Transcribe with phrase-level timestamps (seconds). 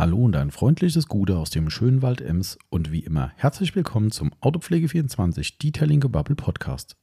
[0.00, 4.10] Hallo und ein freundliches Gute aus dem schönen Wald Ems und wie immer herzlich willkommen
[4.10, 6.96] zum Autopflege24 Detailing Bubble Podcast.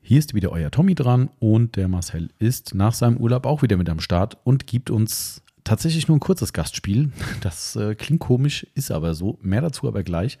[0.00, 3.76] Hier ist wieder euer Tommy dran und der Marcel ist nach seinem Urlaub auch wieder
[3.76, 7.10] mit am Start und gibt uns tatsächlich nur ein kurzes Gastspiel.
[7.42, 9.38] Das äh, klingt komisch, ist aber so.
[9.42, 10.38] Mehr dazu aber gleich.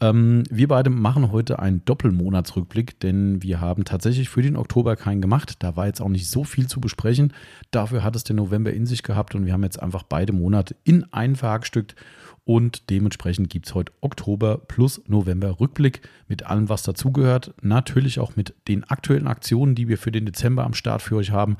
[0.00, 5.22] Ähm, wir beide machen heute einen Doppelmonatsrückblick, denn wir haben tatsächlich für den Oktober keinen
[5.22, 5.54] gemacht.
[5.60, 7.32] Da war jetzt auch nicht so viel zu besprechen.
[7.70, 10.76] Dafür hat es den November in sich gehabt und wir haben jetzt einfach beide Monate
[10.84, 11.94] in ein verhackstückt.
[12.44, 17.54] Und dementsprechend gibt es heute Oktober plus November Rückblick mit allem, was dazugehört.
[17.60, 21.32] Natürlich auch mit den aktuellen Aktionen, die wir für den Dezember am Start für euch
[21.32, 21.56] haben.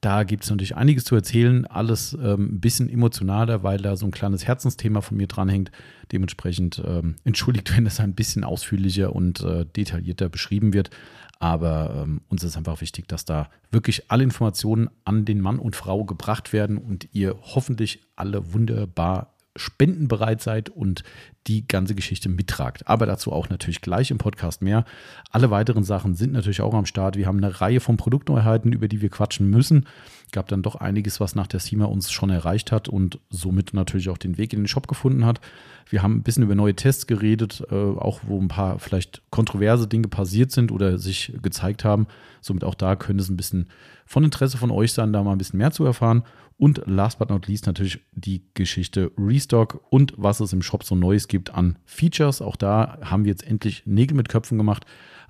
[0.00, 4.06] Da gibt es natürlich einiges zu erzählen, alles ähm, ein bisschen emotionaler, weil da so
[4.06, 5.70] ein kleines Herzensthema von mir dranhängt.
[6.10, 10.90] Dementsprechend ähm, entschuldigt, wenn das ein bisschen ausführlicher und äh, detaillierter beschrieben wird.
[11.38, 15.76] Aber ähm, uns ist einfach wichtig, dass da wirklich alle Informationen an den Mann und
[15.76, 21.02] Frau gebracht werden und ihr hoffentlich alle wunderbar spendenbereit seid und
[21.46, 22.86] die ganze Geschichte mittragt.
[22.86, 24.84] Aber dazu auch natürlich gleich im Podcast mehr.
[25.30, 27.16] Alle weiteren Sachen sind natürlich auch am Start.
[27.16, 29.86] Wir haben eine Reihe von Produktneuheiten, über die wir quatschen müssen.
[30.32, 34.10] Gab dann doch einiges, was nach der SEMA uns schon erreicht hat und somit natürlich
[34.10, 35.40] auch den Weg in den Shop gefunden hat.
[35.88, 39.88] Wir haben ein bisschen über neue Tests geredet, äh, auch wo ein paar vielleicht kontroverse
[39.88, 42.06] Dinge passiert sind oder sich gezeigt haben.
[42.40, 43.68] Somit auch da könnte es ein bisschen
[44.06, 46.22] von Interesse von euch sein, da mal ein bisschen mehr zu erfahren.
[46.60, 50.94] Und last but not least natürlich die Geschichte Restock und was es im Shop so
[50.94, 52.42] Neues gibt an Features.
[52.42, 54.84] Auch da haben wir jetzt endlich Nägel mit Köpfen gemacht,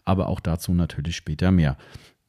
[0.04, 1.76] aber auch dazu natürlich später mehr.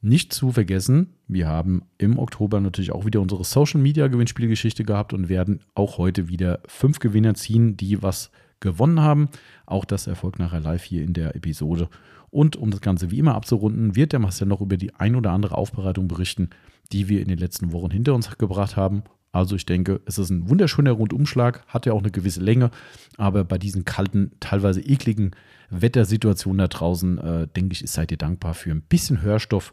[0.02, 5.12] Nicht zu vergessen, wir haben im Oktober natürlich auch wieder unsere Social Media Gewinnspielgeschichte gehabt
[5.12, 8.30] und werden auch heute wieder fünf Gewinner ziehen, die was
[8.60, 9.30] gewonnen haben.
[9.66, 11.88] Auch das erfolgt nachher live hier in der Episode.
[12.30, 15.32] Und um das Ganze wie immer abzurunden, wird der Marcel noch über die ein oder
[15.32, 16.50] andere Aufbereitung berichten,
[16.92, 19.02] die wir in den letzten Wochen hinter uns gebracht haben.
[19.32, 22.70] Also ich denke, es ist ein wunderschöner Rundumschlag, hat ja auch eine gewisse Länge,
[23.16, 25.30] aber bei diesen kalten, teilweise ekligen
[25.70, 29.72] Wettersituationen da draußen, äh, denke ich, seid ihr dankbar für ein bisschen Hörstoff,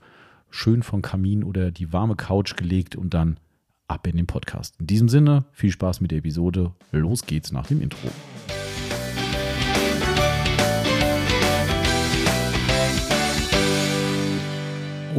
[0.50, 3.38] schön vom Kamin oder die warme Couch gelegt und dann
[3.90, 4.76] ab in den Podcast.
[4.80, 6.72] In diesem Sinne, viel Spaß mit der Episode.
[6.92, 8.08] Los geht's nach dem Intro.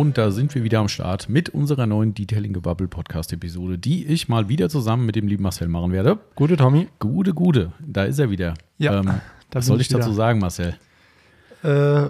[0.00, 4.06] Und da sind wir wieder am Start mit unserer neuen Detailing Gebubble Podcast Episode, die
[4.06, 6.18] ich mal wieder zusammen mit dem lieben Marcel machen werde.
[6.36, 6.88] Gute Tommy.
[6.98, 7.72] Gute, gute.
[7.86, 8.54] Da ist er wieder.
[8.78, 9.00] Ja.
[9.00, 9.20] Ähm,
[9.52, 10.74] was soll ich dazu sagen, Marcel?
[11.62, 12.08] Äh,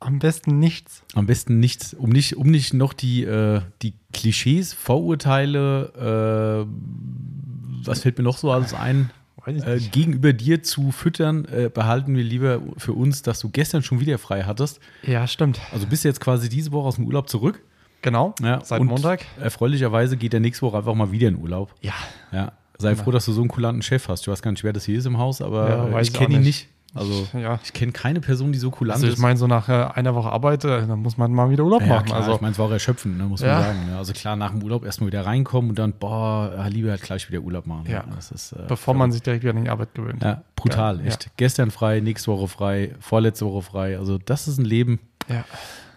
[0.00, 1.02] am besten nichts.
[1.12, 8.00] Am besten nichts, um nicht, um nicht noch die, äh, die Klischees, Vorurteile, äh, was
[8.00, 9.10] fällt mir noch so alles ein?
[9.46, 14.00] Äh, gegenüber dir zu füttern, äh, behalten wir lieber für uns, dass du gestern schon
[14.00, 14.80] wieder frei hattest.
[15.02, 15.60] Ja, stimmt.
[15.72, 17.62] Also bist du jetzt quasi diese Woche aus dem Urlaub zurück.
[18.02, 19.24] Genau, ja, seit Montag.
[19.40, 21.74] Erfreulicherweise geht der nächste Woche einfach mal wieder in Urlaub.
[21.80, 21.94] Ja.
[22.30, 22.52] Ja.
[22.78, 24.20] Sei froh, dass du so einen kulanten Chef hast.
[24.22, 26.42] Ich weiß gar nicht, wer das hier ist im Haus, aber ja, ich kenne ihn
[26.42, 26.68] nicht.
[26.94, 27.60] Also ja.
[27.62, 30.30] ich kenne keine Person, die so kulant also ich meine, so nach äh, einer Woche
[30.30, 32.06] Arbeit, äh, dann muss man mal wieder Urlaub ja, machen.
[32.06, 33.86] Klar, also ich meine, es war auch erschöpfend, ne, muss man sagen.
[33.90, 33.96] Ne?
[33.96, 37.40] Also klar, nach dem Urlaub erstmal wieder reinkommen und dann, boah, lieber halt gleich wieder
[37.40, 37.84] Urlaub machen.
[37.88, 38.04] Ja.
[38.14, 40.22] Das ist, äh, Bevor man sich direkt wieder an die Arbeit gewöhnt.
[40.22, 41.30] Ja, brutal, echt.
[41.36, 43.98] Gestern frei, nächste Woche frei, vorletzte Woche frei.
[43.98, 45.00] Also das ist ein Leben.
[45.28, 45.44] Ja.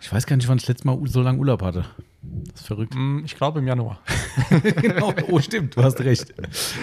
[0.02, 1.86] Ich weiß gar nicht, wann ich das letzte Mal so lange Urlaub hatte.
[2.52, 2.94] Das ist verrückt.
[2.96, 4.00] Mm, ich glaube im Januar.
[4.82, 5.14] genau.
[5.30, 6.34] Oh, stimmt, du hast recht.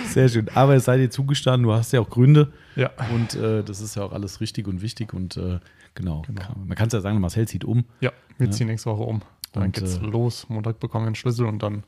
[0.08, 0.48] Sehr schön.
[0.54, 2.52] Aber es sei dir zugestanden, du hast ja auch Gründe.
[2.74, 2.90] Ja.
[3.14, 5.12] Und äh, das ist ja auch alles richtig und wichtig.
[5.12, 5.60] Und äh,
[5.94, 6.22] genau.
[6.26, 6.42] genau.
[6.64, 7.84] Man kann es ja sagen, Marcel zieht um.
[8.00, 8.52] Ja, wir ja.
[8.52, 9.22] ziehen nächste Woche um.
[9.52, 10.46] Dann und, geht's äh, los.
[10.48, 11.84] Montag bekommen wir einen Schlüssel und dann.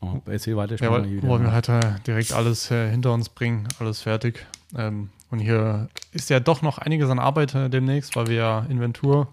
[0.00, 0.76] Oh, erzähl weiter.
[0.76, 1.68] Ja, wollen wir halt
[2.06, 4.46] direkt alles äh, hinter uns bringen, alles fertig.
[4.76, 8.66] Ähm, und hier ist ja doch noch einiges an Arbeit äh, demnächst, weil wir ja
[8.68, 9.28] Inventur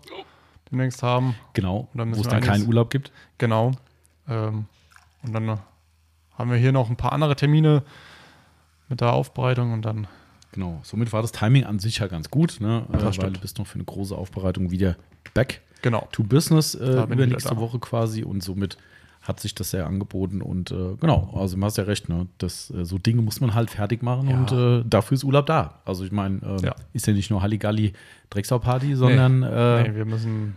[0.72, 1.36] demnächst haben.
[1.54, 3.12] Genau, wo es dann keinen Urlaub gibt.
[3.38, 3.72] Genau.
[4.28, 4.66] Ähm,
[5.24, 5.60] und dann
[6.38, 7.84] haben wir hier noch ein paar andere Termine
[8.88, 10.08] mit der Aufbereitung und dann.
[10.52, 12.86] Genau, somit war das Timing an sich ja ganz gut, ne?
[12.92, 14.96] Äh, weil du bist noch für eine große Aufbereitung wieder
[15.34, 16.08] back genau.
[16.12, 18.78] to business äh, übernächste Woche quasi und somit
[19.30, 22.28] hat sich das sehr angeboten und äh, genau, also du hast ja recht, ne?
[22.40, 24.36] Das, äh, so Dinge muss man halt fertig machen ja.
[24.36, 25.76] und äh, dafür ist Urlaub da.
[25.86, 26.76] Also ich meine, ähm, ja.
[26.94, 27.94] ist ja nicht nur Halligalli
[28.32, 29.46] Drecksau-Party, sondern nee.
[29.46, 30.56] Äh, nee, wir müssen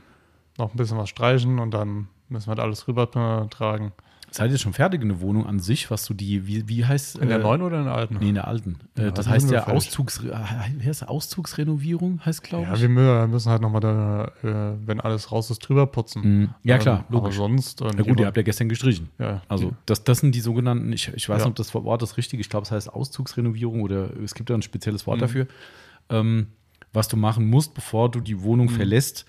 [0.56, 3.92] noch ein bisschen was streichen und dann müssen wir halt alles rübertragen.
[4.34, 7.18] Seid ihr schon fertig in der Wohnung an sich, was du die, wie, wie heißt
[7.18, 8.16] In der äh, neuen oder in der alten?
[8.18, 8.78] Nee, in der alten.
[8.96, 12.80] Ja, das heißt ja Auszugs, wie heißt Auszugsrenovierung, heißt glaube ich.
[12.80, 16.22] Ja, wir müssen halt nochmal da, äh, wenn alles raus ist, drüber putzen.
[16.22, 16.54] Mhm.
[16.62, 17.38] Ja, klar, ähm, logisch.
[17.38, 17.80] Aber sonst.
[17.82, 19.10] Ja gut, ihr habt ja gestern gestrichen.
[19.18, 19.42] Ja.
[19.48, 22.40] Also das, das sind die sogenannten, ich, ich weiß nicht, ob das Wort ist richtig,
[22.40, 25.20] ich glaube, es heißt Auszugsrenovierung oder es gibt da ein spezielles Wort mhm.
[25.20, 25.46] dafür.
[26.08, 26.46] Ähm,
[26.94, 28.70] was du machen musst, bevor du die Wohnung mhm.
[28.70, 29.26] verlässt,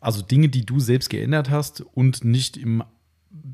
[0.00, 2.82] also Dinge, die du selbst geändert hast und nicht im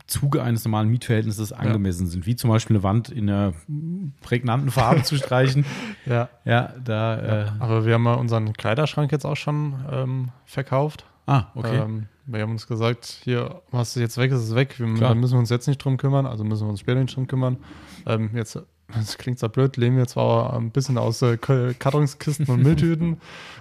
[0.07, 3.53] Zuge eines normalen Mietverhältnisses angemessen sind, wie zum Beispiel eine Wand in einer
[4.23, 5.65] prägnanten Farbe zu streichen.
[6.07, 6.29] Ja.
[6.45, 7.43] Ja, da.
[7.43, 11.05] Äh, Aber wir haben mal unseren Kleiderschrank jetzt auch schon ähm, verkauft.
[11.27, 11.79] ah, okay.
[11.79, 14.79] Ähm, wir haben uns gesagt, hier, was jetzt weg ist, ist weg.
[14.79, 15.11] Wir, Klar.
[15.11, 17.27] da müssen wir uns jetzt nicht drum kümmern, also müssen wir uns später nicht drum
[17.27, 17.57] kümmern.
[18.07, 18.59] Ähm, jetzt,
[18.93, 23.21] das klingt zwar blöd, leben wir zwar ein bisschen aus äh, Kartonskisten und Mülltüten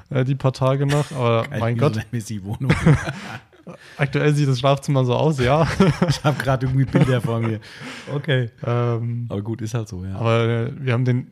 [0.10, 2.72] äh, die paar Tage noch, aber Geil, mein Gott, Messi-Wohnung.
[3.98, 5.68] aktuell sieht das Schlafzimmer so aus, ja.
[6.10, 7.60] ich habe gerade irgendwie Bilder vor mir.
[8.14, 8.50] Okay.
[8.66, 10.16] ähm, Aber gut, ist halt so, ja.
[10.16, 11.32] aber äh, wir haben den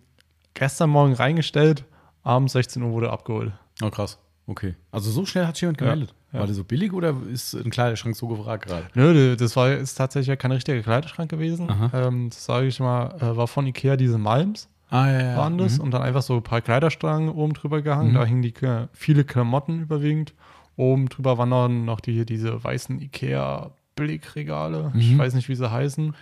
[0.54, 1.86] gestern Morgen reingestellt,
[2.24, 3.52] abends 16 Uhr wurde er abgeholt.
[3.82, 4.18] Oh, krass.
[4.46, 4.76] Okay.
[4.92, 6.14] Also so schnell hat sich jemand gemeldet.
[6.34, 6.40] ja.
[6.40, 8.88] War der so billig oder ist ein Kleiderschrank so gefragt gerade?
[8.94, 11.70] Nö, das war ist tatsächlich ja kein richtiger Kleiderschrank gewesen.
[11.94, 14.68] Ähm, das sage ich mal, äh, war von Ikea diese Malms.
[14.90, 15.38] Ah, ja, ja.
[15.38, 15.86] waren das Mhm.
[15.86, 18.12] und dann einfach so ein paar Kleiderstangen oben drüber gehangen.
[18.12, 18.16] Mhm.
[18.16, 18.54] Da hingen die
[18.92, 20.34] viele Klamotten überwiegend.
[20.76, 24.92] Oben drüber waren dann noch die, diese weißen Ikea-Billigregale.
[24.98, 25.18] Ich Mhm.
[25.20, 26.14] weiß nicht, wie sie heißen.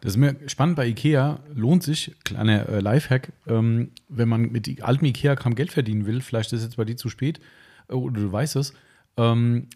[0.00, 1.40] Das ist mir spannend bei Ikea.
[1.54, 6.52] Lohnt sich, kleiner äh, Lifehack, ähm, wenn man mit altem Ikea-Kram Geld verdienen will, vielleicht
[6.52, 7.40] ist jetzt bei dir zu spät,
[7.88, 8.74] äh, oder du weißt es,
[9.16, 9.66] ähm,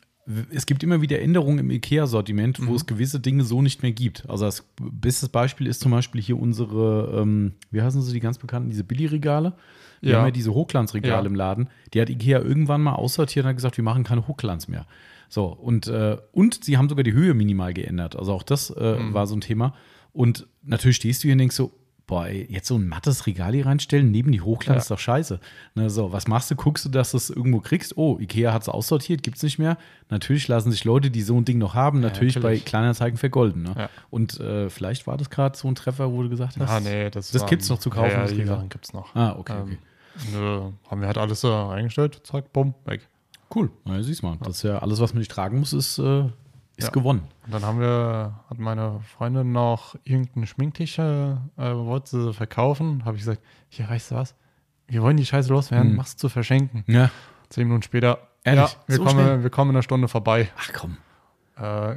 [0.52, 2.68] es gibt immer wieder Änderungen im IKEA-Sortiment, Mhm.
[2.68, 4.30] wo es gewisse Dinge so nicht mehr gibt.
[4.30, 8.38] Also das bestes Beispiel ist zum Beispiel hier unsere, ähm, wie heißen sie, die ganz
[8.38, 9.54] bekannten, diese Billigregale.
[10.02, 10.18] Wir Ja.
[10.18, 11.26] haben ja diese Hochglanzregale Ja.
[11.26, 11.68] im Laden.
[11.94, 14.84] Die hat Ikea irgendwann mal aussortiert und hat gesagt, wir machen keine Hochglanz mehr.
[15.30, 18.16] So, und, äh, und sie haben sogar die Höhe minimal geändert.
[18.16, 19.14] Also auch das äh, Mhm.
[19.14, 19.72] war so ein Thema.
[20.12, 21.72] Und natürlich stehst du hier und denkst so,
[22.06, 24.82] boah, ey, jetzt so ein mattes Regal hier reinstellen, neben die Hochglanz Ja.
[24.82, 25.40] ist doch scheiße.
[25.76, 26.56] Ne, so, was machst du?
[26.56, 27.96] Guckst du, dass du es irgendwo kriegst?
[27.96, 29.78] Oh, Ikea hat es aussortiert, gibt es nicht mehr.
[30.10, 32.64] Natürlich lassen sich Leute, die so ein Ding noch haben, natürlich, natürlich.
[32.64, 33.62] bei Kleinanzeigen vergolden.
[33.62, 33.74] Ne?
[33.78, 33.88] Ja.
[34.10, 36.68] Und äh, vielleicht war das gerade so ein Treffer, wo du gesagt hast.
[36.68, 38.44] Ah, nee, das, das waren- gibt's noch zu kaufen, Ja, ja die.
[38.44, 39.14] Sachen gibt es noch.
[39.14, 39.78] Ah, okay, Ähm, okay.
[40.32, 43.08] Nö, haben wir halt alles so reingestellt, zack, bumm, weg.
[43.54, 43.70] Cool.
[43.86, 46.24] Ja, siehst mal, das ist ja alles, was man nicht tragen muss, ist, äh,
[46.76, 46.90] ist Ja.
[46.90, 47.22] gewonnen.
[47.46, 53.04] Und dann haben wir, hat meine Freundin noch irgendeinen Schminktisch, äh, wollte sie verkaufen.
[53.04, 54.34] Habe ich gesagt, hier, weißt du was?
[54.88, 55.96] Wir wollen die Scheiße loswerden, Hm.
[55.96, 56.84] machst du verschenken.
[56.86, 57.10] Ja.
[57.50, 58.72] Zehn Minuten später, Ehrlich?
[58.72, 59.42] ja, wir, So kommen, schnell?
[59.42, 60.50] wir kommen in einer Stunde vorbei.
[60.56, 60.96] Ach komm.
[61.56, 61.96] Äh,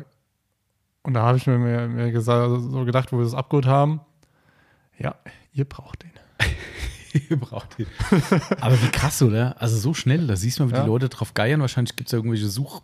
[1.03, 4.01] und da habe ich mir, mir, mir gesagt, so gedacht, wo wir das abgeholt haben,
[4.97, 5.15] ja,
[5.53, 6.11] ihr braucht den.
[7.39, 7.87] Braucht ihn.
[8.61, 9.61] Aber wie krass, oder?
[9.61, 10.81] Also so schnell, da siehst du mal, wie Ja.
[10.83, 11.61] die Leute drauf geiern.
[11.61, 12.81] Wahrscheinlich gibt es ja irgendwelche Such,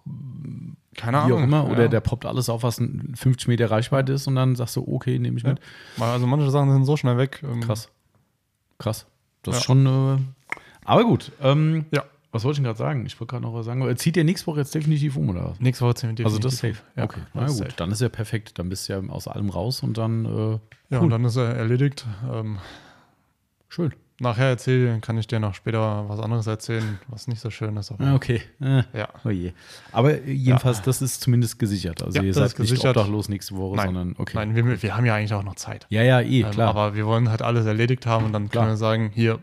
[0.96, 1.40] Keine wie Ahnung.
[1.40, 1.70] auch immer.
[1.70, 1.88] Oder ja.
[1.88, 5.20] der poppt alles auf, was ein 50 Meter Reichweite ist und dann sagst du, okay,
[5.20, 5.50] nehme ich Ja.
[5.50, 5.60] mit.
[6.00, 7.42] Also manche Sachen sind so schnell weg.
[7.44, 7.90] ähm, Krass.
[8.80, 9.06] Krass.
[9.44, 9.66] Das ist Ja.
[9.66, 9.86] schon.
[9.86, 10.18] Äh,
[10.86, 11.32] aber gut.
[11.42, 12.04] Ähm, Ja.
[12.34, 13.06] Was wollte ich denn gerade sagen?
[13.06, 13.98] Ich wollte gerade noch was sagen.
[13.98, 15.60] Zieht ihr nächste Woche jetzt definitiv um, oder was?
[15.60, 16.84] Nächste Woche wir Also das ist definitiv.
[16.96, 17.04] safe.
[17.04, 17.56] okay, na gut.
[17.58, 17.72] safe.
[17.76, 18.58] Dann ist ja perfekt.
[18.58, 20.30] Dann bist du ja aus allem raus und dann äh,
[20.90, 21.00] Ja, Cool.
[21.00, 22.06] und dann ist er erledigt.
[22.32, 22.60] Ähm,
[23.68, 23.92] schön.
[24.22, 27.92] Nachher erzähle, kann ich dir noch später was anderes erzählen, was nicht so schön ist.
[27.92, 28.42] Aber Ah, okay.
[28.62, 29.10] Äh, ja.
[29.26, 29.52] oh je.
[29.92, 32.02] Aber jedenfalls, das ist zumindest gesichert.
[32.04, 33.86] Also Ja, ihr seid ist nicht obdachlos nächste Woche, Nein.
[33.88, 34.32] sondern okay.
[34.36, 35.86] Nein, wir, wir haben ja eigentlich auch noch Zeit.
[35.90, 36.70] Ja, ja, eh, Ähm, klar.
[36.70, 38.64] aber wir wollen halt alles erledigt haben und dann Klar.
[38.66, 39.40] können wir sagen, hier,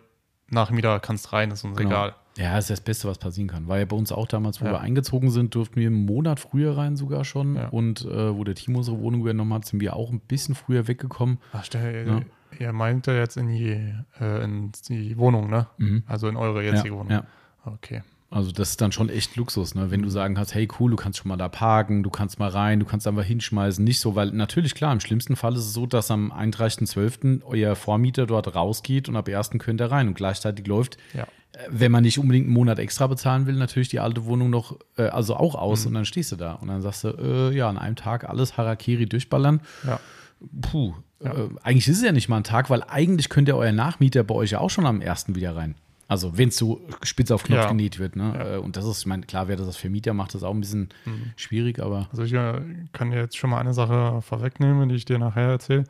[0.51, 1.91] nach Mittag kannst rein, ist uns Genau.
[1.91, 2.15] egal.
[2.39, 3.67] Ja, ist das Beste, was passieren kann.
[3.67, 4.71] War ja bei uns auch damals, wo Ja.
[4.73, 7.57] wir eingezogen sind, durften wir einen Monat früher rein sogar schon.
[7.57, 7.67] Ja.
[7.69, 10.87] Und äh, wo der Timo unsere Wohnung übernommen hat, sind wir auch ein bisschen früher
[10.87, 11.39] weggekommen.
[11.53, 12.21] Ach, stell, Ja.
[12.59, 15.67] Ihr meinte jetzt in die, äh, in die Wohnung, ne?
[15.79, 16.03] Mhm.
[16.07, 17.11] Also in eure Ja, jetzige Wohnung.
[17.11, 17.25] ja.
[17.65, 18.03] Okay.
[18.31, 19.91] Also das ist dann schon echt Luxus, ne?
[19.91, 22.51] wenn du sagen kannst, hey cool, du kannst schon mal da parken, du kannst mal
[22.51, 23.83] rein, du kannst einfach hinschmeißen.
[23.83, 27.41] Nicht so, weil natürlich klar, im schlimmsten Fall ist es so, dass am 31.12.
[27.45, 29.53] euer Vormieter dort rausgeht und ab 1.
[29.59, 31.23] könnt ihr rein und gleichzeitig läuft, Ja.
[31.23, 31.27] äh,
[31.71, 35.05] wenn man nicht unbedingt einen Monat extra bezahlen will, natürlich die alte Wohnung noch, äh,
[35.05, 35.89] also auch aus Mhm.
[35.89, 38.59] und dann stehst du da und dann sagst du, äh, ja, an einem Tag alles
[38.59, 39.61] Harakiri durchballern.
[39.87, 40.01] Ja.
[40.61, 41.33] Puh, Ja.
[41.35, 44.35] Äh, eigentlich ist es ja nicht mal ein Tag, weil eigentlich könnte euer Nachmieter bei
[44.35, 45.35] euch ja auch schon am 1.
[45.35, 45.75] wieder rein.
[46.07, 47.69] Also wenn es so spitz auf Knopf Ja.
[47.69, 48.17] genäht wird.
[48.17, 48.33] Ne?
[48.35, 48.55] Ja.
[48.55, 50.61] Äh, Und das ist, ich meine, klar, wer das als Vermieter macht, das auch ein
[50.61, 51.33] bisschen Mhm.
[51.37, 52.61] schwierig, aber Also ich äh,
[52.93, 55.85] kann dir jetzt schon mal eine Sache vorwegnehmen, die ich dir nachher erzähle.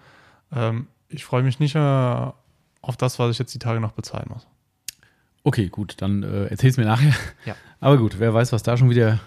[0.53, 4.27] Ähm, ich freue mich nicht äh, auf das, was ich jetzt die Tage noch bezahlen
[4.33, 4.47] muss.
[5.45, 7.15] okay, gut, dann äh, erzähl's mir nachher.
[7.45, 7.55] Ja.
[7.81, 9.21] Aber gut, wer weiß, was da schon wieder.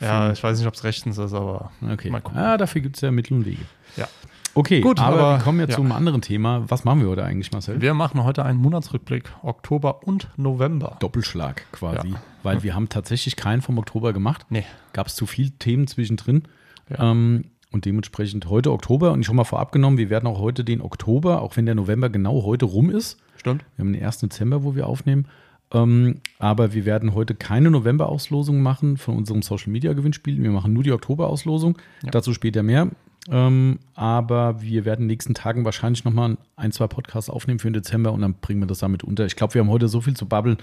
[0.00, 2.08] Ja, ich weiß nicht, ob es rechtens ist, aber Okay.
[2.08, 2.40] Mal gucken.
[2.40, 3.60] Ah, dafür gibt es ja Mittel und Wege.
[3.96, 4.08] Ja.
[4.54, 5.76] Okay, Gut, aber, aber- wir kommen jetzt ja.
[5.76, 6.64] zum anderen Thema.
[6.68, 7.80] Was machen wir heute eigentlich, Marcel?
[7.80, 10.96] wir machen heute einen Monatsrückblick, Oktober und November.
[11.00, 12.08] Doppelschlag quasi.
[12.08, 12.20] Ja.
[12.42, 14.46] Weil wir haben tatsächlich keinen vom Oktober gemacht.
[14.48, 14.64] Nee.
[14.92, 16.42] Gab es zu viele Themen zwischendrin.
[16.88, 17.10] Ja.
[17.10, 19.12] Ähm, und dementsprechend heute Oktober.
[19.12, 21.76] Und ich schon mal vorab genommen, wir werden auch heute den Oktober, auch wenn der
[21.76, 23.18] November genau heute rum ist.
[23.36, 23.64] Stimmt.
[23.76, 24.18] Wir haben den 1.
[24.18, 25.26] Dezember, wo wir aufnehmen.
[25.72, 30.42] Ähm, aber wir werden heute keine November-Auslosung machen von unserem Social-Media-Gewinnspiel.
[30.42, 31.78] Wir machen nur die Oktober-Auslosung.
[32.02, 32.10] Ja.
[32.10, 32.88] Dazu später mehr.
[33.30, 37.68] Ähm, aber wir werden in den nächsten Tagen wahrscheinlich nochmal ein, zwei Podcasts aufnehmen für
[37.68, 39.26] den Dezember und dann bringen wir das damit unter.
[39.26, 40.56] Ich glaube, wir haben heute so viel zu babbeln,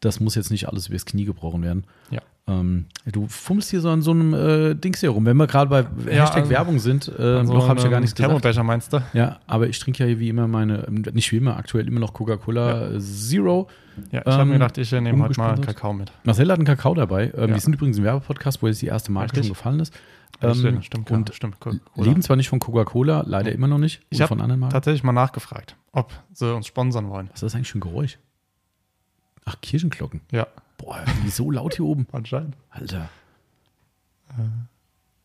[0.00, 1.84] das muss jetzt nicht alles übers Knie gebrochen werden.
[2.10, 2.20] Ja.
[2.46, 5.24] Ähm, du fummelst hier so an so einem äh, Dings hier rum.
[5.26, 5.80] Wenn wir gerade bei
[6.12, 8.28] Ja, Hashtag also- Werbung sind, äh, so noch habe ich ja gar nichts gesagt.
[8.30, 9.02] Thermobecher meinst du?
[9.12, 12.00] Ja, aber ich trinke ja hier wie immer meine, ähm, nicht wie immer, aktuell immer
[12.00, 13.68] noch Coca-Cola Zero.
[14.12, 15.58] Ja, ich habe Ähm, mir gedacht, ich äh, nehme heute mal.
[15.60, 16.12] Kakao mit.
[16.24, 17.32] Marcel hat einen Kakao dabei.
[17.34, 17.54] Ähm, Ja.
[17.54, 19.46] Wir sind übrigens ein Werbepodcast, wo jetzt die erste Marke Richtig.
[19.46, 19.94] schon gefallen ist.
[20.42, 21.56] Ähm, stimmt, und stimmt.
[21.96, 24.02] Leben zwar nicht von Coca-Cola, leider immer noch nicht.
[24.10, 24.72] Ich oder hab von anderen Marken.
[24.72, 27.28] tatsächlich mal nachgefragt, ob sie uns sponsern wollen.
[27.28, 28.18] Was ist das eigentlich für ein Geräusch?
[29.44, 30.20] Ach, Kirchenglocken.
[30.32, 32.06] Ja, Boah, die so laut hier oben.
[32.12, 32.56] anscheinend.
[32.70, 33.08] Alter.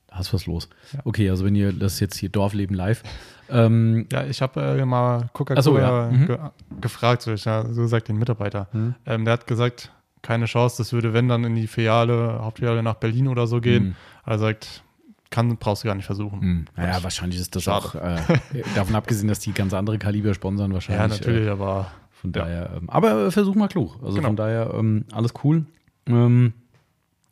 [0.08, 0.70] Da ist was los.
[1.04, 3.04] Okay, also wenn ihr das jetzt hier Dorfleben live.
[3.50, 6.10] Ähm, Ja, ich habe äh, mal Coca-Cola so, ja.
[6.12, 6.28] Mhm.
[6.28, 6.38] ge
[6.82, 8.68] gefragt, so, ich, ja, so gesagt den Mitarbeiter.
[8.74, 8.96] Mhm.
[9.06, 12.96] Ähm, der hat gesagt, keine Chance, das würde, wenn dann in die Filiale, Hauptfiliale nach
[12.96, 13.84] Berlin oder so gehen.
[13.90, 13.96] Mhm.
[14.26, 14.84] Er sagt,
[15.30, 16.42] kann, brauchst du gar nicht versuchen.
[16.42, 17.86] Hm, Naja, wahrscheinlich ist das Schade.
[17.86, 18.18] auch, äh,
[18.76, 21.20] davon abgesehen, dass die ganz andere Kaliber sponsern, Ja, wahrscheinlich.
[21.20, 22.42] natürlich, Äh, aber von Ja.
[22.44, 23.98] daher, ähm, aber äh, versuch mal klug.
[24.04, 24.30] Also Genau.
[24.30, 25.66] von daher, ähm, alles cool.
[26.08, 26.54] Ähm,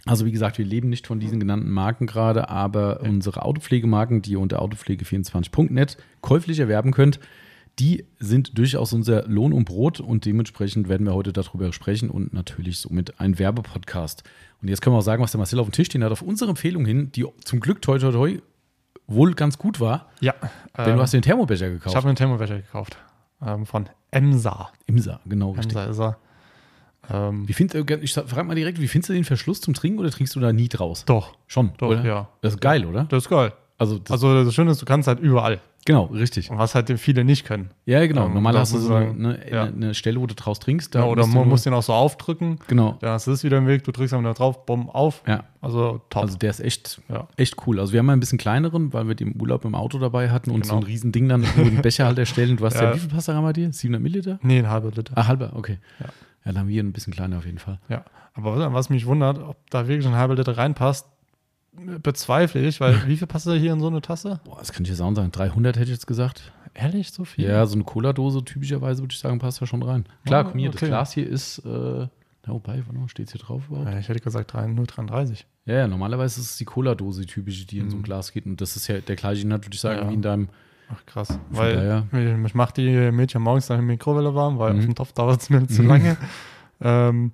[0.06, 4.32] also wie gesagt, wir leben nicht von diesen genannten Marken gerade, aber unsere Autopflegemarken, die
[4.34, 7.20] ihr unter autopflege24.net käuflich erwerben könnt,
[7.80, 12.34] die sind durchaus unser Lohn und Brot und dementsprechend werden wir heute darüber sprechen und
[12.34, 14.24] natürlich somit ein Werbepodcast.
[14.62, 16.22] Und jetzt können wir auch sagen, was der Marcel auf dem Tisch stehen hat, auf
[16.24, 18.40] unsere Empfehlung hin, die zum Glück toi toi toi
[19.06, 20.34] wohl ganz gut war, ja.
[20.78, 21.94] denn du hast den Thermobecher gekauft.
[21.94, 22.98] ich habe einen Thermobecher gekauft.
[23.42, 24.70] Ähm, von Emsa.
[24.88, 25.78] Imsa, genau richtig.
[25.78, 26.18] Emsa ist er.
[27.10, 30.00] Ähm, Wie findest du, ich frage mal direkt, wie findest du den Verschluss zum Trinken
[30.00, 31.06] oder trinkst du da nie draus?
[31.06, 32.04] doch, Schon, doch, oder?
[32.04, 32.28] ja.
[32.42, 33.06] Das ist geil, oder?
[33.06, 33.54] Das ist geil.
[33.78, 35.62] Also, das, Also das Schöne ist, du kannst halt überall.
[35.88, 36.52] Genau, richtig.
[36.52, 37.72] Und was halt viele nicht können.
[37.86, 38.28] Ja, genau.
[38.28, 39.64] Ähm, Normal hast du so eine, sagen, eine, ja.
[39.64, 40.94] eine Stelle, wo du draus trinkst.
[40.94, 42.60] Da Ja, oder man muss den auch so aufdrücken.
[42.68, 42.98] Genau.
[43.00, 45.24] Dann hast du es wieder im Weg, du drückst einfach drauf, bumm, auf.
[45.26, 46.22] Ja, Also top.
[46.24, 47.28] also der ist echt, ja.
[47.38, 47.80] echt cool.
[47.80, 50.30] Also wir haben mal ein bisschen kleineren, weil wir den im Urlaub im Auto dabei
[50.30, 50.82] hatten und so Genau.
[50.86, 52.58] ein riesen Ding dann nur einen Becher halt erstellen.
[52.58, 52.96] Du hast ja, Ja.
[52.96, 53.74] wie viel Pasta haben wir dir?
[53.74, 54.40] 700 Milliliter?
[54.44, 55.14] Nee, ein halber Liter.
[55.18, 55.80] Ah, halber, okay.
[56.00, 56.06] Ja.
[56.46, 57.80] Ja, dann haben wir ein bisschen kleiner auf jeden Fall.
[57.90, 58.04] Ja.
[58.34, 61.08] Aber was mich wundert, ob da wirklich ein halber Liter reinpasst,
[62.02, 64.40] bezweifle ich, weil wie viel passt da hier in so eine Tasse?
[64.46, 65.32] Boah, das kann ich jetzt auch sagen.
[65.32, 66.52] 300 hätte ich jetzt gesagt.
[66.74, 67.46] Ehrlich, so viel?
[67.46, 70.06] Ja, so eine Cola-Dose typischerweise würde ich sagen, passt da schon rein.
[70.26, 70.88] Klar, Ah, guck hier, das okay.
[70.88, 72.10] Glas hier ist, äh, na,
[72.54, 73.90] wobei, warte steht hier drauf überhaupt?
[73.92, 75.46] Ja, Ich hätte gesagt 3, 0,33.
[75.66, 78.46] Ja, ja, normalerweise ist es die Cola-Dose, die typische, die in so ein Glas geht.
[78.46, 80.04] Und das ist ja der gleiche Inhalt, würde ich sagen, Mhm.
[80.06, 80.10] Ja.
[80.10, 80.50] wie in deinem.
[80.90, 81.38] Ach krass.
[81.50, 84.80] Weil daher- mich, mich macht die Mädchen morgens dann in die Mikrowelle warm, weil Mhm.
[84.80, 85.88] auf dem Topf dauert es mir zu Mhm.
[85.90, 86.18] lange.
[86.80, 87.32] Ähm,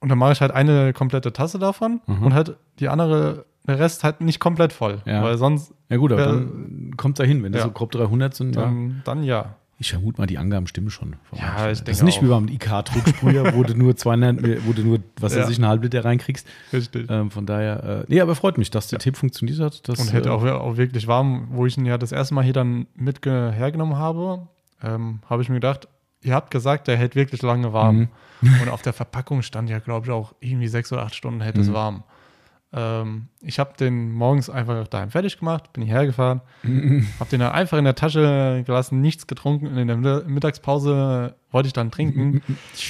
[0.00, 2.22] und dann mache ich halt eine komplette Tasse davon Mhm.
[2.24, 5.02] und halt die andere, der Rest halt nicht komplett voll.
[5.04, 5.22] Ja.
[5.22, 6.26] Weil sonst, Ja, gut, aber Ja.
[6.32, 7.66] dann kommt da hin, wenn das Ja.
[7.66, 8.56] so grob 300 sind.
[8.56, 8.62] Ja.
[8.62, 9.56] dann, dann ja.
[9.78, 11.16] Ich vermute mal, die Angaben stimmen schon.
[11.32, 12.22] Ja, ich Das denke ist nicht auch.
[12.22, 15.82] wie beim IK-Drucksprüher, wo du nur 200, wo du nur, was weiß ich, einen halben
[15.82, 16.46] Liter reinkriegst.
[16.72, 17.10] Richtig.
[17.10, 19.88] Ähm, von daher, äh, nee, aber freut mich, dass der Tipp funktioniert hat.
[19.88, 22.44] Dass, Und hätte äh, auch, auch wirklich warm, wo ich ihn ja das erste Mal
[22.44, 24.46] hier dann mit hergenommen habe,
[24.82, 25.88] ähm, habe ich mir gedacht,
[26.22, 28.08] ihr habt gesagt, der hält wirklich lange warm.
[28.40, 28.54] Mhm.
[28.62, 31.58] Und auf der Verpackung stand ja, glaube ich, auch irgendwie sechs oder acht Stunden hält
[31.58, 31.72] es Mhm.
[31.74, 32.02] warm.
[32.74, 36.40] Ähm, ich habe den morgens einfach daheim fertig gemacht, bin hierher gefahren,
[37.20, 39.76] habe den dann einfach in der Tasche gelassen, nichts getrunken.
[39.76, 42.42] In der Mitt- Mittagspause wollte ich dann trinken.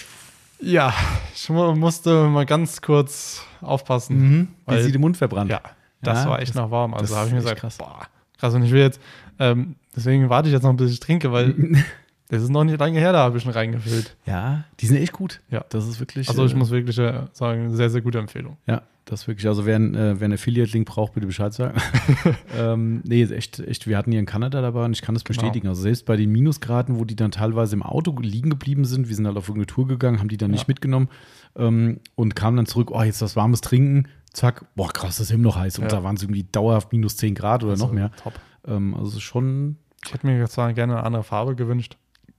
[0.61, 0.95] ja,
[1.35, 4.19] ich mu- musste mal ganz kurz aufpassen.
[4.19, 4.49] Mhm.
[4.67, 5.51] Wie Weil- sie den Mund verbrannt.
[5.51, 5.61] Ja,
[6.01, 6.95] das Ja, war echt das- noch warm.
[6.95, 7.79] Also habe ich mir gesagt, krass.
[7.79, 8.07] boah,
[8.39, 8.55] krass.
[8.55, 9.01] Und ich will jetzt,
[9.41, 11.55] ähm, deswegen warte ich jetzt noch, bis ich trinke, weil
[12.33, 14.17] das ist noch nicht lange her, da habe ich schon reingefüllt.
[14.27, 15.41] Ja, die sind echt gut.
[15.51, 15.65] Ja.
[15.69, 16.29] Das ist wirklich.
[16.29, 18.57] Also ich äh, muss wirklich äh, sagen, sehr, sehr gute Empfehlung.
[18.67, 19.47] Ja, das wirklich.
[19.47, 21.79] Also wer, äh, wer einen Affiliate-Link braucht, bitte Bescheid sagen.
[22.59, 25.25] ähm, nee, ist echt, echt, wir hatten hier in Kanada dabei und ich kann das
[25.25, 25.41] Genau.
[25.43, 25.69] bestätigen.
[25.69, 29.15] Also selbst bei den Minusgraden, wo die dann teilweise im Auto liegen geblieben sind, wir
[29.17, 30.55] sind halt auf irgendeine Tour gegangen, haben die dann Ja.
[30.55, 31.09] nicht mitgenommen
[31.57, 35.33] ähm, und kamen dann zurück, oh, jetzt das warmes Trinken, zack, boah, krass, das ist
[35.33, 35.79] immer noch heiß.
[35.79, 35.91] Und Ja.
[35.91, 38.11] da waren es irgendwie dauerhaft minus 10 Grad oder Also, noch mehr.
[38.23, 38.33] Top.
[38.67, 41.99] Ähm, also ist schon, Ich hätte mir zwar gerne eine andere Farbe gewünscht.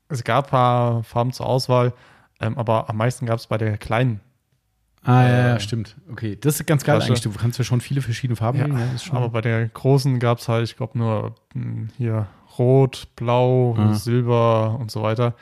[0.10, 1.93] Es gab ein paar Farben zur Auswahl,
[2.39, 4.19] ähm, aber am meisten gab es bei der kleinen.
[5.03, 5.95] ah ja, ja, Äh, stimmt.
[6.12, 7.12] Okay, das ist ganz geil Flasche.
[7.13, 7.22] eigentlich.
[7.22, 8.77] Du kannst ja schon viele verschiedene Farben Ja, wählen.
[9.05, 12.27] Ja, aber bei der großen gab es halt, ich glaube, nur mh, hier
[12.60, 13.93] Rot, Blau, Ah.
[13.93, 15.33] Silber und so weiter.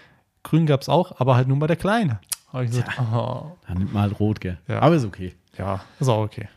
[0.43, 2.19] Grün gab es auch, aber halt nur bei der kleinen.
[2.53, 4.57] Habe ich gesagt, oh, dann nimmt man halt rot, gell.
[4.67, 4.79] Ja.
[4.81, 5.33] Aber ist okay.
[5.57, 6.47] ja, ist auch okay.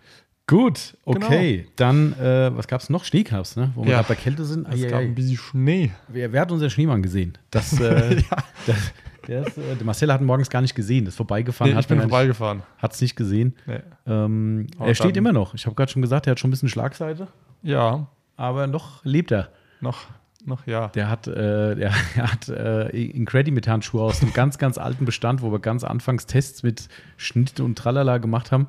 [0.47, 1.67] Gut, okay.
[1.77, 3.05] Dann, äh, was gab es noch?
[3.05, 3.25] Schnee
[3.57, 3.73] ne?
[3.75, 4.03] Wo wir Ja.
[4.03, 4.69] bei Kälte sind.
[4.69, 5.91] Es gab ein bisschen Schnee.
[6.09, 7.39] Wer, wer hat unseren Schneemann gesehen?
[7.51, 8.17] Das, äh,
[8.67, 8.93] das,
[9.27, 11.07] der, ist, äh, Marcel hat ihn morgens gar nicht gesehen.
[11.07, 12.63] Ist vorbeigefahren, Nee, hat ich bin vorbeigefahren.
[12.83, 13.55] es nicht gesehen.
[13.67, 13.81] Nee.
[14.07, 15.55] Ähm, er steht immer noch.
[15.55, 17.29] Ich habe gerade schon gesagt, er hat schon ein bisschen Schlagseite,
[17.63, 19.49] Ja, aber noch lebt er.
[19.81, 20.09] noch,
[20.45, 20.89] noch ja.
[20.89, 25.07] Der hat, äh, der, er hat äh, Incredi mit Handschuhe aus einem ganz, ganz alten
[25.07, 28.67] Bestand, wo wir ganz anfangs Tests mit Schnitt und Tralala gemacht haben.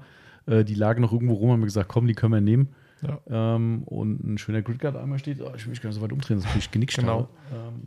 [0.48, 2.70] Äh, die lagen noch irgendwo rum, haben wir gesagt, komm, die können wir nehmen.
[3.02, 3.20] Ja.
[3.56, 5.42] Ähm, und ein schöner Gridguard einmal steht.
[5.42, 7.02] Oh, ich will mich gar nicht so weit umdrehen, sonst kriege ich Genickstau.
[7.02, 7.30] Genau.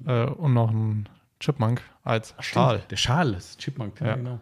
[0.07, 1.09] Ähm, Äh, und noch ein
[1.41, 2.83] Chipmunk als Schal.
[2.91, 4.09] Der Schal ist Chipmunk, ja.
[4.09, 4.17] Ja.
[4.17, 4.41] genau.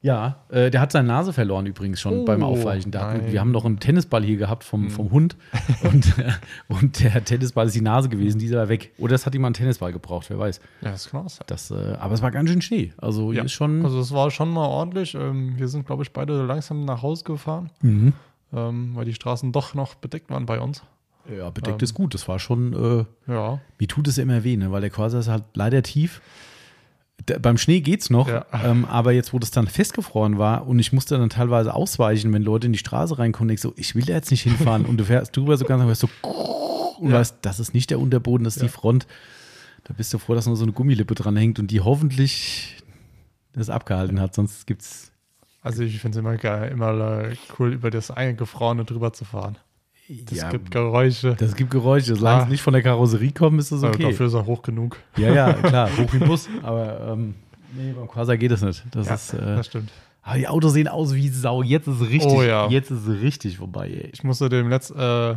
[0.00, 2.94] Ja, äh, der hat seine Nase verloren übrigens schon Oh, beim Aufweichen.
[2.94, 5.36] Hatten, wir haben noch einen Tennisball hier gehabt vom, vom Hund
[5.82, 6.30] und, äh,
[6.68, 8.92] und der Tennisball ist die Nase gewesen, die war weg.
[8.98, 10.60] Oder es hat jemand einen Tennisball gebraucht, wer weiß.
[10.82, 11.44] Ja, das kann auch sein.
[11.48, 12.92] Das, äh, aber es war ganz schön Schnee.
[12.98, 13.44] Also hier Ja.
[13.44, 13.84] ist schon.
[13.84, 15.16] Also es war schon mal ordentlich.
[15.16, 18.12] Ähm, wir sind, glaube ich, beide langsam nach Hause gefahren, Mhm.
[18.52, 20.84] ähm, weil die Straßen doch noch bedeckt waren bei uns.
[21.36, 21.84] Ja, bedeckt Ähm.
[21.84, 22.14] ist gut.
[22.14, 23.58] Das war schon, äh, Ja.
[23.80, 24.70] mir tut es immer weh, ne?
[24.70, 26.22] weil der Quasar ist halt leider tief.
[27.40, 28.46] Beim Schnee geht's noch, Ja.
[28.64, 32.42] ähm, aber jetzt, wo das dann festgefroren war und ich musste dann teilweise ausweichen, wenn
[32.42, 35.04] Leute in die Straße reinkommen, ich so, ich will da jetzt nicht hinfahren und du
[35.04, 36.08] fährst drüber so ganz hörst so
[37.00, 37.18] und Ja.
[37.18, 39.06] weißt, das ist nicht der Unterboden, das ist die Front.
[39.84, 42.76] Da bist du froh, dass nur so eine Gummilippe dran hängt und die hoffentlich
[43.52, 45.10] das abgehalten hat, sonst gibt's
[45.62, 49.58] Also ich finde es immer geil, immer äh, cool, über das Eingefrorene drüber zu fahren.
[50.26, 51.34] Das ja, gibt Geräusche.
[51.38, 52.16] das gibt Geräusche.
[52.16, 52.44] Solange Ah.
[52.44, 54.04] es nicht von der Karosserie kommt, ist das Äh, okay.
[54.04, 54.96] Dafür ist er hoch genug.
[55.16, 56.48] Ja, ja, klar, hoch wie ein Bus.
[56.62, 57.34] Aber ähm,
[57.76, 58.82] nee, beim Quasar geht das nicht.
[58.92, 59.90] Das Ja, ist, äh, das stimmt.
[60.22, 61.62] aber die Autos sehen aus wie Sau.
[61.62, 62.32] Jetzt ist es richtig.
[62.32, 62.68] Oh ja.
[62.68, 64.10] Jetzt ist es richtig vorbei, ey.
[64.12, 65.36] Ich musste dem letzten, äh,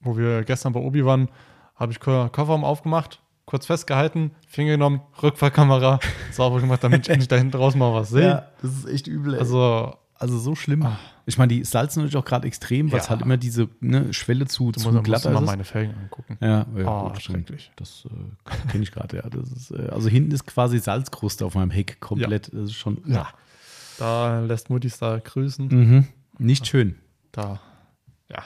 [0.00, 1.28] wo wir gestern bei Obi waren,
[1.76, 5.98] habe ich Ko- Kofferraum aufgemacht, kurz festgehalten, Finger genommen, Rückfahrkamera,
[6.32, 8.44] sauber gemacht, damit ich nicht da hinten draußen mal was sehe.
[8.62, 9.34] das ist echt übel.
[9.34, 9.40] Ey.
[9.40, 10.86] Also, Also, also so schlimm.
[11.30, 13.10] Ich meine, die salzen natürlich auch gerade extrem, weil es Ja.
[13.10, 15.94] halt immer diese ne, Schwelle zu, du zu musst, musst glatter du mal meine Felgen
[15.94, 16.36] angucken.
[16.40, 17.70] Ja, ja Ah, gut, schrecklich.
[17.76, 19.22] Das äh, kenne ich gerade, ja.
[19.30, 22.48] Das ist, äh, also hinten ist quasi Salzkruste auf meinem Heck komplett.
[22.52, 22.98] Das ist schon.
[23.06, 23.28] Ja.
[23.98, 25.68] Da lässt Muttis da grüßen.
[25.68, 26.06] Mhm.
[26.38, 26.96] Nicht schön.
[27.32, 27.60] Da,
[28.30, 28.42] ja.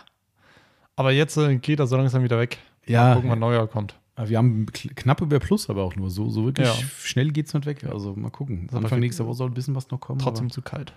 [0.96, 2.58] Aber jetzt äh, geht er so langsam wieder weg.
[2.86, 3.02] Ja.
[3.08, 3.98] Mal gucken, wann neuer kommt.
[4.16, 6.30] Wir haben knapp über Plus, aber auch nur so.
[6.30, 6.74] So wirklich Ja.
[7.02, 7.82] schnell geht es nicht weg.
[7.84, 8.68] Also mal gucken.
[8.72, 10.20] Anfang nächster Woche soll ein bisschen was noch kommen.
[10.20, 10.92] Trotzdem zu kalt.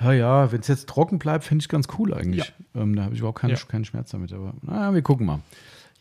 [0.00, 2.52] Ja, ja, wenn es jetzt trocken bleibt, finde ich ganz cool eigentlich.
[2.74, 3.56] Ähm, da habe ich überhaupt keinen, Ja.
[3.66, 4.32] keinen Schmerz damit.
[4.32, 5.40] Aber naja, wir gucken mal.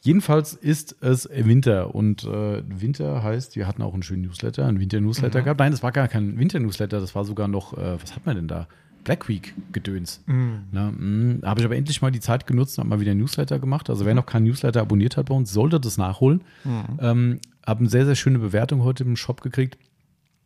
[0.03, 4.79] Jedenfalls ist es Winter und äh, Winter heißt, wir hatten auch einen schönen Newsletter, einen
[4.79, 5.43] Winter-Newsletter Mhm.
[5.43, 5.59] gehabt.
[5.59, 8.47] Nein, das war gar kein Winter-Newsletter, das war sogar noch, äh, was hat man denn
[8.47, 8.67] da?
[9.03, 10.21] Black Week-Gedöns.
[10.27, 10.59] Mhm.
[10.71, 13.11] Ne, mh, Da habe ich aber endlich mal die Zeit genutzt und habe mal wieder
[13.11, 13.89] einen Newsletter gemacht.
[13.89, 14.17] Also wer Mhm.
[14.17, 16.41] noch keinen Newsletter abonniert hat bei uns, sollte das nachholen.
[16.99, 19.77] Ähm, habe eine sehr, sehr schöne Bewertung heute im Shop gekriegt,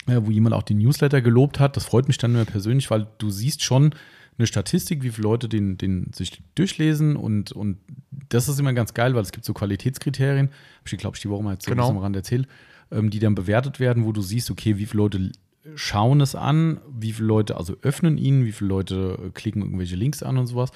[0.07, 1.77] wo jemand auch den Newsletter gelobt hat.
[1.77, 3.93] Das freut mich dann immer persönlich, weil du siehst schon
[4.37, 7.77] eine Statistik, wie viele Leute den, den sich durchlesen und, und
[8.29, 10.49] das ist immer ganz geil, weil es gibt so Qualitätskriterien,
[10.85, 11.89] ich, glaube ich, die Woche mal jetzt Genau.
[11.89, 12.47] am Rand erzählt,
[12.91, 15.31] ähm, die dann bewertet werden, wo du siehst, okay, wie viele Leute
[15.75, 19.95] schauen es an, wie viele Leute also öffnen ihn, wie viele Leute äh, klicken irgendwelche
[19.95, 20.71] Links an und sowas.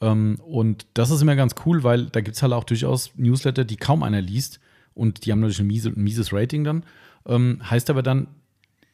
[0.00, 3.64] Ähm, und das ist immer ganz cool, weil da gibt es halt auch durchaus Newsletter,
[3.64, 4.58] die kaum einer liest
[4.94, 6.84] und die haben natürlich ein mieses Rating dann.
[7.26, 8.26] Ähm, heißt aber dann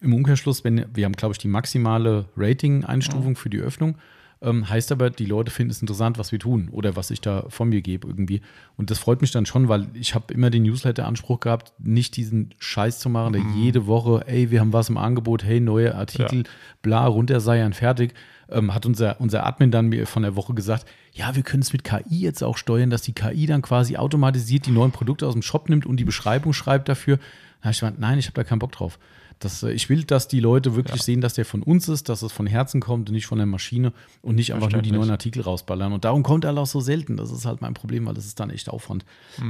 [0.01, 3.97] im Umkehrschluss, wenn wir haben, glaube ich, die maximale Rating-Einstufung für die Öffnung,
[4.43, 7.45] ähm, heißt aber, die Leute finden es interessant, was wir tun oder was ich da
[7.49, 8.41] von mir gebe irgendwie.
[8.77, 12.55] Und das freut mich dann schon, weil ich habe immer den Newsletter-Anspruch gehabt, nicht diesen
[12.59, 16.45] Scheiß zu machen, der jede Woche, ey, wir haben was im Angebot, hey, neue Artikel,
[16.81, 18.15] bla, runter sei ein fertig.
[18.49, 21.73] Ähm, hat unser, unser Admin dann mir von der Woche gesagt, ja, wir können es
[21.73, 25.35] mit KI jetzt auch steuern, dass die KI dann quasi automatisiert die neuen Produkte aus
[25.35, 27.19] dem Shop nimmt und die Beschreibung schreibt dafür.
[27.19, 28.99] Da habe ich gemeint, nein, ich habe da keinen Bock drauf.
[29.41, 32.23] Das, äh, ich will, dass die Leute wirklich sehen, dass der von uns ist, dass
[32.23, 35.11] es von Herzen kommt und nicht von der Maschine und nicht einfach nur die neuen
[35.11, 35.93] Artikel rausballern.
[35.93, 37.17] Und darum kommt er auch so selten.
[37.17, 39.05] Das ist halt mein Problem, weil das ist dann echt Aufwand.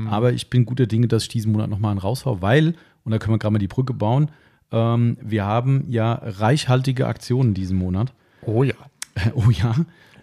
[0.08, 2.74] Aber ich bin guter Dinge, dass ich diesen Monat nochmal einen raushau, weil,
[3.04, 4.30] und da können wir gerade mal die Brücke bauen,
[4.72, 8.12] ähm, wir haben ja reichhaltige Aktionen diesen Monat.
[8.42, 8.74] Oh ja.
[9.34, 9.74] Oh ja.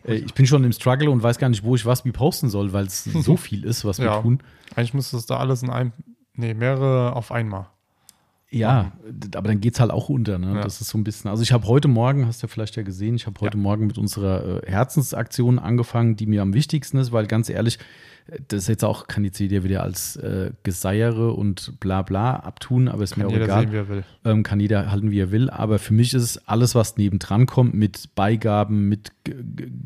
[0.05, 2.47] Äh, Ich bin schon im Struggle und weiß gar nicht, wo ich was wie posten
[2.49, 4.21] soll, weil es so viel ist, was wir Ja.
[4.21, 4.39] tun.
[4.75, 5.91] Eigentlich müsste es da alles in einem,
[6.33, 7.67] nee, mehrere auf einmal.
[8.49, 8.93] Ja,
[9.35, 10.37] aber dann geht es halt auch unter.
[10.37, 10.55] Ne?
[10.55, 10.61] Ja.
[10.61, 11.29] Das ist so ein bisschen.
[11.29, 13.97] Also, ich habe heute Morgen, hast du vielleicht ja gesehen, ich habe heute Morgen mit
[13.97, 17.77] unserer äh, Herzensaktion angefangen, die mir am wichtigsten ist, weil ganz ehrlich,
[18.27, 22.37] äh, das ist jetzt auch, kann jetzt jeder wieder als äh, Geseiere und bla bla
[22.37, 23.61] abtun, aber ist Kann mir auch jeder egal.
[23.63, 24.03] sehen, wie er will.
[24.23, 25.49] ähm, kann jeder halten, wie er will.
[25.49, 29.35] Aber für mich ist es alles, was nebendran kommt, mit Beigaben, mit G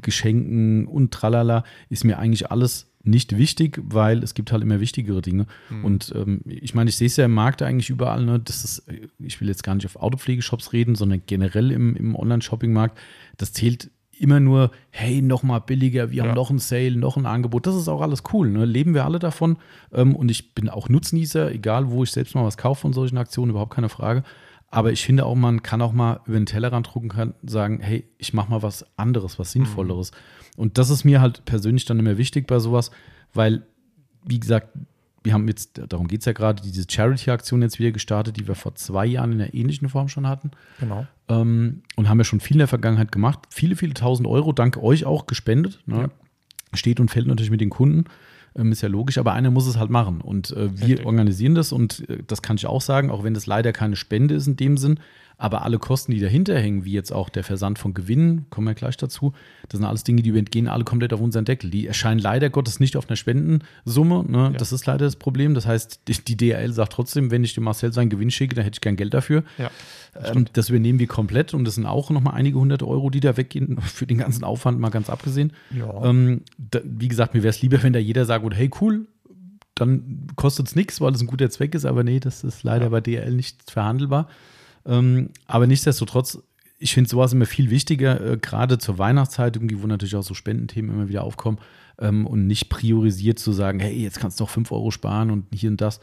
[0.01, 5.21] Geschenken und tralala, ist mir eigentlich alles nicht wichtig, weil es gibt halt immer wichtigere
[5.21, 5.45] Dinge.
[5.83, 8.39] Und ähm, ich meine, ich sehe es ja im Markt eigentlich überall, ne?
[8.39, 8.83] das ist,
[9.19, 12.97] ich will jetzt gar nicht auf Autopflegeshops reden, sondern generell im, im Online-Shopping-Markt.
[13.37, 16.29] Das zählt immer nur, hey, noch mal billiger, wir Ja.
[16.29, 17.65] haben noch ein Sale, noch ein Angebot.
[17.65, 18.49] Das ist auch alles cool.
[18.51, 18.65] Ne?
[18.65, 19.57] Leben wir alle davon.
[19.91, 23.17] Ähm, und ich bin auch Nutznießer, egal wo ich selbst mal was kaufe von solchen
[23.17, 24.23] Aktionen, überhaupt keine Frage.
[24.73, 28.05] Aber ich finde auch, man kann auch mal über den Tellerrand drucken kann, sagen, hey,
[28.19, 30.11] ich mache mal was anderes, was Sinnvolleres.
[30.57, 32.91] Und das ist mir halt persönlich dann immer wichtig bei sowas,
[33.33, 33.63] weil,
[34.25, 34.69] wie gesagt,
[35.23, 38.55] wir haben jetzt, darum geht es ja gerade, diese Charity-Aktion jetzt wieder gestartet, die wir
[38.55, 41.05] vor zwei Jahren in einer ähnlichen Form schon hatten Genau.
[41.29, 43.39] ähm, und haben ja schon viel in der Vergangenheit gemacht.
[43.49, 45.79] Viele, viele tausend Euro, dank euch auch gespendet.
[45.85, 46.09] Ne?
[46.73, 48.05] Steht und fällt natürlich mit den Kunden,
[48.55, 50.21] ähm, ist ja logisch, aber einer muss es halt machen.
[50.21, 53.45] Und äh, wir organisieren das und äh, das kann ich auch sagen, auch wenn das
[53.45, 54.99] leider keine Spende ist in dem Sinn.
[55.41, 58.75] Aber alle Kosten, die dahinter hängen, wie jetzt auch der Versand von Gewinnen, kommen wir
[58.75, 59.33] gleich dazu,
[59.69, 61.71] das sind alles Dinge, die entgehen alle komplett auf unseren Deckel.
[61.71, 64.23] Die erscheinen leider Gottes nicht auf einer Spendensumme.
[64.27, 64.37] Ne?
[64.37, 64.49] Ja.
[64.51, 65.55] Das ist leider das Problem.
[65.55, 68.63] Das heißt, die, die DRL sagt trotzdem, wenn ich dem Marcel seinen Gewinn schicke, dann
[68.65, 69.43] hätte ich kein Geld dafür.
[69.57, 69.71] Ja,
[70.13, 73.19] das, ähm, das übernehmen wir komplett und das sind auch nochmal einige hundert Euro, die
[73.19, 75.53] da weggehen, für den ganzen Aufwand mal ganz abgesehen.
[75.75, 76.05] Ja.
[76.05, 79.07] Ähm, da, wie gesagt, mir wäre es lieber, wenn da jeder sagt, hey, cool,
[79.73, 82.85] dann kostet es nichts, weil es ein guter Zweck ist, aber nee, das ist leider
[82.85, 82.89] ja.
[82.89, 84.27] bei DRL nicht verhandelbar.
[84.85, 86.41] Ähm, aber nichtsdestotrotz,
[86.79, 90.33] ich finde sowas immer viel wichtiger, äh, gerade zur Weihnachtszeit, irgendwie, wo natürlich auch so
[90.33, 91.59] Spendenthemen immer wieder aufkommen
[91.99, 95.45] ähm, und nicht priorisiert zu sagen, hey, jetzt kannst du doch 5 Euro sparen und
[95.53, 95.99] hier und das.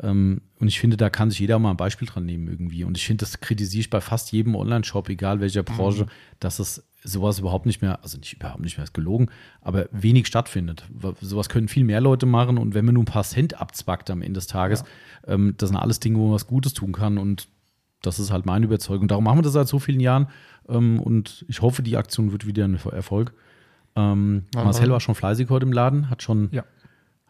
[0.00, 2.84] Ähm, und ich finde, da kann sich jeder mal ein Beispiel dran nehmen irgendwie.
[2.84, 6.08] Und ich finde, das kritisiere ich bei fast jedem Online-Shop, egal welcher Branche, mhm.
[6.40, 9.28] dass es sowas überhaupt nicht mehr, also nicht überhaupt nicht mehr ist gelogen,
[9.60, 10.84] aber wenig stattfindet.
[11.20, 14.22] Sowas können viel mehr Leute machen und wenn man nur ein paar Cent abzwackt am
[14.22, 14.84] Ende des Tages,
[15.26, 15.34] ja.
[15.34, 17.48] ähm, das sind alles Dinge, wo man was Gutes tun kann und
[18.02, 19.08] das ist halt meine Überzeugung.
[19.08, 20.28] Darum machen wir das seit so vielen Jahren
[20.68, 23.32] ähm, und ich hoffe, die Aktion wird wieder ein Erfolg.
[23.94, 26.64] Ähm, Marcel war schon fleißig heute im Laden, hat schon ja.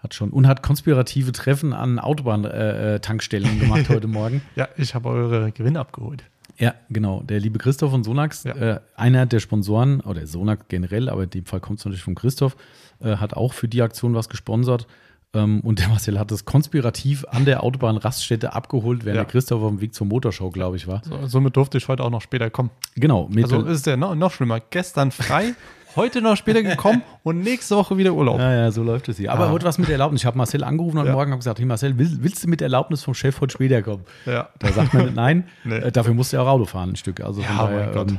[0.03, 0.31] Hat schon.
[0.31, 4.43] Und hat konspirative Treffen an Autobahntankstellen äh, äh gemacht heute Morgen.
[4.57, 6.25] Ja, ich habe eure Gewinne abgeholt.
[6.59, 7.23] Ja, genau.
[7.23, 8.55] Der liebe Christoph von Sonax, ja.
[8.55, 12.17] äh, einer der Sponsoren, oder Sonax generell, aber in dem Fall kommt es natürlich von
[12.17, 12.57] Christoph,
[13.01, 14.89] äh, hat auch für die Aktion was gesponsert.
[15.35, 19.25] Ähm, und der Marcel hat das konspirativ an der Autobahnraststätte abgeholt, während ja.
[19.25, 21.01] der Christoph auf dem Weg zur Motorshow, glaube ich, war.
[21.05, 22.71] So, somit durfte ich heute auch noch später kommen.
[22.97, 23.31] Genau.
[23.35, 24.61] also ist der noch, noch schlimmer.
[24.61, 25.55] Gestern frei
[25.97, 28.39] heute noch später gekommen und nächste Woche wieder Urlaub.
[28.39, 29.33] Ja, ja, so läuft es hier.
[29.33, 29.51] Aber ah.
[29.51, 30.23] heute was mit Erlaubnis.
[30.23, 31.15] Ich habe Marcel angerufen heute ja.
[31.15, 34.05] Morgen und gesagt, hey Marcel, willst, willst, du mit Erlaubnis vom Chef heute später kommen?
[34.27, 34.49] Ja.
[34.59, 35.45] Da sagt man nein.
[35.65, 35.77] nee.
[35.77, 37.21] äh, dafür musst du ja auch Auto fahren ein Stück.
[37.21, 38.19] Also ja, daher, ähm,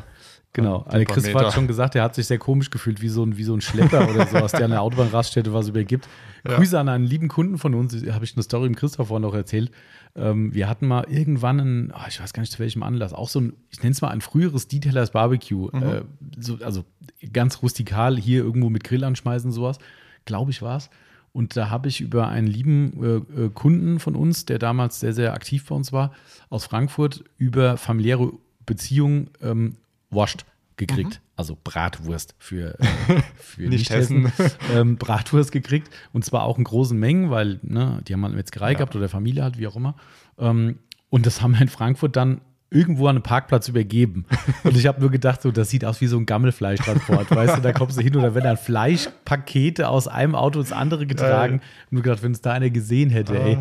[0.54, 0.86] Genau.
[0.88, 3.44] Also Chris hat schon gesagt, er hat sich sehr komisch gefühlt, wie so ein, wie
[3.44, 6.08] so ein Schlepper oder sowas, der an der Autobahnraststätte was übergibt.
[6.48, 6.56] Ja.
[6.56, 9.34] Grüße an einen lieben Kunden von uns, habe ich eine Story im Christoph vorhin noch
[9.34, 9.72] erzählt.
[10.16, 13.30] Ähm, wir hatten mal irgendwann einen, oh, ich weiß gar nicht zu welchem Anlass, auch
[13.30, 15.70] so ein, ich nenne es mal ein früheres Detailers Barbecue.
[15.72, 15.84] Mhm.
[15.84, 16.02] Äh,
[16.40, 16.86] so, also
[17.32, 19.80] ganz rustikal hier irgendwo mit Grill anschmeißen, sowas.
[20.26, 20.92] Glaube ich, war es.
[21.32, 25.14] Und da habe ich über einen lieben äh, äh, Kunden von uns, der damals sehr,
[25.14, 26.14] sehr aktiv bei uns war,
[26.52, 28.34] aus Frankfurt, über familiäre
[28.68, 29.78] Beziehungen ähm,
[30.14, 30.46] wascht
[30.78, 31.16] gekriegt.
[31.16, 31.28] Mhm.
[31.36, 32.86] Also Bratwurst für, äh,
[33.36, 34.32] für nicht Hessen.
[34.74, 35.90] Ähm, Bratwurst gekriegt.
[36.14, 38.78] Und zwar auch in großen Mengen, weil ne, die haben halt Metzgerei ja.
[38.78, 39.96] gehabt oder Familie halt, wie auch immer.
[40.38, 42.42] Ähm, und das haben wir in Frankfurt dann
[42.74, 44.26] irgendwo an einem Parkplatz übergeben.
[44.64, 47.62] Und ich habe nur gedacht, so, das sieht aus wie so ein Gammelfleischtransport, weißt du,
[47.62, 51.58] da kommst du hin oder wenn dann Fleischpakete aus einem Auto ins andere getragen.
[51.62, 51.88] Ja.
[51.92, 53.46] nur gedacht, wenn es da einer gesehen hätte, ah.
[53.46, 53.58] ey.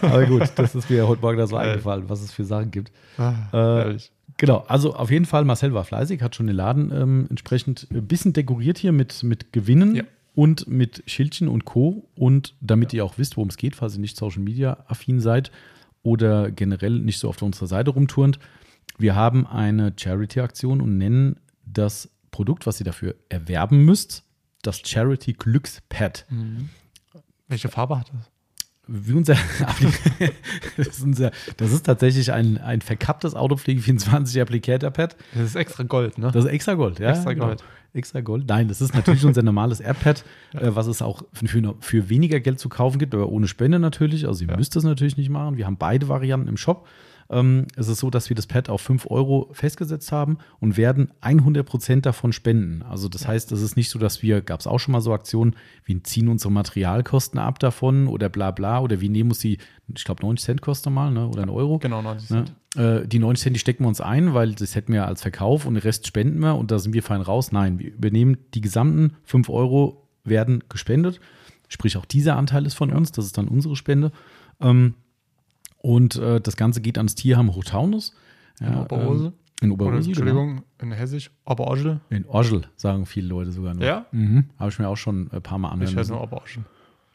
[0.00, 2.92] Aber gut, das ist mir heute Morgen da so eingefallen, was es für Sachen gibt.
[3.18, 3.98] Ah, äh,
[4.38, 8.06] Genau, also auf jeden Fall, Marcel war fleißig, hat schon den Laden ähm, entsprechend ein
[8.06, 10.04] bisschen dekoriert hier mit, mit Gewinnen ja.
[10.34, 12.08] und mit Schildchen und Co.
[12.14, 12.98] Und damit ja.
[12.98, 15.50] ihr auch wisst, worum es geht, falls ihr nicht Social Media affin seid
[16.02, 18.38] oder generell nicht so auf unserer Seite rumturnt,
[18.98, 24.24] wir haben eine Charity-Aktion und nennen das Produkt, was ihr dafür erwerben müsst,
[24.62, 26.26] das Charity Glückspad.
[26.30, 26.68] Mhm.
[27.48, 28.30] Welche Farbe hat das?
[28.88, 29.34] Unser,
[30.76, 35.16] das, ist unser das ist tatsächlich ein, ein verkapptes Autopflege 24 Applicator-Pad.
[35.34, 36.30] Das ist extra Gold, ne?
[36.32, 37.10] Das ist extra Gold, ja.
[37.10, 37.46] Extra genau.
[37.46, 37.58] Gold.
[37.60, 37.70] Genau.
[37.94, 38.44] Extra Gold.
[38.46, 42.60] Nein, das ist natürlich unser normales AirPad, äh, was es auch für, für, weniger Geld
[42.60, 44.26] zu kaufen gibt, aber ohne Spende natürlich.
[44.26, 44.56] Also ihr ja.
[44.56, 45.56] müsst das natürlich nicht machen.
[45.56, 46.86] Wir haben beide Varianten im Shop.
[47.30, 51.12] Ähm, es ist so, dass wir das Pad auf 5 Euro festgesetzt haben und werden
[51.20, 52.82] 100 Prozent davon spenden.
[52.82, 53.28] Also das ja.
[53.28, 56.02] heißt, es ist nicht so, dass wir, gab es auch schon mal so Aktionen, wir
[56.04, 59.58] ziehen unsere Materialkosten ab davon oder bla bla oder wir nehmen uns die,
[59.94, 61.28] ich glaube 90 Cent kostet mal, ne?
[61.28, 61.78] oder ein Euro.
[61.78, 62.36] Genau, 90 ne?
[62.36, 62.56] Cent.
[62.76, 63.02] Ne?
[63.02, 65.66] Äh, die 90 Cent, die stecken wir uns ein, weil das hätten wir als Verkauf
[65.66, 67.52] und den Rest spenden wir und da sind wir fein raus.
[67.52, 71.20] Nein, wir übernehmen die gesamten 5 Euro werden gespendet.
[71.68, 72.96] Sprich, auch dieser Anteil ist von ja.
[72.96, 74.12] uns, das ist dann unsere Spende.
[74.60, 74.94] Ähm,
[75.78, 78.14] und äh, das Ganze geht ans Tierheim Hochtaunus.
[78.60, 79.26] Ja, in Oberhose.
[79.26, 79.96] Ähm, in Oberhose.
[79.96, 80.92] Oder, Entschuldigung, genau.
[80.92, 81.30] in Hessisch.
[81.44, 82.00] Oberorgel.
[82.10, 83.84] In Orgel, sagen viele Leute sogar nur.
[83.84, 84.06] Ja?
[84.12, 84.46] Mhm.
[84.58, 85.92] Habe ich mir auch schon ein paar Mal angehört.
[85.92, 86.64] Ich heiße nur Oberorgel.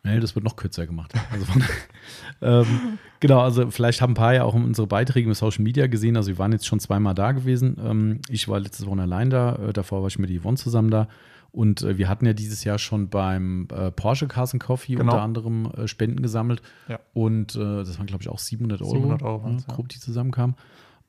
[0.04, 1.13] Nee, das wird noch kürzer gemacht.
[1.32, 1.63] Also von,
[2.41, 6.17] ähm, genau, also vielleicht haben ein paar ja auch unsere Beiträge im Social Media gesehen.
[6.17, 7.78] Also wir waren jetzt schon zweimal da gewesen.
[7.80, 9.58] Ähm, ich war letztes Woche allein da.
[9.58, 11.08] Äh, davor war ich mit Yvonne zusammen da.
[11.52, 15.12] Und äh, wir hatten ja dieses Jahr schon beim äh, Porsche Carson Coffee genau.
[15.12, 16.62] unter anderem äh, Spenden gesammelt.
[16.88, 17.00] Ja.
[17.14, 20.56] Und äh, das waren, glaube ich, auch 700 Euro, 700 Euro ja, grob, die zusammenkamen.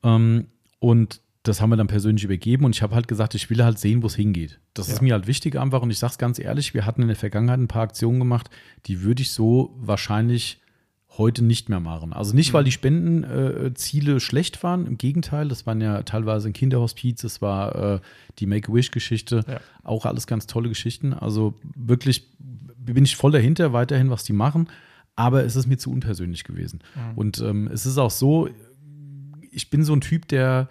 [0.02, 0.46] Ähm,
[0.80, 3.78] und das haben wir dann persönlich übergeben und ich habe halt gesagt, ich will halt
[3.78, 4.60] sehen, wo es hingeht.
[4.74, 4.94] Das ja.
[4.94, 7.16] ist mir halt wichtig einfach und ich sage es ganz ehrlich, wir hatten in der
[7.16, 8.48] Vergangenheit ein paar Aktionen gemacht,
[8.86, 10.60] die würde ich so wahrscheinlich
[11.18, 12.12] heute nicht mehr machen.
[12.12, 12.66] Also nicht, weil mhm.
[12.66, 17.94] die Spendenziele äh, schlecht waren, im Gegenteil, das waren ja teilweise ein Kinderhospiz, es war
[17.96, 18.00] äh,
[18.38, 19.60] die Make-A-Wish-Geschichte, ja.
[19.84, 21.12] auch alles ganz tolle Geschichten.
[21.12, 24.68] Also wirklich bin ich voll dahinter, weiterhin, was die machen,
[25.14, 26.80] aber es ist mir zu unpersönlich gewesen.
[26.94, 27.18] Mhm.
[27.18, 28.48] Und ähm, es ist auch so,
[29.50, 30.68] ich bin so ein Typ, der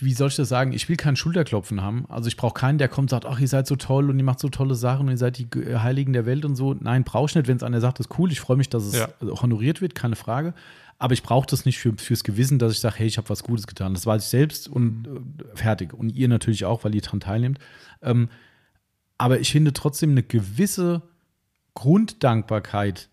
[0.00, 0.72] wie soll ich das sagen?
[0.72, 2.06] Ich will keinen Schulterklopfen haben.
[2.08, 4.24] Also ich brauche keinen, der kommt und sagt, ach, ihr seid so toll und ihr
[4.24, 6.74] macht so tolle Sachen und ihr seid die Heiligen der Welt und so.
[6.74, 7.48] Nein, brauche ich nicht.
[7.48, 8.30] Wenn es einer sagt, ist cool.
[8.30, 9.08] Ich freue mich, dass es ja.
[9.20, 10.54] honoriert wird, keine Frage.
[10.98, 13.42] Aber ich brauche das nicht für, fürs Gewissen, dass ich sage, hey, ich habe was
[13.42, 13.94] Gutes getan.
[13.94, 15.94] Das weiß ich selbst und äh, fertig.
[15.94, 17.58] Und ihr natürlich auch, weil ihr daran teilnehmt.
[18.02, 18.28] Ähm,
[19.16, 21.02] aber ich finde trotzdem eine gewisse
[21.74, 23.08] Grunddankbarkeit,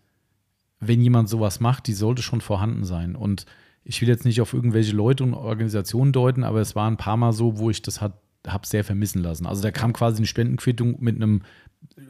[0.80, 3.16] wenn jemand sowas macht, die sollte schon vorhanden sein.
[3.16, 3.46] Und
[3.88, 7.16] ich will jetzt nicht auf irgendwelche Leute und Organisationen deuten, aber es war ein paar
[7.16, 8.16] Mal so, wo ich das habe
[8.64, 9.46] sehr vermissen lassen.
[9.46, 11.42] Also da kam quasi eine Spendenquittung mit einem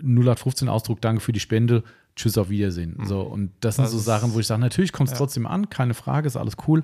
[0.02, 1.84] 0815 Ausdruck, danke für die Spende,
[2.14, 2.94] tschüss, auf Wiedersehen.
[2.96, 3.06] Mhm.
[3.06, 5.18] So, und das, das sind so Sachen, wo ich sage, natürlich kommt es ja.
[5.18, 6.82] trotzdem an, keine Frage, ist alles cool.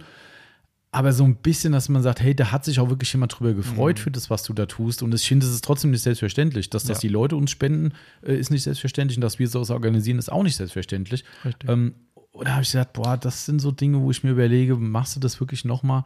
[0.95, 3.55] Aber so ein bisschen, dass man sagt, hey, da hat sich auch wirklich jemand drüber
[3.55, 4.03] gefreut mhm.
[4.03, 5.03] für das, was du da tust.
[5.03, 6.69] Und ich finde, es ist trotzdem nicht selbstverständlich.
[6.69, 7.09] Dass, dass ja.
[7.09, 9.17] die Leute uns spenden, äh, ist nicht selbstverständlich.
[9.17, 11.25] Und dass wir sowas organisieren, ist auch nicht selbstverständlich.
[11.67, 11.95] Ähm,
[12.33, 15.16] und da habe ich gesagt, boah, das sind so Dinge, wo ich mir überlege, machst
[15.16, 16.03] du das wirklich nochmal?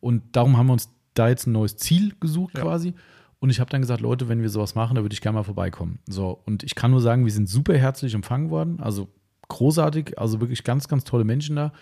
[0.00, 2.62] Und darum haben wir uns da jetzt ein neues Ziel gesucht ja.
[2.62, 2.94] quasi.
[3.40, 5.44] Und ich habe dann gesagt, Leute, wenn wir sowas machen, da würde ich gerne mal
[5.44, 6.00] vorbeikommen.
[6.08, 8.80] So, und ich kann nur sagen, wir sind super herzlich empfangen worden.
[8.80, 9.08] Also
[9.48, 11.72] großartig, also wirklich ganz, ganz tolle Menschen da.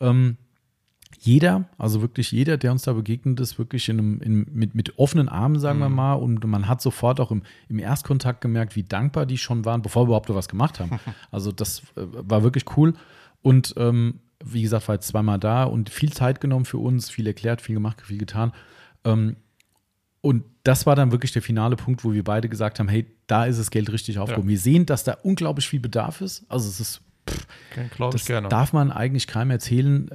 [0.00, 0.36] Ähm,
[1.18, 4.98] jeder, also wirklich jeder, der uns da begegnet ist, wirklich in einem, in, mit, mit
[4.98, 5.82] offenen Armen, sagen mhm.
[5.82, 6.14] wir mal.
[6.14, 10.02] Und man hat sofort auch im, im Erstkontakt gemerkt, wie dankbar die schon waren, bevor
[10.02, 11.00] wir überhaupt was gemacht haben.
[11.30, 12.94] Also das äh, war wirklich cool.
[13.46, 17.28] Und ähm, wie gesagt, war jetzt zweimal da und viel Zeit genommen für uns, viel
[17.28, 18.50] erklärt, viel gemacht, viel getan.
[19.04, 19.36] Ähm,
[20.20, 23.44] und das war dann wirklich der finale Punkt, wo wir beide gesagt haben: hey, da
[23.44, 24.48] ist das Geld richtig aufgehoben.
[24.48, 24.50] Ja.
[24.50, 26.44] Wir sehen, dass da unglaublich viel Bedarf ist.
[26.48, 27.02] Also es ist
[28.12, 28.48] das gerne.
[28.48, 30.08] darf man eigentlich keinem erzählen,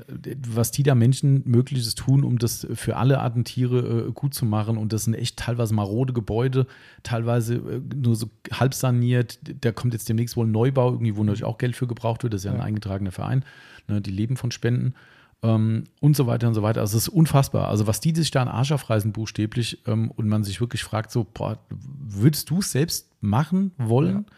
[0.48, 4.46] was die da Menschen Mögliches tun, um das für alle Arten Tiere äh, gut zu
[4.46, 4.78] machen.
[4.78, 6.68] Und das sind echt teilweise marode Gebäude,
[7.04, 9.40] teilweise äh, nur so halb saniert.
[9.62, 12.34] Da kommt jetzt demnächst wohl ein Neubau, irgendwie, wo natürlich auch Geld für gebraucht wird.
[12.34, 12.60] Das ist ja, ja.
[12.60, 13.44] ein eingetragener Verein.
[13.88, 14.96] Ne, die leben von Spenden.
[15.44, 16.82] Ähm, und so weiter und so weiter.
[16.82, 17.68] Also es ist unfassbar.
[17.68, 21.12] Also was die sich da an Arsch aufreißen, buchstäblich, ähm, und man sich wirklich fragt,
[21.12, 24.26] so, boah, würdest du es selbst machen wollen?
[24.28, 24.36] Ja.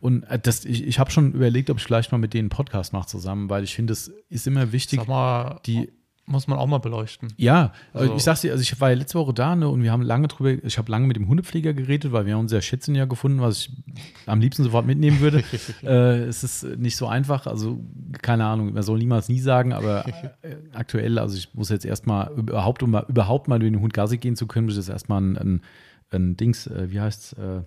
[0.00, 2.50] Und äh, das, ich, ich habe schon überlegt, ob ich vielleicht mal mit denen einen
[2.50, 5.90] Podcast mache zusammen, weil ich finde, es ist immer wichtig, Sag mal, die
[6.28, 7.32] muss man auch mal beleuchten.
[7.36, 9.90] Ja, also, ich sag's dir, also ich war ja letzte Woche da ne, und wir
[9.90, 12.94] haben lange drüber, ich habe lange mit dem Hundepfleger geredet, weil wir haben unser Schätzchen
[12.94, 13.70] ja gefunden, was ich
[14.26, 15.42] am liebsten sofort mitnehmen würde.
[15.82, 17.80] äh, es ist nicht so einfach, also
[18.20, 20.06] keine Ahnung, man soll niemals nie sagen, aber
[20.42, 24.18] äh, aktuell, also ich muss jetzt erstmal überhaupt, um überhaupt mal mit dem Hund Gassi
[24.18, 25.62] gehen zu können, muss ich jetzt erstmal ein, ein,
[26.10, 27.62] ein Dings, äh, wie heißt's, äh,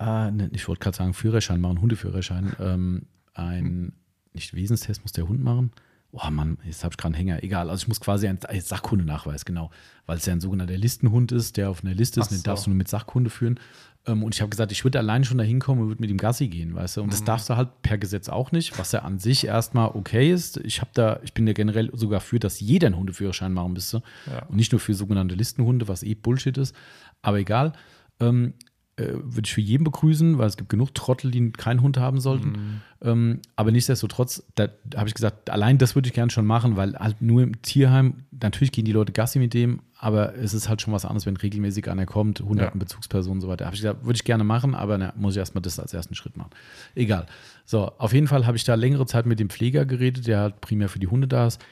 [0.00, 2.52] äh, ich wollte gerade sagen, Führerschein machen, Hundeführerschein.
[2.58, 3.92] Ähm, ein,
[4.32, 5.72] nicht Wesenstest muss der Hund machen.
[6.14, 7.42] Oh Mann, jetzt habe ich gerade einen Hänger.
[7.42, 9.70] Egal, also ich muss quasi einen Sachkundenachweis, genau.
[10.04, 12.36] Weil es ja ein sogenannter Listenhund ist, der auf einer Liste ist, so.
[12.36, 13.58] den darfst du nur mit Sachkunde führen.
[14.06, 16.18] Ähm, und ich habe gesagt, ich würde alleine schon da hinkommen und würde mit dem
[16.18, 17.00] Gassi gehen, weißt du.
[17.00, 17.10] Und mhm.
[17.12, 20.58] das darfst du halt per Gesetz auch nicht, was ja an sich erstmal okay ist.
[20.58, 24.02] Ich habe da, ich bin ja generell sogar für, dass jeder einen Hundeführerschein machen müsste.
[24.30, 24.44] Ja.
[24.46, 26.74] Und nicht nur für sogenannte Listenhunde, was eh Bullshit ist.
[27.22, 27.72] Aber egal.
[28.20, 28.52] Ähm,
[28.96, 32.20] äh, würde ich für jeden begrüßen, weil es gibt genug Trottel, die keinen Hund haben
[32.20, 32.50] sollten.
[32.50, 32.80] Mhm.
[33.00, 36.94] Ähm, aber nichtsdestotrotz, da habe ich gesagt, allein das würde ich gerne schon machen, weil
[36.96, 40.82] halt nur im Tierheim, natürlich gehen die Leute Gassi mit dem, aber es ist halt
[40.82, 42.84] schon was anderes, wenn regelmäßig einer kommt, hunderten ja.
[42.84, 43.64] Bezugspersonen und so weiter.
[43.64, 46.14] Habe ich gesagt, würde ich gerne machen, aber na, muss ich erstmal das als ersten
[46.14, 46.50] Schritt machen.
[46.94, 47.26] Egal.
[47.64, 50.60] So, auf jeden Fall habe ich da längere Zeit mit dem Pfleger geredet, der halt
[50.60, 51.64] primär für die Hunde da ist.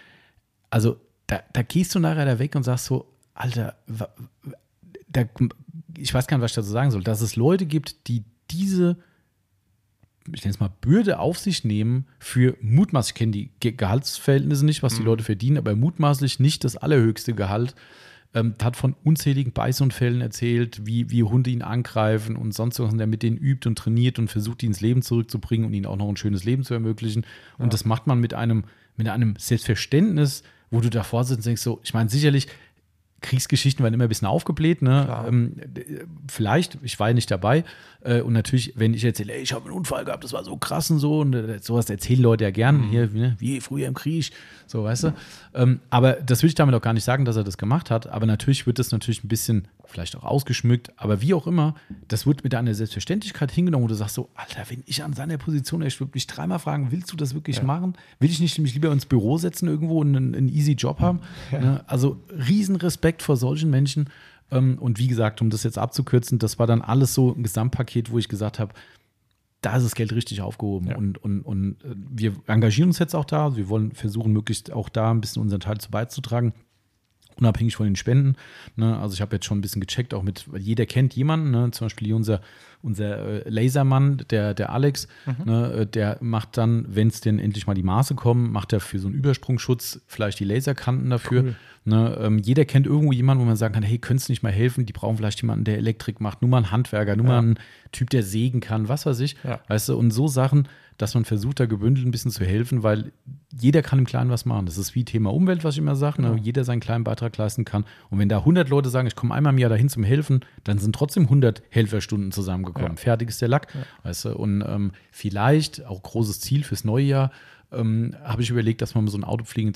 [0.71, 3.75] Also, da, da gehst du nachher da weg und sagst so, Alter,
[5.09, 5.25] da
[5.97, 8.97] ich weiß gar nicht, was ich dazu sagen soll, dass es Leute gibt, die diese,
[10.33, 14.83] ich nenne es mal, Bürde auf sich nehmen für mutmaßlich, ich kenne die Gehaltsverhältnisse nicht,
[14.83, 15.07] was die mhm.
[15.07, 17.75] Leute verdienen, aber mutmaßlich nicht das allerhöchste Gehalt.
[18.33, 22.99] Ähm, hat von unzähligen Beißunfällen erzählt, wie, wie Hunde ihn angreifen und sonst was, und
[22.99, 25.97] der mit denen übt und trainiert und versucht, ihn ins Leben zurückzubringen und ihnen auch
[25.97, 27.27] noch ein schönes Leben zu ermöglichen.
[27.59, 27.71] Und ja.
[27.71, 28.63] das macht man mit einem,
[28.97, 32.47] mit einem Selbstverständnis, wo du davor sitzt und denkst so, ich meine, sicherlich,
[33.21, 34.83] Kriegsgeschichten werden immer ein bisschen aufgebläht.
[34.83, 35.25] Ne?
[35.27, 35.57] Ähm,
[36.29, 37.65] vielleicht, ich war ja nicht dabei.
[38.03, 40.57] Äh, und natürlich, wenn ich erzähle, ey, ich habe einen Unfall gehabt, das war so
[40.57, 42.89] krass und so, und äh, sowas erzählen Leute ja gern, mhm.
[42.89, 43.37] hier, ne?
[43.39, 44.31] wie früher im Krieg,
[44.67, 45.15] so, weißt du.
[45.55, 48.07] Ähm, aber das will ich damit auch gar nicht sagen, dass er das gemacht hat.
[48.07, 51.75] Aber natürlich wird das natürlich ein bisschen, vielleicht auch ausgeschmückt, aber wie auch immer,
[52.09, 55.37] das wird mit einer Selbstverständlichkeit hingenommen, wo du sagst so, Alter, wenn ich an seiner
[55.37, 57.65] Position, ich würde mich dreimal fragen, willst du das wirklich ja.
[57.65, 57.95] machen?
[58.21, 61.21] Will ich nicht mich lieber ins Büro setzen irgendwo und einen, einen easy Job haben?
[61.51, 61.61] Ja.
[61.61, 61.85] Ne?
[61.87, 64.11] Also Riesenrespekt vor solchen Menschen.
[64.51, 68.11] Ähm, und wie gesagt, um das jetzt abzukürzen, das war dann alles so ein Gesamtpaket,
[68.11, 68.75] wo ich gesagt habe,
[69.61, 70.89] da ist das Geld richtig aufgehoben.
[70.89, 70.97] Ja.
[70.97, 73.57] Und, und, und äh, wir engagieren uns jetzt auch da.
[73.57, 76.55] Wir wollen versuchen, möglichst auch da ein bisschen unseren Teil zu beizutragen.
[77.37, 78.37] Unabhängig von den Spenden.
[78.77, 78.99] Ne?
[78.99, 81.71] Also ich habe jetzt schon ein bisschen gecheckt, auch mit, weil jeder kennt jemanden, ne?
[81.71, 82.41] zum Beispiel hier unser,
[82.83, 85.07] unser äh, Lasermann, der, der Alex,
[85.45, 88.81] ne, äh, der macht dann, wenn es denn endlich mal die Maße kommen, macht er
[88.81, 91.43] für so einen Übersprungsschutz vielleicht die Laserkanten dafür.
[91.43, 91.55] Cool.
[91.87, 94.53] Ne, ähm, jeder kennt irgendwo jemanden, wo man sagen kann, hey, könntest du nicht mal
[94.53, 94.85] helfen?
[94.85, 97.33] Die brauchen vielleicht jemanden, der Elektrik macht, nur mal einen Handwerker, nur Ja.
[97.33, 97.59] mal einen
[97.91, 99.37] Typ, der sägen kann, was weiß ich.
[99.45, 99.61] Ja.
[99.69, 100.69] Weißt du, und so Sachen,
[101.01, 103.13] dass man versucht, da gebündelt ein bisschen zu helfen, weil
[103.53, 104.67] jeder kann im Kleinen was machen.
[104.67, 106.17] Das ist wie Thema Umwelt, was ich immer sage?
[106.17, 106.35] Genau.
[106.35, 107.85] jeder seinen kleinen Beitrag leisten kann.
[108.11, 110.79] Und wenn da 100 Leute sagen, ich komme einmal im Jahr dahin zum Helfen, dann
[110.79, 112.93] sind trotzdem 100 Helferstunden zusammengekommen.
[112.93, 112.97] Ja.
[112.97, 113.69] Fertig ist der Lack.
[114.03, 114.37] Weißt du?
[114.37, 117.31] Und ähm, vielleicht, auch großes Ziel fürs neue Jahr,
[117.73, 119.73] ähm, habe ich überlegt, dass wir mal so einen Autopflege,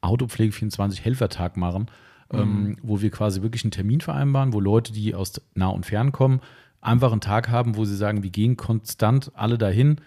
[0.00, 1.86] Autopflege 24 Helfertag machen,
[2.32, 6.10] ähm, wo wir quasi wirklich einen Termin vereinbaren, wo Leute, die aus nah und fern
[6.10, 6.40] kommen,
[6.80, 10.00] einfach einen Tag haben, wo sie sagen, wir gehen konstant alle dahin,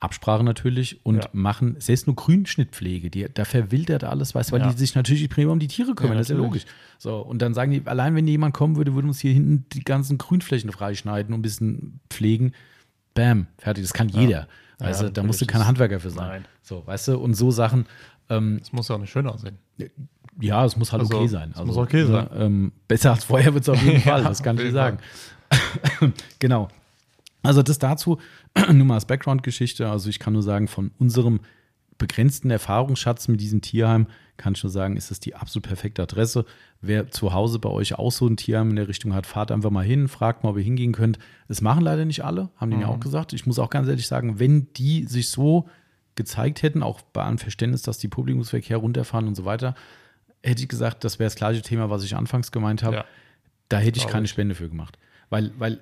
[0.00, 1.30] Absprache natürlich und Ja.
[1.32, 3.10] machen selbst nur Grünschnittpflege.
[3.10, 4.70] Die, da verwildert alles, weißt weil Ja.
[4.72, 6.64] die sich natürlich primär um die Tiere kümmern, Ja, das ist ja logisch.
[6.98, 9.82] So, und dann sagen die, allein wenn jemand kommen würde, würde uns hier hinten die
[9.82, 12.52] ganzen Grünflächen freischneiden und ein bisschen pflegen.
[13.14, 13.82] Bam, fertig.
[13.84, 14.46] Das kann jeder.
[14.78, 16.28] Also Ja, da musst du natürlich, kein Handwerker für sein.
[16.28, 16.44] Nein.
[16.62, 17.86] So, weißt du, und so Sachen,
[18.30, 19.58] ähm, Das muss ja auch nicht schön aussehen.
[20.40, 21.52] ja, es muss halt Also, okay sein.
[21.56, 22.28] es muss okay sein.
[22.36, 24.98] Ähm, besser als vorher wird es auf jeden Fall, das kann ich dir sagen.
[26.38, 26.68] genau.
[27.42, 28.18] Also das dazu,
[28.72, 29.88] nur mal als Background-Geschichte.
[29.88, 31.40] Also ich kann nur sagen, von unserem
[31.98, 36.44] begrenzten Erfahrungsschatz mit diesem Tierheim kann ich nur sagen, ist es die absolut perfekte Adresse.
[36.80, 39.70] Wer zu Hause bei euch auch so ein Tierheim in der Richtung hat, fahrt einfach
[39.70, 41.18] mal hin, fragt mal, ob ihr hingehen könnt.
[41.48, 43.32] Das machen leider nicht alle, haben die mir auch gesagt.
[43.32, 45.68] Ich muss auch ganz ehrlich sagen, wenn die sich so
[46.14, 49.74] gezeigt hätten, auch bei einem Verständnis, dass die Publikumsverkehr runterfahren und so weiter,
[50.42, 52.96] hätte ich gesagt, das wäre das gleiche Thema, was ich anfangs gemeint habe.
[52.96, 53.04] Ja.
[53.68, 54.28] Da hätte ich keine.
[54.28, 54.98] Spende für gemacht.
[55.30, 55.80] Weil, weil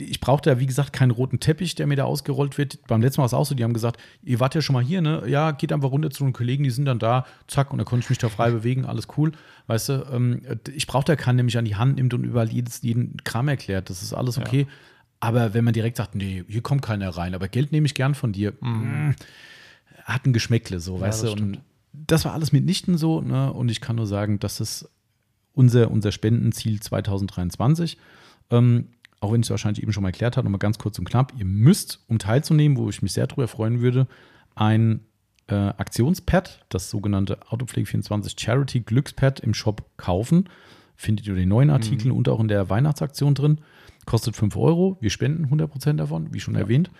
[0.00, 2.78] ich brauchte ja, wie gesagt, keinen roten Teppich, der mir da ausgerollt wird.
[2.86, 4.82] Beim letzten Mal war es auch so, die haben gesagt, ihr wart ja schon mal
[4.82, 5.24] hier, ne?
[5.26, 8.04] Ja, geht einfach runter zu den Kollegen, die sind dann da, zack, und da konnte
[8.04, 9.32] ich mich da frei bewegen, alles cool.
[9.66, 10.42] Weißt du, ähm,
[10.74, 13.48] ich brauchte ja keinen, der mich an die Hand nimmt und überall jedes, jeden Kram
[13.48, 13.90] erklärt.
[13.90, 14.66] Das ist alles okay.
[15.20, 18.14] Aber wenn man direkt sagt, nee, hier kommt keiner rein, aber Geld nehme ich gern
[18.14, 19.14] von dir, mm,
[20.04, 21.42] hat ein Geschmäckle, so, weißt das du.
[21.42, 21.60] Und
[21.92, 23.52] das war alles mitnichten so, ne?
[23.52, 24.88] Und ich kann nur sagen, das ist
[25.52, 27.98] unser, unser Spendenziel 2023.
[28.50, 28.88] Ähm,
[29.20, 31.32] auch wenn ich es wahrscheinlich eben schon mal erklärt habe, nochmal ganz kurz und knapp.
[31.38, 34.08] Ihr müsst, um teilzunehmen, wo ich mich sehr darüber freuen würde,
[34.54, 35.00] ein
[35.46, 40.48] äh, Aktionspad, das sogenannte Autopflege24 Charity Glückspad im Shop kaufen.
[40.96, 43.60] Findet ihr den neuen Artikel und auch in der Weihnachtsaktion drin.
[44.06, 44.98] Kostet 5 Euro.
[45.00, 46.90] Wir spenden 100% davon, wie schon erwähnt.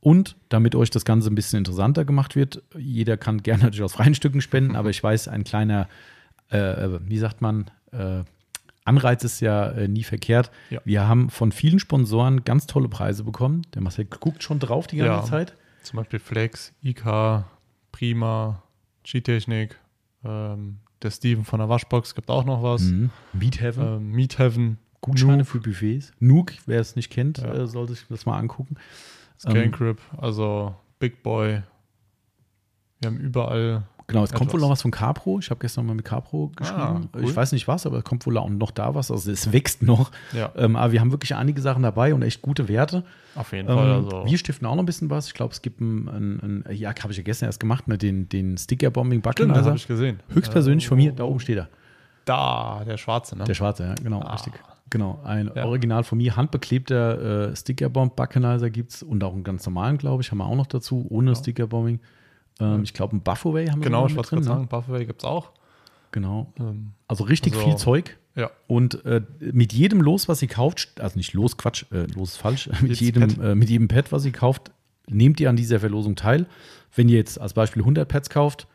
[0.00, 3.94] Und damit euch das Ganze ein bisschen interessanter gemacht wird, jeder kann gerne natürlich aus
[3.94, 5.88] freien Stücken spenden, aber ich weiß, ein kleiner,
[6.48, 8.22] äh, wie sagt man, äh,
[8.86, 10.50] Anreiz ist ja äh, nie verkehrt.
[10.70, 10.80] Ja.
[10.84, 13.62] Wir haben von vielen Sponsoren ganz tolle Preise bekommen.
[13.74, 15.24] Der Marcel guckt schon drauf die ganze Ja.
[15.24, 15.54] Zeit.
[15.82, 17.44] Zum Beispiel Flex, IK,
[17.92, 18.62] Prima,
[19.04, 19.78] G-Technik,
[20.24, 22.82] ähm, der Steven von der Waschbox gibt auch noch was.
[22.82, 23.10] Mhm.
[23.32, 23.86] Meat Heaven.
[23.86, 26.12] Ähm, Meat Heaven, Gutscheine Nuke, für Buffets.
[26.18, 27.52] Nuke, wer es nicht kennt, Ja.
[27.54, 28.76] äh, sollte sich das mal angucken.
[29.38, 31.62] Scan ähm, Grip, also Big Boy.
[33.00, 33.84] Wir haben überall.
[34.08, 34.52] Genau, es kommt Etwas.
[34.54, 35.40] wohl noch was von Capro.
[35.40, 36.80] Ich habe gestern mal mit Capro geschrieben.
[36.80, 37.24] Ah, cool.
[37.24, 39.10] Ich weiß nicht was, aber es kommt wohl auch noch da was.
[39.10, 40.12] Also es wächst noch.
[40.32, 43.02] Ja, Ähm, aber wir haben wirklich einige Sachen dabei und echt gute Werte.
[43.34, 43.90] auf jeden Ähm, Fall.
[43.92, 45.26] Also, Wir stiften auch noch ein bisschen was.
[45.26, 47.98] Ich glaube, es gibt ein, ein, ein ja, habe ich ja gestern erst gemacht, ne,
[47.98, 49.66] den, den Sticker-Bombing Stimmt, das Buckenizer.
[49.66, 50.20] habe ich gesehen.
[50.32, 51.68] Höchstpersönlich von mir, da oben steht er.
[52.24, 53.42] Da, der Schwarze, ne?
[53.44, 54.32] Der schwarze, ja, genau, Ah.
[54.34, 54.52] richtig.
[54.88, 55.64] Genau, ein Ja.
[55.66, 60.22] Original von mir, handbeklebter äh, Stickerbomb Buckenizer gibt es und auch einen ganz normalen, glaube
[60.22, 61.98] ich, haben wir auch noch dazu, ohne Stickerbombing.
[62.60, 64.48] Ähm, ich glaube, ein Buffaway haben wir genau, ich wollte gerade ne?
[64.48, 65.50] sagen, Buffaway gibt es auch.
[66.12, 66.52] Genau.
[66.58, 68.16] Ähm, Also richtig Also- viel Zeug.
[68.34, 72.30] ja, Und äh, mit jedem Los, was ihr kauft, also nicht Los, Quatsch, äh, Los
[72.32, 74.70] ist falsch, mit jedem, äh, mit jedem Pad, was ihr kauft,
[75.08, 76.46] nehmt ihr an dieser Verlosung teil.
[76.94, 78.66] Wenn ihr jetzt als Beispiel 100 Pads kauft,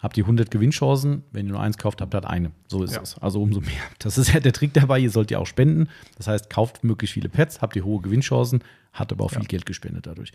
[0.00, 1.24] habt ihr 100 Gewinnchancen.
[1.32, 2.50] Wenn ihr nur eins kauft, habt ihr halt eine.
[2.68, 3.02] So ist Ja.
[3.02, 3.18] es.
[3.18, 3.70] Also umso mehr.
[3.98, 4.98] Das ist ja der Trick dabei.
[4.98, 5.88] Ihr sollt ja auch spenden.
[6.16, 9.64] Das heißt, kauft möglichst viele Pads, habt ihr hohe Gewinnchancen, hat aber auch viel Geld
[9.66, 10.32] gespendet dadurch.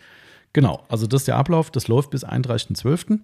[0.52, 1.70] Genau, also das ist der Ablauf.
[1.70, 3.18] Das läuft bis 31.12.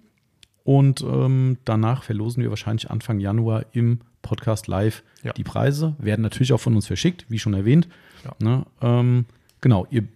[0.63, 5.33] Und ähm, danach verlosen wir wahrscheinlich Anfang Januar im Podcast live Ja.
[5.33, 5.95] die Preise.
[5.99, 7.89] Werden natürlich auch von uns verschickt, wie schon erwähnt.
[8.23, 8.31] Ja.
[8.39, 8.65] Ne?
[8.81, 9.25] Ähm,
[9.59, 10.07] genau, ihr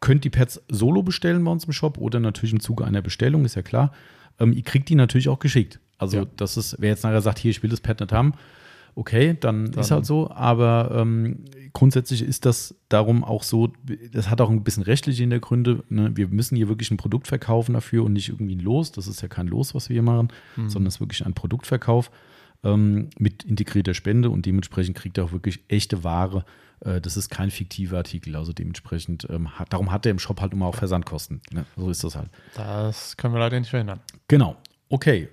[0.00, 3.44] könnt die Pads solo bestellen bei uns im Shop oder natürlich im Zuge einer Bestellung,
[3.44, 3.92] ist ja klar.
[4.38, 5.78] Ähm, ihr kriegt die natürlich auch geschickt.
[5.98, 6.26] Also, Ja.
[6.36, 8.32] das ist, wer jetzt nachher sagt, hier, ich will das Pad nicht haben,
[8.94, 10.30] okay, dann, ist halt so.
[10.30, 13.72] Aber ähm, grundsätzlich ist das darum auch so,
[14.12, 15.84] das hat auch ein bisschen rechtliche Hintergründe.
[15.88, 16.16] Ne?
[16.16, 18.92] Wir müssen hier wirklich ein Produkt verkaufen dafür und nicht irgendwie ein Los.
[18.92, 22.10] Das ist ja kein Los, was wir hier machen, sondern es ist wirklich ein Produktverkauf
[22.62, 26.44] ähm, mit integrierter Spende und dementsprechend kriegt er auch wirklich echte Ware.
[26.80, 30.40] Äh, das ist kein fiktiver Artikel, also dementsprechend, ähm, hat, darum hat er im Shop
[30.40, 31.40] halt immer auch Versandkosten.
[31.50, 31.64] Ne?
[31.76, 32.30] So ist das halt.
[32.54, 34.00] das können wir leider nicht verhindern.
[34.28, 34.56] Genau.
[34.88, 35.28] Okay.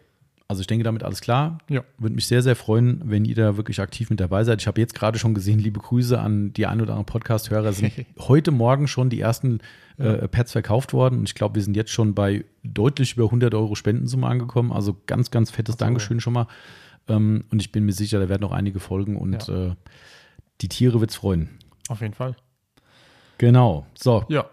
[0.47, 1.57] Also ich denke damit alles klar.
[1.69, 1.83] Ja.
[1.97, 4.61] Würde mich sehr, sehr freuen, wenn ihr da wirklich aktiv mit dabei seid.
[4.61, 7.91] Ich habe jetzt gerade schon gesehen, liebe Grüße an die ein oder anderen Podcast-Hörer, sind
[8.19, 9.59] heute Morgen schon die ersten
[9.97, 11.19] äh, Pads verkauft worden.
[11.19, 14.71] Und ich glaube, wir sind jetzt schon bei deutlich über 100 Euro Spendensumme angekommen.
[14.71, 15.79] Also ganz, ganz fettes so.
[15.79, 16.47] Dankeschön schon mal.
[17.09, 19.75] Ähm, und ich bin mir sicher, da werden noch einige folgen und äh,
[20.61, 21.49] die Tiere wird es freuen.
[21.89, 22.35] Auf jeden Fall.
[23.37, 23.85] Genau.
[23.95, 24.45] So, Ja.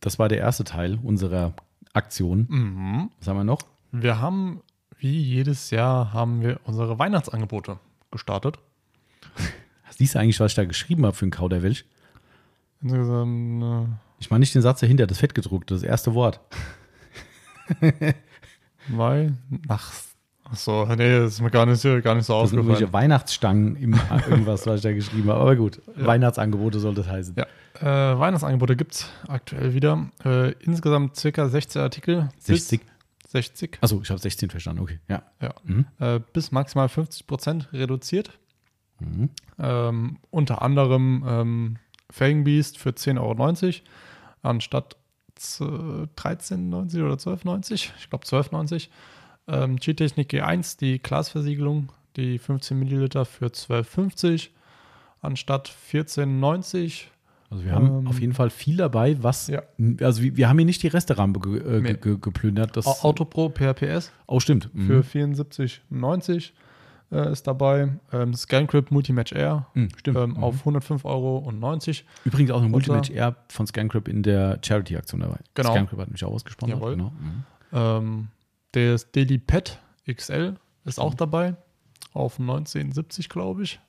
[0.00, 1.54] das war der erste Teil unserer
[1.92, 2.46] Aktion.
[2.48, 3.10] Mhm.
[3.18, 3.60] Was haben wir noch?
[3.92, 4.60] Wir haben,
[4.98, 7.78] wie jedes Jahr, haben wir unsere Weihnachtsangebote
[8.10, 8.58] gestartet.
[9.90, 11.84] Siehst du eigentlich, was ich da geschrieben habe für einen Kauderwelsch?
[12.82, 13.88] Insgesamt,
[14.20, 16.40] Ich meine nicht den Satz dahinter, das fettgedruckte, das erste Wort.
[17.80, 18.14] äh,
[18.88, 19.32] Mai,
[19.68, 19.92] ach,
[20.44, 22.84] ach so, nee, das ist mir gar nicht, so- gar nicht so Das sind irgendwelche
[22.84, 23.04] aufgefallen.
[23.10, 23.92] Weihnachtsstangen im
[24.30, 25.40] irgendwas, was ich da geschrieben habe.
[25.40, 26.06] Aber gut, Ja.
[26.06, 27.34] Weihnachtsangebote soll das heißen.
[27.36, 27.46] Ja,
[28.14, 30.08] äh, Weihnachtsangebote gibt es aktuell wieder.
[30.24, 32.28] Äh, insgesamt circa 60 Artikel.
[32.38, 32.80] 60.
[33.32, 33.78] Bis 60.
[33.80, 34.98] Achso, ich habe 16 verstanden, okay.
[35.08, 35.22] Ja.
[35.40, 35.54] Ja.
[35.64, 35.86] Mhm.
[35.98, 38.38] Äh, bis maximal 50% reduziert.
[39.00, 39.30] Mhm.
[39.58, 41.76] Ähm, unter anderem ähm,
[42.10, 43.72] Felgenbeast für 10,90 Euro
[44.42, 44.96] anstatt
[45.34, 47.90] z- 13,90 oder 12,90.
[47.98, 48.88] Ich glaube 12,90.
[49.46, 54.48] Ähm, G-Technik G1, die Glasversiegelung, die 15 Milliliter für 12,50
[55.20, 57.04] anstatt 14,90.
[57.50, 59.62] Also wir haben Ähm, auf jeden Fall viel dabei, was, Ja.
[60.02, 61.88] also wir, wir haben hier nicht die Resterampe ge, äh, Nee.
[61.94, 62.76] ge, ge, geplündert.
[62.76, 64.68] Das, Au- Autopro PRPS oh, stimmt.
[64.74, 64.86] Mhm.
[64.86, 66.52] für 74,90
[67.10, 67.88] äh, ist dabei.
[68.12, 70.18] Ähm, ScanCrypt Multimatch Air Mhm, stimmt.
[70.18, 70.44] ähm, Mhm.
[70.44, 71.50] auf 105,90 Euro.
[72.26, 75.38] Übrigens auch Unter- Multimatch Air von Scancrip in der Charity-Aktion dabei.
[75.54, 75.70] Genau.
[75.72, 76.78] Scancrip hat mich auch ausgesponsert.
[76.78, 76.96] Jawohl.
[76.96, 77.12] Genau.
[77.18, 77.44] Mhm.
[77.72, 78.28] Ähm,
[78.72, 81.56] das Daily Pet XL ist auch dabei.
[82.12, 83.80] Auf 19,70 glaube ich.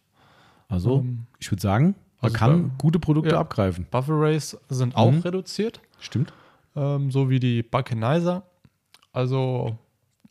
[0.69, 3.39] Also, Ähm, ich würde sagen, man also kann gute Produkte ja.
[3.39, 3.85] abgreifen.
[3.89, 5.19] Buffer Rays sind auch Mhm.
[5.19, 5.79] reduziert.
[5.99, 6.33] Stimmt.
[6.75, 8.43] Ähm, so wie die Buckenizer.
[9.11, 9.77] Also,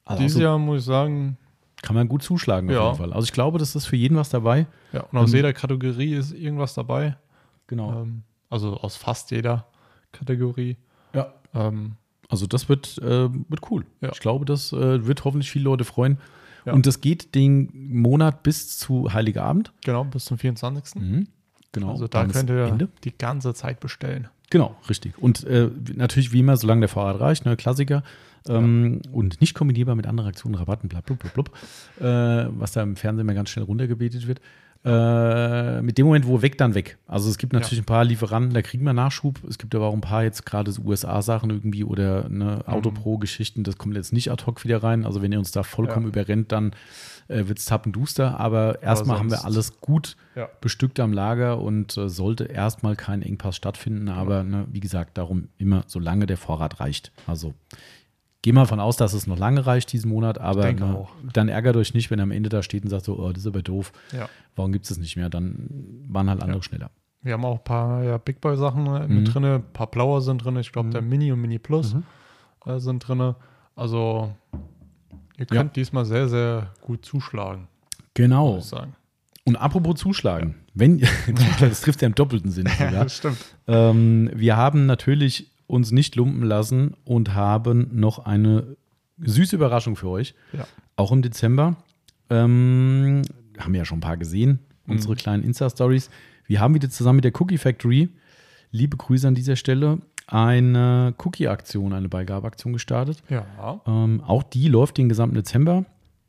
[0.05, 1.37] Also dieses auch so Jahr muss ich sagen,
[1.83, 2.85] kann man gut zuschlagen auf Ja.
[2.87, 3.13] jeden Fall.
[3.13, 4.67] Also ich glaube, das ist für jeden was dabei.
[4.93, 7.17] ja, und aus Ähm, jeder Kategorie ist irgendwas dabei.
[7.67, 8.03] Genau.
[8.03, 9.67] Ähm, also aus fast jeder
[10.13, 10.77] Kategorie.
[11.15, 11.33] ja.
[11.55, 11.97] Ähm,
[12.31, 13.87] Also das wird, äh, wird cool.
[14.03, 14.11] Ja.
[14.13, 16.19] Ich glaube, das äh, wird hoffentlich viele Leute freuen.
[16.67, 16.75] Ja.
[16.75, 17.71] Und das geht den
[18.03, 19.73] Monat bis zu Heiligabend.
[19.83, 21.01] genau, bis zum 24.
[21.01, 21.29] Mhm.
[21.73, 21.91] Genau.
[21.91, 22.89] Also da könnt ihr Ende.
[23.05, 24.29] die ganze Zeit bestellen.
[24.51, 25.19] Genau, richtig.
[25.19, 28.03] Und äh, natürlich wie immer, solange der Vorrat reicht, ne, Klassiker.
[28.49, 31.51] Ähm, Und nicht kombinierbar mit anderen Aktionen, Rabatten, bla, blub, blub, blub,
[32.01, 34.41] äh, was da im Fernsehen mal ganz schnell runtergebetet wird.
[34.85, 36.99] Äh, mit dem Moment, wo weg, dann weg.
[37.07, 39.41] Also es gibt natürlich ein paar Lieferanten, da kriegen wir Nachschub.
[39.49, 42.73] Es gibt aber auch ein paar jetzt gerade USA-Sachen irgendwie oder ne, Mhm.
[42.73, 43.65] Autopro-Geschichten.
[43.65, 45.05] Das kommt jetzt nicht ad hoc wieder rein.
[45.05, 46.09] Also wenn ihr uns da vollkommen Ja.
[46.11, 46.73] überrennt, dann
[47.29, 48.39] äh, wird es tappenduster.
[48.41, 50.49] Aber erstmal haben wir alles gut Ja.
[50.61, 54.09] bestückt am Lager und äh, sollte erstmal kein Engpass stattfinden.
[54.09, 57.13] Aber ne, wie gesagt, darum immer, solange der Vorrat reicht.
[57.27, 57.53] Also
[58.43, 61.49] gehen wir davon aus, dass es noch lange reicht diesen Monat, aber denke ne, dann
[61.49, 63.47] ärgert euch nicht, wenn er am Ende da steht und sagt so, oh, das ist
[63.47, 63.93] aber doof.
[64.13, 64.29] Ja.
[64.57, 65.29] Warum gibt es das nicht mehr?
[65.29, 65.69] Dann
[66.09, 66.91] waren halt andere schneller.
[67.23, 69.15] Wir haben auch ein paar ja, Big Boy Sachen äh, Mhm.
[69.15, 70.57] mit drin, ein paar Blaue sind drin.
[70.57, 72.05] Ich glaube, der Mini und Mini Plus Mhm.
[72.65, 73.35] äh, sind drin.
[73.75, 74.33] Also,
[75.37, 75.45] ihr Ja.
[75.47, 77.67] könnt diesmal sehr, sehr gut zuschlagen,
[78.15, 78.61] Genau.
[79.45, 81.01] Und apropos zuschlagen, wenn
[81.61, 83.09] das trifft ja im doppelten Sinne sogar.
[83.09, 83.39] stimmt.
[83.67, 88.77] Ähm, wir haben natürlich uns nicht lumpen lassen und haben noch eine
[89.19, 90.35] süße Überraschung für euch.
[90.53, 90.67] Ja.
[90.97, 91.77] Auch im Dezember.
[92.31, 93.23] Ähm,
[93.59, 96.11] haben wir ja schon ein paar gesehen, unsere kleinen Insta-Stories.
[96.47, 98.09] Wir haben wieder zusammen mit der Cookie Factory,
[98.71, 103.23] liebe Grüße an dieser Stelle, eine Cookie-Aktion, eine Beigabeaktion gestartet.
[103.29, 103.81] Ja.
[103.87, 105.85] Ähm, auch die läuft den gesamten Dezember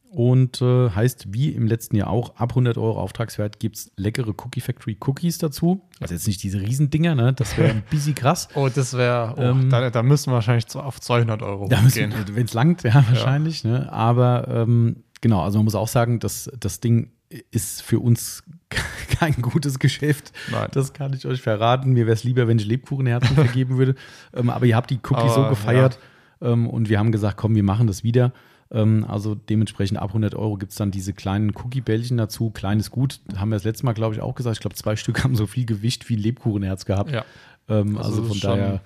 [0.09, 4.29] und äh, heißt wie im letzten Jahr auch, ab 100 Euro Auftragswert gibt es leckere
[4.29, 5.87] Cookie Factory Cookies dazu.
[5.99, 7.33] Also jetzt nicht diese Riesendinger, ne?
[7.33, 8.47] das wäre ein bisschen krass.
[8.55, 12.13] Oh, das wäre, oh, Ähm, da, da müssen wir wahrscheinlich auf 200 Euro Da gehen.
[12.31, 13.63] wenn es langt, ja, wahrscheinlich.
[13.63, 13.91] Ne?
[13.91, 17.11] Aber ähm, genau, also man muss auch sagen, dass das Ding
[17.51, 18.43] ist für uns
[19.19, 20.31] kein gutes Geschäft.
[20.51, 20.69] Nein.
[20.71, 21.91] Das kann ich euch verraten.
[21.93, 23.95] Mir wäre es lieber, wenn ich Lebkuchenherzen vergeben würde.
[24.33, 25.99] Ähm, aber ihr habt die Cookies so Aber, gefeiert
[26.41, 28.33] ähm, und wir haben gesagt, komm, wir machen das wieder.
[28.71, 32.51] Ähm, also dementsprechend ab 100 Euro gibt es dann diese kleinen Cookie-Bällchen dazu.
[32.51, 34.57] Kleines Gut, haben wir das letzte Mal, glaube ich, auch gesagt.
[34.57, 37.11] Ich glaube, zwei Stück haben so viel Gewicht wie ein Lebkuchenherz gehabt.
[37.11, 37.25] Ja.
[37.67, 38.81] Ähm, Also also von daher,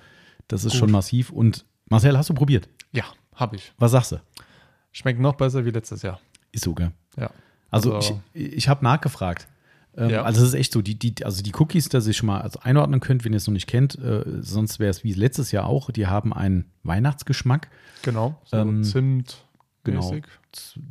[0.47, 0.79] das ist gut.
[0.79, 1.29] schon massiv.
[1.31, 2.69] Und Marcel, hast du probiert?
[2.91, 3.03] Ja,
[3.35, 3.73] habe ich.
[3.77, 4.17] Was sagst du?
[4.91, 6.19] Schmeckt noch besser wie letztes Jahr.
[6.51, 6.91] Ist so, gell?
[7.17, 7.29] Ja.
[7.71, 9.47] Also, Also- ich, ich habe nachgefragt.
[9.97, 10.23] Ähm, Ja.
[10.23, 12.59] Also es ist echt so, die, die, also die Cookies, dass ihr schon mal also
[12.61, 15.65] einordnen könnt, wenn ihr es noch nicht kennt, äh, sonst wäre es wie letztes Jahr
[15.65, 17.69] auch, die haben einen Weihnachtsgeschmack.
[18.03, 18.39] Genau.
[18.45, 19.42] So Ähm, Zimt
[19.83, 20.11] genau.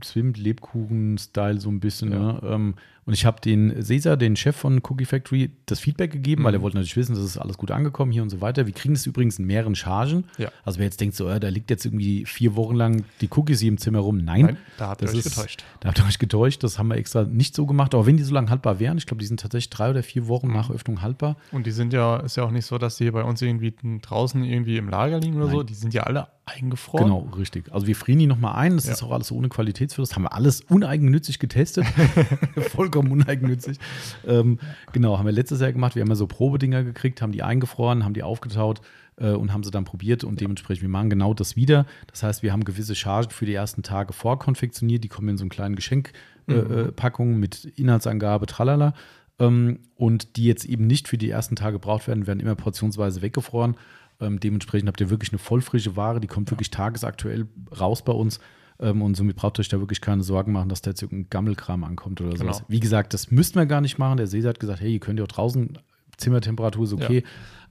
[0.00, 2.12] Zwimt Lebkuchen-Style so ein bisschen.
[2.12, 2.18] Ja.
[2.18, 2.40] Ne?
[2.44, 6.54] Ähm, und ich habe den Cesar, den Chef von Cookie Factory, das Feedback gegeben, weil
[6.54, 6.62] er Mhm.
[6.62, 8.64] wollte natürlich wissen, das ist alles gut angekommen hier und so weiter.
[8.66, 10.22] Wir kriegen es übrigens in mehreren Chargen.
[10.38, 10.50] Ja.
[10.64, 13.58] Also wer jetzt denkt, so, äh, da liegt jetzt irgendwie vier Wochen lang die Cookies
[13.58, 14.18] hier im Zimmer rum.
[14.18, 15.64] Nein, Nein, da habt ihr euch ist- getäuscht.
[15.80, 16.62] Da habt ihr euch getäuscht.
[16.62, 17.92] Das haben wir extra nicht so gemacht.
[17.92, 20.28] Aber wenn die so lange haltbar wären, ich glaube, die sind tatsächlich drei oder vier
[20.28, 20.54] Wochen Mhm.
[20.54, 21.36] nach Öffnung haltbar.
[21.50, 23.74] Und die sind ja, ist ja auch nicht so, dass die hier bei uns irgendwie
[24.00, 25.56] draußen irgendwie im Lager liegen oder so.
[25.58, 25.66] Nein.
[25.66, 27.06] Die sind ja alle eingefroren.
[27.06, 27.72] Genau, richtig.
[27.72, 28.76] Also wir frieren die nochmal ein.
[28.76, 28.92] Das Ja.
[28.92, 30.16] ist auch alles ohne Qualitätsverlust.
[30.16, 31.86] Haben wir alles uneigennützig getestet.
[32.70, 33.78] Vollkommen uneigennützig.
[34.26, 34.58] Ähm,
[34.92, 35.94] genau, haben wir letztes Jahr gemacht.
[35.94, 38.80] Wir haben ja so Probedinger gekriegt, haben die eingefroren, haben die aufgetaut
[39.16, 40.24] äh, und haben sie dann probiert.
[40.24, 41.86] Und dementsprechend, wir machen genau das wieder.
[42.08, 45.04] Das heißt, wir haben gewisse Chargen für die ersten Tage vorkonfektioniert.
[45.04, 48.94] Die kommen in so einen kleinen Geschenkpackungen äh, Packungen mit Inhaltsangabe, tralala.
[49.38, 53.22] Ähm, und die jetzt eben nicht für die ersten Tage gebraucht werden, werden immer portionsweise
[53.22, 53.76] weggefroren.
[54.20, 57.46] Ähm, dementsprechend habt ihr wirklich eine vollfrische Ware, die kommt wirklich tagesaktuell
[57.78, 58.40] raus bei uns.
[58.80, 61.30] Ähm, und somit braucht ihr euch da wirklich keine Sorgen machen, dass da jetzt irgendein
[61.30, 62.44] Gammelkram ankommt oder Genau.
[62.52, 62.64] sowas.
[62.68, 64.16] Wie gesagt, das müssten wir gar nicht machen.
[64.16, 65.78] Der Seeser hat gesagt, hey, ihr könnt ja auch draußen,
[66.16, 67.24] Zimmertemperatur ist okay.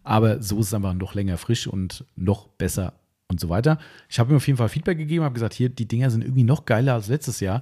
[0.04, 2.94] Aber so ist es einfach noch länger frisch und noch besser
[3.28, 3.78] und so weiter.
[4.10, 6.44] Ich habe ihm auf jeden Fall Feedback gegeben, habe gesagt, hier, die Dinger sind irgendwie
[6.44, 7.58] noch geiler als letztes Jahr.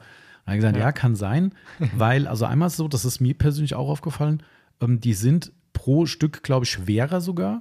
[0.46, 0.92] Und er hat gesagt, ja, Ja.
[0.92, 1.54] kann sein,
[1.96, 4.42] weil, also einmal ist es so, das ist mir persönlich auch aufgefallen,
[4.82, 7.60] ähm, die sind pro Stück, glaube ich, schwerer sogar,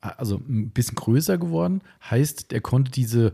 [0.00, 1.80] also ein bisschen größer geworden.
[2.08, 3.32] Heißt, der konnte diese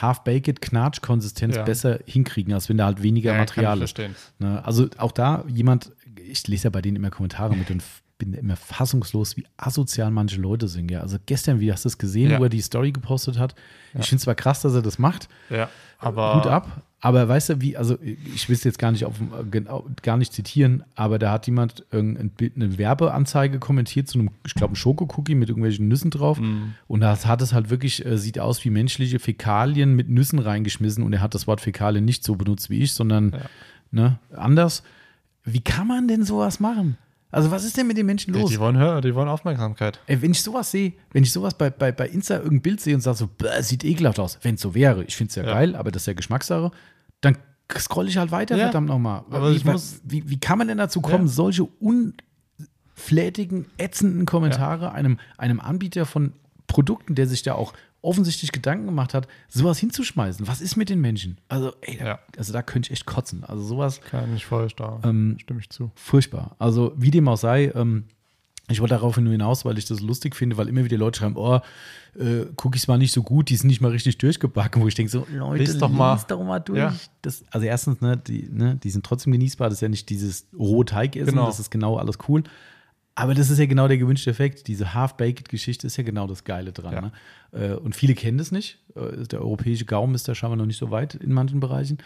[0.00, 1.62] Half-Baked Knatsch-Konsistenz Ja.
[1.62, 3.98] besser hinkriegen, als wenn da halt weniger Ja, Material ist.
[4.38, 4.64] Ne?
[4.64, 7.82] Also auch da jemand, ich lese ja bei denen immer Kommentare mit und
[8.18, 10.90] bin immer fassungslos, wie asozial manche Leute sind.
[10.90, 11.00] Ja.
[11.00, 12.38] Also gestern, wie hast du das gesehen, Ja.
[12.38, 13.54] wo er die Story gepostet hat?
[13.98, 15.68] Ich finde es zwar krass, dass er das macht, Ja,
[15.98, 16.82] aber Hut ab.
[17.00, 19.14] Aber weißt du, wie, also ich will es jetzt gar nicht auf
[19.50, 24.70] genau, gar nicht zitieren, aber da hat jemand eine Werbeanzeige kommentiert zu einem, ich glaube,
[24.70, 26.40] einem Schokocookie mit irgendwelchen Nüssen drauf.
[26.40, 26.72] Mhm.
[26.88, 31.04] Und das hat es halt wirklich, äh, sieht aus wie menschliche Fäkalien mit Nüssen reingeschmissen
[31.04, 33.38] und er hat das Wort Fäkalien nicht so benutzt wie ich, sondern Ja.
[33.90, 34.82] ne, anders.
[35.44, 36.96] Wie kann man denn sowas machen?
[37.30, 38.50] Also, was ist denn mit den Menschen die, los?
[38.50, 39.98] die wollen hören, die wollen Aufmerksamkeit.
[40.06, 42.94] Ey, wenn ich sowas sehe, wenn ich sowas bei, bei, bei Insta irgendein Bild sehe
[42.94, 45.44] und sage so, "Bäh, sieht ekelhaft aus, wenn es so wäre, ich finde es ja,
[45.44, 45.52] Ja.
[45.54, 46.70] geil, aber das ist ja Geschmackssache,
[47.20, 47.36] dann
[47.76, 48.64] scroll ich halt weiter, Ja.
[48.66, 49.24] verdammt nochmal.
[49.30, 49.60] Aber Wie,
[50.04, 51.32] wie, wie kann man denn dazu kommen, Ja.
[51.32, 51.64] solche
[52.94, 56.32] unflätigen, ätzenden Kommentare einem, einem Anbieter von
[56.66, 57.72] Produkten, der sich da auch
[58.06, 60.46] offensichtlich Gedanken gemacht hat, sowas hinzuschmeißen?
[60.48, 61.38] Was ist mit den Menschen?
[61.48, 62.18] Also, ey, da, Ja.
[62.38, 63.44] also da könnte ich echt kotzen.
[63.44, 65.00] Also sowas Kann ich voll da.
[65.04, 65.90] Ähm, stimme ich zu.
[65.94, 66.56] furchtbar.
[66.58, 68.04] Also wie dem auch sei, ähm,
[68.68, 71.36] ich wollte darauf nur hinaus, weil ich das lustig finde, weil immer wieder Leute schreiben,
[71.36, 71.60] oh,
[72.18, 75.10] äh, Cookies waren nicht so gut, die sind nicht mal richtig durchgebacken, wo ich denke
[75.12, 76.18] so, Leute, Lies doch mal.
[76.26, 76.78] doch mal durch.
[76.78, 76.94] Ja.
[77.22, 80.46] Das, also erstens, ne die, ne, die sind trotzdem genießbar, das ist ja nicht dieses
[80.58, 81.46] rohe Teigessen, Genau.
[81.46, 82.42] das ist genau alles cool.
[83.18, 84.68] Aber das ist ja genau der gewünschte Effekt.
[84.68, 86.92] Diese Half-Baked-Geschichte ist ja genau das Geile dran.
[86.92, 87.00] Ja.
[87.00, 87.12] Ne?
[87.52, 88.78] Äh, Und viele kennen das nicht.
[88.94, 91.96] Äh, Der europäische Gaumen ist da scheinbar noch nicht so weit in manchen Bereichen.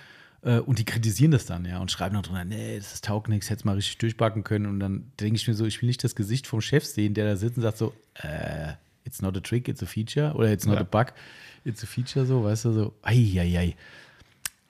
[0.42, 3.28] Äh, Und die kritisieren das dann, ja, und schreiben noch drunter, nee, das ist taugt
[3.28, 4.66] nichts, hätte mal richtig durchbacken können.
[4.66, 7.26] Und dann denke ich mir so, ich will nicht das Gesicht vom Chef sehen, der
[7.26, 10.32] da sitzt und sagt so, äh, it's not a trick, it's a feature.
[10.34, 10.82] Oder it's not Ja.
[10.82, 11.12] a bug,
[11.64, 13.76] it's a feature, so, weißt du, so, ei, ei, ei.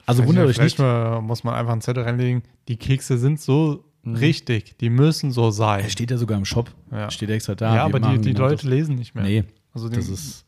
[0.07, 0.85] Also wundert euch vielleicht nicht.
[0.87, 2.43] mal, muss man einfach einen Zettel reinlegen.
[2.67, 4.79] Die Kekse sind so richtig.
[4.79, 5.81] Die müssen so sein.
[5.85, 7.11] Er steht ja sogar im Shop, Ja.
[7.11, 7.75] steht extra da.
[7.77, 8.65] ja, aber die, die genau Leute das.
[8.65, 9.25] lesen nicht mehr.
[9.25, 9.45] Nee,
[9.75, 10.45] Also das ist.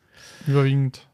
[0.47, 1.07] überwiegend.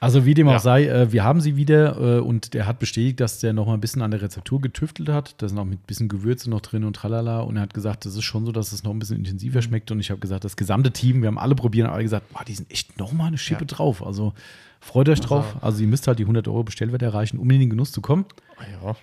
[0.00, 0.56] Also wie dem Ja.
[0.56, 3.66] auch sei, äh, wir haben sie wieder äh, und der hat bestätigt, dass der noch
[3.66, 5.34] mal ein bisschen an der Rezeptur getüftelt hat.
[5.42, 7.40] Da sind auch mit ein bisschen Gewürze noch drin und tralala.
[7.40, 9.24] Und er hat gesagt, das ist schon so, dass es noch ein bisschen Mhm.
[9.24, 9.90] intensiver schmeckt.
[9.90, 12.44] Und ich habe gesagt, das gesamte Team, wir haben alle probiert und alle gesagt, boah,
[12.44, 13.66] die sind echt noch mal eine Schippe Ja.
[13.66, 14.06] drauf.
[14.06, 14.34] Also
[14.80, 15.56] freut euch drauf.
[15.62, 18.24] Also ihr müsst halt die 100 Euro Bestellwert erreichen, um in den Genuss zu kommen.
[18.56, 18.96] Ah ja.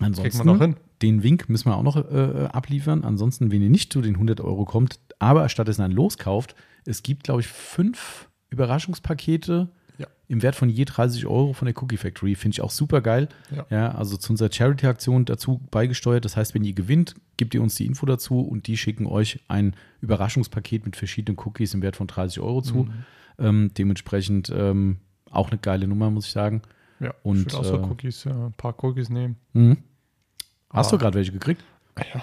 [0.00, 0.76] Ansonsten, Kriegt man noch hin.
[1.02, 3.04] Den Wink müssen wir auch noch äh, abliefern.
[3.04, 7.02] Ansonsten, wenn ihr nicht zu den 100 Euro kommt, aber stattdessen ein Los kauft, es
[7.02, 9.68] gibt, glaube ich, fünf Überraschungspakete
[9.98, 10.06] Ja.
[10.28, 12.34] im Wert von je 30 Euro von der Cookie Factory.
[12.34, 13.28] Finde ich auch super geil.
[13.70, 13.92] Ja.
[13.92, 16.24] also zu unserer Charity-Aktion dazu beigesteuert.
[16.24, 19.40] Das heißt, wenn ihr gewinnt, gebt ihr uns die Info dazu und die schicken euch
[19.48, 22.84] ein Überraschungspaket mit verschiedenen Cookies im Wert von 30 Euro zu.
[22.84, 22.92] Mhm.
[23.38, 24.98] Ähm, dementsprechend ähm,
[25.30, 26.62] auch eine geile Nummer, muss ich sagen.
[27.00, 29.36] Ja, Und, ich würde auch so äh, Cookies, ja, ein paar Cookies nehmen.
[29.52, 29.76] Mhm.
[30.76, 31.64] Hast du gerade welche gekriegt?
[31.98, 32.22] Ja.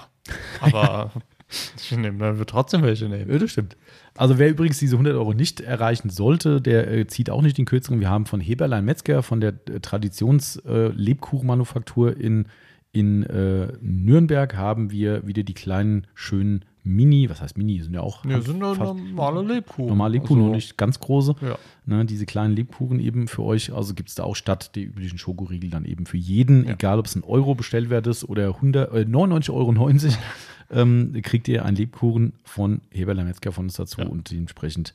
[0.62, 1.12] Aber
[1.78, 3.30] ich nehme, dann wird trotzdem welche nehmen.
[3.32, 3.76] Ja, das stimmt.
[4.16, 7.66] Also wer übrigens diese 100 Euro nicht erreichen sollte, der äh, zieht auch nicht den
[7.66, 8.00] kürzeren.
[8.00, 12.46] Wir haben von Heberlein Metzger, von der äh, Traditions-Lebkuchenmanufaktur in,
[12.92, 18.02] in äh, Nürnberg, haben wir wieder die kleinen, schönen Mini, was heißt Mini, sind ja
[18.02, 19.88] auch Ja, sind ja normale Lebkuchen.
[19.88, 21.36] normale Lebkuchen, Also, nur nicht ganz große.
[21.42, 21.58] Ja.
[21.86, 23.74] Ne, diese kleinen Lebkuchen eben für euch.
[23.74, 26.74] Also gibt es da auch statt der üblichen Schokoriegel dann eben für jeden, Ja.
[26.74, 29.74] egal ob es ein Euro Bestellwert ist oder 100, äh, 99,90 Euro,
[30.72, 34.08] ähm, kriegt ihr einen Lebkuchen von Heberlein Metzger von uns dazu Ja.
[34.08, 34.94] und dementsprechend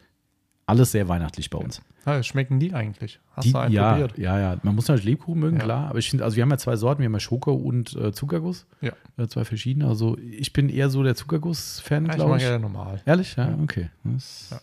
[0.68, 1.80] alles sehr weihnachtlich bei uns.
[2.06, 3.20] Ja, schmecken die eigentlich?
[3.32, 4.16] Hast Die, du einen ja, probiert?
[4.18, 4.56] ja, ja.
[4.62, 5.64] Man muss natürlich Lebkuchen mögen, Ja.
[5.64, 5.88] klar.
[5.90, 7.00] Aber ich finde, also wir haben ja zwei Sorten.
[7.00, 8.66] Wir haben ja Schoko und äh, Zuckerguss.
[8.80, 8.92] Ja.
[9.18, 9.86] Äh, zwei verschiedene.
[9.88, 12.46] Also ich bin eher so der Zuckerguss-Fan, Ja, ich glaube mag ich.
[12.46, 13.02] ja normal.
[13.04, 13.36] Ehrlich?
[13.36, 13.90] Ja, okay.
[14.04, 14.58] Das, Ja.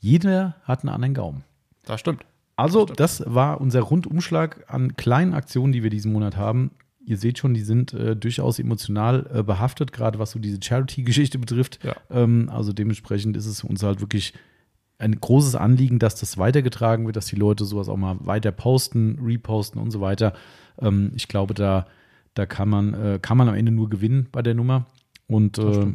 [0.00, 1.44] Jeder hat einen anderen Gaumen.
[1.86, 2.24] Das stimmt.
[2.56, 3.00] Also, Stimmt.
[3.00, 6.70] das war unser Rundumschlag an kleinen Aktionen, die wir diesen Monat haben.
[7.04, 11.38] Ihr seht schon, die sind äh, durchaus emotional äh, behaftet, gerade was so diese Charity-Geschichte
[11.38, 11.80] betrifft.
[11.82, 11.94] Ja.
[12.10, 14.34] Ähm, also dementsprechend ist es uns halt wirklich
[14.98, 19.18] ein großes Anliegen, dass das weitergetragen wird, dass die Leute sowas auch mal weiter posten,
[19.22, 20.34] reposten und so weiter.
[20.80, 21.86] Ähm, ich glaube, da,
[22.34, 24.86] da kann, man, äh, kann man am Ende nur gewinnen bei der Nummer.
[25.26, 25.86] Und äh,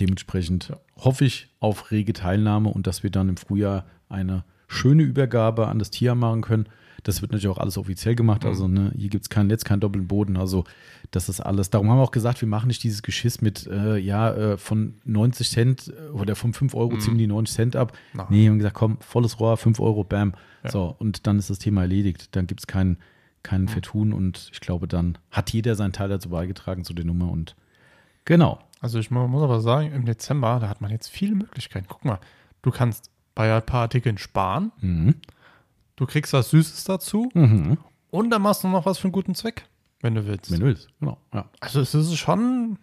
[0.00, 5.68] dementsprechend hoffe ich auf rege Teilnahme und dass wir dann im Frühjahr eine schöne Übergabe
[5.68, 6.66] an das Tier machen können.
[7.04, 8.42] Das wird natürlich auch alles offiziell gemacht.
[8.42, 8.48] Mhm.
[8.48, 10.36] Also ne, hier gibt es kein Netz, keinen doppelten Boden.
[10.36, 10.64] Also
[11.12, 11.70] das ist alles.
[11.70, 14.94] Darum haben wir auch gesagt, wir machen nicht dieses Geschiss mit, äh, ja, äh, von
[15.04, 17.00] 90 Cent äh, oder von 5 Euro Mhm.
[17.00, 17.92] ziehen die 90 Cent ab.
[18.14, 18.26] Nein.
[18.30, 20.34] Nee, wir haben gesagt, komm, volles Rohr, 5 Euro, bam.
[20.64, 20.70] Ja.
[20.70, 22.34] So, und dann ist das Thema erledigt.
[22.36, 22.96] Dann gibt es kein,
[23.44, 23.68] kein Mhm.
[23.68, 27.54] Vertun und ich glaube, dann hat jeder seinen Teil dazu beigetragen zu der Nummer und
[28.24, 28.58] genau.
[28.80, 31.86] Also ich mu- muss aber sagen, im Dezember, da hat man jetzt viele Möglichkeiten.
[31.88, 32.18] Guck mal,
[32.62, 35.14] du kannst bei ein paar Artikeln sparen, Mhm.
[35.98, 37.76] Du kriegst was Süßes dazu Mhm.
[38.10, 39.66] und dann machst du noch was für einen guten Zweck,
[40.00, 40.50] wenn du willst.
[40.50, 41.18] Wenn du willst, genau.
[41.34, 41.44] Ja.
[41.60, 42.78] Also es ist schon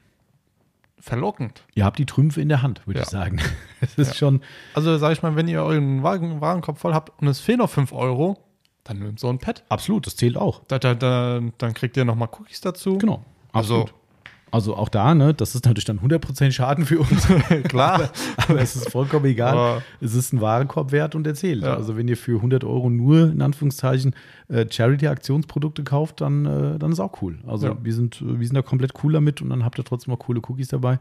[0.99, 1.63] verlockend.
[1.76, 3.03] Ihr habt die Trümpfe in der Hand, würde Ja.
[3.03, 3.38] ich sagen.
[3.82, 4.13] Es ist Ja.
[4.16, 4.41] schon,
[4.74, 7.70] Also sag ich mal, wenn ihr euren Wagen, Warenkorb voll habt und es fehlen noch
[7.70, 8.38] 5 Euro,
[8.84, 9.63] dann nehmt so ein Pad.
[9.70, 10.61] absolut, das zählt auch.
[10.68, 12.97] Da, da, da, dann kriegt ihr nochmal Cookies dazu.
[12.97, 13.24] Genau.
[13.51, 13.89] Also- Absolut.
[13.89, 14.05] Also
[14.52, 17.28] auch da, ne, das ist natürlich dann 100% Schaden für uns.
[17.68, 18.10] Klar.
[18.48, 19.54] Aber es ist vollkommen egal.
[19.54, 21.64] Aber- es ist ein Warenkorb wert und erzählt.
[21.64, 21.76] Ja.
[21.76, 24.16] Also wenn ihr für 100 Euro nur, in Anführungszeichen,
[24.48, 27.39] äh, Charity-Aktionsprodukte kauft, dann, äh, dann ist auch cool.
[27.48, 27.78] Also Ja.
[27.82, 30.39] wir, sind, wir sind da komplett cool damit und dann habt ihr trotzdem noch coole
[30.48, 31.00] Cookies dabei.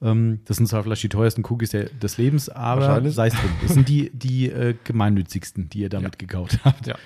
[0.00, 3.50] Ähm, das sind zwar vielleicht die teuersten Cookies der, des Lebens, aber sei es drum.
[3.62, 6.86] Das sind die, die äh, gemeinnützigsten, die ihr damit gekauft habt.
[6.86, 6.96] Ja,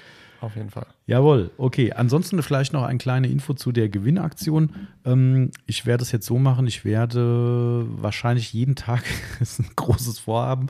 [0.41, 0.87] auf jeden Fall.
[1.07, 1.93] Jawohl, okay.
[1.93, 4.71] Ansonsten vielleicht noch eine kleine Info zu der Gewinnaktion.
[5.05, 9.05] Ähm, ich werde es jetzt so machen, ich werde wahrscheinlich jeden Tag,
[9.39, 10.67] das ist ein großes Vorhaben,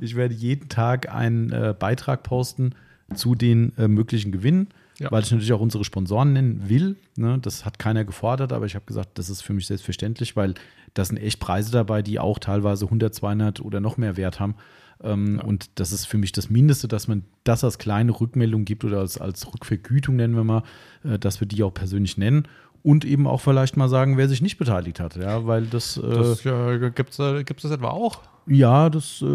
[0.00, 2.74] ich werde jeden Tag einen äh, Beitrag posten
[3.14, 5.10] zu den äh, möglichen Gewinnen, Ja.
[5.12, 6.96] weil ich natürlich auch unsere Sponsoren nennen will.
[7.16, 7.38] Ne?
[7.40, 10.54] Das hat keiner gefordert, aber ich habe gesagt, das ist für mich selbstverständlich, weil
[10.94, 14.54] da sind echt Preise dabei, die auch teilweise 100, 200 oder noch mehr Wert haben.
[15.02, 18.84] Ähm, Und das ist für mich das Mindeste, dass man das als kleine Rückmeldung gibt
[18.84, 20.62] oder als, als Rückvergütung nennen wir mal,
[21.04, 22.48] äh, dass wir die auch persönlich nennen
[22.82, 25.16] und eben auch vielleicht mal sagen, wer sich nicht beteiligt hat.
[25.16, 28.22] Ja, weil das, äh, Das äh, gibt es äh, gibt's das etwa auch?
[28.46, 29.26] ja, das äh,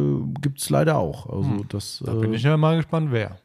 [0.41, 1.27] gibt es leider auch.
[1.29, 3.37] Also das, Da äh, bin ich ja mal gespannt, wer.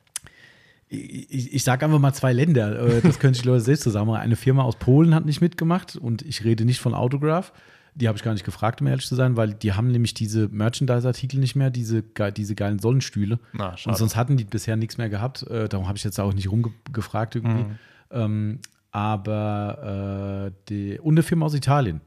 [0.89, 2.79] ich, ich sage einfach mal zwei Länder.
[2.81, 4.15] Äh, Das können sich Leute selbst zusammen.
[4.15, 7.53] Eine Firma aus Polen hat nicht mitgemacht und ich rede nicht von Autograph.
[7.97, 10.49] Die habe ich gar nicht gefragt, um ehrlich zu sein, weil die haben nämlich diese
[10.49, 12.05] Merchandise-Artikel nicht mehr, diese,
[12.37, 13.41] diese geilen Sonnenstühle.
[13.53, 15.43] Na, Und sonst hatten die bisher nichts mehr gehabt.
[15.45, 17.65] Äh, darum habe ich jetzt auch nicht rumgefragt irgendwie.
[17.65, 17.79] Mhm.
[18.11, 18.59] Ähm,
[18.91, 22.01] aber äh, die, und eine Firma aus Italien.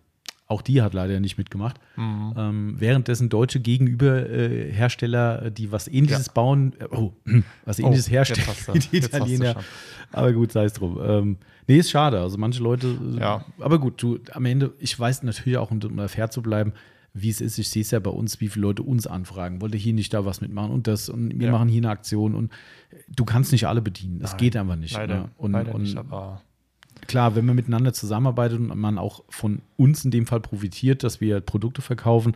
[0.51, 1.79] Auch die hat leider nicht mitgemacht.
[1.95, 2.33] Mhm.
[2.35, 6.33] Ähm, währenddessen deutsche Gegenüberhersteller, äh, die was ähnliches Ja.
[6.33, 7.13] bauen, äh, oh,
[7.65, 9.55] was ähnliches jetzt herstellen, die Italiener.
[10.11, 10.99] Aber gut, sei es drum.
[11.03, 11.37] Ähm,
[11.67, 12.19] nee, ist schade.
[12.19, 13.45] Also manche Leute, äh, Ja.
[13.59, 16.73] aber gut, du, am Ende, ich weiß natürlich auch, um da fair zu bleiben,
[17.13, 17.57] wie es ist.
[17.59, 19.61] Ich sehe es ja bei uns, wie viele Leute uns anfragen.
[19.61, 21.51] Wollt ihr hier nicht da was mitmachen und das und wir Ja.
[21.51, 22.51] machen hier eine Aktion und
[23.07, 24.19] du kannst nicht alle bedienen.
[24.19, 24.93] Das Nein, geht einfach nicht.
[24.95, 25.29] Leider, ne?
[25.37, 26.41] Und, leider und nicht, aber
[27.09, 31.19] klar, wenn man miteinander zusammenarbeitet und man auch von uns in dem Fall profitiert, dass
[31.19, 32.33] wir Produkte verkaufen,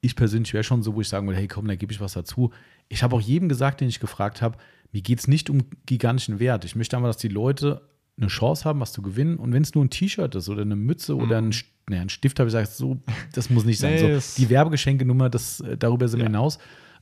[0.00, 2.14] ich persönlich wäre schon so, wo ich sagen würde, hey komm, da gebe ich was
[2.14, 2.50] dazu.
[2.88, 4.56] Ich habe auch jedem gesagt, den ich gefragt habe,
[4.92, 6.64] mir geht es nicht um gigantischen Wert.
[6.64, 7.82] Ich möchte einfach, dass die Leute
[8.18, 9.36] eine Chance haben, was zu gewinnen.
[9.36, 12.08] Und wenn es nur ein T-Shirt ist oder eine Mütze oder ein, St- nee, ein
[12.10, 12.98] Stift, habe ich gesagt, so,
[13.32, 13.94] das muss nicht sein.
[13.94, 16.30] Nee, so, die Werbegeschenkenummer, das, äh, darüber sind wir Ja.
[16.30, 16.58] hinaus.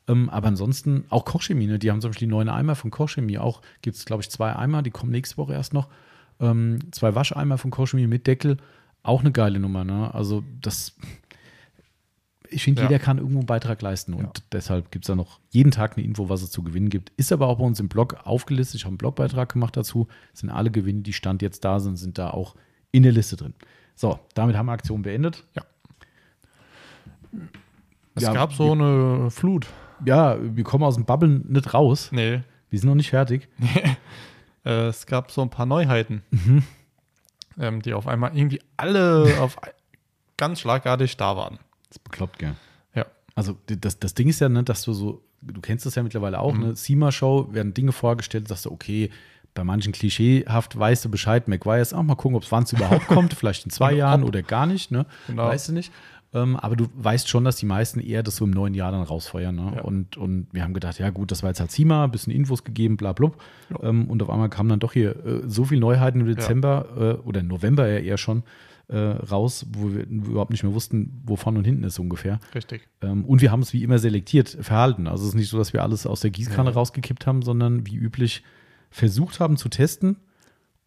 [0.08, 1.78] Ähm, aber ansonsten auch Kochchemie, ne?
[1.78, 3.38] die haben zum Beispiel die neuen Eimer von Kochchemie.
[3.38, 5.88] Auch gibt es, glaube ich, zwei Eimer, die kommen nächste Woche erst noch.
[6.40, 8.56] Ähm, zwei Wascheimer von Kochchemie mit Deckel.
[9.02, 9.84] Auch eine geile Nummer.
[9.84, 10.12] Ne?
[10.14, 10.94] Also das,
[12.48, 12.88] ich finde, Ja.
[12.88, 14.14] jeder kann irgendwo einen Beitrag leisten.
[14.14, 14.44] Und Ja.
[14.52, 17.12] deshalb gibt es da noch jeden Tag eine Info, was es zu gewinnen gibt.
[17.16, 18.76] Ist aber auch bei uns im Blog aufgelistet.
[18.76, 20.08] Ich habe einen Blogbeitrag gemacht dazu.
[20.32, 22.54] Sind alle Gewinne, die Stand jetzt da sind, sind da auch
[22.92, 23.54] in der Liste drin.
[23.94, 25.44] So, damit haben wir Aktion beendet.
[28.14, 29.66] es Ja, gab so eine Flut.
[30.04, 32.10] Ja, wir kommen aus dem Bubble nicht raus.
[32.12, 33.48] Nee, Wir sind noch nicht fertig.
[34.64, 36.62] Äh, es gab so ein paar Neuheiten, Mhm.
[37.58, 39.56] ähm, die auf einmal irgendwie alle auf
[40.36, 41.58] ganz schlagartig da waren.
[41.88, 42.54] Das ist bekloppt, gell?
[42.94, 43.06] Ja.
[43.34, 46.38] Also das, das Ding ist ja, ne, dass du so, du kennst das ja mittlerweile
[46.40, 46.60] auch, Mhm.
[46.60, 46.76] ne?
[46.76, 49.10] SEMA-Show werden Dinge vorgestellt, sagst du, okay,
[49.52, 52.72] bei manchen klischeehaft weißt du Bescheid, Maguire ist auch mal gucken, ob es wann es
[52.72, 55.06] überhaupt kommt, vielleicht in zwei Und Jahren oder gar nicht, ne?
[55.26, 55.46] Genau.
[55.46, 55.92] Weißt du nicht.
[56.32, 59.02] Ähm, aber du weißt schon, dass die meisten eher das so im neuen Jahr dann
[59.02, 59.54] rausfeuern.
[59.54, 59.72] Ne?
[59.76, 59.82] Ja.
[59.82, 62.62] Und, und wir haben gedacht, ja gut, das war jetzt halt Zima, ein bisschen Infos
[62.62, 63.42] gegeben, bla blub.
[63.70, 63.88] Ja.
[63.88, 67.26] Ähm, und auf einmal kamen dann doch hier äh, so viele Neuheiten im Dezember äh,
[67.26, 68.44] oder November ja eher schon
[68.86, 72.38] äh, raus, wo wir überhaupt nicht mehr wussten, wo vorne und hinten ist ungefähr.
[72.54, 72.88] Richtig.
[73.02, 75.08] Ähm, und wir haben es wie immer selektiert verhalten.
[75.08, 76.74] Also es ist nicht so, dass wir alles aus der Gießkanne Ja.
[76.74, 78.44] rausgekippt haben, sondern wie üblich
[78.90, 80.16] versucht haben zu testen.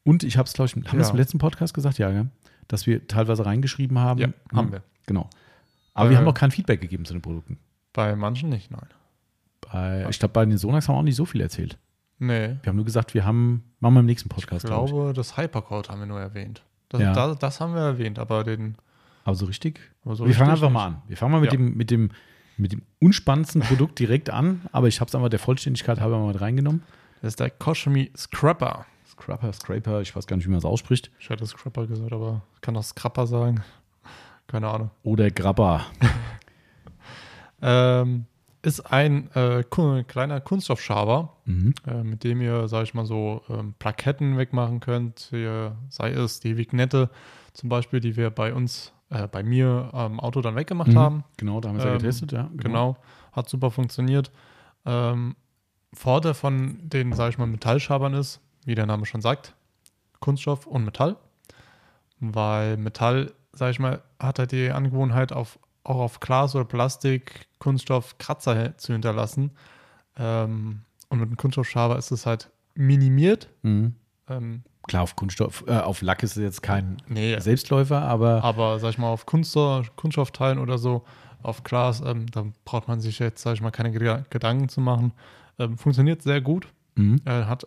[0.04, 1.14] Und ich habe es, glaube ich, haben wir es Ja.
[1.14, 2.28] im letzten Podcast gesagt, ja, gell?
[2.70, 4.20] dass wir teilweise reingeschrieben haben.
[4.22, 4.84] Ja, haben wir.
[5.06, 5.30] Genau.
[5.93, 7.60] Aber Äh, wir haben noch kein Feedback gegeben zu den Produkten.
[7.93, 8.88] Bei manchen nicht, nein.
[9.72, 11.78] Bei, ich glaube, bei den Sonax haben wir auch nicht so viel erzählt.
[12.20, 12.58] Nee.
[12.62, 14.70] Wir haben nur gesagt, wir haben, machen wir im nächsten Ich Podcast, ich.
[14.70, 16.64] glaube, das Hypercode haben wir nur erwähnt.
[16.89, 17.14] Das, Ja.
[17.14, 18.76] da, das haben wir erwähnt, aber den.
[19.26, 19.80] Aber so richtig?
[20.06, 20.97] Aber so wir fangen richtig einfach mal nicht.
[20.97, 21.04] an.
[21.10, 21.58] Wir fangen mal mit, Ja.
[21.58, 22.12] dem, mit, dem,
[22.58, 26.28] mit dem unspannendsten Produkt direkt an, aber ich habe es einfach der Vollständigkeit halber mal
[26.28, 26.84] mit reingenommen.
[27.22, 28.86] Das ist der Koshimi Scrapper.
[29.08, 31.10] Scrapper, Scraper, ich weiß gar nicht, wie man es ausspricht.
[31.20, 33.64] Ich hätte Scrapper gesagt, aber ich kann auch Scrapper sagen.
[34.48, 34.91] Keine Ahnung.
[35.04, 35.86] Oder Grabber.
[37.62, 38.26] Ähm,
[38.62, 41.74] ist ein äh, kleiner Kunststoffschaber, Mhm.
[41.88, 45.28] äh, mit dem ihr, sag ich mal so, ähm, Plaketten wegmachen könnt.
[45.30, 47.10] Hier, sei es die Vignette
[47.54, 50.98] zum Beispiel, die wir bei uns, äh, bei mir am Auto dann weggemacht Mhm.
[51.00, 51.24] haben.
[51.38, 52.50] Genau, da haben wir es ja Ähm, getestet, ja.
[52.58, 52.98] Genau,
[53.32, 54.32] hat super funktioniert.
[54.86, 55.36] Ähm,
[55.94, 59.54] Vorteil von den, sage ich mal, Metallschabern ist, wie der Name schon sagt,
[60.20, 61.18] Kunststoff und Metall.
[62.20, 67.47] Weil Metall, sage ich mal, hat halt die Angewohnheit, auf, auch auf Glas oder Plastik,
[67.60, 69.51] Kunststoff Kratzer zu hinterlassen.
[70.18, 73.49] Ähm, und mit einem Kunststoffschaber ist es halt minimiert.
[73.62, 73.95] Mhm.
[74.30, 78.80] Ähm, Klar, auf Kunststoff, äh, auf Lack ist es jetzt kein nee, Selbstläufer, aber Aber
[78.80, 81.04] sag ich mal, auf Kunststoff, Kunststoffteilen oder so,
[81.41, 84.82] auf Glas, ähm, da braucht man sich jetzt, sag ich mal, keine Geda- Gedanken zu
[84.82, 85.14] machen.
[85.60, 86.68] Ähm, funktioniert sehr gut.
[86.95, 87.22] mhm.
[87.26, 87.66] Äh, hat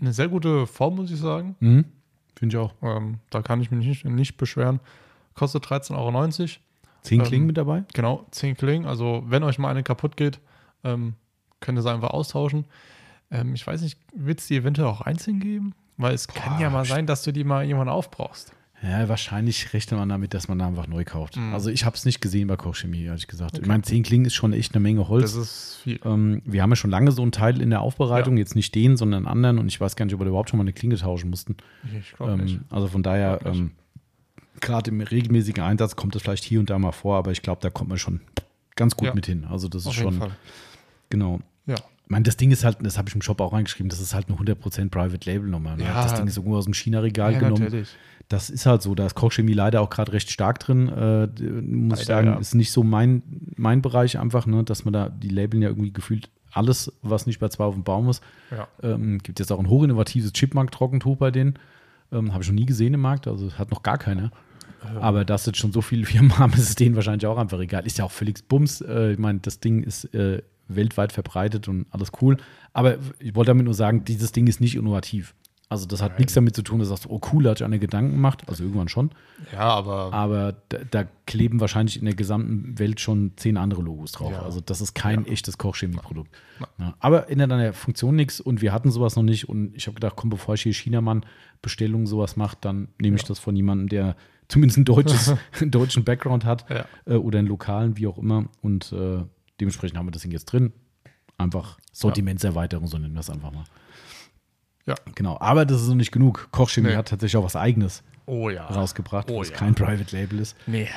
[0.00, 1.56] eine sehr gute Form, muss ich sagen.
[1.60, 1.84] Mhm.
[2.36, 2.74] finde ich auch.
[2.82, 4.80] Ähm, da kann ich mich nicht, nicht beschweren.
[5.38, 6.28] Kostet 13,90 Euro.
[7.02, 7.84] Zehn Ähm, Klingen mit dabei?
[7.94, 8.86] Genau, 10 Klingen.
[8.86, 10.40] Also, wenn euch mal eine kaputt geht,
[10.84, 11.14] ähm,
[11.60, 12.64] könnt ihr sie einfach austauschen.
[13.30, 15.74] Ähm, ich weiß nicht, wird es die eventuell auch einzeln geben?
[15.96, 18.52] Weil es kann Boah, ja mal sein, dass du die mal irgendwann aufbrauchst.
[18.82, 21.36] Ja, wahrscheinlich rechnet man damit, dass man da einfach neu kauft.
[21.36, 21.52] Mhm.
[21.52, 23.54] Also ich habe es nicht gesehen bei Kochchemie, ehrlich gesagt.
[23.54, 23.68] Ich Okay.
[23.68, 25.32] meine, zehn Klingen ist schon echt eine Menge Holz.
[25.32, 25.98] Das ist viel.
[26.04, 28.96] Ähm, wir haben ja schon lange so einen Teil in der Aufbereitung, jetzt nicht den,
[28.96, 29.58] sondern einen anderen.
[29.58, 31.56] Und ich weiß gar nicht, ob wir überhaupt schon mal eine Klinge tauschen mussten.
[31.98, 32.54] Ich glaube nicht.
[32.54, 33.58] Ähm, also von daher, nicht.
[33.58, 33.72] ähm,
[34.60, 37.60] gerade im regelmäßigen Einsatz kommt es vielleicht hier und da mal vor, aber ich glaube,
[37.62, 38.20] da kommt man schon
[38.76, 39.14] ganz gut Ja.
[39.14, 39.44] mit hin.
[39.50, 40.30] Also das Auf ist schon, Fall.
[41.10, 41.40] genau.
[41.66, 41.74] Ja.
[41.74, 44.14] Ich meine, das Ding ist halt, das habe ich im Shop auch reingeschrieben, das ist
[44.14, 45.76] halt eine 100% Private Label Nummer.
[45.76, 45.84] Ne?
[45.84, 46.02] Ja.
[46.04, 47.62] Das Ding ist irgendwo aus dem China-Regal Ja, genommen.
[47.64, 47.88] natürlich.
[48.30, 50.88] Das ist halt so, da ist Kochchemie leider auch gerade recht stark drin.
[50.88, 51.26] Äh,
[51.62, 52.38] muss ich Leider, sagen, ja.
[52.38, 53.22] ist nicht so mein,
[53.56, 54.64] mein Bereich einfach, ne?
[54.64, 57.84] dass man da, die labeln ja irgendwie gefühlt alles, was nicht bei zwei auf dem
[57.84, 58.22] Baum ist.
[58.50, 58.68] Ja.
[58.82, 61.58] Ähm, gibt jetzt auch ein hochinnovatives Chipmunk-Trockentuch bei denen.
[62.10, 64.30] Ähm, Habe ich noch nie gesehen im Markt, also hat noch gar keiner.
[65.00, 67.86] Aber dass jetzt schon so viele Firmen haben, ist es denen wahrscheinlich auch einfach egal.
[67.86, 68.80] Ist ja auch völlig Bums.
[68.80, 72.36] Äh, ich meine, das Ding ist äh, weltweit verbreitet und alles cool.
[72.72, 75.34] Aber ich wollte damit nur sagen, dieses Ding ist nicht innovativ.
[75.70, 76.20] Also das hat Nein.
[76.20, 78.42] nichts damit zu tun, dass du sagst, oh cool, hat sich einer Gedanken gemacht.
[78.46, 79.10] Also irgendwann schon.
[79.52, 84.12] Ja, aber Aber da, da kleben wahrscheinlich in der gesamten Welt schon zehn andere Logos
[84.12, 84.32] drauf.
[84.32, 84.42] Ja.
[84.42, 85.30] Also das ist kein Ja.
[85.32, 86.30] echtes Kochchemieprodukt.
[86.78, 89.46] Ja, aber ändert an der Funktion nichts und wir hatten sowas noch nicht.
[89.50, 91.26] Und ich habe gedacht, komm, bevor ich hier Chinamann
[91.60, 94.16] Bestellungen sowas mache, dann nehme ich das von jemandem, der
[94.48, 98.46] zumindest ein deutsches, einen deutschen Background hat ja, äh, oder einen lokalen, wie auch immer.
[98.62, 99.24] Und äh,
[99.60, 100.72] dementsprechend haben wir das Ding jetzt drin.
[101.36, 103.64] Einfach Sortimentserweiterung, so nennen wir es einfach mal.
[104.86, 104.94] Ja.
[105.14, 105.38] Genau.
[105.40, 106.48] Aber das ist noch nicht genug.
[106.50, 106.96] Kochchemie Nee.
[106.96, 108.66] hat tatsächlich auch was Eigenes Oh ja.
[108.66, 109.56] rausgebracht, Oh was ja.
[109.56, 110.56] kein Private Label ist.
[110.66, 110.88] Nee.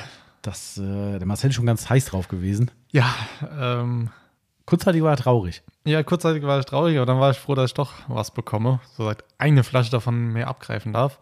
[0.42, 2.70] Das, äh, der Marcel ist schon ganz heiß drauf gewesen.
[2.90, 3.14] Ja,
[3.58, 4.10] ähm,
[4.64, 5.62] Kurzzeitig war er traurig.
[5.84, 8.80] ja, kurzzeitig war ich traurig, aber dann war ich froh, dass ich doch was bekomme.
[8.96, 11.18] So sagt eine Flasche davon mehr abgreifen darf.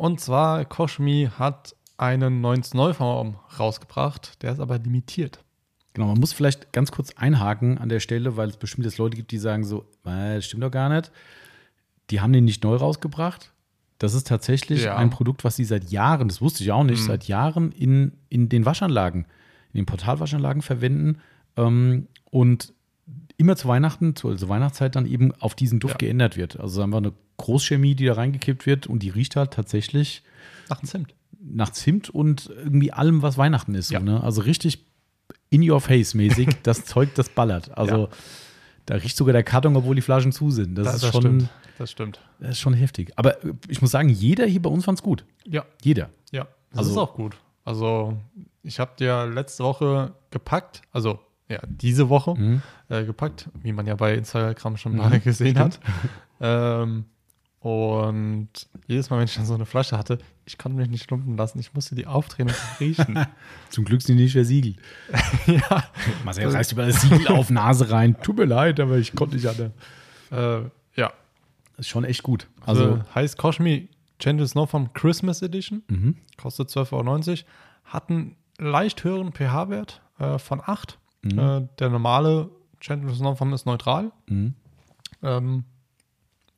[0.00, 5.44] Und zwar, Koshmi hat einen 19 Neuform rausgebracht, der ist aber limitiert.
[5.92, 9.16] Genau, man muss vielleicht ganz kurz einhaken an der Stelle, weil es bestimmt jetzt Leute
[9.18, 11.12] gibt, die sagen so, äh, das stimmt doch gar nicht.
[12.08, 13.52] Die haben den nicht neu rausgebracht.
[13.98, 14.96] Das ist tatsächlich Ja.
[14.96, 17.06] ein Produkt, was sie seit Jahren, das wusste ich auch nicht, Mhm.
[17.06, 19.26] seit Jahren in, in den Waschanlagen,
[19.74, 21.18] in den Portalwaschanlagen verwenden
[21.58, 22.72] ähm, und
[23.36, 26.06] immer zu Weihnachten, zu also Weihnachtszeit dann eben auf diesen Duft Ja.
[26.06, 26.58] geändert wird.
[26.58, 30.22] Also einfach eine Großchemie, die da reingekippt wird und die riecht halt tatsächlich
[30.68, 31.14] Nach Zimt.
[31.40, 33.90] nach Zimt und irgendwie allem, was Weihnachten ist.
[33.90, 33.98] Ja.
[34.00, 34.22] So, ne?
[34.22, 34.84] Also richtig
[35.50, 36.48] in your face mäßig.
[36.62, 37.76] das Zeug, das ballert.
[37.76, 38.08] Also Ja.
[38.86, 40.74] da riecht sogar der Karton, obwohl die Flaschen zu sind.
[40.76, 41.48] Das, ist, schon, stimmt.
[41.78, 42.20] Das stimmt.
[42.40, 43.12] das ist schon heftig.
[43.16, 45.24] Aber äh, ich muss sagen, jeder hier bei uns fand es gut.
[45.46, 46.10] Ja, Jeder.
[46.30, 46.46] ja.
[46.70, 47.36] Das Also- ist auch gut.
[47.64, 48.16] Also,
[48.62, 52.62] ich habe dir letzte Woche gepackt, also ja, diese Woche Mhm.
[52.88, 55.78] äh, gepackt, wie man ja bei Instagram schon Mhm, mal gesehen hat.
[56.40, 57.04] Ähm,
[57.60, 58.48] und
[58.86, 61.58] jedes Mal, wenn ich dann so eine Flasche hatte, ich konnte mich nicht lumpen lassen.
[61.58, 63.26] Ich musste die aufdrehen und riechen.
[63.68, 64.78] Zum Glück sind die nicht versiegelt.
[65.46, 65.84] ja.
[66.24, 68.16] Marcel reißt über das Siegel auf Nase rein.
[68.22, 69.72] Tut mir leid, aber ich konnte nicht an
[70.30, 71.12] Äh, ja.
[71.76, 72.48] Ist schon echt gut.
[72.64, 75.82] Also Also, heißt Koshmi Gentle Snow vom Christmas Edition.
[75.88, 76.16] mhm.
[76.38, 77.38] Kostet 12,90 Euro.
[77.84, 80.98] Hat einen leicht höheren pH-Wert äh, von 8.
[81.22, 81.38] Mhm.
[81.38, 82.48] Äh, der normale
[82.80, 84.12] Gentle Snow vom ist neutral.
[84.28, 84.54] Mhm.
[85.22, 85.64] Ähm,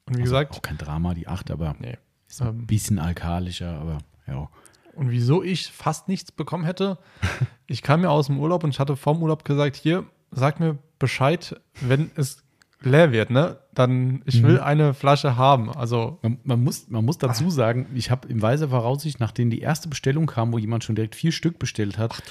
[0.07, 1.97] und wie Also gesagt, auch kein Drama, die 8, aber nee.
[2.29, 4.49] ist ein Ähm, bisschen alkalischer, aber ja.
[4.95, 6.99] Und wieso ich fast nichts bekommen hätte,
[7.67, 10.79] ich kam ja aus dem Urlaub und ich hatte vorm Urlaub gesagt, hier, sag mir
[10.99, 12.43] Bescheid, wenn es
[12.83, 13.59] leer wird, ne?
[13.75, 15.71] Dann, ich will eine Flasche haben.
[15.71, 19.61] Also, Man, man, muss, man muss dazu sagen, ich habe in weiser Voraussicht, nachdem die
[19.61, 22.23] erste Bestellung kam, wo jemand schon direkt vier Stück bestellt hat,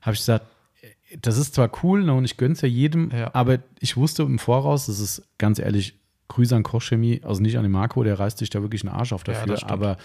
[0.00, 0.46] habe ich gesagt,
[0.80, 3.34] äh, das ist zwar cool ne, und ich gönne es ja jedem, Ja.
[3.34, 5.99] aber ich wusste im Voraus, das ist ganz ehrlich,
[6.30, 9.12] Grüße an Kochchemie, also nicht an den Marco, der reißt sich da wirklich einen Arsch
[9.12, 9.70] auf Ja, dafür, stimmt.
[9.72, 9.96] aber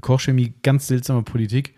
[0.00, 1.74] Kochchemie, ganz seltsame Politik,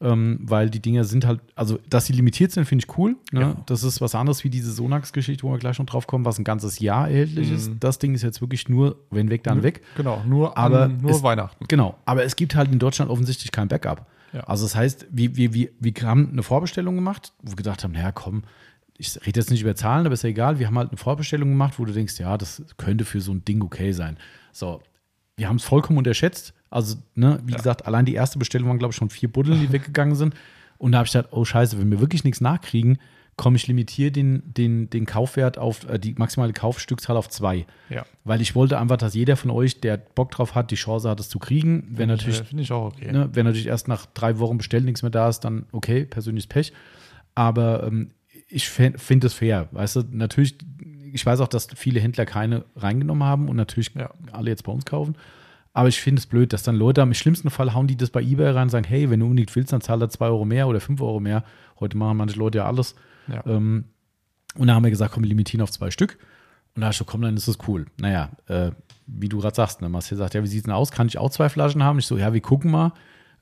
[0.00, 3.16] ähm, weil die Dinger sind halt, also dass sie limitiert sind, finde ich cool.
[3.32, 3.40] Ne?
[3.40, 3.56] Ja.
[3.66, 6.44] Das ist was anderes wie diese Sonax-Geschichte, wo wir gleich noch drauf kommen, was ein
[6.44, 7.68] ganzes Jahr erhältlich ist.
[7.70, 7.80] Mhm.
[7.80, 9.82] Das Ding ist jetzt wirklich nur, wenn weg, dann weg.
[9.96, 11.64] genau, nur, Aber an, nur es- Weihnachten.
[11.66, 14.06] Genau, aber es gibt halt in Deutschland offensichtlich kein Backup.
[14.32, 14.40] Ja.
[14.40, 17.92] Also das heißt, wir, wir, wir, wir haben eine Vorbestellung gemacht, wo wir gedacht haben,
[17.92, 18.44] naja, komm,
[18.98, 20.58] ich rede jetzt nicht über Zahlen, aber ist ja egal.
[20.58, 23.44] Wir haben halt eine Vorbestellung gemacht, wo du denkst, ja, das könnte für so ein
[23.44, 24.18] Ding okay sein.
[24.52, 24.82] So,
[25.36, 26.52] wir haben es vollkommen unterschätzt.
[26.68, 27.56] Also, ne, wie Ja.
[27.56, 30.34] gesagt, allein die erste Bestellung waren, glaube ich, schon vier Buddeln, die weggegangen sind.
[30.78, 32.98] Und da habe ich gedacht, oh scheiße, wenn wir wirklich nichts nachkriegen,
[33.36, 37.66] komm, ich limitiere den, den, den Kaufwert auf, äh, die maximale Kaufstückzahl auf zwei.
[37.88, 38.04] Ja.
[38.24, 41.20] Weil ich wollte einfach, dass jeder von euch, der Bock drauf hat, die Chance hat,
[41.20, 41.86] es zu kriegen.
[41.92, 43.12] Wenn natürlich, Finde ich auch okay.
[43.12, 46.48] ne, wenn natürlich erst nach drei Wochen bestellt nichts mehr da ist, dann okay, persönliches
[46.48, 46.72] Pech.
[47.36, 48.10] Aber ähm,
[48.48, 49.68] ich finde es fair.
[49.72, 50.56] Weißt du, natürlich,
[51.12, 54.10] ich weiß auch, dass viele Händler keine reingenommen haben und natürlich Ja.
[54.32, 55.16] alle jetzt bei uns kaufen.
[55.74, 58.22] Aber ich finde es blöd, dass dann Leute im schlimmsten Fall hauen die das bei
[58.22, 60.66] Ebay rein und sagen, hey, wenn du unbedingt willst, dann zahl da zwei Euro mehr
[60.66, 61.44] oder fünf Euro mehr.
[61.78, 62.94] Heute machen manche Leute ja alles.
[63.28, 63.44] Ja.
[63.46, 63.84] Ähm,
[64.56, 66.18] und da haben wir gesagt, komm, wir limitieren auf zwei Stück.
[66.74, 67.86] Und da ich so, komm, dann ist das cool.
[68.00, 68.70] Naja, äh,
[69.06, 69.88] wie du gerade sagst, ne?
[69.88, 70.90] Marcel sagt, ja, wie sieht es denn aus?
[70.90, 71.98] Kann ich auch zwei Flaschen haben?
[71.98, 72.92] Ich so, ja, wir gucken mal.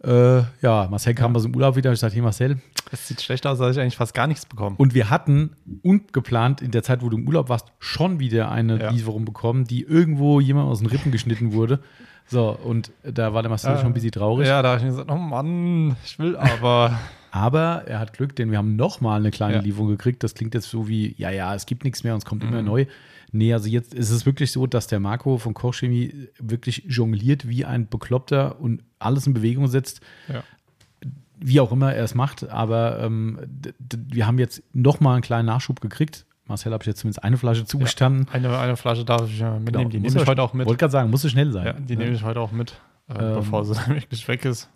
[0.06, 1.92] Äh, ja, Marcel kam aus dem Urlaub wieder.
[1.92, 2.58] Ich sagte, hey Marcel.
[2.92, 4.76] Es sieht schlecht aus, als ich eigentlich fast gar nichts bekommen.
[4.78, 5.50] Und wir hatten
[5.82, 8.90] ungeplant in der Zeit, wo du im Urlaub warst, schon wieder eine Ja.
[8.90, 11.80] Lieferung bekommen, die irgendwo jemand aus den Rippen geschnitten wurde.
[12.28, 14.46] So, und da war der Marcel Äh, schon ein bisschen traurig.
[14.46, 16.98] Ja, da habe ich mir gesagt, oh Mann, ich will aber.
[17.32, 19.60] Aber er hat Glück, denn wir haben noch mal eine kleine Ja.
[19.60, 20.22] Lieferung gekriegt.
[20.22, 22.60] Das klingt jetzt so wie, ja, ja, es gibt nichts mehr und es kommt immer
[22.62, 22.66] Mhm.
[22.66, 22.86] neu.
[23.36, 27.64] Nee, also jetzt ist es wirklich so, dass der Marco von Kochchemie wirklich jongliert wie
[27.64, 30.42] ein Bekloppter und alles in Bewegung setzt, ja.
[31.38, 32.48] wie auch immer er es macht.
[32.48, 33.38] Aber ähm,
[34.08, 36.24] wir haben jetzt noch mal einen kleinen Nachschub gekriegt.
[36.48, 38.28] Marcel habe ich jetzt zumindest eine Flasche zugestanden.
[38.32, 39.90] Eine, eine Flasche darf ich ja mitnehmen.
[39.90, 40.66] Die Muss nehme ich heute auch mit.
[40.66, 41.66] Wollte gerade sagen, musste schnell sein.
[41.66, 42.04] Ja, die Ne?
[42.04, 44.70] nehme ich heute auch mit, äh, Ähm, bevor sie dann wirklich weg ist.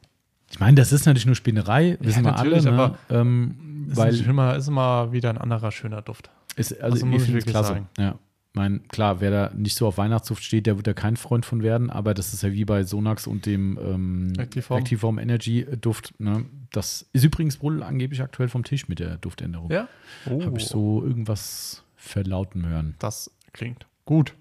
[0.50, 2.50] Ich meine, das ist natürlich nur Spinnerei, wissen wir alle.
[2.50, 2.72] natürlich, Ne?
[2.72, 6.28] aber Ähm, Ist, weil immer, ist immer wieder ein anderer schöner Duft.
[6.56, 7.68] Ist, also, Also muss ich wirklich klasse.
[7.74, 7.88] sagen.
[7.96, 8.16] Ja.
[8.52, 11.62] Mein, klar, wer da nicht so auf Weihnachtsduft steht, der wird da kein Freund von
[11.62, 14.78] werden, aber das ist ja wie bei Sonax und dem ähm, Actiform.
[14.80, 16.14] Actiform Energy Duft.
[16.18, 16.44] Ne?
[16.72, 19.70] Das ist übrigens wohl angeblich aktuell vom Tisch mit der Duftänderung.
[19.70, 19.86] Ja?
[20.28, 22.96] Oh, Habe ich so irgendwas verlauten hören.
[22.98, 24.34] Das klingt gut.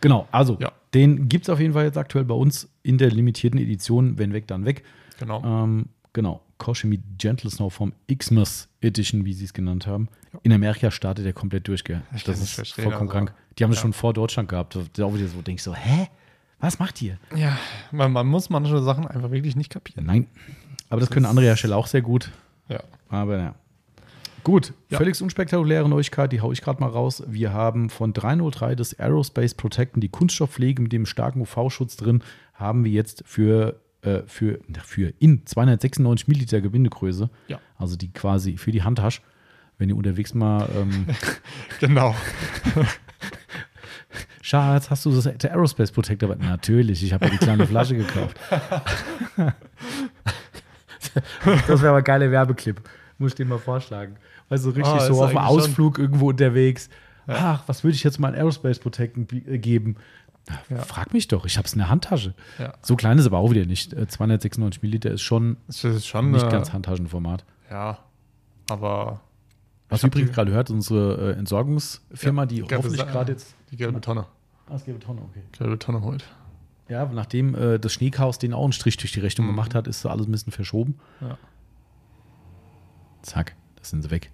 [0.00, 0.70] Genau, also Ja.
[0.92, 4.32] den gibt es auf jeden Fall jetzt aktuell bei uns in der limitierten Edition, wenn
[4.32, 4.84] weg, dann weg.
[5.18, 5.42] Genau.
[5.42, 10.08] Ähm, genau, Koshimi Gentle Snow vom Xmas Edition, wie sie es genannt haben.
[10.42, 12.02] In Amerika startet er komplett durch, gell?
[12.14, 13.34] Ich Das ist verstehen, vollkommen also, krank.
[13.58, 13.82] Die haben es ja.
[13.82, 14.78] schon vor Deutschland gehabt.
[14.94, 16.08] Da auch wieder so, denkst so, hä?
[16.60, 17.18] Was macht ihr?
[17.36, 17.58] Ja,
[17.92, 20.06] man, man muss manche Sachen einfach wirklich nicht kapieren.
[20.06, 20.26] Nein.
[20.88, 22.30] Aber das können andere Hersteller auch sehr gut.
[22.68, 22.80] Ja.
[23.08, 23.54] Aber ja.
[24.44, 24.98] Gut, Ja.
[24.98, 27.22] völlig unspektakuläre Neuigkeit, die haue ich gerade mal raus.
[27.26, 32.22] Wir haben von 303 das Aerospace Protecten, die Kunststoffpflege mit dem starken UV-Schutz drin,
[32.52, 37.28] haben wir jetzt für, äh, für, für in 296 Milliliter Gewindegröße.
[37.48, 37.58] Ja.
[37.78, 39.22] Also die quasi für die Handtasche.
[39.78, 41.06] Wenn ihr unterwegs mal, ähm,
[41.80, 42.14] Genau.
[44.42, 46.30] Schatz, hast du das der Aerospace Protector?
[46.30, 48.36] Aber natürlich, ich habe ja die kleine Flasche gekauft.
[51.66, 52.80] das wäre aber ein geiler Werbeclip.
[53.18, 54.16] Muss ich dir mal vorschlagen.
[54.48, 56.88] Also richtig Ah, ist so auf einem schon- Ausflug irgendwo unterwegs.
[57.26, 59.96] Ach, was würde ich jetzt mal Aerospace Protectant bi- äh, geben?
[60.68, 60.78] Ja.
[60.82, 62.34] Frag mich doch, ich habe es in der Handtasche.
[62.58, 62.74] Ja.
[62.82, 63.92] So klein ist aber auch wieder nicht.
[63.94, 67.44] Äh, 296 Milliliter ist schon Das ist schon nicht äh, ganz Handtaschenformat.
[67.70, 67.98] Ja,
[68.68, 69.20] aber
[69.88, 73.54] Was übrigens gerade hört, unsere äh, Entsorgungsfirma, Ja, die gelbe hoffentlich gerade jetzt.
[73.70, 74.26] die gelbe Tonne.
[74.68, 75.42] Ah, es gibt Tonne, okay.
[75.58, 76.24] Gelbe Tonne heute.
[76.88, 79.52] Ja, nachdem äh, das Schneechaos den auch einen Strich durch die Rechnung Mhm.
[79.52, 80.98] gemacht hat, ist alles ein bisschen verschoben.
[81.22, 81.38] Ja.
[83.22, 84.30] Zack, das sind sie weg.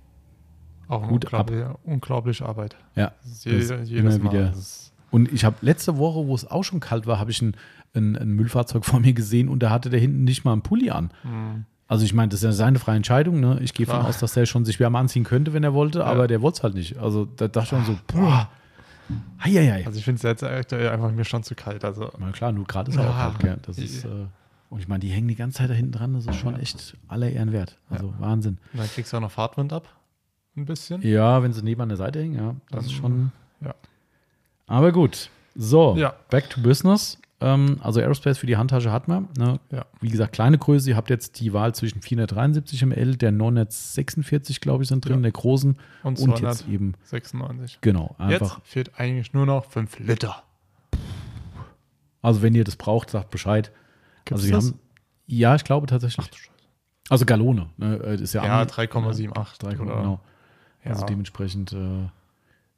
[0.88, 2.76] Auch eine Gut unglaubliche, unglaubliche Arbeit.
[2.96, 4.32] Ja, Das das jede, jedes immer Mal.
[4.32, 7.42] wieder- Das Und ich habe letzte Woche, wo es auch schon kalt war, habe ich
[7.42, 7.56] ein,
[7.94, 10.90] ein, ein Müllfahrzeug vor mir gesehen und da hatte der hinten nicht mal einen Pulli
[10.90, 11.10] an.
[11.88, 13.40] Also ich meine, das ist ja seine freie Entscheidung.
[13.40, 13.58] Ne?
[13.62, 16.28] Ich gehe davon aus, dass der schon sich wärmer anziehen könnte, wenn er wollte, aber
[16.28, 16.98] der wollte es halt nicht.
[16.98, 18.48] Also da dachte ich schon so, boah,
[19.44, 19.84] heieiei.
[19.86, 21.84] Also ich finde es jetzt einfach mir schon zu kalt.
[21.84, 23.22] Also Na klar, nur gerade ist er auch Ja.
[23.30, 23.58] kalt, gell?
[23.62, 24.08] Das ist, äh,
[24.68, 26.96] und ich meine, die hängen die ganze Zeit da hinten dran, das ist schon echt
[27.08, 27.76] aller Ehren wert.
[27.88, 28.58] Also Wahnsinn.
[28.72, 29.88] und dann kriegst du auch noch Fahrtwind ab.
[30.56, 31.02] Ein bisschen.
[31.02, 33.32] Ja, wenn sie neben an der Seite hängen, ja, das ist schon.
[33.60, 33.74] Ja.
[34.70, 35.28] Aber gut.
[35.56, 36.14] So, Ja.
[36.30, 37.18] back to business.
[37.42, 39.28] Ähm, also Aerospace für die Handtasche hat man.
[39.36, 39.58] Ne?
[39.72, 39.86] Ja.
[40.00, 40.90] Wie gesagt, kleine Größe.
[40.90, 45.22] Ihr habt jetzt die Wahl zwischen 473 ml, der 946, glaube ich, sind drin, Ja.
[45.22, 45.76] der großen.
[46.02, 47.78] Und Und jetzt eben, 296.
[47.80, 48.58] genau, einfach.
[48.58, 50.42] Jetzt fehlt eigentlich nur noch 5 Liter.
[52.22, 53.72] Also, wenn ihr das braucht, sagt Bescheid.
[54.26, 54.66] Gibt's also, wir das?
[54.68, 54.78] haben.
[55.26, 56.26] Ja, ich glaube tatsächlich.
[56.26, 56.50] Scheiße.
[57.08, 57.70] also, Gallone.
[57.78, 57.96] Ne?
[58.04, 59.58] äh, Ist ja, Ja, am- 3,78.
[59.58, 60.20] 3, oder- genau.
[60.84, 60.90] Ja.
[60.92, 62.08] Also dementsprechend, äh,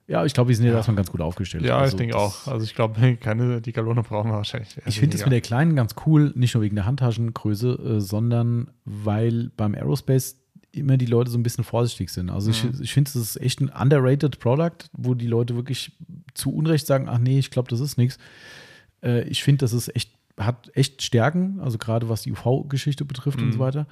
[0.08, 1.64] ja, ich glaube, wir sind jetzt erstmal ganz gut aufgestellt.
[1.64, 2.46] Ja, also ich denke auch.
[2.46, 4.76] Also ich glaube, keine, die Gallone brauchen wir wahrscheinlich.
[4.86, 8.70] Ich finde es mit der kleinen ganz cool, nicht nur wegen der Handtaschengröße, äh, sondern
[8.84, 10.36] weil beim Aerospace
[10.72, 12.30] immer die Leute so ein bisschen vorsichtig sind.
[12.30, 12.78] Also ich, Mhm.
[12.80, 15.92] ich finde, es ist echt ein underrated Product, wo die Leute wirklich
[16.34, 18.18] zu Unrecht sagen, ach nee, ich glaube, das ist nichts.
[19.02, 23.40] Äh, ich finde, das ist echt, hat echt Stärken, also gerade was die UV-Geschichte betrifft
[23.42, 23.52] und Mhm.
[23.52, 23.86] so weiter.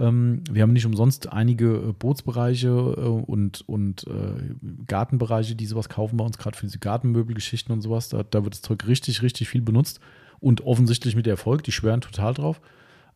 [0.00, 4.54] Ähm, wir haben nicht umsonst einige äh, Bootsbereiche äh, und, und äh,
[4.86, 8.08] Gartenbereiche, die sowas kaufen bei uns, gerade für diese Gartenmöbelgeschichten und sowas.
[8.08, 10.00] Da, da wird das Zeug richtig, richtig viel benutzt
[10.40, 11.62] und offensichtlich mit Erfolg.
[11.64, 12.60] Die schwören total drauf.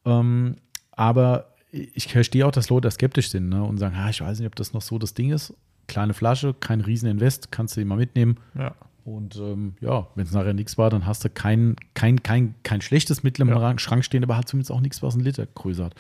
[0.05, 0.57] Ähm,
[0.93, 4.39] aber ich verstehe auch, dass Leute da skeptisch sind ne, und sagen, ah, ich weiß
[4.39, 5.55] nicht, ob das noch so das Ding ist.
[5.89, 8.37] Kleine Flasche, kein Rieseninvest, kannst du immer mitnehmen.
[8.57, 8.75] Ja.
[9.05, 12.81] Und ähm, ja, wenn es nachher nichts war, dann hast du kein, kein, kein, kein
[12.81, 13.59] schlechtes Mittel im Ja.
[13.59, 15.95] Ra- Schrank stehen, aber hat zumindest auch nichts, was einen Liter Größe hat.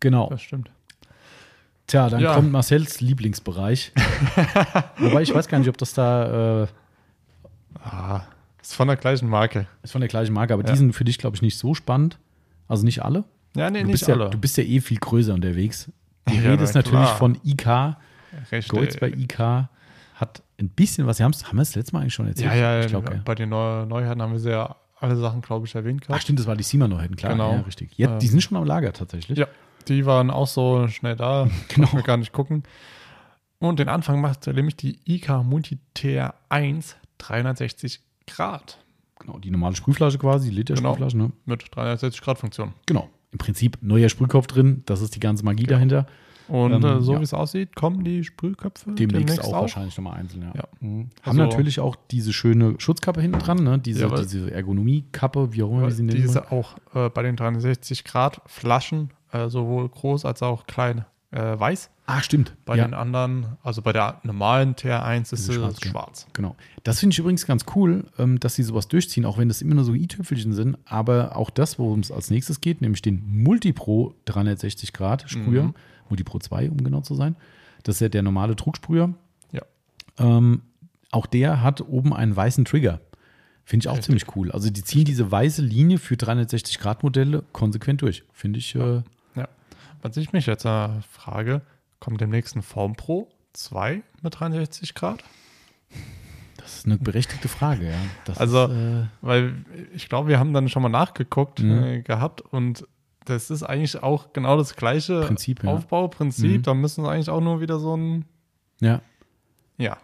[0.00, 0.28] Genau.
[0.30, 0.70] Das stimmt.
[1.86, 2.34] Tja, dann Ja.
[2.34, 3.92] kommt Marcells Lieblingsbereich.
[4.98, 6.66] Wobei ich weiß gar nicht, ob das da äh,
[7.82, 8.22] Ah,
[8.60, 9.66] ist von der gleichen Marke.
[9.82, 10.70] ist von der gleichen Marke, aber Ja.
[10.72, 12.18] die sind für dich, glaube ich, nicht so spannend.
[12.68, 13.24] Also nicht alle.
[13.56, 14.30] Ja, nee, Du nicht bist, ja, alle.
[14.30, 15.90] du bist ja eh viel größer unterwegs.
[16.28, 17.16] Die Ja, Rede ist na natürlich klar.
[17.16, 17.96] von IK.
[18.52, 19.68] Recht, Golds bei IK
[20.14, 21.18] hat ein bisschen was.
[21.20, 22.50] Haben wir es letztes Mal eigentlich schon erzählt?
[22.52, 23.20] Ja, ja, ich glaube, ja.
[23.24, 26.22] bei den Neu Neuheiten haben wir sehr ja alle Sachen, glaube ich, erwähnt Ach, gehabt.
[26.22, 27.32] stimmt, das war die Sima Neuheiten, klar.
[27.32, 27.54] Genau.
[27.54, 27.90] Ja, richtig.
[27.96, 29.38] Ja, die Ähm, sind schon am Lager tatsächlich.
[29.38, 29.46] Ja,
[29.88, 31.48] die waren auch so schnell da.
[31.68, 31.92] Genau.
[31.92, 32.62] Wir gar nicht gucken.
[33.58, 38.78] Und den Anfang macht nämlich die IK Multiter 1 360 Grad
[39.18, 40.92] Genau, die normale Sprühflasche quasi, die Genau.
[40.94, 41.16] Liter-Sprühflasche.
[41.18, 41.32] Ne?
[41.44, 42.72] mit 360 Grad Funktion.
[42.86, 43.10] Genau.
[43.32, 44.82] Im Prinzip neuer Sprühkopf drin.
[44.86, 45.74] Das ist die ganze Magie Genau.
[45.76, 46.06] dahinter.
[46.48, 47.20] Und Ähm, äh, so ja.
[47.20, 50.52] wie es aussieht, kommen die Sprühköpfe Demnächst, auch, wahrscheinlich nochmal einzeln, ja.
[50.56, 50.64] Ja.
[50.80, 51.10] Mhm.
[51.22, 53.78] Haben Also- natürlich auch diese schöne Schutzkappe hinten dran, ne?
[53.78, 54.22] diese, Jawohl.
[54.22, 56.20] diese Ergonomiekappe, wie auch immer wir sie nennen.
[56.20, 61.58] Diese auch äh, bei den 360 Grad Flaschen, äh, sowohl groß als auch klein, äh,
[61.58, 61.90] weiß.
[62.06, 62.56] Ah, stimmt.
[62.64, 62.84] Bei ja.
[62.84, 66.22] den anderen, also bei der normalen TR1 ist es schwarz, schwarz.
[66.26, 66.30] ja.
[66.32, 66.56] Genau.
[66.82, 69.76] Das finde ich übrigens ganz cool, ähm, dass sie sowas durchziehen, auch wenn das immer
[69.76, 70.76] nur so i-Tüpfelchen sind.
[70.86, 75.74] Aber auch das, worum es als nächstes geht, nämlich den Multipro 360 Grad Sprüher, Mhm.
[76.08, 77.36] Multipro 2, um genau zu sein.
[77.84, 79.14] Das ist ja der normale Drucksprüher.
[79.52, 79.62] Ja.
[80.18, 80.62] Ähm,
[81.12, 83.00] auch der hat oben einen weißen Trigger.
[83.64, 84.06] Finde ich auch Richtig.
[84.06, 84.50] ziemlich cool.
[84.50, 88.24] Also die ziehen diese weiße Linie für 360 Grad Modelle konsequent durch.
[88.32, 88.74] Finde ich.
[88.74, 89.02] Äh, Ja.
[90.02, 91.62] Was ich mich jetzt äh, frage,
[91.98, 95.22] kommt demnächst ein Form Pro 2 mit 360 Grad?
[96.56, 97.88] das ist eine berechtigte Frage.
[97.90, 97.96] Ja.
[98.24, 101.82] Das Also- ist, äh, Weil ich glaube, wir haben dann schon mal nachgeguckt Mhm.
[101.82, 102.86] äh, gehabt und
[103.24, 105.70] das ist eigentlich auch genau das gleiche Prinzip, ja.
[105.70, 106.58] Aufbauprinzip.
[106.58, 106.62] Mhm.
[106.62, 108.24] Da müssen wir eigentlich auch nur wieder so ein,
[108.80, 109.00] ja.
[109.78, 109.96] ja,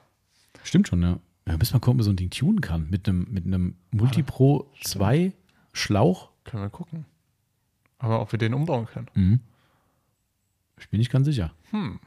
[0.62, 1.18] Stimmt schon, ja.
[1.48, 2.88] Ja, bis man gucken, ob man so ein Ding tunen kann.
[2.90, 5.32] Mit einem, mit einem Multipro 2
[5.72, 6.30] Schlauch.
[6.44, 7.04] können wir gucken.
[7.98, 9.06] Aber ob wir den umbauen können.
[9.14, 9.40] Mhm.
[10.78, 11.52] Ich bin nicht ganz sicher.
[11.70, 11.98] Hm.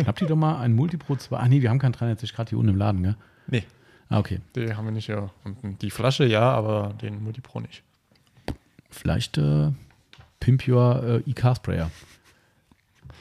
[0.00, 1.36] Schnapp dir doch mal ein Multipro 2.
[1.36, 3.16] Ach nee, wir haben kein 360 Grad hier unten im Laden, gell?
[3.48, 3.64] Nee.
[4.08, 4.40] Ah, okay.
[4.56, 5.30] Die haben wir nicht hier.
[5.44, 7.82] Und die Flasche ja, aber den Multipro nicht.
[8.90, 9.70] Vielleicht äh,
[10.40, 11.90] Pimp Your äh, IK-Sprayer.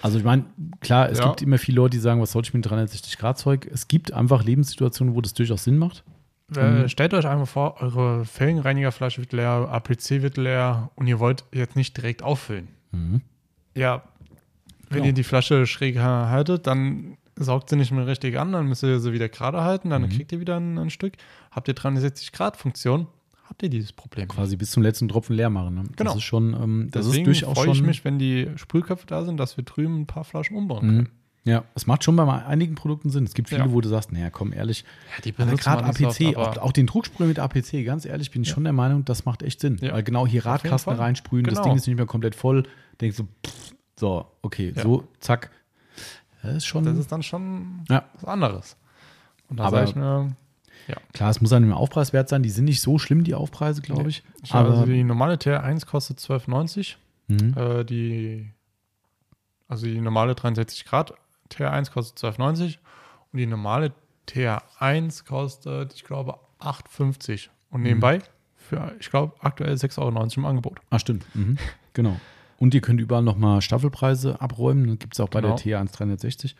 [0.01, 0.45] Also ich meine,
[0.79, 1.25] klar, es Ja.
[1.27, 3.67] gibt immer viele Leute, die sagen, was soll ich mit 360 Grad Zeug?
[3.71, 6.03] Es gibt einfach Lebenssituationen, wo das durchaus Sinn macht.
[6.55, 6.88] Äh, Mhm.
[6.89, 11.75] stellt euch einfach vor, eure Felgenreinigerflasche wird leer, APC wird leer und ihr wollt jetzt
[11.75, 12.69] nicht direkt auffüllen.
[12.91, 13.21] Mhm.
[13.75, 14.03] Ja,
[14.89, 15.07] wenn Genau.
[15.07, 18.83] ihr die Flasche schräg ha- haltet, dann saugt sie nicht mehr richtig an, dann müsst
[18.83, 20.09] ihr sie wieder gerade halten, dann Mhm.
[20.09, 21.13] kriegt ihr wieder ein, ein Stück.
[21.51, 23.07] Habt ihr 360 Grad Funktion,
[23.47, 24.27] habt ihr dieses Problem.
[24.27, 25.75] Quasi bis zum letzten Tropfen leer machen.
[25.75, 25.83] Ne?
[25.95, 26.11] Genau.
[26.11, 29.23] Das ist schon, ähm, das Deswegen ist durchaus freue ich mich, wenn die Sprühköpfe da
[29.23, 30.89] sind, dass wir drüben ein paar Flaschen umbauen Mhm.
[30.95, 31.09] können.
[31.43, 33.23] Ja, es macht schon bei einigen Produkten Sinn.
[33.23, 33.71] Es gibt viele, Ja.
[33.71, 34.83] wo du sagst, naja, komm, ehrlich,
[35.15, 38.41] Ja, die also gerade so APC, oft, auch, den Drucksprüher mit APC, ganz ehrlich, bin
[38.41, 38.55] ich Ja.
[38.55, 39.77] schon der Meinung, das macht echt Sinn.
[39.79, 39.93] Ja.
[39.93, 41.67] Weil genau hier Radkasten reinsprühen, das Genau.
[41.69, 42.63] Ding ist nicht mehr komplett voll.
[42.99, 43.66] Denkst du, pff,
[43.99, 44.83] so, okay, Ja.
[44.83, 45.49] so, zack.
[46.43, 46.85] Das ist schon.
[46.85, 48.05] Das ist dann schon Ja.
[48.13, 48.77] was anderes.
[49.49, 50.35] Und da Aber- sage ich mir,
[50.87, 50.95] Ja.
[51.11, 52.43] Klar, es muss dann im Aufpreis wert sein.
[52.43, 54.09] Die sind nicht so schlimm, die Aufpreise, glaube Nee.
[54.09, 54.23] ich.
[54.43, 56.97] Ich Aber also die normale TR1 kostet 12,90.
[57.27, 57.53] Mhm.
[57.57, 58.49] Äh, die,
[59.67, 61.13] also die normale 63 Grad
[61.49, 62.77] TR1 kostet 12,90
[63.33, 63.91] und die normale
[64.27, 67.49] TR1 kostet, ich glaube, 8,50.
[67.69, 68.21] Und nebenbei
[68.55, 70.79] für, ich glaube, aktuell 6,90 Euro im Angebot.
[70.89, 71.25] Ah, stimmt.
[71.35, 71.57] Mhm.
[71.93, 72.17] Genau.
[72.58, 74.97] Und ihr könnt überall nochmal Staffelpreise abräumen.
[74.99, 75.55] Gibt es auch bei Genau.
[75.55, 76.55] der T1 360.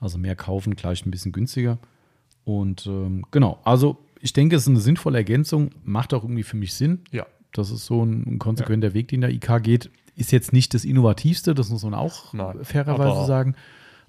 [0.00, 1.78] Also mehr kaufen, gleich ein bisschen günstiger.
[2.44, 5.70] Und ähm, genau, also ich denke, es ist eine sinnvolle Ergänzung.
[5.82, 7.00] Macht auch irgendwie für mich Sinn.
[7.10, 7.26] Ja.
[7.52, 9.90] Das ist so ein, ein konsequenter Weg, den der IK geht.
[10.16, 13.54] Ist jetzt nicht das Innovativste, das muss man auch Nein, fairerweise sagen.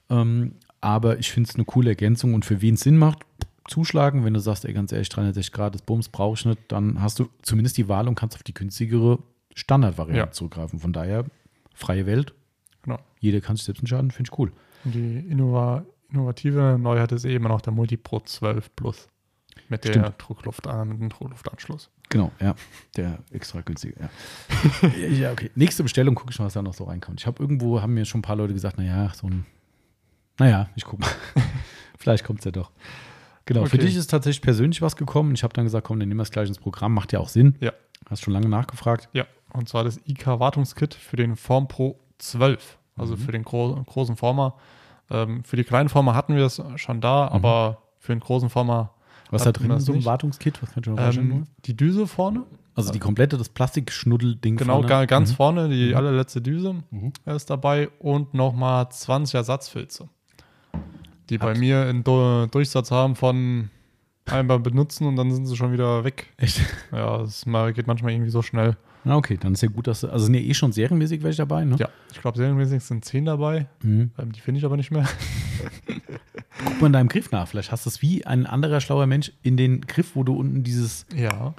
[0.09, 3.19] Ähm, aber ich finde es eine coole Ergänzung und für wen es Sinn macht,
[3.67, 4.23] zuschlagen.
[4.23, 7.19] Wenn du sagst, ey, ganz ehrlich, 360 Grad des Bums brauche ich nicht, dann hast
[7.19, 9.19] du zumindest die Wahl und kannst auf die günstigere
[9.55, 10.31] Standardvariante Ja.
[10.31, 10.79] zurückgreifen.
[10.79, 11.25] Von daher,
[11.73, 12.35] freie Welt,
[12.83, 12.99] Genau.
[13.19, 14.51] jeder kann sich selbst entscheiden, finde ich cool.
[14.83, 19.07] Und die innova innovative Neuheit ist eh immer noch der Multipro 12 Plus.
[19.69, 20.11] Mit, der.
[20.11, 21.89] Druckluft, mit dem Druckluftanschluss.
[22.09, 22.53] Genau, ja.
[22.95, 24.89] Der extra günstige, ja.
[25.09, 25.49] ja, okay.
[25.55, 27.19] Nächste Bestellung, gucke ich mal, was da noch so reinkommt.
[27.21, 29.45] Ich habe irgendwo, haben mir schon ein paar Leute gesagt, naja, so ein,
[30.37, 31.09] naja, ich gucke mal.
[31.97, 32.71] Vielleicht kommt es ja doch.
[33.45, 33.85] Genau, für Okay.
[33.85, 35.33] dich ist tatsächlich persönlich was gekommen.
[35.33, 36.93] Ich habe dann gesagt, komm, dann nehmen wir es gleich ins Programm.
[36.93, 37.55] Macht ja auch Sinn.
[37.61, 37.73] Ja.
[38.09, 39.09] Hast schon lange nachgefragt.
[39.13, 39.25] Ja,
[39.55, 44.55] und zwar das IK-Wartungskit für den Form Pro 12, also für den gro großen Former.
[45.09, 48.91] Ähm, für die kleinen Former hatten wir es schon da, aber für den großen Former
[49.31, 50.05] Was da drin ist, so ein.
[50.05, 50.61] Wartungskit?
[50.63, 51.31] Was kannst du mir vorstellen?
[51.31, 52.43] ähm, die Düse vorne,
[52.73, 54.87] also die komplette, das Plastikschnuddel-Ding genau vorne.
[54.87, 55.35] ga- ganz Mhm.
[55.35, 57.13] vorne, die allerletzte Düse Mhm.
[57.25, 60.09] ist dabei und nochmal 20 Ersatzfilze,
[61.29, 63.69] die bei Hat- mir einen Du- Durchsatz haben von
[64.25, 66.33] einmal benutzen und dann sind sie schon wieder weg.
[66.37, 66.59] Echt?
[66.91, 67.45] Ja, das
[67.75, 68.75] geht manchmal irgendwie so schnell.
[69.05, 71.37] Na, okay, dann ist ja gut, dass du, also sind ja eh schon serienmäßig welche
[71.37, 71.75] dabei, ne?
[71.77, 74.11] Ja, ich glaube, serienmäßig sind 10 dabei, Mhm.
[74.17, 75.07] ähm, die finde ich aber nicht mehr.
[76.65, 77.47] Guck mal in deinem Griff nach.
[77.47, 80.63] Vielleicht hast du es wie ein anderer schlauer Mensch in den Griff, wo du unten
[80.63, 81.53] dieses, Ja,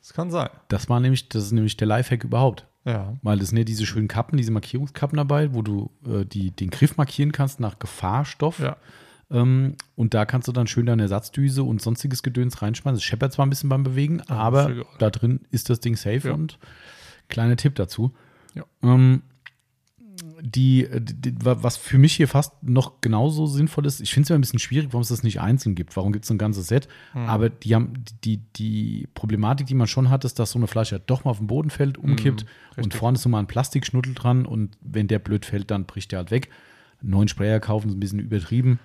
[0.00, 0.48] das kann sein.
[0.68, 2.66] das war nämlich, das ist nämlich der Lifehack überhaupt.
[2.84, 6.52] Ja, Weil das sind ja diese schönen Kappen, diese Markierungskappen dabei, wo du äh, die,
[6.52, 8.60] den Griff markieren kannst nach Gefahrstoff.
[8.60, 8.76] ja.
[9.30, 12.96] Ähm, und da kannst du dann schön deine Ersatzdüse und sonstiges Gedöns reinschmeißen.
[12.98, 16.28] Es scheppert zwar ein bisschen beim Bewegen, Ja, aber da drin ist das Ding safe
[16.28, 16.34] Ja.
[16.34, 16.58] und
[17.28, 18.14] kleiner Tipp dazu.
[18.54, 18.64] Ja.
[18.82, 19.22] Ähm,
[20.40, 24.38] die, die, was für mich hier fast noch genauso sinnvoll ist, ich finde es immer
[24.38, 25.94] ein bisschen schwierig, warum es das nicht einzeln gibt.
[25.96, 26.88] Warum gibt es ein ganzes Set?
[27.12, 27.26] Hm.
[27.26, 31.00] Aber die haben die, die Problematik, die man schon hat, ist, dass so eine Flasche
[31.04, 32.98] doch mal auf den Boden fällt, umkippt und Hm, richtig.
[32.98, 36.20] vorne ist so mal ein Plastikschnuttel dran und wenn der blöd fällt, dann bricht der
[36.20, 36.48] halt weg.
[37.02, 38.78] Einen neuen Sprayer kaufen ist ein bisschen übertrieben.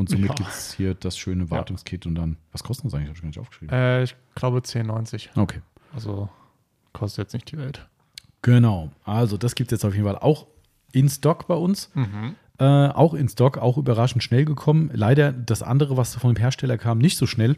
[0.00, 0.34] Und somit Ja.
[0.34, 3.08] gibt es hier das schöne Wartungskit und dann, was kostet das eigentlich?
[3.08, 3.74] Habe ich gar nicht aufgeschrieben.
[3.74, 5.28] Äh, ich glaube 10,90.
[5.36, 5.60] Okay.
[5.94, 6.28] Also
[6.92, 7.86] kostet jetzt nicht die Welt.
[8.42, 8.90] Genau.
[9.04, 10.46] Also, das gibt es jetzt auf jeden Fall auch
[10.92, 11.90] in Stock bei uns.
[11.94, 12.34] Mhm.
[12.58, 14.90] Äh, auch in Stock, auch überraschend schnell gekommen.
[14.92, 17.56] Leider das andere, was von dem Hersteller kam, nicht so schnell.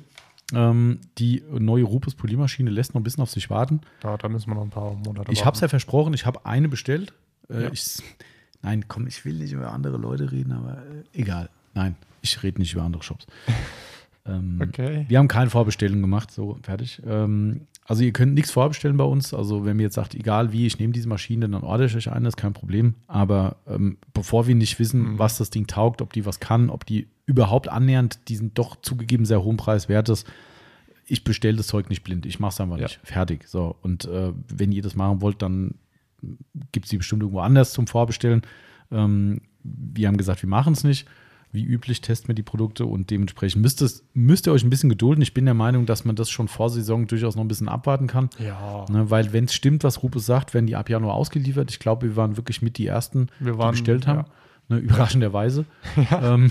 [0.52, 3.80] Ähm, die neue Rupes Poliermaschine lässt noch ein bisschen auf sich warten.
[4.00, 6.44] Da, da müssen wir noch ein paar Monate Ich habe es ja versprochen, ich habe
[6.44, 7.12] eine bestellt.
[7.48, 7.72] Äh, Ja.
[7.72, 7.96] ich,
[8.60, 11.48] nein, komm, ich will nicht über andere Leute reden, aber äh, egal.
[11.74, 13.26] Nein, ich rede nicht über andere Shops.
[14.26, 15.04] ähm, Okay.
[15.08, 17.02] Wir haben keine Vorbestellung gemacht, so fertig.
[17.06, 19.34] Ähm, also ihr könnt nichts vorbestellen bei uns.
[19.34, 22.10] Also wenn mir jetzt sagt, egal wie, ich nehme diese Maschine, dann ordere ich euch
[22.12, 22.94] eine, das ist kein Problem.
[23.08, 25.18] Aber ähm, bevor wir nicht wissen, Mhm.
[25.18, 29.24] was das Ding taugt, ob die was kann, ob die überhaupt annähernd diesen doch zugegeben
[29.24, 30.26] sehr hohen Preis wert ist,
[31.06, 32.24] ich bestelle das Zeug nicht blind.
[32.26, 32.84] Ich mache es einfach Ja.
[32.84, 33.00] nicht.
[33.02, 33.48] Fertig.
[33.48, 33.76] So.
[33.82, 35.74] Und äh, wenn ihr das machen wollt, dann
[36.70, 38.42] gibt es die bestimmt irgendwo anders zum Vorbestellen.
[38.92, 41.06] Ähm, wir haben gesagt, wir machen es nicht.
[41.52, 44.88] Wie üblich testen wir die Produkte und dementsprechend müsst, es, müsst ihr euch ein bisschen
[44.88, 45.20] gedulden.
[45.20, 48.06] Ich bin der Meinung, dass man das schon vor Saison durchaus noch ein bisschen abwarten
[48.06, 48.30] kann.
[48.38, 51.70] Ja, Ne, weil wenn es stimmt, was Rupes sagt, werden die ab Januar ausgeliefert.
[51.70, 54.20] Ich glaube, wir waren wirklich mit die Ersten, wir die waren bestellt haben.
[54.20, 54.24] Ja.
[54.68, 55.66] Ne, überraschenderweise.
[56.22, 56.50] Ähm,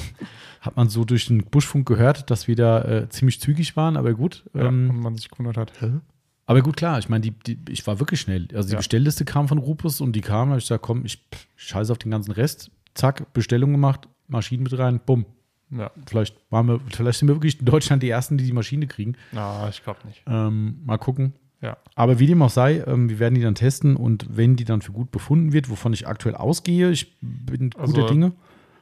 [0.59, 4.13] hat man so durch den Buschfunk gehört, dass wir da äh, ziemlich zügig waren, aber
[4.13, 4.43] gut.
[4.53, 5.93] Ja, Ähm, und man sich gewundert hat, hä?
[6.45, 8.47] aber gut, klar, ich meine, die, die, ich war wirklich schnell.
[8.53, 8.77] Also die Ja.
[8.77, 11.91] Bestellliste kam von Rupus und die kam, da hab ich gesagt, komm, ich pff, scheiße
[11.91, 12.69] auf den ganzen Rest.
[12.93, 15.25] Zack, Bestellung gemacht, Maschinen mit rein, bumm.
[15.69, 18.87] Ja, Vielleicht, waren wir, vielleicht sind wir wirklich in Deutschland die Ersten, die die Maschine
[18.87, 19.15] kriegen.
[19.31, 20.21] na, ich glaube nicht.
[20.27, 21.33] Ähm, mal gucken.
[21.61, 24.65] Ja, Aber wie dem auch sei, ähm, wir werden die dann testen und wenn die
[24.65, 28.31] dann für gut befunden wird, wovon ich aktuell ausgehe, ich bin guter Also, Dinge.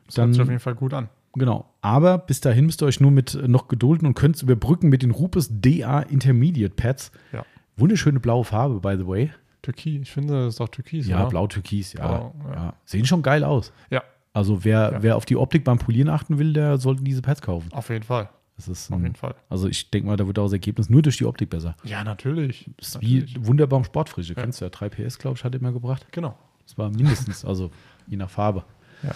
[0.08, 1.10] das hört sich auf Dann, jeden Fall gut an.
[1.34, 1.66] genau.
[1.82, 4.88] Aber bis dahin müsst ihr euch nur mit äh, noch gedulden und könnt es überbrücken
[4.90, 7.12] mit den Rupes DA Intermediate Pads.
[7.34, 7.46] Ja.
[7.78, 9.30] Wunderschöne blaue Farbe, by the way.
[9.62, 12.54] Türkis, ich finde, das ist auch Türkis, Ja, blau-türkis, ja, Blau, ja.
[12.56, 12.74] ja.
[12.86, 13.74] Sehen schon geil aus.
[13.92, 14.02] Ja,
[14.34, 15.04] Also wer, Ja.
[15.04, 17.72] wer auf die Optik beim Polieren achten will, der sollte diese Pads kaufen.
[17.74, 18.30] auf jeden Fall.
[18.58, 19.36] Das ist Auf ein, jeden Fall.
[19.50, 21.76] also ich denke mal, da wird auch das Ergebnis nur durch die Optik besser.
[21.86, 22.70] Ja, natürlich.
[22.78, 23.48] Das ist wie Natürlich.
[23.48, 24.34] wunderbar Sportfrische.
[24.34, 24.42] Ja.
[24.42, 26.06] Kennst du ja, 3 PS, glaube ich, hat immer gebracht.
[26.12, 26.38] Genau.
[26.66, 27.72] Das war mindestens, also
[28.08, 28.66] je nach Farbe.
[29.02, 29.12] Ja.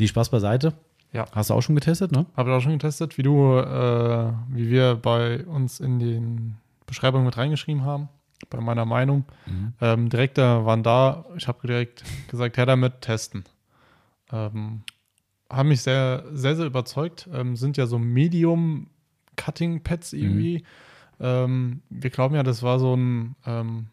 [0.00, 0.74] Die Spaß beiseite.
[1.12, 1.26] Ja.
[1.30, 2.26] Hast du auch schon getestet, ne?
[2.36, 6.56] Habe ich auch schon getestet, wie du, äh, wie wir bei uns in den
[6.86, 8.08] Beschreibungen mit reingeschrieben haben,
[8.50, 9.24] bei meiner Meinung.
[9.46, 9.74] Mhm.
[9.80, 11.24] Ähm, Direkte waren da.
[11.36, 13.44] Ich habe direkt gesagt, her damit, testen.
[14.32, 14.82] Ähm,
[15.50, 17.28] haben mich sehr, sehr, sehr überzeugt.
[17.32, 20.64] Ähm, sind ja so Medium-Cutting-Pads irgendwie.
[21.20, 23.86] Ähm, wir glauben ja, das war so ein, ähm,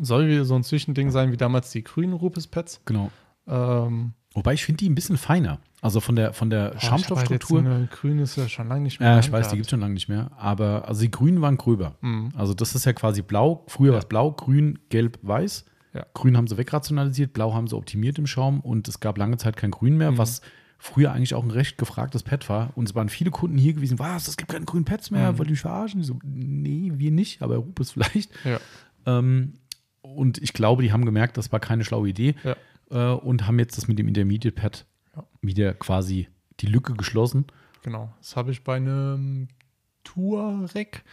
[0.00, 2.80] soll wie so ein Zwischending sein wie damals die grünen Rupes-Pads.
[2.84, 3.10] Genau.
[3.46, 5.60] Ähm, Wobei ich finde die ein bisschen feiner.
[5.80, 7.62] Also von der, von der boah, Schaumstoffstruktur.
[7.62, 9.10] halt Grün ist ja schon lange nicht mehr.
[9.10, 10.32] Ja, ich weiß, die gibt es schon lange nicht mehr.
[10.36, 11.94] Aber also die grünen waren gröber.
[12.00, 12.32] Mhm.
[12.34, 13.64] Also das ist ja quasi blau.
[13.68, 15.66] Früher war es blau, grün, gelb, weiß.
[15.94, 16.04] Ja.
[16.14, 19.56] Grün haben sie wegrationalisiert, blau haben sie optimiert im Schaum und es gab lange Zeit
[19.56, 20.18] kein Grün mehr, Mhm.
[20.18, 20.40] was
[20.76, 22.72] früher eigentlich auch ein recht gefragtes Pad war.
[22.74, 25.38] Und es waren viele Kunden hier gewesen, was, es gibt keine grünen Pads mehr, Mhm.
[25.38, 26.00] wollt ihr mich verarschen?
[26.00, 28.30] Ich so, nee, wir nicht, aber Rupes vielleicht.
[28.44, 28.58] Ja.
[29.06, 29.54] Ähm,
[30.02, 32.56] und ich glaube, die haben gemerkt, das war keine schlaue Idee Ja.
[32.90, 34.84] äh, und haben jetzt das mit dem Intermediate Pad
[35.16, 35.24] Ja.
[35.40, 36.28] wieder quasi
[36.60, 37.46] die Lücke geschlossen.
[37.82, 39.48] Genau, das habe ich bei einem
[40.02, 41.04] Touareg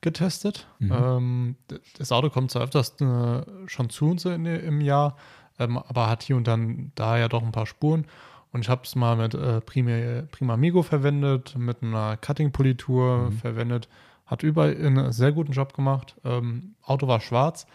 [0.00, 0.66] getestet.
[0.78, 0.92] Mhm.
[0.92, 1.56] Ähm,
[1.98, 5.16] das Auto kommt zwar öfters äh, schon zu uns in, im Jahr,
[5.58, 8.06] ähm, aber hat hier und dann da ja doch ein paar Spuren.
[8.52, 13.32] Und ich habe es mal mit äh, Prima, Prima Amigo verwendet, mit einer Cutting-Politur Mhm.
[13.32, 13.88] verwendet.
[14.26, 16.14] Hat überall einen sehr guten Job gemacht.
[16.24, 17.66] Ähm, Auto war schwarz.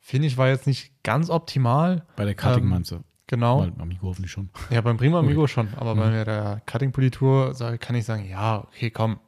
[0.00, 2.04] Finde ich, war jetzt nicht ganz optimal.
[2.16, 3.00] Bei der Cutting Ähm, meinst du?
[3.26, 3.60] Genau.
[3.60, 4.50] Weil Amigo hoffentlich schon.
[4.68, 5.98] Ja, beim Prima Amigo schon, aber Mhm.
[5.98, 9.18] bei der Cutting-Politur kann ich sagen, ja, okay, komm,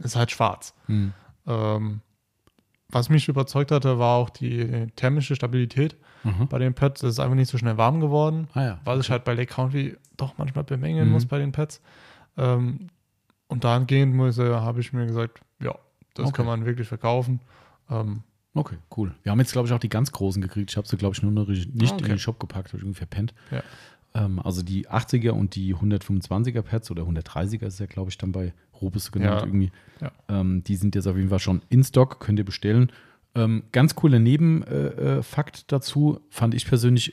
[0.00, 0.74] ist halt schwarz.
[0.86, 1.14] Hm.
[1.46, 2.00] Ähm,
[2.88, 6.48] was mich überzeugt hatte, war auch die thermische Stabilität Mhm.
[6.48, 7.02] bei den Pads.
[7.02, 8.80] Es ist einfach nicht so schnell warm geworden, Ah ja.
[8.84, 11.12] was ich halt bei Lake County doch manchmal bemängeln Mhm.
[11.12, 11.80] muss bei den Pads.
[12.36, 12.88] Ähm,
[13.48, 15.74] und dahingehend habe ich mir gesagt, ja,
[16.14, 16.36] das Okay.
[16.38, 17.40] kann man wirklich verkaufen.
[17.90, 18.22] Ähm,
[18.54, 19.14] Okay, cool.
[19.22, 20.70] Wir haben jetzt, glaube ich, auch die ganz großen gekriegt.
[20.70, 22.04] Ich habe sie, glaube ich, nur noch nicht Ah, okay.
[22.04, 23.34] in den Shop gepackt, habe ich irgendwie verpennt.
[23.50, 23.62] Ja.
[24.14, 28.32] Ähm, also die 80er und die 125er Pads oder 130er ist ja, glaube ich, dann
[28.32, 29.46] bei Robus genannt Ja.
[29.46, 29.70] irgendwie.
[30.00, 30.12] Ja.
[30.28, 32.90] Ähm, die sind jetzt auf jeden Fall schon in Stock, könnt ihr bestellen.
[33.34, 37.12] Ähm, ganz cooler Nebenfakt äh, Fakt dazu, fand ich persönlich,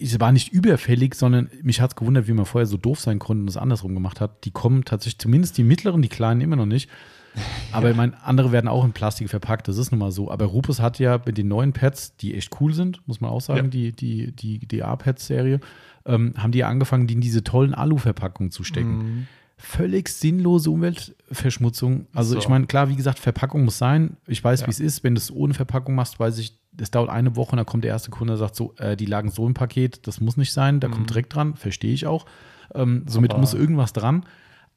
[0.00, 3.18] es war nicht überfällig, sondern mich hat es gewundert, wie man vorher so doof sein
[3.18, 4.44] konnte und es andersrum gemacht hat.
[4.44, 6.88] Die kommen tatsächlich, zumindest die mittleren, die kleinen immer noch nicht.
[7.72, 10.30] Aber ich meine, andere werden auch in Plastik verpackt, das ist nun mal so.
[10.30, 13.40] Aber Rupus hat ja mit den neuen Pads, die echt cool sind, muss man auch
[13.40, 13.70] sagen, Ja.
[13.70, 15.60] die, die, die DA-Pads-Serie,
[16.06, 18.98] ähm, haben die ja angefangen, die in diese tollen Alu-Verpackungen zu stecken.
[18.98, 22.06] mh, Völlig sinnlose Umweltverschmutzung.
[22.12, 22.38] Also So.
[22.38, 24.16] ich meine, klar, wie gesagt, Verpackung muss sein.
[24.26, 24.66] Ich weiß, Ja.
[24.66, 25.04] wie es ist.
[25.04, 27.84] Wenn du es ohne Verpackung machst, weiß ich, das dauert eine Woche und dann kommt
[27.84, 30.52] der erste Kunde und sagt so, äh, die lagen so im Paket, das muss nicht
[30.52, 30.92] sein, da Mhm.
[30.92, 32.26] kommt direkt dran, verstehe ich auch.
[32.74, 34.24] Ähm, somit Aber- muss irgendwas dran.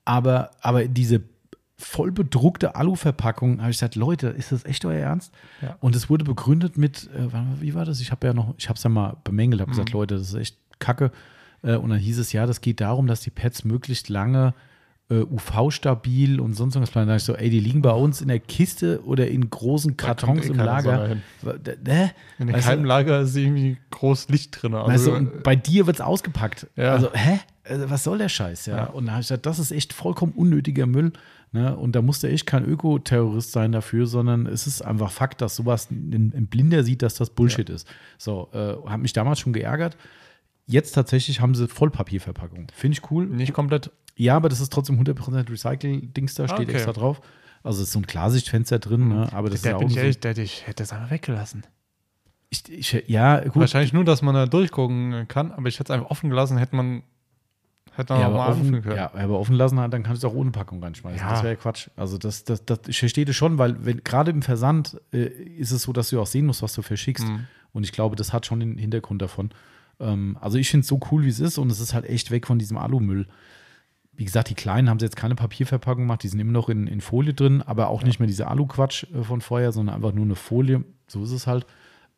[0.06, 1.22] Aber, aber diese
[1.80, 5.34] voll bedruckte Alu-Verpackung, habe ich gesagt, Leute, ist das echt euer Ernst?
[5.62, 5.76] Ja.
[5.80, 7.28] Und es wurde begründet mit, äh,
[7.62, 8.00] wie war das?
[8.00, 9.74] Ich habe ja noch, ich habe es ja mal bemängelt, habe Mhm.
[9.74, 11.12] gesagt, Leute, das ist echt Kacke.
[11.68, 14.54] Äh, und dann hieß es, ja, das geht darum, dass die Pads möglichst lange
[15.10, 16.92] äh, UV-stabil und sonst bleiben.
[16.94, 19.96] Da dachte ich so, ey, die liegen bei uns in der Kiste oder in großen
[19.98, 21.18] Kartons eh im Lager.
[21.44, 22.12] Hä?
[22.40, 24.74] In Weißt du- Keimlager ist irgendwie groß Licht drin.
[24.74, 26.68] Also, Weißt du, und bei dir wird es ausgepackt.
[26.76, 26.94] Ja.
[26.94, 27.40] Also, hä?
[27.64, 28.66] Also, was soll der Scheiß?
[28.66, 28.78] Ja.
[28.78, 28.84] Ja.
[28.86, 31.12] Und da habe ich gesagt, das ist echt vollkommen unnötiger Müll.
[31.54, 31.76] Ne?
[31.78, 35.56] Und da muss der echt kein Ökoterrorist sein dafür, sondern es ist einfach Fakt, dass
[35.56, 37.88] sowas ein, ein Blinder sieht, dass das Bullshit ist.
[38.18, 39.96] So, äh, hat mich damals schon geärgert.
[40.68, 42.68] Jetzt tatsächlich haben sie Vollpapierverpackung.
[42.74, 43.26] Finde ich cool.
[43.26, 43.90] nicht komplett.
[44.16, 46.74] Ja, aber das ist trotzdem 100% Recycle-Dings da, steht Okay.
[46.74, 47.22] extra drauf.
[47.64, 49.30] Also es ist so ein Klarsichtfenster drin, ne?
[49.34, 51.64] aber das der ist auch bin ich ehrlich, der, ich hätte das einfach weggelassen.
[52.50, 53.56] ich, ich, Ja, gut.
[53.56, 56.76] Wahrscheinlich nur, dass man da durchgucken kann, aber ich hätte es einfach offen gelassen, hätte
[56.76, 57.04] man,
[57.94, 58.96] hätte man Ja, auch aber offen, anrufen können.
[58.96, 61.20] ja, aber offen lassen, dann kannst du es auch ohne Packung reinschmeißen.
[61.20, 61.30] Ja.
[61.32, 61.90] Das wäre ja Quatsch.
[61.96, 65.84] Also das, das, das, ich verstehe das schon, weil gerade im Versand äh, ist es
[65.84, 67.28] so, dass du auch sehen musst, was du verschickst.
[67.28, 67.48] Mhm.
[67.74, 69.52] Und ich glaube, das hat schon den Hintergrund davon.
[70.00, 72.32] Ähm, also ich finde es so cool, wie es ist und es ist halt echt
[72.32, 73.28] weg von diesem Alumüll.
[74.14, 76.88] Wie gesagt, die kleinen haben sie jetzt keine Papierverpackung gemacht, die sind immer noch in,
[76.88, 80.26] in Folie drin, aber auch nicht mehr diese Alu-Quatsch äh, von vorher, sondern einfach nur
[80.26, 80.84] eine Folie.
[81.08, 81.66] So ist es halt.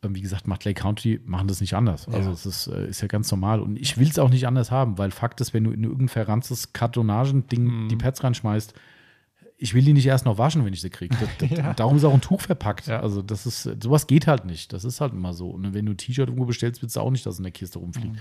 [0.02, 2.06] Ähm, wie gesagt, macht Lake County, machen das nicht anders.
[2.06, 2.14] Ja.
[2.14, 3.60] Also es ist, äh, ist ja ganz normal.
[3.60, 6.08] Und ich will es auch nicht anders haben, weil Fakt ist, wenn du in irgendein
[6.08, 7.88] verranztes Kartonagending Mhm.
[7.90, 8.72] die Pads reinschmeißt,
[9.62, 11.14] ich will die nicht erst noch waschen, wenn ich sie kriege.
[11.50, 11.74] Ja.
[11.74, 12.86] Darum ist auch ein Tuch verpackt.
[12.86, 13.00] Ja.
[13.00, 14.72] Also das ist, sowas geht halt nicht.
[14.72, 15.50] Das ist halt immer so.
[15.50, 17.52] Und wenn du ein T-Shirt irgendwo bestellst, willst du auch nicht, dass es in der
[17.52, 18.14] Kiste rumfliegt.
[18.14, 18.18] Mhm.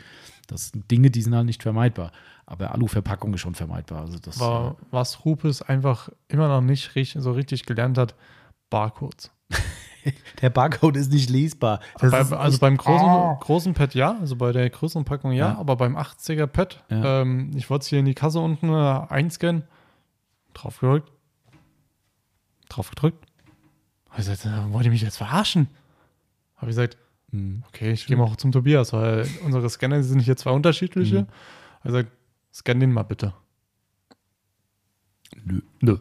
[0.48, 2.12] Das sind Dinge, die sind halt nicht vermeidbar.
[2.46, 4.02] Aber Alu-Verpackung ist schon vermeidbar.
[4.02, 8.16] Also das, Aber was Rupes einfach immer noch nicht richtig, so richtig gelernt hat,
[8.70, 9.32] Barcodes.
[10.04, 10.12] äh,
[10.42, 11.80] der Barcode ist nicht lesbar.
[12.02, 13.36] Bei, ist also echt- beim großen, Oh.
[13.40, 15.58] großen Pad ja, also bei der größeren Packung ja, Ja.
[15.58, 17.22] aber beim 80er Pad, Ja.
[17.22, 18.74] ähm, ich wollte es hier in die Kasse unten äh,
[19.10, 19.64] einscannen,
[20.54, 21.12] drauf gedrückt,
[22.70, 23.26] drauf gedrückt.
[24.10, 25.68] Hab ich gesagt, äh, wollt ihr mich jetzt verarschen?
[26.56, 26.98] Habe ich gesagt,
[27.32, 27.64] Hm.
[27.68, 31.22] okay, ich gehe mal auch zum Tobias, weil unsere Scanner sind hier zwei unterschiedliche.
[31.22, 31.28] Mhm.
[31.84, 32.12] Er sagt,
[32.54, 33.34] Scan den mal bitte.
[35.44, 35.62] Nö.
[35.82, 35.98] Nö.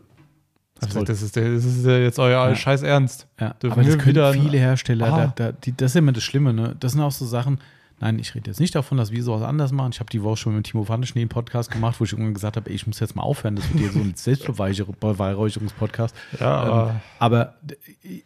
[0.77, 2.55] Das Also, das, ist, der- das ist jetzt euer Ja.
[2.55, 3.27] Scheiß Ernst.
[3.41, 5.33] Ja, Dürfen aber das können wieder- viele Hersteller, Ah.
[5.37, 6.77] da, da, die, das ist immer das Schlimme, ne?
[6.81, 7.59] Das sind auch so Sachen,
[8.01, 9.91] nein, ich rede jetzt nicht davon, dass wir sowas anders machen.
[9.93, 12.57] Ich habe die Woche schon mit Timo Wandeschnee einen Podcast gemacht, wo ich irgendwann gesagt
[12.57, 16.15] habe, ey, ich muss jetzt mal aufhören, das wird hier so ein Selbstbeweihräucherungspodcast.
[16.41, 17.77] Ja, Ähm, aber aber d-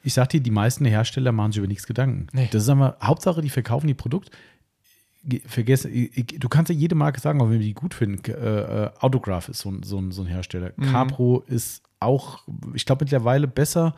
[0.02, 2.26] ich sag dir, die meisten Hersteller machen sich über nichts Gedanken.
[2.32, 2.48] Nee.
[2.52, 4.30] Das ist aber Hauptsache, die verkaufen die Produkt.
[5.24, 7.94] Ge- Vergesse, ich- ich- du kannst ja jede Marke sagen, auch wenn wir die gut
[7.94, 8.22] finden.
[8.30, 10.72] Äh, äh, Autograph ist so ein, so, so ein Hersteller.
[10.76, 10.90] Mhm.
[10.92, 12.40] Capro ist auch,
[12.74, 13.94] ich glaube, mittlerweile besser.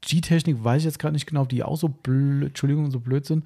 [0.00, 3.26] G-Technik weiß ich jetzt gerade nicht genau, ob die auch so blöd, Entschuldigung, so blöd
[3.26, 3.44] sind.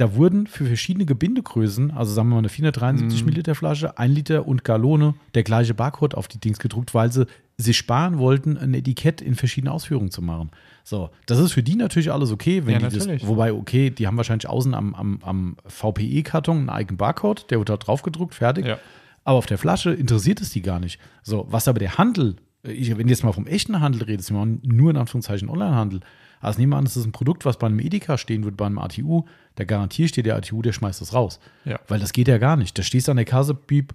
[0.00, 3.26] Da wurden für verschiedene Gebindegrößen, also sagen wir mal eine 473 Mhm.
[3.26, 7.26] Milliliter Flasche, 1 Liter und Gallone, der gleiche Barcode auf die Dings gedruckt, weil sie
[7.58, 10.50] sich sparen wollten, ein Etikett in verschiedenen Ausführungen zu machen.
[10.84, 13.20] So, das ist für die natürlich alles okay, wenn Ja, die natürlich.
[13.20, 17.58] das, wobei, okay, die haben wahrscheinlich außen am, am, am VPE-Karton einen eigenen Barcode, der
[17.58, 18.64] wird da drauf gedruckt, fertig.
[18.66, 18.78] Ja.
[19.24, 20.98] Aber auf der Flasche interessiert es die gar nicht.
[21.22, 24.90] So, was aber der Handel, ich, wenn du jetzt mal vom echten Handel redest, nur
[24.90, 26.00] in Anführungszeichen Onlinehandel.
[26.40, 28.66] Also nehmen wir an, das ist ein Produkt, was bei einem Edeka stehen wird, bei
[28.66, 29.24] einem ATU,
[29.58, 31.38] der garantiert steht der ATU, der schmeißt das raus.
[31.64, 31.78] Ja.
[31.88, 32.78] Weil das geht ja gar nicht.
[32.78, 33.94] Da stehst du an der Kasse, piep,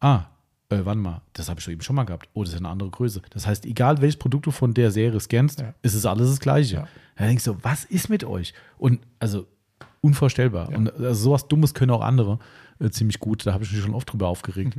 [0.00, 0.24] ah,
[0.70, 2.28] äh, warte mal, das habe ich doch eben schon mal gehabt.
[2.32, 3.20] Oh, das ist eine andere Größe.
[3.30, 5.74] Das heißt, egal welches Produkt du von der Serie scannst, Ja.
[5.82, 6.76] ist es alles das Gleiche.
[6.76, 6.88] Ja.
[7.16, 8.54] Da denkst du, was ist mit euch?
[8.78, 9.46] Und also
[10.00, 10.70] unvorstellbar.
[10.70, 10.76] Ja.
[10.78, 12.38] Und also sowas Dummes können auch andere
[12.80, 13.46] äh, ziemlich gut.
[13.46, 14.76] Da habe ich mich schon oft drüber aufgeregt.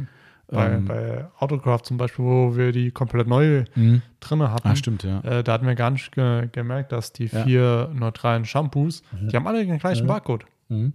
[0.54, 4.02] Bei, Ähm, bei Autograph zum Beispiel, wo wir die komplett neu mhm.
[4.20, 5.20] drinne hatten, Ah, stimmt, ja.
[5.22, 7.44] äh, da hatten wir gar nicht ge gemerkt, dass die Ja.
[7.44, 10.08] vier neutralen Shampoos, die haben alle den gleichen Mhm.
[10.08, 10.46] Barcode.
[10.70, 10.94] Mhm.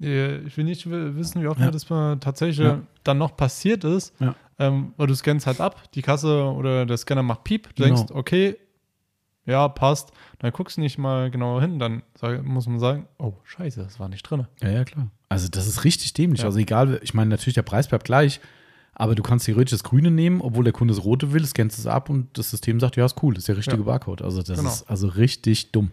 [0.00, 1.66] Äh, Ich will nicht wissen, wie oft Ja.
[1.66, 1.86] mir das
[2.20, 2.80] tatsächlich Ja.
[3.04, 4.34] dann noch passiert ist, Ja.
[4.58, 7.96] ähm, weil du scannst halt ab, die Kasse oder der Scanner macht Piep, du Genau.
[7.96, 8.56] denkst, okay,
[9.46, 10.12] ja, passt.
[10.40, 13.98] Dann guckst du nicht mal genau hin, dann sag, muss man sagen, oh, scheiße, das
[13.98, 14.46] war nicht drin.
[14.62, 15.08] Ja, ja, klar.
[15.30, 16.40] Also das ist richtig dämlich.
[16.40, 16.46] Ja.
[16.46, 18.40] Also egal, ich meine, natürlich, der Preis bleibt gleich,
[18.98, 21.86] aber du kannst theoretisch das Grüne nehmen, obwohl der Kunde das Rote will, scannst es
[21.86, 23.84] ab und das System sagt, ja, ist cool, das ist der richtige Ja.
[23.84, 24.20] Barcode.
[24.22, 24.68] Also das Genau.
[24.68, 25.90] ist also richtig dumm.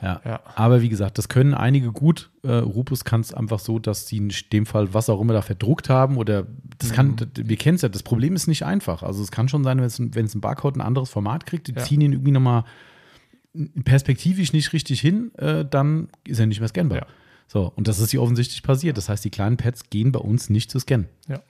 [0.00, 0.20] Ja.
[0.24, 0.40] Ja.
[0.54, 2.30] Aber wie gesagt, das können einige gut.
[2.44, 5.42] Äh, Rupus kann es einfach so, dass sie in dem Fall was auch immer da
[5.42, 6.46] verdruckt haben oder
[6.78, 7.18] das kann, Mhm.
[7.48, 9.02] wir kennen es ja, das Problem ist nicht einfach.
[9.02, 11.46] Also es kann schon sein, wenn es ein, wenn es ein Barcode ein anderes Format
[11.46, 11.82] kriegt, die Ja.
[11.82, 12.62] ziehen ihn irgendwie nochmal
[13.84, 16.98] perspektivisch nicht richtig hin, äh, dann ist er nicht mehr scannbar.
[16.98, 17.06] Ja.
[17.48, 18.96] So, und das ist hier offensichtlich passiert.
[18.98, 21.08] Das heißt, die kleinen Pads gehen bei uns nicht zu scannen.
[21.28, 21.40] Ja.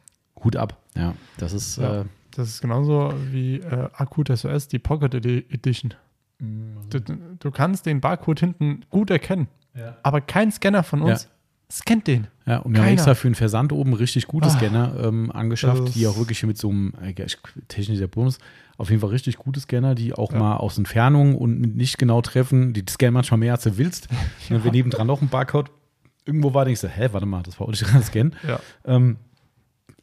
[0.44, 0.78] Hut ab.
[0.97, 1.77] Ja, das ist.
[1.78, 2.02] Ja.
[2.02, 2.05] Äh,
[2.36, 5.94] Das ist genauso wie äh, Akut SOS, die Pocket Edi- Edition.
[6.39, 7.01] Du,
[7.40, 9.48] du kannst den Barcode hinten gut erkennen,
[10.05, 11.28] aber kein Scanner von uns
[11.70, 12.28] scannt den.
[12.47, 12.93] ja, und wir haben Keiner.
[12.93, 14.51] extra für den Versand oben richtig gute Ah.
[14.51, 18.39] Scanner ähm, angeschafft, die auch wirklich mit so einem äh, ich- technisch der Bums
[18.77, 20.39] auf jeden Fall richtig gute Scanner, die auch Ja.
[20.39, 22.73] mal aus Entfernung und nicht genau treffen.
[22.73, 24.06] Die scannen manchmal mehr, als du willst.
[24.48, 25.70] Und wir nebendran noch ein Barcode.
[26.24, 28.36] Irgendwo war, denkst du, hä, warte mal, das war auch nicht dran scannen.
[28.47, 28.60] Ja.
[28.85, 29.16] Ähm,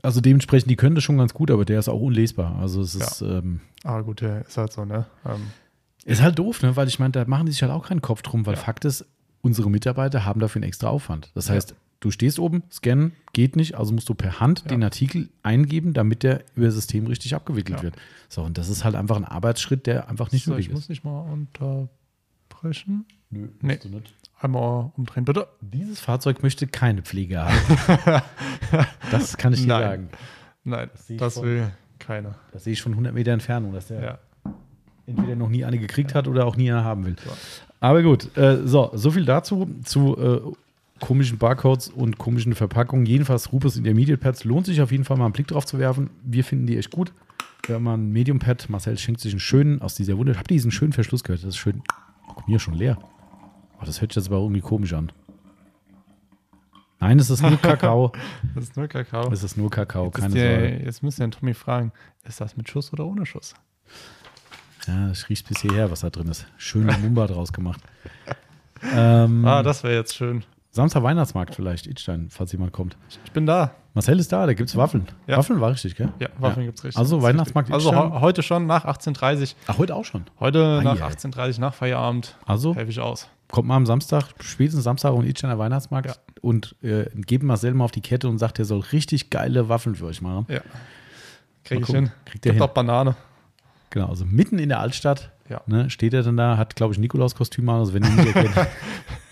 [0.05, 2.55] also dementsprechend, die können das schon ganz gut, aber der ist auch unlesbar.
[2.59, 5.05] Also es ist, ähm, Aber gut, der ist halt so, ne?
[5.25, 5.41] Ähm,
[6.05, 6.75] ist halt doof, ne?
[6.75, 8.59] weil ich meine, da machen die sich halt auch keinen Kopf drum, weil Ja.
[8.61, 9.05] Fakt ist,
[9.41, 11.31] unsere Mitarbeiter haben dafür einen extra Aufwand.
[11.35, 11.55] Das Ja.
[11.55, 14.67] heißt, du stehst oben, scannen, geht nicht, also musst du per Hand Ja.
[14.69, 17.83] den Artikel eingeben, damit der über das System richtig abgewickelt Ja.
[17.83, 17.95] wird.
[18.29, 20.81] So, und das ist halt einfach ein Arbeitsschritt, der einfach nicht so, nötig ich muss
[20.83, 20.89] ist.
[20.89, 23.05] nicht mal unterbrechen.
[23.29, 23.73] Nö, Nee.
[23.73, 24.13] musst du nicht.
[24.45, 25.47] Einmal umdrehen, bitte.
[25.61, 28.21] Dieses Fahrzeug möchte keine Pflege haben.
[29.11, 29.81] das kann ich dir Nein.
[29.81, 30.09] sagen.
[30.63, 31.43] Nein, Das das schon.
[31.43, 32.35] will keiner.
[32.51, 34.19] Das sehe ich von 100 Meter Entfernung, dass der Ja.
[35.07, 37.15] entweder noch nie eine gekriegt hat oder auch nie eine haben will.
[37.23, 37.31] So.
[37.79, 40.41] Aber gut, äh, so, so viel dazu, zu äh,
[41.03, 43.05] komischen Barcodes und komischen Verpackungen.
[43.05, 46.09] Jedenfalls Rupes Intermediate Pads lohnt sich auf jeden Fall mal einen Blick drauf zu werfen.
[46.23, 47.11] Wir finden die echt gut.
[47.65, 48.69] Wir haben mal ein Medium Pad.
[48.69, 50.35] Marcel schenkt sich einen schönen aus dieser Wunder.
[50.37, 51.41] Habt ihr diesen schönen Verschluss gehört?
[51.41, 51.81] Das ist schön.
[52.27, 52.97] Guck, mir schon leer.
[53.79, 55.11] Oh, das hört sich jetzt aber irgendwie komisch an.
[56.99, 58.11] Nein, es ist nur Kakao.
[58.55, 59.31] Das ist nur Kakao.
[59.31, 60.57] es ist nur Kakao, Jetzt, keine ist Sorge.
[60.77, 61.91] der, jetzt müsst ihr den Tommy fragen,
[62.23, 63.53] ist das mit Schuss oder ohne Schuss?
[64.87, 66.45] Ja, das riecht bis hierher, was da drin ist.
[66.57, 67.81] Schöne Mumba draus gemacht.
[68.93, 70.43] Ähm, Ah, das wäre jetzt schön.
[70.71, 72.97] Samstag Weihnachtsmarkt vielleicht, Idstein, falls jemand kommt.
[73.25, 73.71] Ich bin da.
[73.93, 75.07] Marcel ist da, da gibt es Waffeln.
[75.25, 75.37] Ja.
[75.37, 76.09] Waffeln war richtig, gell?
[76.19, 76.99] Ja, Waffeln gibt's richtig.
[76.99, 77.93] Also Weihnachtsmarkt richtig.
[77.93, 80.25] Also he heute schon nach 18.30 Ach, heute auch schon.
[80.39, 81.07] Heute Ei, nach ei.
[81.07, 83.29] 18.30 nach Feierabend Also helfe ich aus.
[83.55, 86.15] Kommt mal am Samstag, spätestens Samstag auf den Weihnachtsmarkt Ja.
[86.41, 89.95] und äh, gebt Marcel mal auf die Kette und sagt, er soll richtig geile Waffeln
[89.95, 90.45] für euch machen.
[90.49, 90.59] Ja.
[91.63, 92.11] Krieg ich hin.
[92.25, 92.61] Kriegt er hin.
[92.61, 93.15] auch Banane.
[93.91, 95.61] Genau, also mitten in der Altstadt Ja.
[95.67, 98.67] ne, steht er dann da, hat, glaube ich, Nikolaus-Kostüm an, also wenn ihr nicht erkennt.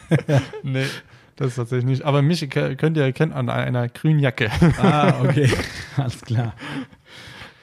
[0.63, 0.85] Nee,
[1.35, 2.03] das ist tatsächlich nicht.
[2.03, 4.49] Aber mich könnt ihr erkennen an einer grünen Jacke.
[4.81, 5.51] ah, okay.
[5.97, 6.53] Alles klar.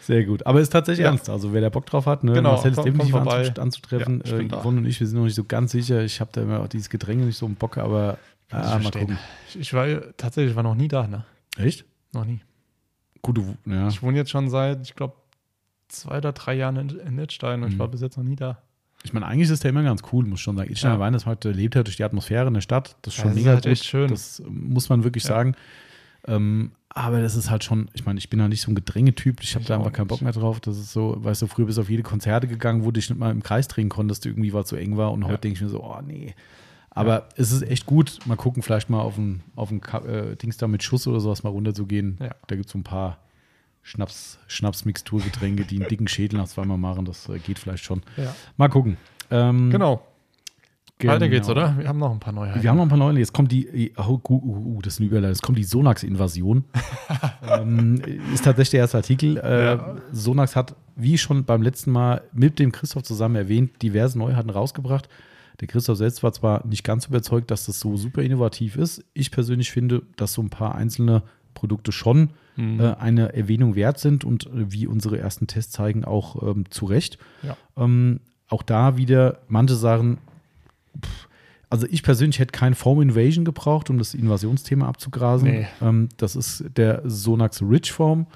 [0.02, 0.46] Sehr gut.
[0.46, 1.10] Aber ist tatsächlich Ja.
[1.10, 1.28] ernst.
[1.28, 3.46] Also wer da Bock drauf hat, ne, Genau, Marcel ist komm- definitiv komm vorbei.
[3.48, 4.22] anzu anzutreffen.
[4.24, 4.56] Ja, ich äh.
[4.56, 6.02] Yvonne und ich, wir sind noch nicht so ganz sicher.
[6.02, 8.18] Ich habe da immer auch dieses Gedränge nicht so im Bock, aber
[8.48, 9.18] ich ah, mal gucken.
[9.48, 9.86] Ich, ich war
[10.16, 11.24] tatsächlich war noch nie da, ne?
[11.56, 11.84] Echt?
[12.12, 12.40] Noch nie.
[13.22, 13.88] Gut, du, ja.
[13.88, 15.14] Ich wohne jetzt schon seit, ich glaube,
[15.88, 17.80] zwei oder drei Jahren in, in Littstein und ich Mhm.
[17.80, 18.58] war bis jetzt noch nie da.
[19.02, 20.70] Ich meine, eigentlich ist der immer ganz cool, muss ich schon sagen.
[20.70, 21.00] Itsteiner Ja.
[21.00, 22.96] Weihnachtsmarkt der lebt ja durch die Atmosphäre in der Stadt.
[23.02, 23.72] Das ist Ja, schon das ist mega halt gut.
[23.72, 24.08] echt schön.
[24.08, 25.28] Das muss man wirklich Ja.
[25.28, 25.54] sagen.
[26.26, 29.42] Ähm, aber das ist halt schon, ich meine, ich bin ja nicht so ein Gedrängetyp.
[29.42, 30.60] Ich habe da einfach keinen Bock mehr drauf.
[30.60, 33.08] Das ist so, weißt du, früher bist du auf jede Konzerte gegangen, wo du dich
[33.08, 35.12] nicht mal im Kreis drehen konntest, irgendwie es zu eng war.
[35.12, 35.28] Und Ja.
[35.28, 36.34] heute denke ich mir so, oh nee.
[36.90, 38.18] Aber es ist echt gut.
[38.26, 41.44] Mal gucken, vielleicht mal auf ein, auf ein äh, Dings da mit Schuss oder sowas
[41.44, 42.18] mal runterzugehen.
[42.20, 42.34] Ja.
[42.48, 43.18] Da gibt es so ein paar
[43.82, 47.04] Schnaps, Schnapsmixturgetränke, die einen dicken Schädel nach zweimal machen.
[47.04, 48.02] Das äh, geht vielleicht schon.
[48.16, 48.34] Ja.
[48.56, 48.96] Mal gucken.
[49.30, 50.04] Ähm, Genau.
[51.08, 51.60] Weiter geht's, genau.
[51.60, 51.78] oder?
[51.78, 52.62] Wir haben noch ein paar Neuheiten.
[52.62, 53.18] Wir haben noch ein paar neue.
[53.18, 55.30] Jetzt kommt die, oh, uh, uh, uh, das ist eine Überleitung.
[55.32, 56.64] Jetzt kommt die Sonax-Invasion.
[57.48, 58.00] ähm,
[58.32, 59.36] ist tatsächlich der erste Artikel.
[59.38, 59.96] Äh, Ja.
[60.12, 65.08] Sonax hat, wie schon beim letzten Mal mit dem Christoph zusammen erwähnt, diverse Neuheiten rausgebracht.
[65.60, 69.04] Der Christoph selbst war zwar nicht ganz überzeugt, dass das so super innovativ ist.
[69.12, 71.22] Ich persönlich finde, dass so ein paar einzelne
[71.54, 72.80] Produkte schon Mhm.
[72.80, 76.84] äh, eine Erwähnung wert sind und äh, wie unsere ersten Tests zeigen, auch ähm, zu
[76.84, 77.16] Recht.
[77.42, 77.56] Ja.
[77.76, 80.18] Ähm, auch da wieder manche Sachen,
[81.70, 85.48] also ich persönlich hätte kein Foam Invasion gebraucht, um das Invasionsthema abzugrasen.
[85.48, 85.66] Nee.
[85.80, 88.26] Ähm, das ist der Sonax Rich Foam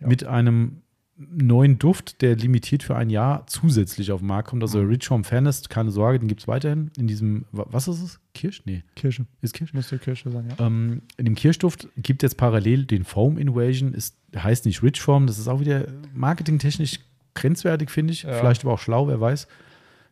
[0.00, 0.06] Ja.
[0.08, 0.82] mit einem
[1.18, 4.62] neuen Duft, der limitiert für ein Jahr zusätzlich auf den Markt kommt.
[4.62, 4.88] Also Mhm.
[4.90, 8.20] Rich Foam Fairness, keine Sorge, den gibt es weiterhin in diesem, wa- was ist es?
[8.34, 8.60] Kirsch?
[8.66, 9.24] Nee, Kirsche.
[9.40, 9.72] ist Kirsch.
[9.72, 10.66] Müsste Kirsche sein, ja.
[10.66, 15.00] Ähm, in dem Kirschduft gibt es jetzt parallel den Foam Invasion, ist, heißt nicht Rich
[15.00, 17.00] Foam, das ist auch wieder marketingtechnisch
[17.34, 18.22] grenzwertig, finde ich.
[18.24, 18.34] Ja.
[18.34, 19.48] Vielleicht aber auch schlau, wer weiß.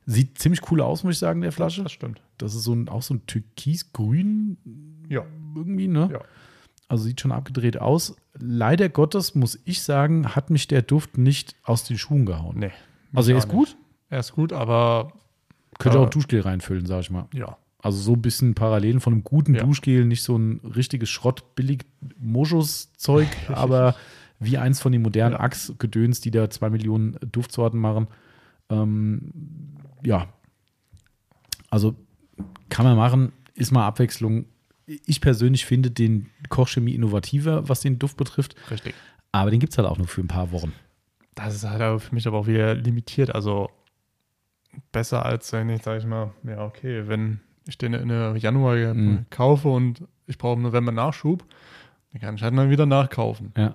[0.06, 1.82] Sieht ziemlich cool aus, muss ich sagen, der Flasche.
[1.82, 2.20] Das stimmt.
[2.38, 4.58] Das ist so ein, auch so ein türkisgrün
[5.08, 5.22] Ja.
[5.56, 6.10] irgendwie, ne?
[6.12, 6.20] Ja.
[6.88, 8.14] Also sieht schon abgedreht aus.
[8.38, 12.58] Leider Gottes, muss ich sagen, hat mich der Duft nicht aus den Schuhen gehauen.
[12.58, 12.72] Nee.
[13.14, 13.78] also er ist auch gut, nicht.
[14.10, 15.12] Er ist gut, aber
[15.78, 16.04] könnte Ja.
[16.04, 17.26] auch Duschgel reinfüllen, sag ich mal.
[17.32, 17.56] ja.
[17.78, 19.62] Also so ein bisschen Parallelen von einem guten Ja.
[19.62, 21.84] Duschgel, nicht so ein richtiges Schrott, billig
[22.18, 23.94] Moschus-Zeug, aber
[24.40, 25.40] wie eins von den modernen Ja.
[25.40, 28.08] Axe-Gedöns, die da zwei Millionen Duftsorten machen.
[28.70, 29.73] Ähm,
[30.04, 30.28] ja.
[31.70, 31.94] Also
[32.68, 34.46] kann man machen, ist mal Abwechslung.
[34.86, 38.94] Ich persönlich finde den Kochchemie innovativer, was den Duft betrifft, Richtig.
[39.32, 40.72] aber den gibt es halt auch nur für ein paar Wochen.
[41.34, 43.34] Das ist halt für mich aber auch wieder limitiert.
[43.34, 43.70] Also
[44.92, 49.26] besser als wenn ich, sag ich mal, ja, okay, wenn ich den in Januar Mhm.
[49.30, 51.44] kaufe und ich brauche im November Nachschub,
[52.12, 53.52] dann kann ich halt dann wieder nachkaufen.
[53.56, 53.74] Ja.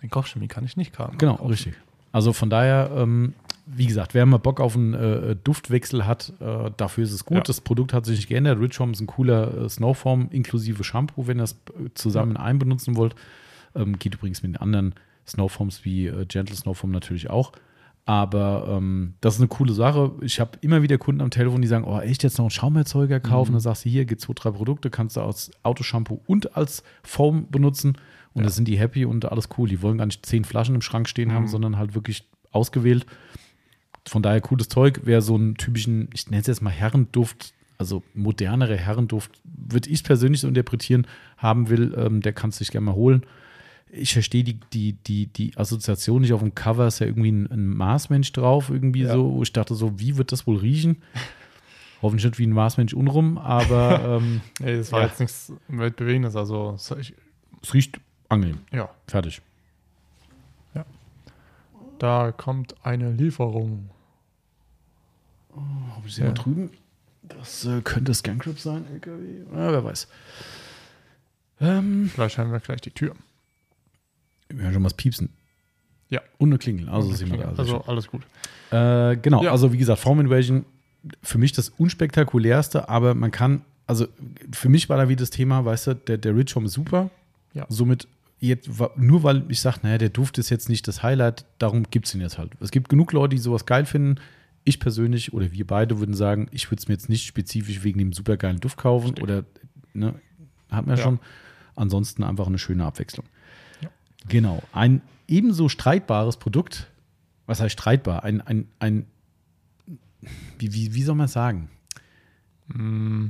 [0.00, 1.18] Den Kochchemie kann ich nicht kaufen.
[1.18, 1.74] Genau, richtig.
[2.12, 3.34] Also von daher, ähm,
[3.70, 7.36] wie gesagt, wer mal Bock auf einen äh, Duftwechsel hat, äh, dafür ist es gut.
[7.38, 7.42] Ja.
[7.42, 8.58] Das Produkt hat sich nicht geändert.
[8.60, 12.36] Rich Home ist ein cooler äh, Snowform inklusive Shampoo, wenn ihr das äh, zusammen in
[12.38, 13.14] einem benutzen wollt.
[13.74, 14.94] Ähm, geht übrigens mit den anderen
[15.26, 17.52] Snowforms wie äh, Gentle Snowform natürlich auch.
[18.06, 20.12] Aber ähm, das ist eine coole Sache.
[20.22, 23.20] Ich habe immer wieder Kunden am Telefon, die sagen, oh, echt jetzt noch einen Schaumerzeuger
[23.20, 23.50] kaufen?
[23.50, 23.56] Mhm.
[23.56, 27.50] Dann sagst du, hier gibt zwei, drei Produkte, kannst du als Autoshampoo und als Foam
[27.50, 27.98] benutzen.
[28.32, 28.44] Und Ja.
[28.44, 29.68] da sind die happy und alles cool.
[29.68, 31.48] Die wollen gar nicht zehn Flaschen im Schrank stehen haben, Mhm.
[31.48, 33.04] sondern halt wirklich ausgewählt.
[34.08, 35.00] Von daher cooles Zeug.
[35.04, 40.02] Wer so einen typischen, ich nenne es jetzt mal Herrenduft, also modernere Herrenduft, würde ich
[40.04, 41.06] persönlich so interpretieren,
[41.36, 43.22] haben will, ähm, der kann es sich gerne mal holen.
[43.90, 47.50] Ich verstehe die, die, die, die Assoziation nicht auf dem Cover, ist ja irgendwie ein,
[47.50, 49.14] ein Marsmensch drauf, irgendwie Ja.
[49.14, 49.40] so.
[49.42, 50.96] Ich dachte so, wie wird das wohl riechen?
[52.02, 55.06] Hoffentlich nicht wie ein Marsmensch unrum, aber ähm, Nee, das war Ja.
[55.06, 56.36] jetzt nichts Weltbewegendes.
[56.36, 57.14] Also, es- ich,
[57.62, 57.98] es riecht
[58.28, 58.58] angenehm.
[58.72, 59.40] ja, Fertig.
[61.98, 63.90] da kommt eine Lieferung.
[65.54, 66.28] Habe ich sie Ja.
[66.28, 66.70] mal drüben?
[67.22, 69.40] Das äh, könnte Scancrip sein, LKW.
[69.52, 70.08] Ja, wer weiß.
[71.60, 73.14] Ähm, Vielleicht hören wir gleich die Tür.
[74.48, 75.30] wir hören schon mal das Piepsen.
[76.08, 76.20] Ja.
[76.38, 76.88] Und eine Klingel.
[76.88, 77.50] Also, wir da.
[77.50, 78.22] Sehr also alles gut.
[78.70, 79.50] äh, genau, Ja.
[79.50, 80.64] also wie gesagt, Form Invasion
[81.22, 84.06] für mich das unspektakulärste, aber man kann, also
[84.52, 87.10] für mich war da wieder das Thema, weißt du, der, der Rich Home ist super.
[87.54, 87.66] Ja.
[87.68, 88.08] Somit,
[88.40, 92.06] jetzt, nur weil ich sage, naja, der Duft ist jetzt nicht das Highlight, darum gibt
[92.06, 92.52] es ihn jetzt halt.
[92.60, 94.18] Es gibt genug Leute, die sowas geil finden.
[94.68, 97.98] Ich persönlich oder wir beide würden sagen, ich würde es mir jetzt nicht spezifisch wegen
[97.98, 99.22] dem supergeilen Duft kaufen Richtig.
[99.22, 99.44] oder,
[99.94, 100.14] ne,
[100.70, 101.20] hat man ja schon.
[101.74, 103.26] Ansonsten einfach eine schöne Abwechslung.
[103.80, 103.88] Ja.
[104.28, 104.62] Genau.
[104.72, 106.90] Ein ebenso streitbares Produkt,
[107.46, 108.24] was heißt streitbar?
[108.24, 109.06] Ein, ein, ein
[110.58, 111.70] wie, wie, wie soll man es sagen?
[112.66, 113.28] Mm,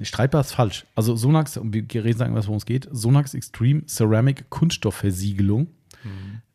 [0.00, 0.84] Streitbar ist falsch.
[0.94, 2.86] Also Sonax, und wir reden sagen, was worum es geht.
[2.92, 5.68] Sonax Extreme Ceramic Kunststoffversiegelung.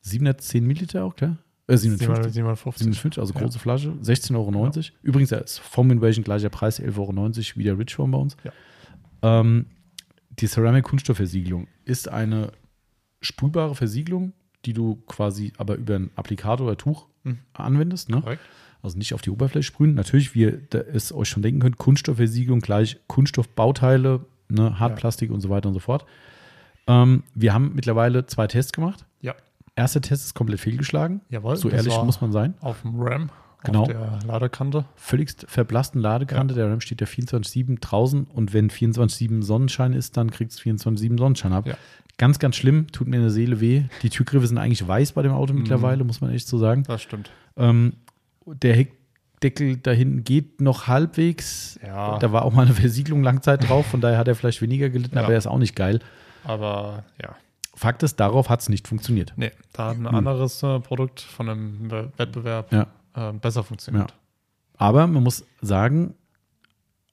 [0.01, 1.38] 710 Milliliter auch, klar?
[1.67, 2.33] Äh, 750.
[2.33, 2.83] 750.
[2.83, 3.41] 57, also Ja.
[3.41, 4.99] große Flasche, 16,90 Euro.
[5.03, 8.35] Übrigens, da ist Foam Invasion gleicher Preis, 11,90 Euro, wie der Rich Foam bei uns.
[8.43, 8.51] Ja.
[9.39, 9.67] Ähm,
[10.39, 12.51] die Ceramic Kunststoffversiegelung ist eine
[13.21, 14.33] sprühbare Versiegelung,
[14.65, 17.39] die du quasi aber über einen Applikator oder Tuch Mhm.
[17.53, 18.09] anwendest.
[18.09, 18.21] Ne?
[18.21, 18.41] Korrekt.
[18.81, 19.93] Also nicht auf die Oberfläche sprühen.
[19.93, 20.61] Natürlich, wie ihr
[20.93, 25.79] es euch schon denken könnt, Kunststoffversiegelung gleich Kunststoffbauteile, ne, Hartplastik und so weiter und so
[25.79, 26.05] fort.
[26.88, 29.05] Ähm, wir haben mittlerweile zwei Tests gemacht.
[29.77, 29.84] Ja.
[29.84, 31.22] Erster Test ist komplett fehlgeschlagen.
[31.30, 31.56] Jawohl.
[31.56, 32.53] So ehrlich muss man sein.
[32.61, 33.30] Auf dem RAM,
[33.64, 33.81] Genau.
[33.84, 34.85] auf der Ladekante.
[34.95, 36.53] Völligst verblassten Ladekante.
[36.56, 41.18] Der RAM steht ja 24,7 draußen und wenn 24,7 Sonnenschein ist, dann kriegst du 24,7
[41.18, 41.68] Sonnenschein ab.
[41.68, 41.76] Ja.
[42.18, 42.88] Ganz, ganz schlimm.
[42.91, 43.84] Tut mir in der Seele weh.
[44.03, 46.84] Die Türgriffe sind eigentlich weiß bei dem Auto mittlerweile, muss man echt so sagen.
[46.84, 47.31] Das stimmt.
[47.57, 47.93] Ähm,
[48.45, 51.80] der Heckdeckel da hinten geht noch halbwegs.
[51.85, 52.18] Ja.
[52.19, 55.15] Da war auch mal eine Versiegelung Langzeit drauf, von daher hat er vielleicht weniger gelitten,
[55.15, 55.23] Ja.
[55.23, 55.99] aber er ist auch nicht geil.
[56.43, 57.35] Aber ja.
[57.73, 59.34] Fakt ist, darauf hat es nicht funktioniert.
[59.38, 62.88] Nee, da hat ein anderes äh, Produkt von einem We- Wettbewerb Ja.
[63.15, 64.14] äh, besser funktioniert.
[64.77, 66.15] Aber man muss sagen,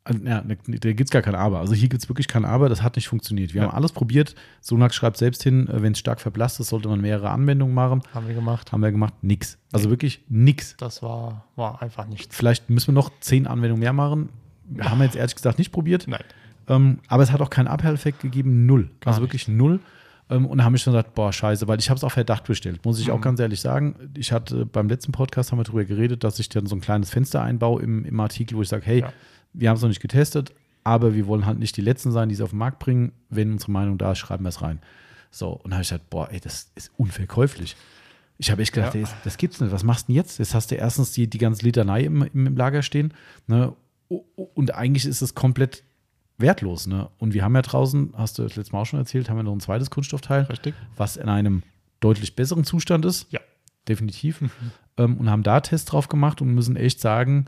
[0.04, 1.60] äh, ja, ne, da gibt es gar kein Aber.
[1.60, 3.54] Also hier gibt es wirklich kein Aber, das hat nicht funktioniert.
[3.54, 3.68] Wir Ja.
[3.68, 4.34] haben alles probiert.
[4.60, 8.02] Sonax schreibt selbst hin, wenn es stark verblasst ist, sollte man mehrere Anwendungen machen.
[8.12, 8.72] Haben wir gemacht.
[8.72, 9.58] Haben wir gemacht, nix.
[9.72, 10.76] Also wirklich nix.
[10.78, 12.34] Das war, war einfach nichts.
[12.34, 14.30] Vielleicht müssen wir noch zehn Anwendungen mehr machen.
[14.80, 16.06] Haben wir jetzt ehrlich gesagt nicht probiert.
[16.08, 16.24] Nein.
[16.68, 18.90] Ähm, aber es hat auch keinen Abhelleffekt gegeben, null.
[19.00, 19.80] Gar also wirklich null.
[20.30, 22.44] Ähm, und da haben wir schon gesagt, boah, scheiße, weil ich habe es auf Verdacht
[22.44, 23.22] bestellt, muss ich auch Mhm.
[23.22, 24.10] ganz ehrlich sagen.
[24.16, 27.10] Ich hatte beim letzten Podcast haben wir darüber geredet, dass ich dann so ein kleines
[27.10, 29.12] Fenster einbaue im, im Artikel, wo ich sage, hey, Ja.
[29.52, 30.52] wir haben es noch nicht getestet,
[30.84, 33.12] aber wir wollen halt nicht die Letzten sein, die es auf den Markt bringen.
[33.30, 34.80] Wenn unsere Meinung da ist, schreiben wir es rein.
[35.30, 37.76] So, und da habe ich gesagt, boah, ey, das ist unverkäuflich.
[38.38, 39.00] Ich habe echt gedacht, Ja.
[39.00, 39.72] ey, das gibt's nicht.
[39.72, 40.38] Was machst du denn jetzt?
[40.38, 43.12] Jetzt hast du erstens die, die ganze Litanei im, im, Lager stehen.
[43.46, 43.74] Ne?
[44.08, 45.82] Und eigentlich ist es komplett
[46.38, 46.86] wertlos.
[46.86, 47.08] Ne?
[47.18, 49.42] Und wir haben ja draußen, hast du das letzte Mal auch schon erzählt, haben wir
[49.42, 50.74] noch ein zweites Kunststoffteil, Richtig?
[50.96, 51.62] was in einem
[52.00, 53.30] deutlich besseren Zustand ist.
[53.32, 53.40] Ja.
[53.88, 54.42] Definitiv.
[54.98, 57.46] ähm, und haben da Tests drauf gemacht und müssen echt sagen,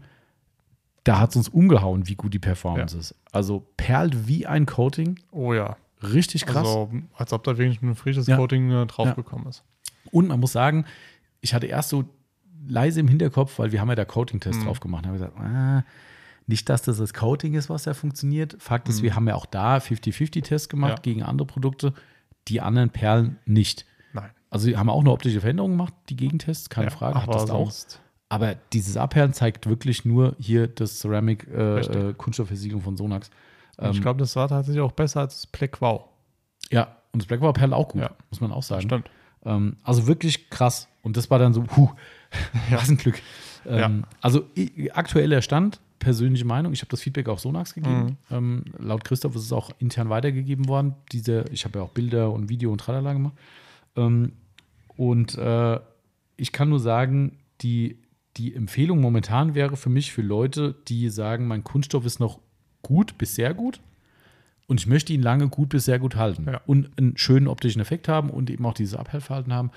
[1.05, 3.15] da hat es uns umgehauen, wie gut die Performance ist.
[3.33, 5.19] Also perlt wie ein Coating.
[5.31, 5.77] Oh ja.
[6.03, 6.67] Richtig krass.
[6.67, 8.37] Also, als ob da wirklich ein frisches Ja.
[8.37, 9.63] Coating äh, draufgekommen ist.
[10.11, 10.87] Und man muss sagen,
[11.43, 12.05] ich hatte erst so
[12.67, 14.65] leise im Hinterkopf, weil wir haben ja da Coating-Test Mhm.
[14.65, 15.05] drauf gemacht.
[15.05, 15.85] Da habe ich gesagt, ah,
[16.51, 18.57] nicht, dass das das Coating ist, was da funktioniert.
[18.59, 19.03] Fakt ist, Mhm.
[19.05, 21.03] wir haben ja auch da 50-50-Tests gemacht Ja.
[21.03, 21.95] gegen andere Produkte,
[22.49, 23.87] die anderen Perlen nicht.
[24.13, 24.31] Nein.
[24.51, 27.33] Also wir haben auch eine optische Veränderung gemacht, die Gegentests, keine Ja, Frage, hat aber
[27.33, 27.73] das auch.
[28.29, 33.31] Aber dieses Abperlen zeigt wirklich nur hier das Ceramic äh, äh, Kunststoffversiegelung von Sonax.
[33.77, 36.05] Und ich glaube, das war tatsächlich auch besser als das Black Wow.
[36.71, 38.11] Ja, und das Black War Perle auch gut, Ja.
[38.31, 38.83] muss man auch sagen.
[38.83, 39.11] Stimmt.
[39.45, 40.87] Ähm, also wirklich krass.
[41.03, 41.91] Und das war dann so, puh,
[42.71, 43.21] was ein Glück.
[43.67, 46.73] Ähm, Also i- aktueller Stand, persönliche Meinung.
[46.73, 48.17] Ich habe das Feedback auch Sonax gegeben.
[48.31, 50.95] Ähm, laut Christoph ist es auch intern weitergegeben worden.
[51.13, 53.35] Diese, ich habe ja auch Bilder und Video und Tralala gemacht.
[53.97, 54.33] Ähm,
[54.97, 55.79] und äh,
[56.37, 57.99] ich kann nur sagen, die,
[58.39, 62.39] die Empfehlung momentan wäre für mich für Leute, die sagen, mein Kunststoff ist noch
[62.83, 63.81] gut bis sehr gut
[64.69, 66.61] und ich möchte ihn lange gut bis sehr gut halten Ja.
[66.67, 69.71] und einen schönen optischen Effekt haben und eben auch dieses Abhellverhalten haben.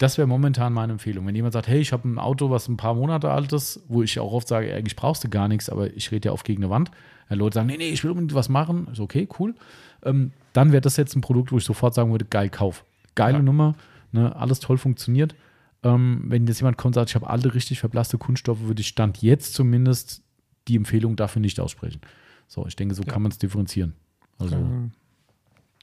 [0.00, 1.26] Das wäre momentan meine Empfehlung.
[1.26, 4.02] Wenn jemand sagt, hey, ich habe ein Auto, was ein paar Monate alt ist, wo
[4.02, 6.62] ich auch oft sage, eigentlich brauchst du gar nichts, aber ich rede ja oft gegen
[6.64, 6.90] eine Wand.
[7.28, 8.88] Ja, Leute sagen, nee, nee, ich will unbedingt was machen.
[8.90, 9.54] Ist okay, cool.
[10.02, 12.82] Ähm, dann wäre das jetzt ein Produkt, wo ich sofort sagen würde, geil, kauf.
[13.14, 13.42] Geile Ja.
[13.42, 13.74] Nummer,
[14.10, 15.34] ne, alles toll funktioniert.
[15.82, 18.88] Ähm, wenn jetzt jemand kommt und sagt, ich habe alle richtig verblasste Kunststoffe, würde ich
[18.88, 20.22] Stand jetzt zumindest
[20.66, 22.00] die Empfehlung dafür nicht aussprechen.
[22.48, 23.12] So, ich denke, so Ja.
[23.12, 23.92] kann man es differenzieren.
[24.38, 24.92] Also, Ähm,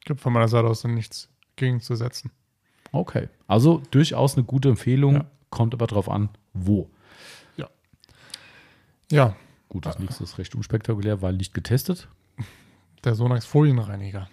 [0.05, 2.31] gibt von meiner Seite aus dann nichts gegenzusetzen.
[2.91, 3.29] Okay.
[3.47, 5.25] Also durchaus eine gute Empfehlung, Ja.
[5.49, 6.89] kommt aber drauf an, wo.
[9.09, 9.35] Ja,
[9.69, 12.07] Gut, das nächste ist recht unspektakulär, weil nicht getestet.
[13.03, 14.27] der Sonax Folienreiniger.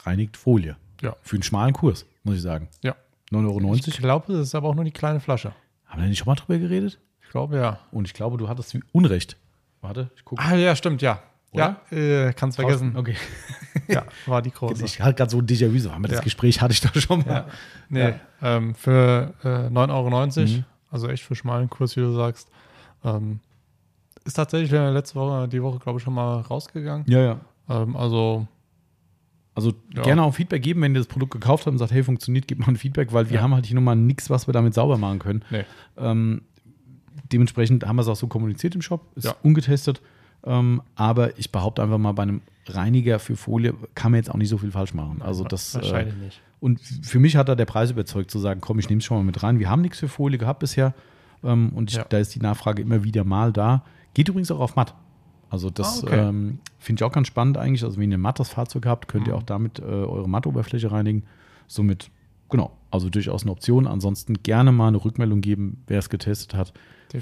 [0.00, 0.76] Reinigt Folie.
[1.02, 1.14] Ja.
[1.22, 2.68] Für einen schmalen Kurs, muss ich sagen.
[2.82, 2.94] Ja.
[3.30, 3.74] 9,90 Euro.
[3.74, 5.52] Ich glaube, das ist aber auch nur die kleine Flasche.
[5.86, 6.98] Haben wir nicht schon mal drüber geredet?
[7.22, 7.80] Ich glaube, ja.
[7.90, 9.36] Und ich glaube, du hattest Unrecht.
[9.80, 10.42] Warte, ich gucke.
[10.42, 11.22] Ah, ja, stimmt, ja.
[11.52, 11.80] Oder?
[11.90, 12.96] Ja, äh, kannst vergessen.
[12.96, 13.16] Okay.
[13.88, 14.84] Ja, war die große.
[14.84, 15.78] Ich hatte gerade so ein Déjà-vu.
[15.78, 16.24] So, haben wir das Ja.
[16.24, 17.28] Gespräch hatte ich doch schon mal.
[17.28, 17.46] Ja.
[17.88, 18.14] Nee.
[18.42, 20.10] Ähm, für äh, 9,90 Euro,
[20.58, 20.64] Mhm.
[20.90, 22.48] also echt für schmalen Kurs, wie du sagst.
[23.04, 23.38] Ähm,
[24.24, 27.04] ist tatsächlich letzte Woche, die Woche, glaube ich, schon mal rausgegangen.
[27.08, 27.40] Ja, ja.
[27.68, 28.48] Ähm, also,
[29.54, 30.02] Also Ja.
[30.02, 32.60] gerne auch Feedback geben, wenn ihr das Produkt gekauft habt und sagt, hey, funktioniert, gebt
[32.62, 35.18] mal ein Feedback, weil wir haben halt hier nochmal nichts, was wir damit sauber machen
[35.20, 35.44] können.
[35.50, 35.64] nee.
[35.96, 36.42] Ähm,
[37.32, 39.36] dementsprechend haben wir es auch so kommuniziert im Shop, ist Ja.
[39.42, 40.00] ungetestet.
[40.46, 44.36] Ähm, aber ich behaupte einfach mal, bei einem Reiniger für Folie kann man jetzt auch
[44.36, 45.20] nicht so viel falsch machen.
[45.22, 46.40] Also das, äh, Wahrscheinlich nicht.
[46.60, 49.16] und für mich hat da der Preis überzeugt, zu sagen, komm, ich nehme es schon
[49.18, 49.58] mal mit rein.
[49.58, 50.94] Wir haben nichts für Folie gehabt bisher.
[51.44, 52.04] Ähm, und ich, Ja.
[52.08, 53.84] da ist die Nachfrage immer wieder mal da.
[54.14, 54.94] Geht übrigens auch auf matt.
[55.50, 56.28] Also das Ah, okay.
[56.28, 57.84] ähm, finde ich auch ganz spannend eigentlich.
[57.84, 59.38] Also wenn ihr ein mattes Fahrzeug habt, könnt ihr Mhm.
[59.38, 61.22] auch damit äh, eure Mattoberfläche reinigen.
[61.68, 62.10] Somit,
[62.48, 63.86] genau, also durchaus eine Option.
[63.86, 66.72] Ansonsten gerne mal eine Rückmeldung geben, wer es getestet hat.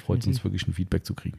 [0.06, 1.38] Freut uns wirklich ein Feedback zu kriegen.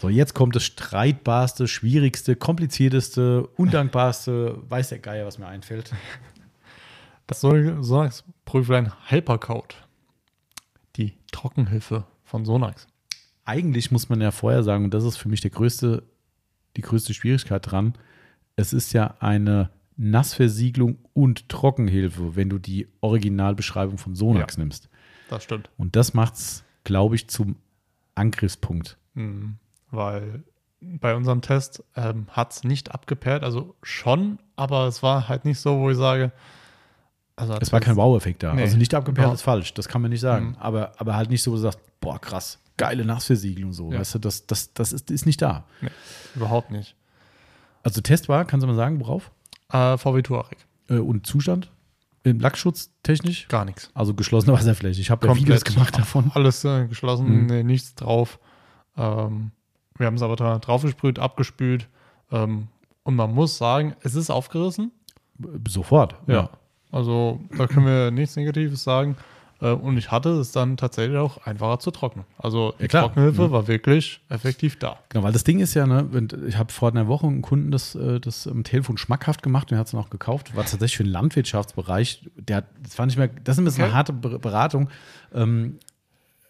[0.00, 5.92] So, jetzt kommt das streitbarste, schwierigste, komplizierteste, undankbarste, weiß der Geier, was mir einfällt.
[7.26, 9.74] Das soll Sonax Prüflein Hypercode.
[10.96, 12.86] Die Trockenhilfe von Sonax.
[13.44, 16.02] Eigentlich muss man ja vorher sagen, und das ist für mich der größte,
[16.76, 17.94] die größte Schwierigkeit dran,
[18.56, 24.60] es ist ja eine Nassversiegelung und Trockenhilfe, wenn du die Originalbeschreibung von Sonax Ja.
[24.60, 24.88] nimmst.
[25.30, 25.70] Das stimmt.
[25.78, 27.56] Und das macht's, glaube ich, zum
[28.14, 28.98] Angriffspunkt.
[29.14, 29.56] Mhm.
[29.90, 30.42] Weil
[30.80, 35.58] bei unserem Test ähm, hat es nicht abgeperrt, also schon, aber es war halt nicht
[35.60, 36.32] so, wo ich sage,
[37.34, 38.54] also Es war kein Wow-Effekt da.
[38.54, 39.36] Nee, also nicht abgeperrt überhaupt.
[39.38, 40.48] ist falsch, das kann man nicht sagen.
[40.50, 40.56] Mhm.
[40.58, 43.92] Aber, aber halt nicht so, wo du sagst, boah, krass, geile Nassversiegelung so.
[43.92, 44.00] Ja.
[44.00, 45.64] Weißt du, das, das, das ist, ist nicht da.
[46.34, 46.94] überhaupt nicht.
[47.82, 49.30] Also Test war, kannst du mal sagen, worauf?
[49.70, 50.58] Äh, VW Touareg,
[50.88, 51.70] Äh, und Zustand?
[52.22, 53.46] Im Lackschutz technisch?
[53.48, 53.90] gar nichts.
[53.94, 55.00] Also geschlossene Wasserfläche.
[55.00, 55.36] Ich habe ja.
[55.36, 56.30] Videos gemacht davon.
[56.34, 57.46] Alles äh, geschlossen, Mhm.
[57.46, 58.40] nee, nichts drauf.
[58.96, 59.52] Ähm,
[59.98, 61.88] wir haben es aber da draufgesprüht, abgespült.
[62.32, 62.68] Ähm,
[63.04, 64.90] und man muss sagen, es ist aufgerissen.
[65.68, 66.14] Sofort.
[66.90, 69.16] Also da können wir nichts Negatives sagen.
[69.60, 72.24] Äh, und ich hatte es dann tatsächlich auch einfacher zu trocknen.
[72.38, 73.02] Also die Ja.
[73.02, 73.50] Trockenhilfe Ja.
[73.50, 74.98] war wirklich effektiv da.
[75.08, 76.06] Genau, weil das Ding ist ja, ne,
[76.46, 79.76] ich habe vor einer Woche einen Kunden das, äh, das am Telefon schmackhaft gemacht und
[79.76, 80.54] er hat es dann auch gekauft.
[80.54, 82.28] War tatsächlich für den Landwirtschaftsbereich.
[82.36, 83.90] Der das fand ich mir, das ist ein bisschen Okay.
[83.90, 84.88] eine harte Ber- Beratung,
[85.34, 85.78] ähm,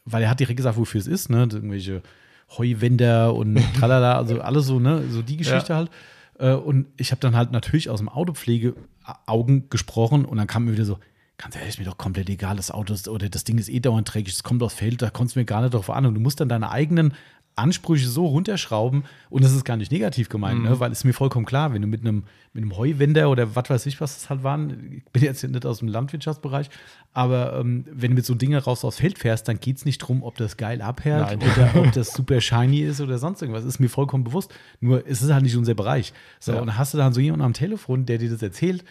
[0.04, 1.42] weil er hat direkt gesagt, wofür es ist, ne?
[1.52, 2.02] Irgendwelche
[2.50, 5.90] Heuwender und tralala, also alles so, ne, so die Geschichte halt.
[6.38, 10.72] Äh, und ich habe dann halt natürlich aus dem Autopflege-Augen gesprochen und dann kam mir
[10.72, 10.98] wieder so,
[11.38, 14.12] ganz ehrlich, mir doch komplett egal, das Auto ist, oder das Ding ist eh dauernd
[14.12, 16.06] dreckig, es kommt aufs Feld, da kommst du mir gar nicht drauf an.
[16.06, 17.12] Und du musst dann deine eigenen
[17.56, 20.78] Ansprüche so runterschrauben und das ist gar nicht negativ gemeint, ne?
[20.78, 23.86] weil es mir vollkommen klar, wenn du mit einem, mit einem Heuwender oder was weiß
[23.86, 26.68] ich, was das halt waren, ich bin jetzt nicht aus dem Landwirtschaftsbereich,
[27.14, 30.02] aber ähm, wenn du mit so Dingen raus aufs Feld fährst, dann geht es nicht
[30.02, 31.38] darum, ob das geil abhält Nein.
[31.40, 33.64] oder ob das super shiny ist oder sonst irgendwas.
[33.64, 34.52] Ist mir vollkommen bewusst.
[34.80, 36.12] Nur es ist halt nicht unser Bereich.
[36.40, 36.60] So, Ja.
[36.60, 38.84] und dann hast du dann so jemanden am Telefon, der dir das erzählt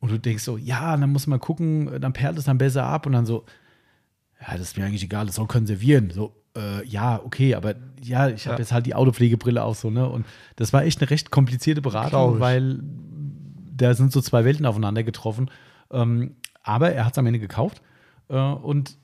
[0.00, 3.06] und du denkst so, ja, dann muss man gucken, dann perlt es dann besser ab
[3.06, 3.44] und dann so,
[4.40, 6.10] ja, das ist mir eigentlich egal, das soll konservieren.
[6.10, 8.58] So, äh, ja, okay, aber ja, ich habe Ja.
[8.60, 10.08] jetzt halt die Autopflegebrille auf so, ne?
[10.08, 12.80] Und das war echt eine recht komplizierte Beratung, weil
[13.76, 15.50] da sind so zwei Welten aufeinander getroffen.
[15.90, 17.82] Ähm, aber er hat es am Ende gekauft
[18.28, 18.96] äh, und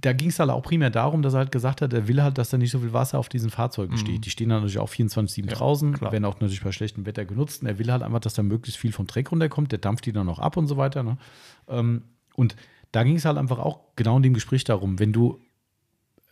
[0.00, 2.38] da ging es halt auch primär darum, dass er halt gesagt hat, er will halt,
[2.38, 4.24] dass da nicht so viel Wasser auf diesen Fahrzeugen steht.
[4.24, 5.48] Die stehen dann natürlich auch 24-7 Mhm.
[5.48, 6.12] Ja, draußen, klar.
[6.12, 7.62] werden auch natürlich bei schlechtem Wetter genutzt.
[7.62, 9.72] Und er will halt einfach, dass da möglichst viel vom Dreck runterkommt.
[9.72, 11.02] Der dampft die dann auch ab und so weiter.
[11.02, 11.18] Ne?
[11.66, 12.02] Ähm,
[12.36, 12.54] und
[12.92, 15.40] da ging es halt einfach auch genau in dem Gespräch darum, wenn du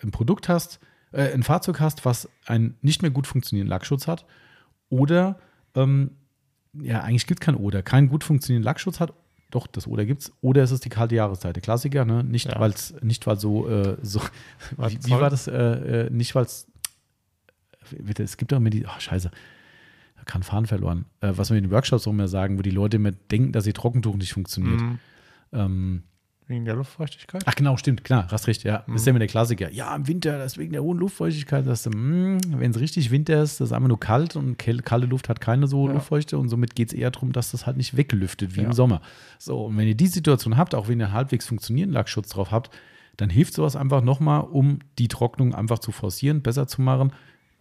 [0.02, 0.80] ein Produkt hast,
[1.12, 4.26] äh, ein Fahrzeug hast, was einen nicht mehr gut funktionierenden Lackschutz hat
[4.88, 5.38] oder
[5.74, 6.10] ähm,
[6.80, 9.14] ja, eigentlich gibt es kein Oder, keinen gut funktionierenden Lackschutz hat.
[9.50, 10.32] Doch, das Oder gibt's.
[10.40, 11.56] Oder es ist die kalte Jahreszeit.
[11.56, 12.24] Der Klassiker, ne?
[12.24, 12.60] Nicht, Ja.
[12.60, 14.20] weil's, nicht weil so, äh, so
[14.76, 15.46] wie, wie war das?
[15.46, 16.66] Äh, äh, nicht weil es,
[18.18, 19.30] es gibt doch immer die, ach scheiße,
[20.16, 21.06] da kann Fahren verloren.
[21.20, 23.66] Äh, was wir in den Workshops auch immer sagen, wo die Leute immer denken, dass
[23.66, 24.80] ihr Trockentuch nicht funktioniert.
[24.80, 24.98] Mhm.
[25.52, 26.02] Ähm,
[26.48, 27.42] Wegen der Luftfeuchtigkeit?
[27.44, 28.84] Ach genau, stimmt, klar, hast recht, ja.
[28.86, 28.92] Mhm.
[28.92, 29.70] Das ist ja immer der Klassiker.
[29.72, 31.66] Ja, im Winter, das ist wegen der hohen Luftfeuchtigkeit.
[31.66, 35.66] wenn es richtig Winter ist, das ist einfach nur kalt und kalte Luft hat keine
[35.66, 35.94] so hohe Ja.
[35.94, 38.66] Luftfeuchte und somit geht es eher darum, dass das halt nicht weglüftet wie Ja.
[38.66, 39.00] im Sommer.
[39.40, 42.70] So, und wenn ihr die Situation habt, auch wenn ihr halbwegs funktionierenden Lackschutz drauf habt,
[43.16, 47.12] dann hilft sowas einfach nochmal, um die Trocknung einfach zu forcieren, besser zu machen.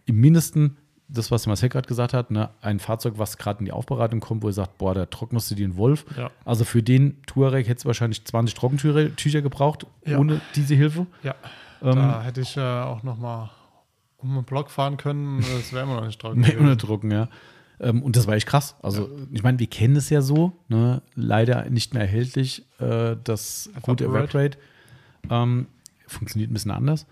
[0.04, 0.76] Im Mindesten
[1.08, 4.42] das, was Marcel gerade gesagt hat, ne, ein Fahrzeug, was gerade in die Aufbereitung kommt,
[4.42, 6.04] wo ihr sagt, boah, da trocknest du dir einen Wolf.
[6.16, 6.30] Ja.
[6.44, 10.18] Also für den Touareg hättest du wahrscheinlich 20 Trockentücher Tücher gebraucht, Ja.
[10.18, 11.06] ohne diese Hilfe.
[11.22, 11.34] Ja.
[11.82, 13.50] Ähm, da hätte ich äh, auch noch mal
[14.18, 15.40] um den Block fahren können.
[15.56, 16.40] Das wäre immer noch nicht trocken.
[16.46, 17.28] Nee, ohne Drucken, ja.
[17.78, 18.74] Ähm, und das war echt krass.
[18.82, 21.02] Also, ich meine, wir kennen es ja so, ne?
[21.14, 24.28] leider nicht mehr erhältlich, äh, das gute Evaporate.
[24.48, 24.58] Evaporate.
[25.30, 25.66] Ähm,
[26.06, 27.06] funktioniert ein bisschen anders.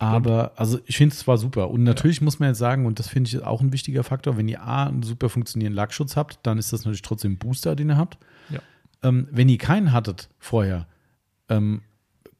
[0.00, 1.70] Aber, also, ich finde es zwar super.
[1.70, 4.46] Und natürlich muss man jetzt sagen, und das finde ich auch ein wichtiger Faktor, wenn
[4.48, 7.90] ihr A, einen super funktionierenden Lackschutz habt, dann ist das natürlich trotzdem ein Booster, den
[7.90, 8.16] ihr habt.
[8.48, 8.60] Ja.
[9.02, 10.86] Ähm, wenn ihr keinen hattet vorher,
[11.48, 11.82] ähm,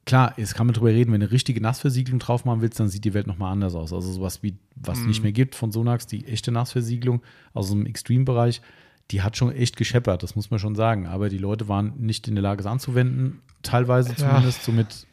[0.06, 2.88] klar, jetzt kann man drüber reden, wenn du eine richtige Nassversiegelung drauf machen willst, dann
[2.88, 3.92] sieht die Welt nochmal anders aus.
[3.92, 5.06] Also sowas wie, was Mhm.
[5.08, 7.22] nicht mehr gibt von Sonax, die echte Nassversiegelung
[7.54, 8.62] aus dem Extreme-Bereich,
[9.10, 11.06] die hat schon echt gescheppert, das muss man schon sagen.
[11.06, 14.16] Aber die Leute waren nicht in der Lage, es anzuwenden, teilweise Ja.
[14.16, 14.62] zumindest.
[14.64, 15.06] Somit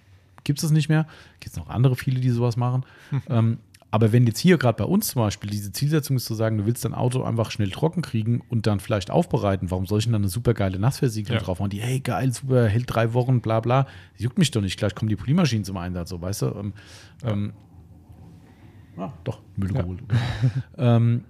[0.45, 1.05] gibt es es nicht mehr.
[1.41, 2.85] Gibt es noch andere viele, die sowas machen.
[3.29, 3.57] ähm,
[3.91, 6.65] aber wenn jetzt hier gerade bei uns zum Beispiel diese Zielsetzung ist zu sagen, du
[6.65, 10.11] willst dein Auto einfach schnell trocken kriegen und dann vielleicht aufbereiten, warum soll ich denn
[10.13, 11.43] dann eine super geile Nassversiegelung Ja.
[11.45, 11.69] drauf machen?
[11.69, 13.83] Die, hey, geil, super, hält drei Wochen, bla bla.
[14.13, 16.45] Das juckt mich doch nicht, gleich kommen die Polymaschinen zum Einsatz, so, weißt du?
[16.47, 16.73] Ähm,
[17.23, 17.53] ähm,
[18.97, 19.81] ah, doch, Müll Ja.
[19.81, 20.03] geholt.
[20.77, 21.23] Ähm,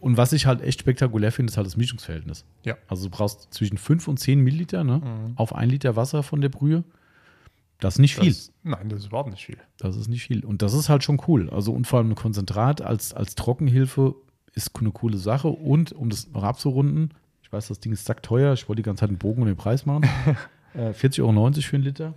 [0.00, 2.44] und was ich halt echt spektakulär finde, ist halt das Mischungsverhältnis.
[2.64, 2.76] Ja.
[2.88, 5.32] Also du brauchst zwischen 5 und 10 Milliliter ne, Mhm.
[5.36, 6.84] auf ein Liter Wasser von der Brühe.
[7.80, 8.28] Das ist nicht viel.
[8.28, 9.58] Das, nein, das ist überhaupt nicht viel.
[9.78, 10.44] Das ist nicht viel.
[10.44, 11.50] Und das ist halt schon cool.
[11.50, 14.14] Also und vor allem ein Konzentrat als, als Trockenhilfe
[14.54, 15.48] ist eine coole Sache.
[15.48, 18.52] Und um das noch abzurunden, ich weiß, das Ding ist sackteuer.
[18.54, 20.04] Ich wollte die ganze Zeit einen Bogen um den Preis machen.
[20.74, 22.14] äh, 40,90 Euro für einen Liter.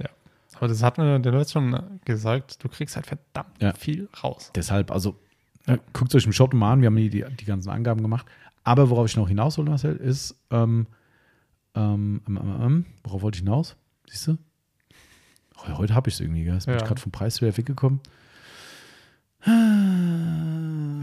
[0.55, 3.73] Aber das hat mir der Leute schon gesagt, du kriegst halt verdammt Ja.
[3.73, 4.51] viel raus.
[4.55, 5.19] Deshalb, also
[5.65, 6.81] äh, guckt euch im Shop mal an.
[6.81, 8.25] Wir haben hier die, die ganzen Angaben gemacht.
[8.63, 10.88] Aber worauf ich noch hinaus wollte, Marcel, ist, ähm,
[11.75, 13.75] ähm, ähm, ähm, worauf wollte ich hinaus?
[14.09, 14.38] Siehst du?
[15.76, 16.53] Heute habe ich es irgendwie, gell?
[16.53, 16.81] Jetzt bin Ja.
[16.81, 17.99] ich gerade vom Preis wieder weggekommen.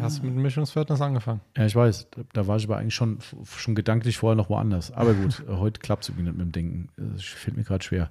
[0.00, 1.40] Hast mit dem Mischungsverhältnis angefangen?
[1.56, 2.08] Ja, ich weiß.
[2.32, 3.18] Da, war ich aber eigentlich schon,
[3.56, 4.90] schon gedanklich vorher noch woanders.
[4.92, 6.88] Aber gut, äh, heute klappt es irgendwie nicht mit dem Denken.
[7.16, 8.10] Es fällt mir gerade schwer.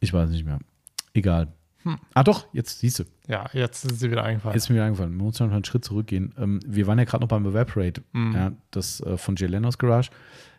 [0.00, 0.58] Ich weiß nicht mehr.
[1.14, 1.48] Egal.
[1.82, 1.98] Hm.
[2.14, 3.04] Ah, doch, jetzt siehst du.
[3.28, 4.54] Ja, jetzt ist sie wieder eingefallen.
[4.54, 5.16] Jetzt ist mir wieder eingefallen.
[5.16, 6.34] Man muss noch einen Schritt zurückgehen.
[6.38, 8.34] Ähm, wir waren ja gerade noch beim Evaporate, Mhm.
[8.34, 10.10] ja, das äh, von Jay Leno's Garage.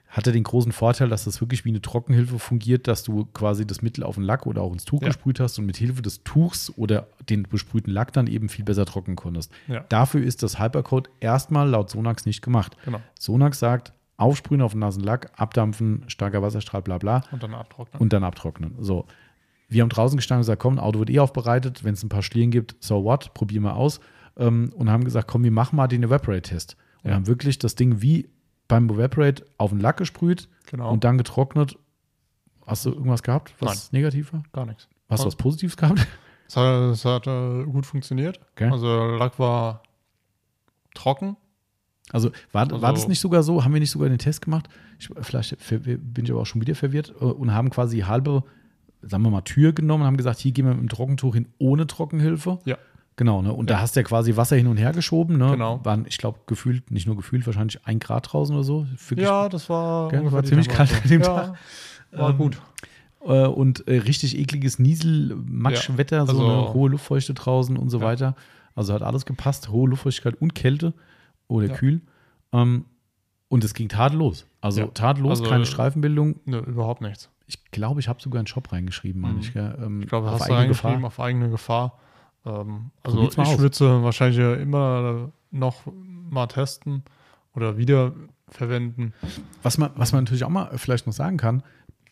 [0.09, 3.81] Hatte den großen Vorteil, dass das wirklich wie eine Trockenhilfe fungiert, dass du quasi das
[3.81, 5.07] Mittel auf den Lack oder auch ins Tuch Ja.
[5.09, 8.85] gesprüht hast und mit Hilfe des Tuchs oder den besprühten Lack dann eben viel besser
[8.85, 9.51] trocknen konntest.
[9.67, 9.81] Ja.
[9.89, 12.77] Dafür ist das Hypercoat erstmal laut Sonax nicht gemacht.
[12.85, 13.01] Genau.
[13.19, 18.01] Sonax sagt, aufsprühen auf den nassen Lack, abdampfen, starker Wasserstrahl, bla bla Und dann abtrocknen.
[18.01, 18.75] und dann abtrocknen.
[18.79, 19.05] So.
[19.69, 22.07] Wir haben draußen gestanden und gesagt, komm, ein Auto wird eh aufbereitet, wenn es ein
[22.09, 23.99] paar Schlieren gibt, so what, probier mal aus.
[24.37, 26.77] Ähm, und haben gesagt, komm, wir machen mal den Evaporate-Test.
[27.03, 27.15] Und Ja.
[27.17, 28.29] haben wirklich das Ding wie
[28.67, 30.91] beim Evaporate auf den Lack gesprüht genau.
[30.91, 31.77] und dann getrocknet.
[32.65, 34.43] Hast du irgendwas gehabt, was negativ war?
[34.51, 34.89] gar nichts.
[35.09, 36.05] Hast du was Positives gehabt?
[36.49, 38.39] Es hat, es hat äh, gut funktioniert.
[38.53, 38.69] Okay.
[38.69, 39.83] Also Lack war
[40.93, 41.37] trocken.
[42.11, 43.63] Also war, war Also- das nicht sogar so?
[43.63, 44.69] Haben wir nicht sogar den Test gemacht?
[44.99, 48.43] Ich, vielleicht bin ich aber auch schon wieder verwirrt äh, und haben quasi halbe,
[49.01, 51.47] sagen wir mal, Tür genommen und haben gesagt, hier gehen wir mit dem Trockentuch hin
[51.57, 52.59] ohne Trockenhilfe.
[52.65, 52.77] Ja.
[53.17, 53.51] Genau, ne?
[53.51, 55.51] Und da hast du ja quasi Wasser hin und her geschoben, ne?
[55.51, 55.83] Genau.
[55.83, 58.85] Waren, ich glaube, gefühlt, nicht nur gefühlt, wahrscheinlich ein Grad draußen oder so.
[59.09, 61.53] Wirklich, Ja, das war, Gell, war ziemlich kalt an dem ja,
[62.11, 62.61] War Ähm, gut.
[63.25, 67.99] Äh, und äh, richtig ekliges Niesel-Matschwetter, Ja, so also- eine hohe Luftfeuchte draußen und so
[67.99, 68.05] Ja.
[68.05, 68.35] weiter.
[68.75, 70.93] Also hat alles gepasst, hohe Luftfeuchtigkeit und Kälte
[71.47, 71.73] oder Ja.
[71.75, 72.01] kühl.
[72.53, 72.85] Ähm,
[73.49, 74.45] und es ging tadellos.
[74.61, 74.87] Also Ja.
[74.87, 76.35] tadellos, Also- keine Streifenbildung.
[76.45, 77.29] Nö, überhaupt nichts.
[77.47, 79.39] Ich glaube, ich habe sogar einen Shop reingeschrieben, meine Mhm.
[79.39, 79.55] ich.
[79.55, 81.07] Ähm, Ich glaube, auf hast du eigene reingeschrieben Gefahr.
[81.07, 81.99] auf eigene Gefahr.
[82.47, 83.59] Ähm, also ich aus.
[83.59, 85.83] würde sie wahrscheinlich ja immer noch
[86.29, 87.03] mal testen
[87.53, 88.13] oder wieder
[88.49, 89.13] verwenden.
[89.63, 91.63] Was man, was man natürlich auch mal vielleicht noch sagen kann,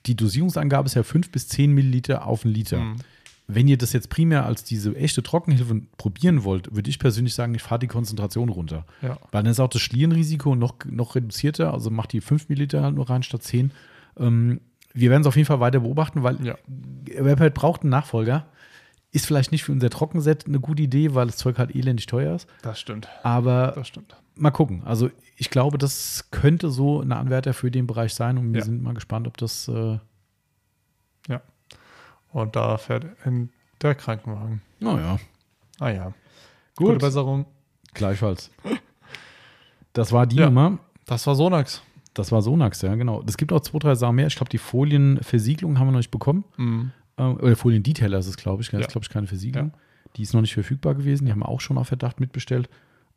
[0.05, 2.79] die Dosierungsangabe ist ja 5 bis 10 Milliliter auf einen Liter.
[2.79, 2.95] Mhm.
[3.47, 7.53] Wenn ihr das jetzt primär als diese echte Trockenhilfe probieren wollt, würde ich persönlich sagen,
[7.53, 8.85] ich fahre die Konzentration runter.
[9.03, 9.17] Ja.
[9.31, 12.95] Weil dann ist auch das Schlierenrisiko noch, noch reduzierter, also macht die 5 Milliliter halt
[12.95, 13.71] nur rein statt 10.
[14.17, 14.61] Ähm,
[14.93, 16.55] wir werden es auf jeden Fall weiter beobachten, weil Ja.
[17.07, 18.47] Evaporate braucht einen Nachfolger.
[19.15, 22.35] Ist vielleicht nicht für unser Trockenset eine gute Idee, weil das Zeug halt elendig teuer
[22.35, 22.47] ist.
[22.61, 23.07] Das stimmt.
[23.23, 24.15] Aber Das stimmt.
[24.35, 24.81] mal gucken.
[24.85, 28.65] Also ich glaube, das könnte so ein Anwärter für den Bereich sein und wir Ja.
[28.65, 29.99] sind mal gespannt, ob das äh,
[32.31, 33.49] Und da fährt in
[33.81, 34.61] der Krankenwagen.
[34.81, 35.17] naja,
[35.79, 36.05] Ah ja.
[36.75, 36.87] Gut.
[36.87, 37.45] Gute Besserung.
[37.93, 38.51] gleichfalls.
[39.93, 40.45] Das war die Ja.
[40.47, 40.79] Nummer.
[41.05, 41.81] Das war Sonax.
[42.13, 43.23] Das war Sonax, ja, genau.
[43.25, 44.27] Es gibt auch zwei, drei Sachen mehr.
[44.27, 46.43] Ich glaube, die Folienversiegelung haben wir noch nicht bekommen.
[46.57, 46.91] Mhm.
[47.17, 48.69] Äh, oder Folien-Detailer ist es, glaube ich.
[48.69, 48.85] Das Ja.
[48.87, 49.71] ist, glaube ich, keine Versiegelung.
[50.15, 51.25] Die ist noch nicht verfügbar gewesen.
[51.25, 52.69] Die haben wir auch schon auf Verdacht mitbestellt.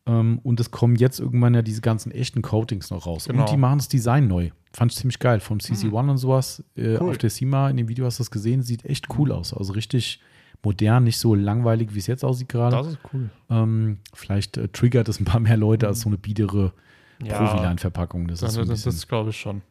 [0.07, 3.27] Ähm, und es kommen jetzt irgendwann ja diese ganzen echten Coatings noch raus.
[3.27, 3.43] Genau.
[3.43, 4.51] Und die machen das Design neu.
[4.73, 5.41] Fand ich ziemlich geil.
[5.41, 6.65] Vom CC1 und sowas.
[6.77, 7.11] Äh, Cool.
[7.11, 8.62] Auf der SEMA, in dem Video hast du das gesehen.
[8.62, 9.53] Sieht echt cool aus.
[9.55, 10.20] Also richtig
[10.62, 12.77] modern, nicht so langweilig, wie es jetzt aussieht gerade.
[12.77, 13.31] Das ist cool.
[13.49, 16.73] Ähm, vielleicht äh, triggert es ein paar mehr Leute als so eine biedere
[17.20, 18.27] Profiline-Verpackung.
[18.29, 19.62] Das das, ist so das, das glaube ich schon.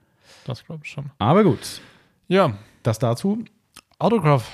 [0.46, 1.06] Das glaube ich schon.
[1.18, 1.82] Aber gut,
[2.28, 3.44] Ja, das dazu.
[4.00, 4.50] Autograph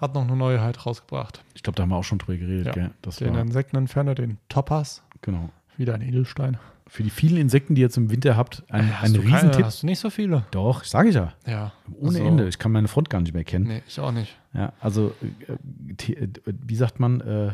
[0.00, 1.42] hat noch eine Neuheit rausgebracht.
[1.54, 2.66] Ich glaube, da haben wir auch schon drüber geredet.
[2.66, 2.90] Ja, Gell?
[3.02, 5.02] Das Den war, Insektenentferner, den Topaz.
[5.22, 5.50] genau.
[5.76, 6.56] Wieder ein Edelstein.
[6.86, 9.34] Für die vielen Insekten, die ihr jetzt im Winter habt, ein, Hast ein du keine-
[9.36, 9.64] Riesentipp.
[9.64, 10.44] Hast du nicht so viele?
[10.50, 11.32] Doch, sage ich ja.
[11.46, 11.72] Ja.
[11.98, 12.46] Ohne Also, Ende.
[12.48, 13.66] Ich kann meine Front gar nicht mehr kennen.
[13.66, 14.36] Nee, ich auch nicht.
[14.52, 15.12] Ja, also,
[15.48, 17.52] äh, äh, wie sagt man, äh, äh,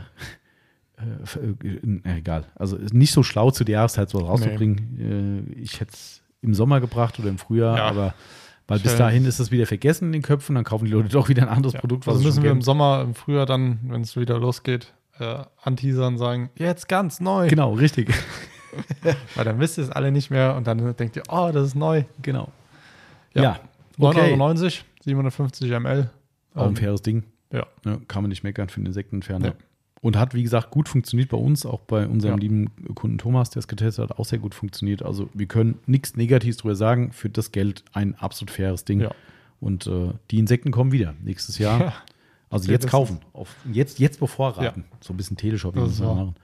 [1.65, 2.45] äh, egal.
[2.57, 5.47] Also nicht so schlau zu der Jahreszeit sowas rauszubringen.
[5.57, 7.85] Äh, ich hätte es im Sommer gebracht oder im Frühjahr, Ja.
[7.89, 8.15] aber
[8.71, 8.99] weil bis Schön.
[9.01, 11.49] dahin ist das wieder vergessen in den Köpfen, dann kaufen die Leute doch wieder ein
[11.49, 11.81] anderes Ja.
[11.81, 12.63] Produkt, was Also müssen wir im.
[12.63, 17.49] Sommer, im Frühjahr dann, wenn es wieder losgeht, äh, anteasern sagen, jetzt ganz neu.
[17.49, 18.09] Genau, richtig.
[19.35, 21.75] Weil dann wisst ihr es alle nicht mehr und dann denkt ihr, oh, das ist
[21.75, 22.05] neu.
[22.23, 22.49] genau.
[23.35, 23.43] Ja.
[23.43, 23.61] Ja,
[23.99, 24.35] okay.
[24.35, 24.71] 9,90 Euro,
[25.03, 26.11] 750 ml.
[26.55, 27.25] Auch ein faires Ding.
[27.53, 27.67] Ja.
[27.85, 29.47] Ne, kann man nicht meckern für den Insektenentferner.
[29.49, 29.55] Ja.
[30.03, 32.41] Und hat, wie gesagt, gut funktioniert bei uns, auch bei unserem Ja.
[32.41, 35.03] lieben Kunden Thomas, der es getestet hat, auch sehr gut funktioniert.
[35.03, 37.13] Also wir können nichts Negatives drüber sagen.
[37.13, 39.01] Für das Geld ein absolut faires Ding.
[39.01, 39.11] Ja.
[39.61, 41.81] Und äh, die Insekten kommen wieder nächstes Jahr.
[41.81, 41.93] Ja.
[42.49, 43.19] Also jetzt kaufen.
[43.35, 44.85] Auf, jetzt, jetzt bevorraten.
[45.01, 46.35] So ein bisschen Teleshopping Das müssen wir machen.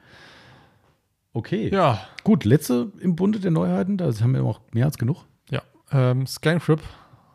[1.33, 1.71] Okay.
[1.73, 3.97] Ja, Gut, letzte im Bunde der Neuheiten.
[3.97, 5.25] Da haben wir auch mehr als genug.
[5.51, 5.63] ja.
[5.93, 6.81] Ähm, Scancrip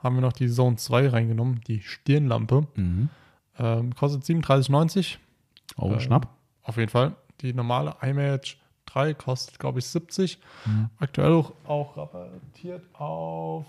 [0.03, 2.67] haben wir noch die Zone 2 reingenommen, die Stirnlampe.
[2.75, 3.09] Mhm.
[3.57, 5.17] Ähm, kostet 37,90.
[5.77, 6.27] Auch ein Ähm, Schnapp.
[6.63, 7.15] Auf jeden Fall.
[7.41, 10.37] Die normale iMage 3 kostet, glaube ich, 70.
[10.65, 10.89] Mhm.
[10.99, 13.65] Aktuell auch, auch rabattiert auf,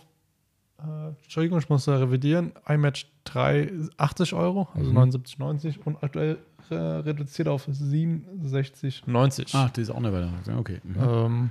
[0.79, 4.99] äh, Entschuldigung, ich muss da revidieren, iMatch 3 80 Euro, also Mhm.
[4.99, 6.39] 79,90 und aktuell
[6.71, 9.51] äh, reduziert auf 67,90.
[9.55, 10.31] Ach, die ist auch nicht weiter.
[10.59, 10.81] Okay.
[10.83, 10.97] Mhm.
[11.01, 11.51] Ähm,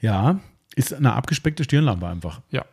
[0.00, 0.40] Ja,
[0.76, 2.40] ist eine abgespeckte Stirnlampe einfach.
[2.50, 2.64] Ja.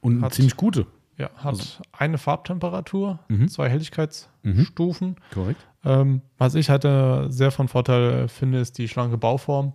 [0.00, 0.86] Und eine ziemlich gute.
[1.22, 3.48] Ja, hat Also- eine Farbtemperatur, Mhm.
[3.48, 5.16] zwei Helligkeitsstufen.
[5.32, 5.60] Korrekt.
[5.84, 9.72] Ähm, was ich halt äh, sehr von Vorteil finde, ist die schlanke Bauform.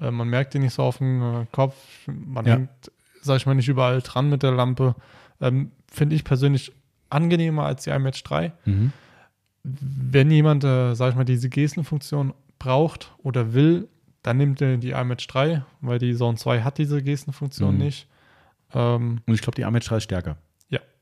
[0.00, 1.74] Äh, man merkt die nicht so auf dem äh, Kopf.
[2.06, 2.54] Man Ja.
[2.54, 2.70] hängt,
[3.22, 4.94] sag ich mal, nicht überall dran mit der Lampe.
[5.40, 6.72] Ähm, finde ich persönlich
[7.10, 8.52] angenehmer als die iMatch 3.
[8.64, 8.92] Mhm.
[9.62, 13.88] Wenn jemand, äh, sag ich mal, diese Gestenfunktion braucht oder will,
[14.22, 17.80] dann nimmt er die iMatch 3, weil die Zone 2 hat diese Gestenfunktion Mhm.
[17.80, 18.08] nicht.
[18.74, 20.36] Ähm, Und ich glaube, die Amatch 3 ist stärker.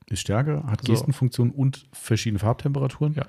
[0.09, 0.91] Ist stärker, hat So.
[0.91, 3.13] Gestenfunktion und verschiedene Farbtemperaturen.
[3.13, 3.25] Ja.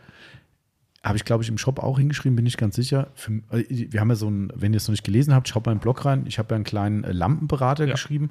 [1.03, 3.09] Habe ich, glaube ich, im Shop auch hingeschrieben, bin ich ganz sicher.
[3.15, 5.67] Für, äh, wir haben ja so ein, wenn ihr es noch nicht gelesen habt, schaut
[5.67, 6.25] mal den Blog rein.
[6.27, 7.93] Ich habe ja einen kleinen äh, Lampenberater Ja.
[7.93, 8.31] geschrieben.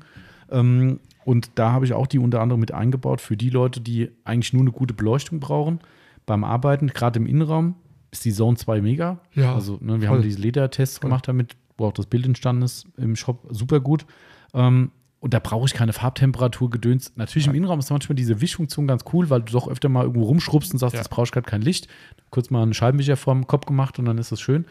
[0.49, 4.09] Ähm, und da habe ich auch die unter anderem mit eingebaut für die Leute, die
[4.23, 5.79] eigentlich nur eine gute Beleuchtung brauchen.
[6.25, 7.75] Beim Arbeiten, gerade im Innenraum,
[8.11, 9.19] ist die Zone 2 mega.
[9.33, 10.17] Ja, Also, ne, wir voll.
[10.17, 13.45] haben diese Ledertests gemacht damit, wo auch das Bild entstanden ist im Shop.
[13.51, 14.05] Super gut.
[14.53, 14.91] Ähm,
[15.23, 17.13] und da brauche ich keine Farbtemperatur gedöns.
[17.15, 20.23] Natürlich im Innenraum ist manchmal diese Wischfunktion ganz cool, weil du doch öfter mal irgendwo
[20.25, 20.99] rumschrubbst und sagst, Ja.
[20.99, 21.87] das brauche ich gerade kein Licht.
[22.29, 24.65] Kurz mal einen Scheibenwischer vorm Kopf gemacht und dann ist das schön.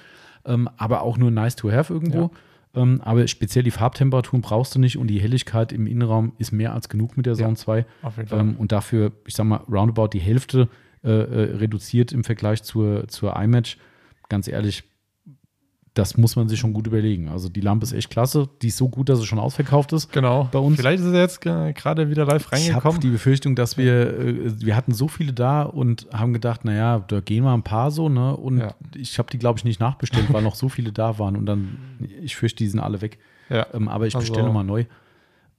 [0.45, 2.31] Ähm, aber auch nur nice to have irgendwo.
[2.75, 6.75] Ähm, aber speziell die Farbtemperaturen brauchst du nicht und die Helligkeit im Innenraum ist mehr
[6.75, 7.45] als genug mit der Ja.
[7.47, 7.87] Zone 2.
[8.03, 8.41] auf jeden Fall.
[8.41, 10.69] Ähm, und dafür, ich sag mal, roundabout die Hälfte
[11.03, 13.79] äh, äh, reduziert im Vergleich zur, zur iMatch.
[14.29, 14.85] Ganz ehrlich,
[15.95, 17.29] das muss man sich schon gut überlegen.
[17.29, 18.49] Also die Lampe ist echt klasse.
[18.63, 20.11] Die ist so gut, dass sie schon ausverkauft ist.
[20.11, 20.49] genau.
[20.51, 23.01] bei uns- Vielleicht ist er jetzt äh, gerade wieder live Ich habe reingekommen.
[23.01, 27.21] die Befürchtung, dass wir, äh, wir hatten so viele da und haben gedacht, naja, da
[27.21, 28.35] gehen mal ein paar so, ne?
[28.37, 28.75] Und Ja.
[28.95, 31.37] ich habe die, glaube ich, nicht nachbestellt, weil noch so viele da waren.
[31.37, 31.77] Und dann,
[32.23, 33.19] ich fürchte, die sind alle weg.
[33.51, 34.85] ja, Ähm, aber ich Also- bestelle nochmal neu.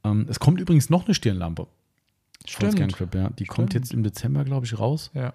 [0.04, 1.68] Ähm, es kommt übrigens noch eine Stirnlampe.
[2.46, 2.78] Stimmt.
[3.14, 3.30] Ja.
[3.30, 3.74] Die kommt Stimmt.
[3.74, 5.12] jetzt im Dezember, glaube ich, raus.
[5.14, 5.34] ja,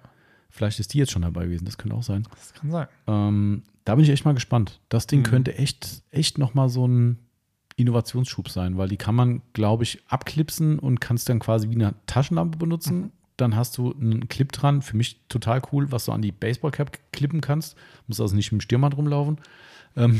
[0.51, 2.27] Vielleicht ist die jetzt schon dabei gewesen, das könnte auch sein.
[2.35, 2.87] das kann sein.
[3.07, 4.79] Ähm, da bin ich echt mal gespannt.
[4.89, 5.23] Das Ding Mhm.
[5.23, 7.17] könnte echt, echt nochmal so ein
[7.75, 11.95] Innovationsschub sein, weil die kann man, glaube ich, abklipsen und kannst dann quasi wie eine
[12.05, 12.99] Taschenlampe benutzen.
[12.99, 13.11] Mhm.
[13.37, 16.99] Dann hast du einen Clip dran, für mich total cool, was du an die Baseballcap
[17.11, 17.75] klippen kannst.
[18.05, 19.37] Muss also nicht mit dem Stirnband rumlaufen.
[19.95, 20.19] Ähm,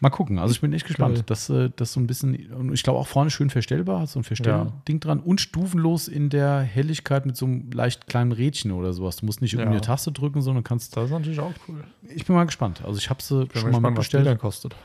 [0.00, 0.38] mal gucken.
[0.38, 1.16] Also ich bin echt gespannt.
[1.16, 1.24] Geil.
[1.26, 4.20] Das, äh, das so ein bisschen, und ich glaube auch vorne schön verstellbar, hat so
[4.20, 8.92] ein Verstellding dran und stufenlos in der Helligkeit mit so einem leicht kleinen Rädchen oder
[8.92, 9.16] sowas.
[9.16, 9.60] Du musst nicht Ja.
[9.66, 10.96] eine Taste drücken, sondern kannst.
[10.96, 11.84] Das ist natürlich auch cool.
[12.14, 12.82] Ich bin mal gespannt.
[12.84, 14.26] Also ich habe sie schon mal gespannt, was die mitbestellt.
[14.26, 14.76] dann kostet.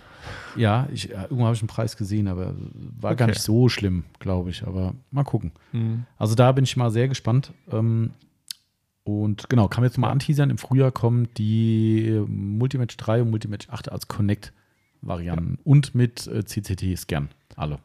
[0.56, 2.54] Ja, ich, ja, irgendwo habe ich einen Preis gesehen, aber
[3.00, 3.34] war gar Okay.
[3.34, 4.66] nicht so schlimm, glaube ich.
[4.66, 5.52] Aber mal gucken.
[5.74, 6.06] Mhm.
[6.18, 7.52] Also da bin ich mal sehr gespannt.
[7.72, 8.12] Ähm,
[9.04, 10.50] und genau, kann man jetzt mal anteasern.
[10.50, 16.44] Im Frühjahr kommen die äh, Multimatch 3 und Multimatch 8 als Connect-Varianten und mit äh,
[16.46, 17.30] CCT-Scan.
[17.56, 17.80] Alle.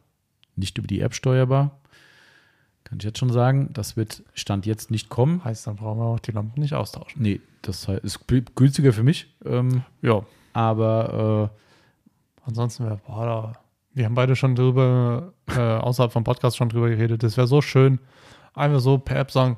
[0.55, 1.79] Nicht über die App steuerbar.
[2.85, 3.69] Kann ich jetzt schon sagen.
[3.73, 5.43] Das wird Stand jetzt nicht kommen.
[5.43, 7.21] Heißt, dann brauchen wir auch die Lampen nicht austauschen.
[7.21, 9.35] Nee, das ist günstiger für mich.
[9.45, 10.23] Ähm, Ja,
[10.53, 13.53] aber äh, ansonsten wäre, boah, da,
[13.93, 17.21] wir haben beide schon drüber, äh, außerhalb vom Podcast schon drüber geredet.
[17.23, 17.99] Das wäre so schön,
[18.53, 19.57] einfach so per App sagen,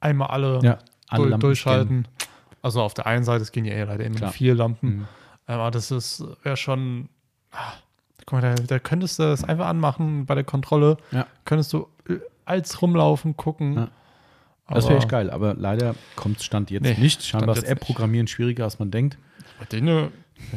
[0.00, 0.78] einmal alle, ja,
[1.12, 2.08] alle Lampen durchschalten.
[2.62, 4.32] Also auf der einen Seite, es gehen ja eh leider immer Klar.
[4.32, 4.96] vier Lampen.
[4.98, 5.08] Mhm.
[5.46, 7.08] Aber das ist, wäre schon,
[7.50, 7.72] ah,
[8.24, 10.96] guck mal, da, da könntest du das einfach anmachen bei der Kontrolle.
[11.10, 11.26] Ja.
[11.44, 13.74] Könntest du äh, als rumlaufen, gucken.
[13.74, 13.88] Ja.
[14.68, 17.22] Das wäre echt geil, aber leider kommt es Stand jetzt Nee, nicht.
[17.22, 17.64] Scheinbar ist.
[17.64, 19.18] App-Programmieren schwieriger, als man denkt.
[19.58, 20.08] Bei denen,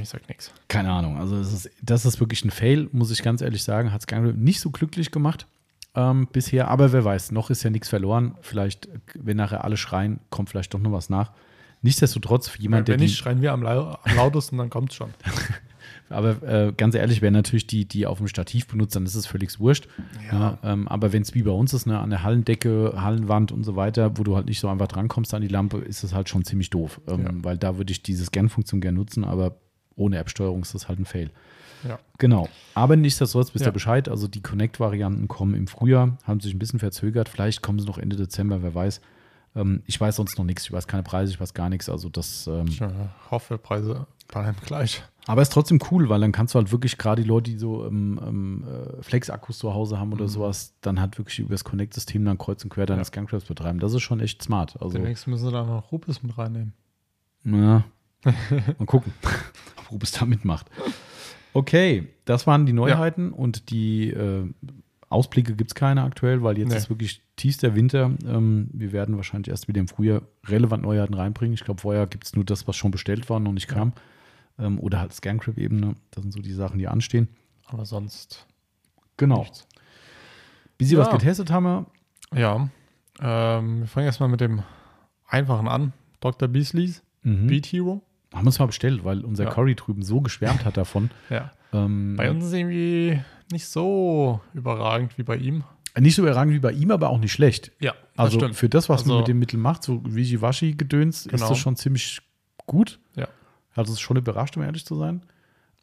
[0.02, 0.54] ich sag nichts.
[0.70, 1.18] Keine Ahnung.
[1.18, 3.92] Also es ist, das ist wirklich ein Fail, muss ich ganz ehrlich sagen.
[3.92, 5.48] Hat es nicht so glücklich gemacht
[5.96, 6.70] ähm, bisher.
[6.70, 8.36] Aber wer weiß, noch ist ja nichts verloren.
[8.42, 11.32] Vielleicht, wenn nachher alle schreien, kommt vielleicht doch noch was nach.
[11.82, 15.12] Nichtsdestotrotz, für jemand, der Wenn nicht, schreien wir am, lau am lautesten, dann kommt's schon.
[16.10, 19.28] aber äh, ganz ehrlich, wer natürlich die, die auf dem Stativ benutzt, dann ist es
[19.28, 19.88] völlig wurscht.
[20.32, 23.64] Ja, ähm, aber wenn es wie bei uns ist, ne, an der Hallendecke, Hallenwand und
[23.64, 26.28] so weiter, wo du halt nicht so einfach drankommst an die Lampe, ist es halt
[26.28, 27.02] schon ziemlich doof.
[27.08, 27.32] Ähm, Ja.
[27.44, 29.58] Weil da würde ich diese Scan-Funktion gerne nutzen, aber
[29.96, 31.30] ohne App-Steuerung ist das halt ein Fail.
[31.88, 32.00] Ja.
[32.18, 32.50] Genau.
[32.74, 33.70] Aber nichtsdestotrotz wisst Ja.
[33.70, 34.10] ihr Bescheid.
[34.10, 37.30] Also die Connect-Varianten kommen im Frühjahr, haben sich ein bisschen verzögert.
[37.30, 39.02] Vielleicht kommen sie noch Ende Dezember, wer weiß.
[39.56, 40.64] Ähm, ich weiß sonst noch nichts.
[40.66, 41.90] Ich weiß keine Preise, ich weiß gar nichts.
[41.90, 42.48] Also das.
[42.48, 42.90] Ähm, Ich äh,
[43.32, 45.04] hoffe, Preise bleiben gleich.
[45.28, 47.86] aber ist trotzdem cool, weil dann kannst du halt wirklich gerade die Leute, die so
[47.86, 52.26] ähm, ähm, äh, Flex-Akkus zu Hause haben oder sowas, dann halt wirklich über das Connect-System
[52.26, 53.02] dann kreuz und quer deine Mhm.
[53.02, 53.06] Ja.
[53.06, 53.80] Scancraps betreiben.
[53.80, 54.76] Das ist schon echt smart.
[54.82, 56.74] Also, Demnächst müssen sie da noch Rupes mit reinnehmen.
[57.44, 57.84] ja.
[58.80, 59.14] mal gucken,
[59.78, 60.66] ob Rubis da mitmacht.
[61.56, 64.44] Okay, das waren die Neuheiten und die äh,
[65.08, 66.76] Ausblicke gibt es keine aktuell, weil jetzt Nee.
[66.78, 68.12] ist wirklich tiefster Winter.
[68.28, 71.54] Ähm, wir werden wahrscheinlich erst wieder im Frühjahr relevant Neuheiten reinbringen.
[71.54, 73.94] Ich glaube, vorher gibt es nur das, was schon bestellt war und noch nicht kam.
[74.60, 75.96] Ähm, oder halt Scancrap-Ebene.
[76.12, 77.30] Das sind so die Sachen, die anstehen.
[77.68, 78.46] Aber sonst
[79.16, 79.40] Genau.
[79.40, 79.66] nichts.
[80.78, 81.02] Wie Sie Ja.
[81.02, 81.86] was getestet haben, wir-
[82.38, 82.70] Ja,
[83.22, 84.62] ähm, wir fangen erstmal mit dem
[85.26, 85.94] einfachen an.
[86.20, 86.50] Dr.
[86.50, 87.48] Beasleys mhm.
[87.48, 88.02] Beat Hero.
[88.36, 89.50] Haben wir es mal bestellt, weil unser Ja.
[89.50, 91.10] Cory drüben so geschwärmt hat davon.
[91.30, 91.52] Ja.
[91.74, 93.20] Ähm, Bei uns ist irgendwie
[93.52, 95.64] nicht so überragend wie bei ihm.
[95.98, 97.72] Nicht so überragend wie bei ihm, aber auch nicht schlecht.
[97.80, 101.50] Ja, Also für das, was man Also- mit dem Mittel macht, so Wischiwaschi-Gedöns, ist Genau.
[101.50, 102.22] das schon ziemlich
[102.66, 103.00] gut.
[103.16, 103.28] Ja.
[103.74, 105.22] Also es ist schon überrascht, um ehrlich zu sein.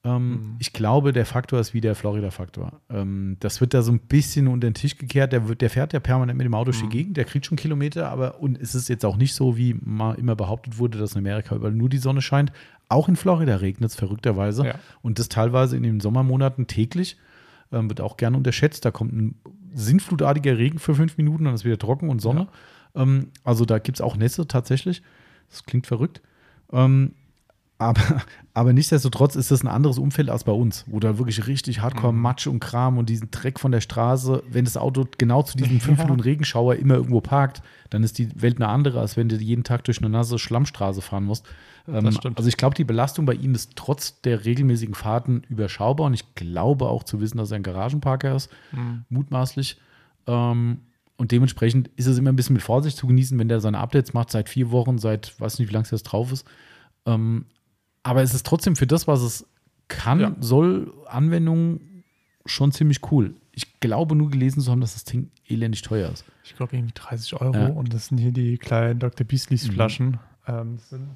[0.05, 0.57] Ähm, Mhm.
[0.59, 2.81] Ich glaube, der Faktor ist wie der Florida-Faktor.
[2.91, 5.33] Ähm, das wird da so ein bisschen unter den Tisch gekehrt.
[5.33, 6.91] Der, wird, der fährt ja permanent mit dem Auto durch Mhm.
[6.91, 9.74] die Gegend, der kriegt schon Kilometer, aber und es ist jetzt auch nicht so, wie
[9.81, 12.53] mal immer behauptet wurde, dass in Amerika überall nur die Sonne scheint.
[12.89, 14.66] Auch in Florida regnet es verrückterweise.
[14.66, 14.74] Ja.
[15.03, 17.16] Und das teilweise in den Sommermonaten täglich.
[17.70, 18.85] Ähm, wird auch gerne unterschätzt.
[18.85, 19.35] Da kommt ein
[19.73, 22.49] sinnflutartiger Regen für fünf Minuten, dann ist wieder trocken und Sonne.
[22.95, 25.03] Ähm, also da gibt es auch Nässe tatsächlich.
[25.49, 26.20] Das klingt verrückt.
[26.70, 27.12] Ähm,
[27.82, 28.00] aber,
[28.54, 32.12] aber nichtsdestotrotz ist das ein anderes Umfeld als bei uns, wo da wirklich richtig hardcore
[32.12, 35.80] Matsch und Kram und diesen Dreck von der Straße, wenn das Auto genau zu diesem
[35.80, 36.04] fünf Ja.
[36.04, 39.64] Minuten Regenschauer immer irgendwo parkt, dann ist die Welt eine andere, als wenn du jeden
[39.64, 41.44] Tag durch eine nasse Schlammstraße fahren musst.
[41.88, 42.10] Ähm.
[42.34, 46.34] Also ich glaube, die Belastung bei ihm ist trotz der regelmäßigen Fahrten überschaubar und ich
[46.34, 49.04] glaube auch zu wissen, dass er ein Garagenparker ist, Mhm.
[49.09, 49.78] mutmaßlich.
[50.26, 50.82] Ähm,
[51.16, 54.12] und dementsprechend ist es immer ein bisschen mit Vorsicht zu genießen, wenn der seine Updates
[54.14, 56.46] macht seit vier Wochen, seit weiß nicht, wie lange es jetzt drauf ist.
[57.06, 57.46] Ähm,
[58.03, 59.47] aber es ist trotzdem für das, was es
[59.89, 60.37] kann, Ja.
[60.41, 62.05] soll, Anwendungen
[62.47, 63.35] schon ziemlich cool.
[63.53, 66.24] Ich glaube nur gelesen zu haben, dass das Ding elendig teuer ist.
[66.45, 67.66] Ich glaube irgendwie 30 Euro Ja.
[67.69, 69.27] und das sind hier die kleinen Dr.
[69.27, 69.73] Beasleys Mhm.
[69.73, 70.19] Flaschen.
[70.47, 71.09] Ähm, das sind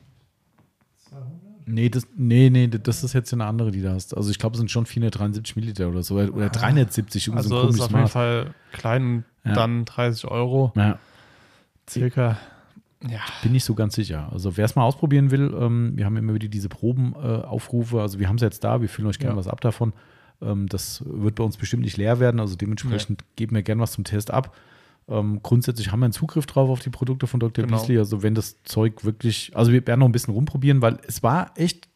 [1.09, 1.31] 200?
[1.69, 4.17] Nee, das, nee, nee, das ist jetzt eine andere, die du hast.
[4.17, 6.15] Also ich glaube, es sind schon 473 Milliliter oder so.
[6.15, 8.07] Oder, oder 370, irgendwie so Also ein ist auf jeden.
[8.07, 9.53] Fall klein und Ja.
[9.55, 10.73] dann 30 Euro.
[10.77, 10.99] Ja,
[11.89, 12.37] Circa.
[13.03, 13.21] Ja.
[13.43, 14.29] bin nicht so ganz sicher.
[14.33, 17.99] Also wer es mal ausprobieren will, ähm, wir haben immer wieder diese Probenaufrufe.
[17.99, 19.39] Äh, also wir haben es jetzt da, wir füllen euch gerne Ja.
[19.39, 19.93] was ab davon.
[20.41, 22.41] Ähm, das wird bei uns bestimmt nicht leer werden.
[22.41, 24.55] Also dementsprechend geben wir gerne was zum Test ab.
[25.09, 27.65] Ähm, grundsätzlich haben wir einen Zugriff drauf auf die Produkte von Dr.
[27.65, 27.77] Genau.
[27.79, 27.99] Beasley.
[27.99, 31.53] Also wenn das Zeug wirklich, also wir werden noch ein bisschen rumprobieren, weil es war
[31.55, 31.89] echt,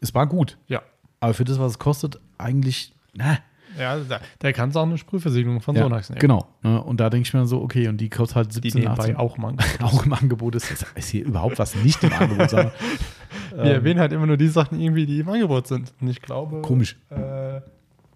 [0.00, 0.58] es war gut.
[0.66, 0.82] Ja.
[1.20, 3.38] Aber für das, was es kostet, eigentlich, na,
[3.78, 6.20] Ja, da, der kann es auch eine Sprühversiegelung von ja, Sonax nehmen.
[6.20, 6.48] Genau.
[6.62, 6.82] Ne?
[6.82, 9.16] Und da denke ich mir so, okay, und die kostet halt Die 17, nebenbei 18
[9.16, 9.54] auch mal.
[9.82, 10.70] auch im Angebot ist.
[10.94, 12.72] Ist- hier überhaupt was nicht im Angebot, sondern
[13.50, 15.92] Wir erwähnen halt immer nur die Sachen irgendwie, die im Angebot sind.
[16.00, 16.62] Und ich glaube.
[16.62, 16.96] Komisch.
[17.10, 17.60] Äh,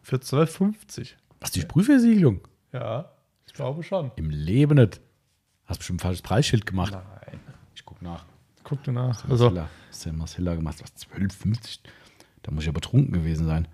[0.03, 1.11] für 12,50.
[1.41, 2.41] was die Sprühversiegelung?
[2.73, 3.11] Ja,
[3.47, 4.11] ich glaube schon.
[4.17, 5.01] Im Leben nicht.
[5.67, 6.93] Hast bestimmt ein falsches Preisschild gemacht.
[6.93, 7.41] Nein.
[7.75, 8.25] Ich guck nach.
[8.65, 9.29] Guck dir nach.
[9.29, 9.69] Also, Marcella.
[10.05, 10.77] Der Marcella gemacht?
[10.83, 11.81] Was, 12,50?
[12.43, 13.69] Da muss ich ja betrunken gewesen sein.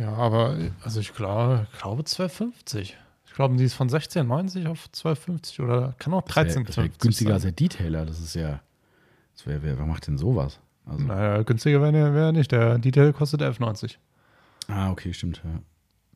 [0.00, 2.94] Ja, aber also ich glaube, glaube 12,50.
[3.26, 6.76] Ich glaube, die ist von 16,90 auf 12,50 oder kann auch Das wär- 13,50 Das
[6.78, 7.54] wäre günstiger als sein.
[7.54, 8.06] der Detailer.
[8.06, 8.60] Das ist ja.
[9.34, 10.58] Das wär, wer, wer macht denn sowas?
[10.86, 12.50] Also, Naja, günstiger wäre wär er nicht.
[12.52, 13.96] Der Detail kostet 11,90.
[14.68, 15.40] ah, okay, stimmt.
[15.44, 15.60] Ja.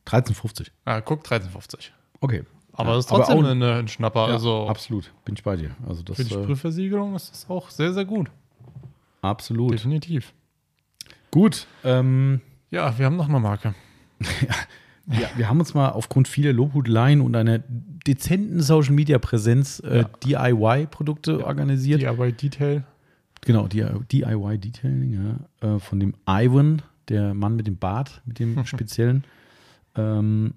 [0.06, 0.70] 13,50.
[0.84, 1.90] Ah, guck, 13,50.
[2.20, 2.44] Okay.
[2.72, 4.26] Aber Ja, das ist trotzdem auch- eine, ein Schnapper.
[4.28, 5.12] Ja, also absolut.
[5.24, 5.70] Bin ich bei dir.
[5.88, 8.30] Also das für die äh, Sprühversiegelung ist das auch sehr, sehr gut.
[9.22, 9.72] absolut.
[9.72, 10.34] Definitiv.
[11.30, 11.66] Gut.
[11.84, 12.40] Ähm,
[12.74, 13.74] Ja, wir haben noch eine Marke.
[15.06, 20.04] Ja, wir haben uns mal aufgrund vieler Lobhudeleien und einer dezenten Social Media Präsenz äh,
[20.24, 22.00] DIY-Produkte organisiert.
[22.00, 22.84] DIY Detail.
[23.42, 25.12] Genau, DIY Detailing,
[25.60, 25.74] ja.
[25.76, 26.80] Äh, von dem Ivan,
[27.10, 29.24] der Mann mit dem Bart, mit dem speziellen.
[29.94, 30.54] ähm,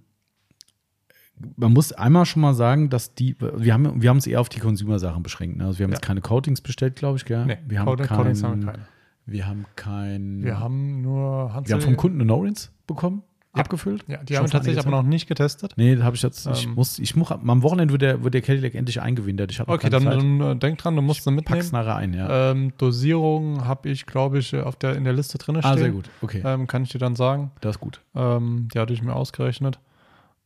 [1.58, 4.48] man muss einmal schon mal sagen, dass die, wir haben, wir haben uns eher auf
[4.48, 5.58] die Consumer-Sachen beschränkt.
[5.58, 5.66] Ne?
[5.66, 5.98] Also wir haben Ja.
[5.98, 7.46] jetzt keine Coatings bestellt, glaube ich, gell?
[7.46, 8.88] Nee, wir haben Coatings- kein, Coatings haben wir keine.
[9.28, 10.44] Wir haben kein.
[10.44, 11.70] Wir haben nur Hansel.
[11.70, 13.24] wir haben vom Kunden eine No-Rinse bekommen,
[13.56, 13.62] Ja.
[13.64, 14.06] abgefüllt.
[14.08, 15.74] Ja, die Schon haben wir tatsächlich aber noch nicht getestet.
[15.76, 16.76] Nee, habe ich jetzt, ich Ähm.
[16.76, 19.52] muss, ich muss, am Wochenende wird der, wird der Cadillac endlich eingewintert.
[19.52, 21.70] Ich habe Okay, dann, dann äh, denk dran, du musst pack's mitnehmen.
[21.74, 22.52] nachher ein, ja.
[22.52, 25.72] Ähm, Dosierung habe ich, glaube ich, auf der, in der Liste drin stehen.
[25.72, 27.52] ah, sehr gut, okay, Ähm, kann ich dir dann sagen.
[27.62, 28.00] das ist gut.
[28.16, 29.80] Ähm, die hatte ich mir ausgerechnet.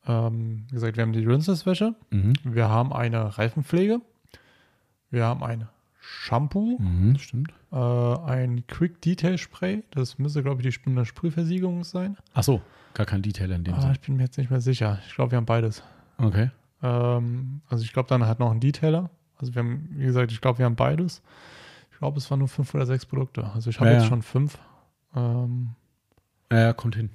[0.07, 1.93] Ähm, wie gesagt, wir haben die Rinses-Wäsche.
[2.09, 2.33] Mhm.
[2.43, 4.01] Wir haben eine Reifenpflege.
[5.11, 5.67] Wir haben ein
[5.99, 6.79] Shampoo.
[6.79, 7.53] Mhm, stimmt.
[7.71, 9.83] Äh, ein Quick Detail Spray.
[9.91, 12.17] Das müsste, glaube ich, die eine Sprühversiegelung sein.
[12.33, 12.61] Ach so,
[12.93, 13.93] gar kein Detailer in dem Ah, Sinne.
[13.93, 14.99] ich bin mir jetzt nicht mehr sicher.
[15.07, 15.81] Ich glaube, wir haben beides.
[16.17, 16.51] Okay.
[16.83, 19.09] Ähm, also ich glaube, dann hat noch ein Detailer.
[19.37, 21.21] Also wir haben, wie gesagt, ich glaube, wir haben beides.
[21.91, 23.43] Ich glaube, es waren nur fünf oder sechs Produkte.
[23.53, 24.09] Also ich habe Ja, jetzt ja.
[24.09, 24.57] schon fünf.
[25.15, 25.69] Ähm,
[26.51, 27.09] Ja, kommt hin.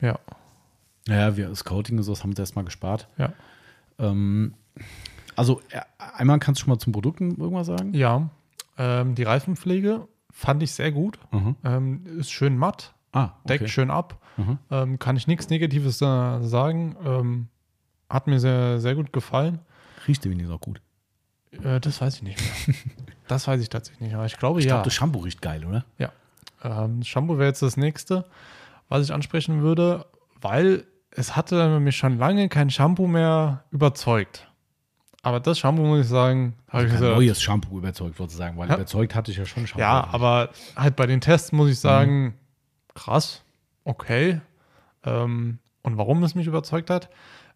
[0.00, 0.18] ja,
[1.08, 3.08] Ja, wir Scouting und sowas haben wir erstmal gespart.
[3.16, 3.32] ja.
[3.98, 4.54] Ähm,
[5.34, 5.60] also,
[5.98, 7.94] einmal kannst du schon mal zum Produkten irgendwas sagen?
[7.94, 8.28] Ja.
[8.78, 11.18] Ähm, die Reifenpflege fand ich sehr gut.
[11.32, 11.56] Mhm.
[11.64, 13.70] Ähm, ist schön matt, Ah, deckt okay.
[13.70, 14.22] schön ab.
[14.36, 14.58] Mhm.
[14.70, 16.96] Ähm, kann ich nichts Negatives äh, sagen.
[17.04, 17.48] Ähm,
[18.08, 19.58] hat mir sehr, sehr gut gefallen.
[20.06, 20.80] Riecht der wenigstens auch gut.
[21.62, 22.74] Äh, das weiß ich nicht mehr.
[23.28, 24.24] das weiß ich tatsächlich nicht mehr.
[24.26, 24.74] Ich glaube, Ich ja.
[24.74, 25.84] glaube, das Shampoo riecht geil, oder?
[26.62, 28.24] Ähm, Shampoo wäre jetzt das nächste,
[28.88, 30.06] was ich ansprechen würde,
[30.40, 34.50] weil es hatte mich schon lange kein Shampoo mehr überzeugt.
[35.22, 38.68] Aber das Shampoo, muss ich sagen, habe ich Kein gesagt, neues Shampoo überzeugt, sozusagen, weil
[38.68, 38.76] Ja.
[38.76, 39.80] überzeugt hatte ich ja schon Shampoo.
[39.80, 42.34] ja, aber halt bei den Tests muss ich sagen, Mhm.
[42.94, 43.42] krass,
[43.84, 44.40] okay.
[45.04, 47.08] Ähm, und warum es mich überzeugt hat,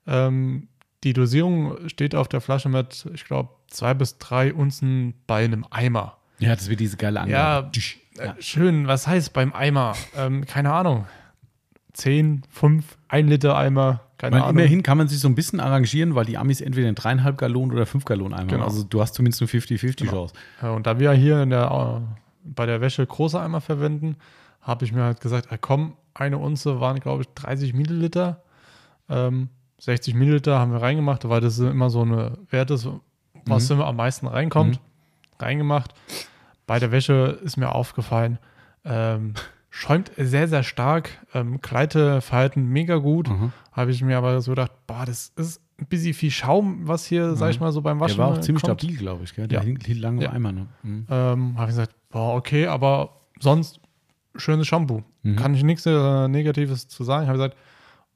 [0.06, 0.68] ähm,
[1.04, 5.64] die Dosierung steht auf der Flasche mit, ich glaube, zwei bis drei Unzen bei einem
[5.70, 6.16] Eimer.
[6.38, 7.70] Ja, das wird diese geile Ja, Angabe.
[8.18, 8.86] äh, schön.
[8.88, 9.94] Was heißt beim Eimer?
[10.16, 11.06] Ähm, keine Ahnung.
[11.94, 14.58] 10, 5, 1 Liter Eimer, keine Weil Ahnung.
[14.58, 17.72] immerhin kann man sich so ein bisschen arrangieren, weil die Amis entweder in dreieinhalb Gallonen
[17.72, 18.54] oder fünf Gallonen einmal.
[18.56, 18.64] Genau.
[18.64, 20.10] Also du hast zumindest eine 50-50 Genau.
[20.12, 20.34] Chance.
[20.62, 24.16] Ja, Und da wir hier der, äh, bei der Wäsche große Eimer verwenden,
[24.60, 28.42] habe ich mir halt gesagt, äh, komm, eine Unze waren, glaube ich, 30 Milliliter.
[29.08, 29.48] Ähm,
[29.78, 32.88] 60 Milliliter haben wir reingemacht, weil das immer so eine Wert ist,
[33.46, 34.78] was immer am meisten reinkommt.
[35.40, 35.92] Reingemacht.
[36.68, 38.38] Bei der Wäsche ist mir aufgefallen,
[38.84, 39.34] ähm,
[39.74, 41.10] schäumt sehr, sehr stark.
[41.34, 43.28] Ähm, Gleiteverhalten mega gut.
[43.28, 43.52] Mhm.
[43.72, 47.34] Habe ich mir aber so gedacht, boah, das ist ein bisschen viel Schaum, was hier,
[47.36, 48.80] sag ich mal, so beim Waschen Der war auch ziemlich kommt.
[48.82, 49.34] stabil, glaube ich.
[49.34, 49.48] Gell?
[49.48, 49.64] Der Ja.
[49.64, 50.28] hielt lange Ja.
[50.30, 50.52] im Eimer.
[50.52, 50.66] Ne?
[50.82, 51.06] Mhm.
[51.10, 53.80] Ähm, habe ich gesagt, boah, okay, aber sonst
[54.36, 55.02] schönes Shampoo.
[55.22, 55.36] Mhm.
[55.36, 57.26] Kann ich nichts äh, Negatives zu sagen.
[57.26, 57.56] Habe gesagt,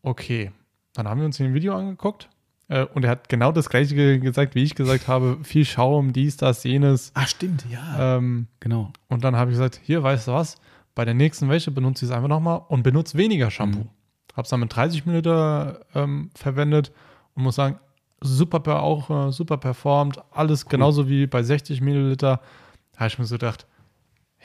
[0.03, 0.53] okay.
[0.93, 2.29] Dann haben wir uns hier ein Video angeguckt
[2.69, 5.39] äh, und er hat genau das gleiche ge- gesagt, wie ich gesagt habe.
[5.43, 7.11] Viel Schaum, dies, das, jenes.
[7.15, 8.17] Ah, stimmt, ja.
[8.19, 8.93] Ähm, genau.
[9.09, 10.57] und dann habe ich gesagt, hier, weißt du was?
[10.97, 13.81] Bei der nächsten Wäsche benutze ich es einfach nochmal und benutze weniger Shampoo.
[13.81, 13.91] Mhm.
[14.33, 16.91] Habe es dann mit 30 Milliliter ähm, verwendet
[17.35, 17.79] und muss sagen,
[18.23, 20.19] super, per, auch äh, super performt.
[20.33, 22.41] Alles genauso wie bei 60 Milliliter.
[22.93, 23.67] Da habe ich mir so gedacht,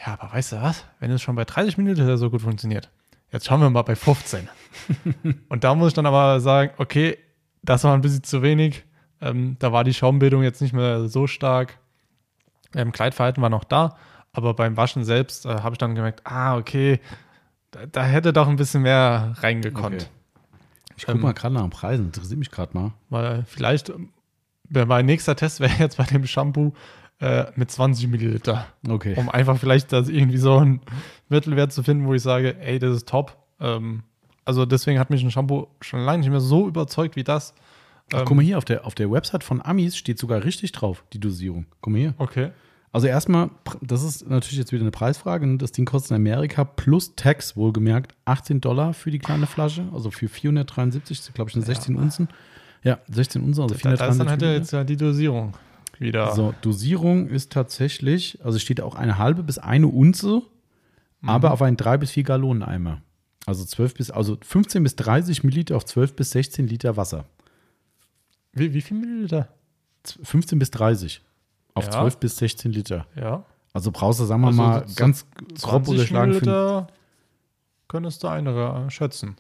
[0.05, 0.85] ja, aber weißt du was?
[0.99, 2.91] Wenn es schon bei 30 Milliliter so gut funktioniert,
[3.31, 4.49] jetzt schauen wir mal bei 15.
[5.47, 7.17] und da muss ich dann aber sagen, okay,
[7.63, 8.83] das war ein bisschen zu wenig.
[9.21, 11.79] Ähm, da war die Schaumbildung jetzt nicht mehr so stark.
[12.75, 13.95] Ähm, Kleidverhalten war noch da,
[14.33, 16.99] aber beim Waschen selbst äh, habe ich dann gemerkt, ah, okay,
[17.71, 19.95] da, da hätte doch ein bisschen mehr reingekonnt.
[19.95, 20.05] Okay.
[20.97, 22.91] Ich gucke Ähm, mal gerade nach den Preisen, interessiert mich gerade mal.
[23.09, 23.91] Weil vielleicht,
[24.69, 26.73] wär mein nächster Test wäre jetzt bei dem Shampoo
[27.19, 29.13] äh, mit 20 Milliliter, Okay.
[29.17, 30.81] um einfach vielleicht das irgendwie so einen
[31.29, 33.37] Mittelwert zu finden, wo ich sage, ey, das ist top.
[33.59, 34.03] Ähm,
[34.45, 37.53] also deswegen hat mich ein Shampoo schon lange nicht mehr so überzeugt wie das.
[38.13, 40.71] Ach, Ähm, guck mal hier, auf der, auf der Website von Amis steht sogar richtig
[40.71, 41.65] drauf, die Dosierung.
[41.81, 42.13] Guck mal hier.
[42.17, 42.51] Okay.
[42.93, 43.49] Also erstmal,
[43.81, 45.47] das ist natürlich jetzt wieder eine Preisfrage.
[45.47, 45.57] ne?
[45.57, 50.11] Das Ding kostet in Amerika plus Tax wohlgemerkt 18 Dollar für die kleine Flasche, also
[50.11, 52.27] für 473, das ist, glaube ich, eine 16 Unzen.
[52.83, 54.61] Ja, 16 Unzen, also Da, da ist dann 473 halt Milliliter.
[54.61, 55.53] jetzt ja die Dosierung
[55.99, 56.35] wieder.
[56.35, 60.41] So, Dosierung ist tatsächlich, also steht auch eine halbe bis eine Unze,
[61.21, 61.29] Mhm.
[61.29, 63.01] aber auf einen 3 bis 4 Gallonen Eimer.
[63.45, 67.25] Also 12 bis, also 15 bis 30 Milliliter auf 12 bis 16 Liter Wasser.
[68.53, 69.47] Wie, wie viel Milliliter?
[70.03, 71.21] Z- 15 bis 30
[71.73, 71.91] auf Ja.
[71.91, 73.05] 12 bis 16 Liter.
[73.15, 73.43] Ja.
[73.73, 75.25] Also brauchst du, sagen wir Also mal, ganz
[75.61, 76.87] grob 20 überschlagen Milliliter
[77.87, 78.51] könntest du eine
[78.87, 79.35] äh, schätzen.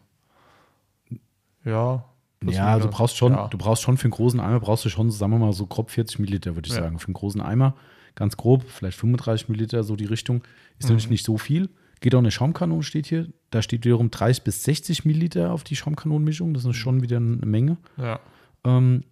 [1.63, 2.05] Ja.
[2.43, 2.95] Ja, du minus.
[2.97, 3.47] brauchst schon, Ja.
[3.47, 5.91] du brauchst schon für einen großen Eimer, brauchst du schon, sagen wir mal, so grob
[5.91, 6.81] 40 Milliliter, würde ich Ja.
[6.81, 6.97] sagen.
[6.97, 7.75] Für einen großen Eimer,
[8.15, 10.37] ganz grob, vielleicht 35 Milliliter, so die Richtung.
[10.79, 10.95] Ist Mhm.
[10.95, 11.69] natürlich nicht so viel.
[11.99, 13.27] Geht auch eine Schaumkanone, steht hier.
[13.51, 16.55] Da steht wiederum 30 bis 60 Milliliter auf die Schaumkanonenmischung.
[16.55, 17.77] Das ist schon wieder eine Menge.
[17.97, 18.19] Ja.
[18.63, 19.03] Ähm,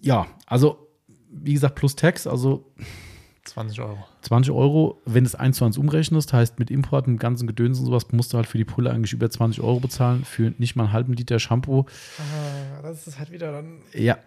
[0.00, 0.87] ja, also,
[1.42, 2.64] wie gesagt, plus Tax, also
[3.44, 3.98] 20 Euro.
[4.22, 7.78] 20 Euro, wenn du es 1 zu 1 umrechnest, heißt mit Import, mit ganzen Gedöns
[7.80, 10.76] und sowas, musst du halt für die Pulle eigentlich über 20 Euro bezahlen, für nicht
[10.76, 11.86] mal einen halben Liter Shampoo.
[12.82, 13.78] das ist halt wieder dann.
[13.94, 14.18] Ja,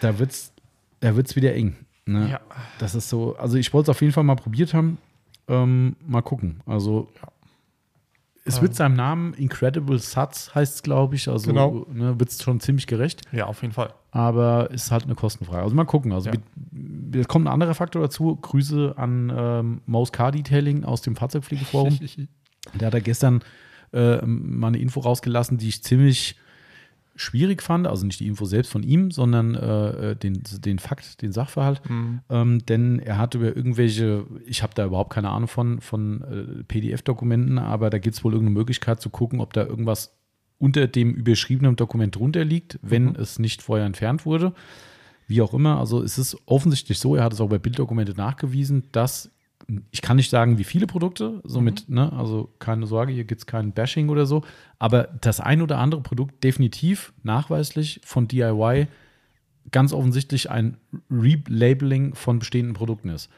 [0.00, 0.52] da wird's,
[1.00, 1.76] da wird's wieder eng.
[2.06, 2.30] Ne?
[2.30, 2.40] Ja.
[2.78, 4.98] Das ist so, also ich wollte es auf jeden Fall mal probiert haben.
[5.48, 6.60] Ähm, mal gucken.
[6.66, 7.28] Also Ja.
[8.44, 8.62] es Ähm.
[8.62, 11.28] wird seinem Namen Incredible Suds heißt es, glaube ich.
[11.28, 11.86] Also Genau.
[11.92, 13.92] ne, wird es schon ziemlich gerecht, Ja, auf jeden Fall.
[14.16, 15.62] Aber ist halt eine Kostenfrage.
[15.62, 16.12] Also mal gucken.
[16.12, 16.36] Also Ja.
[16.72, 18.34] mit, jetzt kommt ein anderer Faktor dazu.
[18.34, 21.98] Grüße an ähm, Maus Car Detailing aus dem Fahrzeugpflegeforum.
[22.74, 23.42] Der hat da gestern
[23.92, 26.36] äh, mal eine Info rausgelassen, die ich ziemlich
[27.14, 27.86] schwierig fand.
[27.86, 31.82] Also nicht die Info selbst von ihm, sondern äh, den, den Fakt, den Sachverhalt.
[31.88, 32.20] Mhm.
[32.30, 36.64] Ähm, denn er hat über irgendwelche, ich habe da überhaupt keine Ahnung von, von äh,
[36.64, 40.15] PDF-Dokumenten, aber da gibt es wohl irgendeine Möglichkeit zu gucken, ob da irgendwas
[40.58, 43.16] unter dem überschriebenen Dokument drunter liegt, wenn Mhm.
[43.16, 44.52] es nicht vorher entfernt wurde.
[45.28, 48.84] Wie auch immer, also es ist offensichtlich so, er hat es auch bei Bilddokumente nachgewiesen,
[48.92, 49.30] dass
[49.90, 53.46] ich kann nicht sagen, wie viele Produkte, somit, ne, also keine Sorge, hier gibt es
[53.46, 54.44] kein Bashing oder so,
[54.78, 58.86] aber das ein oder andere Produkt definitiv nachweislich von DIY
[59.72, 60.76] ganz offensichtlich ein
[61.10, 63.28] Relabeling von bestehenden Produkten ist.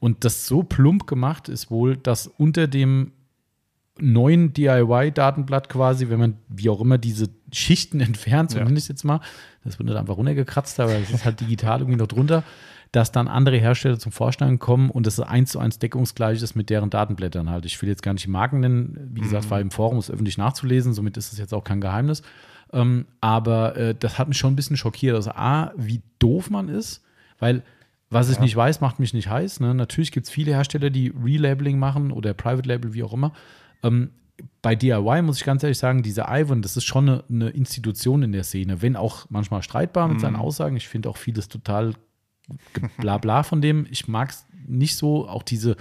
[0.00, 3.12] Und das so plump gemacht ist wohl, dass unter dem
[4.00, 8.58] neuen DIY-Datenblatt quasi, wenn man wie auch immer diese Schichten entfernt, Ja.
[8.60, 9.20] zumindest jetzt mal,
[9.64, 12.42] das wird nicht einfach runtergekratzt, aber es ist halt digital irgendwie noch drunter,
[12.92, 16.70] dass dann andere Hersteller zum Vorstand kommen und das eins zu eins deckungsgleich ist mit
[16.70, 17.64] deren Datenblättern halt.
[17.66, 20.38] Ich will jetzt gar nicht die Marken nennen, wie gesagt, war im Forum, ist öffentlich
[20.38, 22.22] nachzulesen, somit ist es jetzt auch kein Geheimnis.
[22.72, 25.14] Ähm, aber äh, das hat mich schon ein bisschen schockiert.
[25.14, 27.02] Also A, wie doof man ist,
[27.38, 27.62] weil
[28.12, 28.42] was ich Ja.
[28.42, 29.60] nicht weiß, macht mich nicht heiß.
[29.60, 29.72] Ne?
[29.72, 33.32] Natürlich gibt es viele Hersteller, die Relabeling machen oder Private Label, wie auch immer.
[33.82, 34.10] Ähm,
[34.62, 38.22] bei DIY muss ich ganz ehrlich sagen, dieser Ivan, das ist schon eine, eine Institution
[38.22, 40.76] in der Szene, wenn auch manchmal streitbar mit seinen Aussagen.
[40.76, 41.94] Ich finde auch vieles total
[42.98, 43.86] Blabla von dem.
[43.90, 45.76] Ich mag es nicht so, auch diese,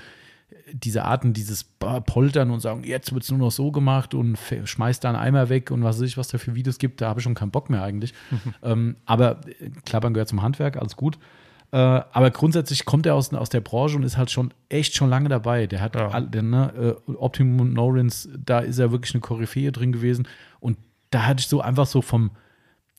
[0.73, 5.03] diese Arten, dieses Poltern und sagen, jetzt wird es nur noch so gemacht und schmeißt
[5.03, 7.19] da einen Eimer weg und was weiß ich, was da für Videos gibt, da habe
[7.19, 8.13] ich schon keinen Bock mehr eigentlich.
[8.63, 11.17] ähm, aber äh, Klappern gehört zum Handwerk, alles gut.
[11.71, 15.09] Äh, aber grundsätzlich kommt er aus, aus der Branche und ist halt schon echt schon
[15.09, 15.67] lange dabei.
[15.67, 16.09] Der hat Ja.
[16.09, 20.27] all, der, ne, äh, Optimum Norins, da ist er wirklich eine Koryphäe drin gewesen.
[20.59, 20.77] Und
[21.11, 22.31] da hatte ich so einfach so vom,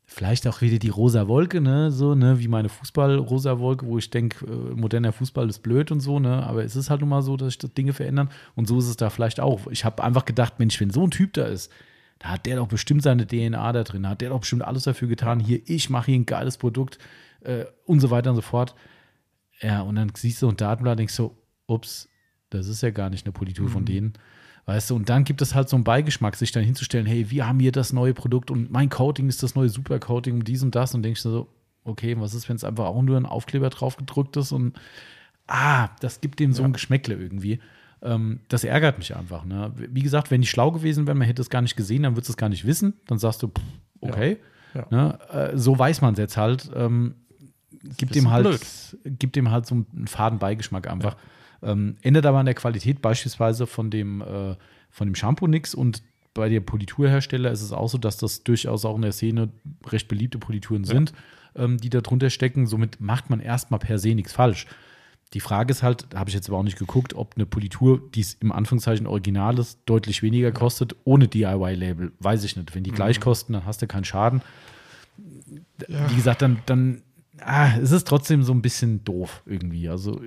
[0.06, 4.10] vielleicht auch wieder die rosa Wolke, ne, so, ne, wie meine Fußball-rosa Wolke, wo ich
[4.10, 7.22] denke, äh, moderner Fußball ist blöd und so, ne, aber es ist halt nun mal
[7.22, 9.66] so, dass sich das Dinge verändern und so ist es da vielleicht auch.
[9.70, 11.70] Ich habe einfach gedacht, Mensch, wenn so ein Typ da ist,
[12.18, 15.06] da hat der doch bestimmt seine DNA da drin, hat der doch bestimmt alles dafür
[15.08, 16.98] getan, hier, ich mache hier ein geiles Produkt
[17.42, 18.74] äh, und so weiter und so fort.
[19.60, 21.36] Ja, und dann siehst du so ein Datenblatt, denkst so,
[21.66, 22.08] ups,
[22.50, 23.72] das ist ja gar nicht eine Politur Mhm.
[23.72, 24.12] von denen.
[24.66, 27.46] Weißt du, und dann gibt es halt so einen Beigeschmack, sich dann hinzustellen, hey, wir
[27.46, 30.74] haben hier das neue Produkt und mein Coating ist das neue Supercoating und dies und
[30.74, 30.94] das.
[30.94, 31.48] Und denkst du so,
[31.84, 34.78] okay, was ist, wenn es einfach auch nur ein Aufkleber drauf gedrückt ist und
[35.46, 37.58] ah, das gibt dem so ein Geschmäckle irgendwie.
[38.02, 39.44] Ähm, das ärgert mich einfach.
[39.44, 39.72] Ne?
[39.76, 42.28] Wie gesagt, wenn ich schlau gewesen wäre, man hätte es gar nicht gesehen, dann würdest
[42.28, 42.94] du es gar nicht wissen.
[43.06, 43.62] Dann sagst du, pff,
[44.00, 44.38] okay.
[44.74, 44.86] Ja.
[44.90, 45.18] Ne?
[45.30, 46.70] Äh, so weiß man es jetzt halt.
[46.74, 47.14] Ähm,
[47.96, 49.18] gibt dem halt, blöd.
[49.18, 51.16] gibt dem halt so einen faden Beigeschmack einfach.
[51.62, 54.56] Ähm, ändert aber an der Qualität beispielsweise von dem, äh,
[54.90, 56.02] von dem Shampoo nichts und
[56.32, 59.50] bei der Politurhersteller ist es auch so, dass das durchaus auch in der Szene
[59.86, 61.12] recht beliebte Polituren sind,
[61.56, 62.66] ähm, die da drunter stecken.
[62.66, 64.66] Somit macht man erstmal per se nichts falsch.
[65.32, 68.20] Die Frage ist halt, habe ich jetzt aber auch nicht geguckt, ob eine Politur, die
[68.20, 72.12] es im Anführungszeichen original ist, deutlich weniger kostet ohne DIY-Label.
[72.18, 72.74] Weiß ich nicht.
[72.74, 74.42] Wenn die gleich kosten, dann hast du keinen Schaden.
[75.16, 77.02] Wie gesagt, dann, dann
[77.44, 79.88] ah, es ist trotzdem so ein bisschen doof irgendwie.
[79.88, 80.20] Also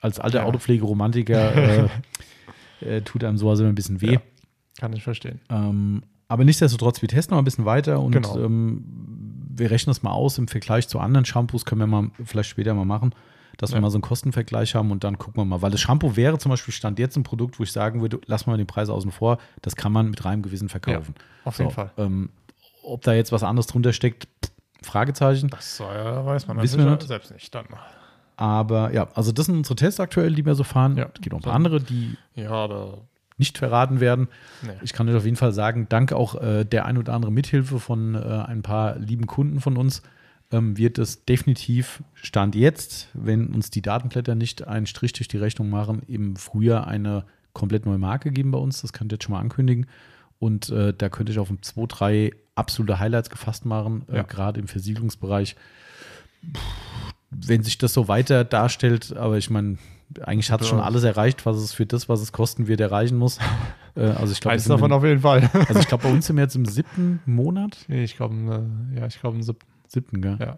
[0.00, 0.44] als alter Ja.
[0.44, 1.88] Autopflegeromantiker
[2.80, 4.14] äh, äh, tut einem sowas immer ein bisschen weh.
[4.14, 4.20] Ja.
[4.78, 5.40] Kann ich verstehen.
[5.50, 8.38] Ähm, aber nichtsdestotrotz, wir testen noch ein bisschen weiter und Genau.
[8.38, 8.84] ähm,
[9.56, 12.74] wir rechnen es mal aus im Vergleich zu anderen Shampoos, können wir mal vielleicht später
[12.74, 13.14] mal machen,
[13.56, 13.82] dass wir Ja.
[13.82, 15.62] mal so einen Kostenvergleich haben und dann gucken wir mal.
[15.62, 18.46] Weil das Shampoo wäre zum Beispiel Stand jetzt ein Produkt, wo ich sagen würde, lass
[18.46, 21.14] mal den Preis außen vor, das kann man mit reinem Gewissen verkaufen.
[21.44, 21.92] auf So, jeden Fall.
[21.98, 22.30] Ähm,
[22.82, 24.50] ob da jetzt was anderes drunter steckt, pff,
[24.84, 25.48] Fragezeichen.
[25.48, 27.08] Das äh, weiß man Wissen wir natürlich nicht.
[27.08, 27.54] selbst nicht.
[27.54, 27.66] Dann.
[28.36, 30.96] Aber ja, also das sind unsere Tests aktuell, die wir so fahren.
[30.96, 31.06] Ja.
[31.14, 32.68] Es gibt noch ein paar andere, die Ja,
[33.36, 34.28] nicht verraten werden.
[34.62, 34.70] nee.
[34.82, 37.80] Ich kann euch auf jeden Fall sagen, dank auch äh, der ein oder andere Mithilfe
[37.80, 40.02] von äh, ein paar lieben Kunden von uns,
[40.52, 45.38] ähm, wird es definitiv Stand jetzt, wenn uns die Datenblätter nicht einen Strich durch die
[45.38, 47.24] Rechnung machen, im Frühjahr eine
[47.54, 48.82] komplett neue Marke geben bei uns.
[48.82, 49.86] Das könnt ihr jetzt schon mal ankündigen.
[50.38, 54.22] Und äh, da könnte ich auf ein 2, 3 absolute Highlights gefasst machen, äh, Ja.
[54.22, 55.56] gerade im Versiegelungsbereich.
[56.52, 56.60] Puh,
[57.30, 59.78] Wenn sich das so weiter darstellt, aber ich meine,
[60.22, 60.84] eigentlich hat es schon Ja.
[60.84, 63.38] alles erreicht, was es für das, was es kosten wird, erreichen muss.
[63.96, 65.48] Äh, also ich glaube, Eins davon auf jeden Fall.
[65.68, 68.34] also ich glaube, bei uns sind wir jetzt im siebten Monat, Nee, ich glaube,
[68.92, 69.66] äh, ja, ich glaube, ein siebten.
[69.86, 70.36] siebten, gell?
[70.40, 70.56] Ja.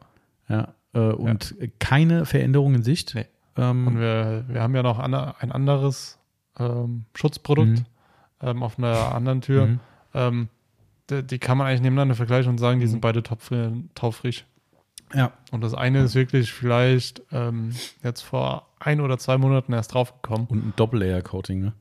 [0.49, 0.75] Ja.
[0.95, 3.15] äh, und keine Veränderung in Sicht.
[3.15, 3.27] Nee.
[3.59, 6.19] Ähm, Und wir, wir haben ja noch anna- ein anderes
[6.59, 7.85] ähm, Schutzprodukt Mhm.
[8.41, 9.67] ähm, auf einer anderen Tür.
[10.15, 10.49] mhm.
[11.11, 12.91] Die, kann man eigentlich nebeneinander vergleichen und sagen, die Mhm.
[12.91, 14.45] sind beide taufri- taufrisch.
[15.15, 17.71] Ja, Und das eine ist wirklich vielleicht ähm,
[18.03, 20.47] jetzt vor ein oder zwei Monaten erst draufgekommen.
[20.49, 21.73] und ein Doppel-Layer-Coating, ne?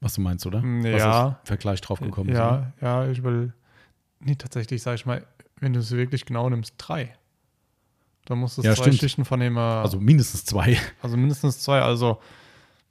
[0.00, 0.62] Was du meinst, oder?
[0.62, 1.26] Mm, Was ja.
[1.40, 2.36] als Vergleich drauf gekommen ist.
[2.38, 3.52] Ja, ja, ich will.
[4.20, 5.26] Nee, tatsächlich, sag ich mal,
[5.58, 7.14] wenn du es wirklich genau nimmst, drei.
[8.26, 8.98] Dann musst du Ja, zwei stimmt.
[8.98, 10.78] Schichten von dem, äh, Also mindestens zwei.
[11.02, 12.20] also mindestens zwei, also,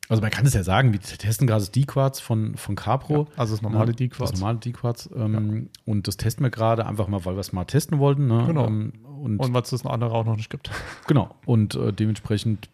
[0.10, 3.28] Also man kann es ja sagen, wir testen gerade das D-Quartz von, von Capro.
[3.38, 3.96] also das normale Ne?
[3.96, 4.32] D-Quartz.
[4.32, 5.10] Das normale D-Quartz.
[5.16, 8.28] Ähm, Und das testen wir gerade einfach mal, weil wir es mal testen wollten.
[8.28, 8.44] Ne?
[8.48, 8.68] Genau.
[8.68, 10.70] Ähm, und, Und was es andere auch noch nicht gibt.
[11.08, 11.36] Genau.
[11.46, 12.70] Und äh, dementsprechend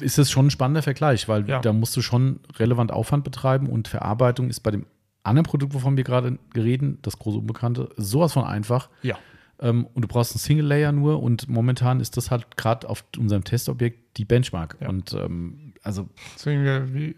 [0.00, 1.60] ist es schon ein spannender Vergleich, weil Ja.
[1.60, 4.84] da musst du schon relevant Aufwand betreiben und Verarbeitung ist bei dem
[5.22, 8.90] anderen Produkt, wovon wir gerade reden, das große Unbekannte, sowas von einfach.
[9.02, 9.16] Ja.
[9.60, 13.04] Ähm, und du brauchst einen Single Layer nur und momentan ist das halt gerade auf
[13.16, 14.76] unserem Testobjekt die Benchmark.
[14.80, 14.88] Ja.
[14.90, 17.14] Und ähm, also, Deswegen, wie,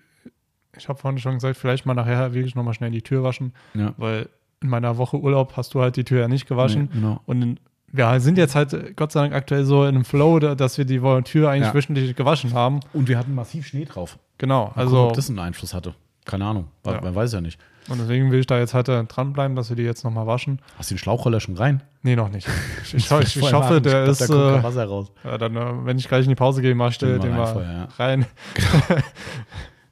[0.76, 3.94] ich habe vorhin schon gesagt, vielleicht mal nachher wirklich nochmal schnell die Tür waschen, ja.
[3.96, 4.28] weil
[4.62, 6.88] in meiner Woche Urlaub hast du halt die Tür ja nicht gewaschen.
[6.92, 7.20] Nee, genau.
[7.26, 7.60] Und in,
[7.92, 10.84] wir sind jetzt halt Gott sei Dank aktuell so in einem Flow, da- dass wir
[10.84, 11.74] die Tür eigentlich Ja.
[11.74, 12.80] wöchentlich gewaschen haben.
[12.92, 14.18] Und wir hatten massiv Schnee drauf.
[14.38, 15.94] Genau, Mal also gucken, ob das einen Einfluss hatte.
[16.24, 16.68] Keine Ahnung.
[16.84, 17.00] Ja.
[17.00, 17.58] Man weiß ja nicht.
[17.88, 20.60] Und deswegen will ich da jetzt halt äh, dranbleiben, dass wir die jetzt nochmal waschen.
[20.78, 21.82] Hast du den Schlauchroller schon rein?
[22.02, 22.48] Nee, noch nicht.
[22.84, 25.12] Ich, ich, ich, ich hoffe, der glaub, ist, Da kommt kein äh, Wasser raus.
[25.24, 27.42] ja, dann, äh, wenn ich gleich in die Pause gehe, mach ich den den mal
[27.52, 28.26] rein rein.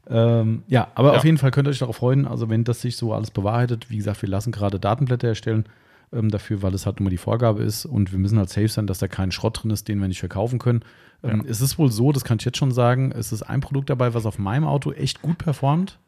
[0.07, 1.19] Ähm, ja, aber Ja.
[1.19, 2.27] auf jeden Fall könnt ihr euch darauf freuen.
[2.27, 5.65] Also, wenn das sich so alles bewahrheitet, wie gesagt, wir lassen gerade Datenblätter erstellen
[6.13, 8.87] ähm, dafür, weil es halt immer die Vorgabe ist und wir müssen halt safe sein,
[8.87, 10.83] dass da kein Schrott drin ist, den wir nicht verkaufen können.
[11.23, 11.51] Ähm, Ja.
[11.51, 14.13] Es ist wohl so, das kann ich jetzt schon sagen, es ist ein Produkt dabei,
[14.13, 15.99] was auf meinem Auto echt gut performt.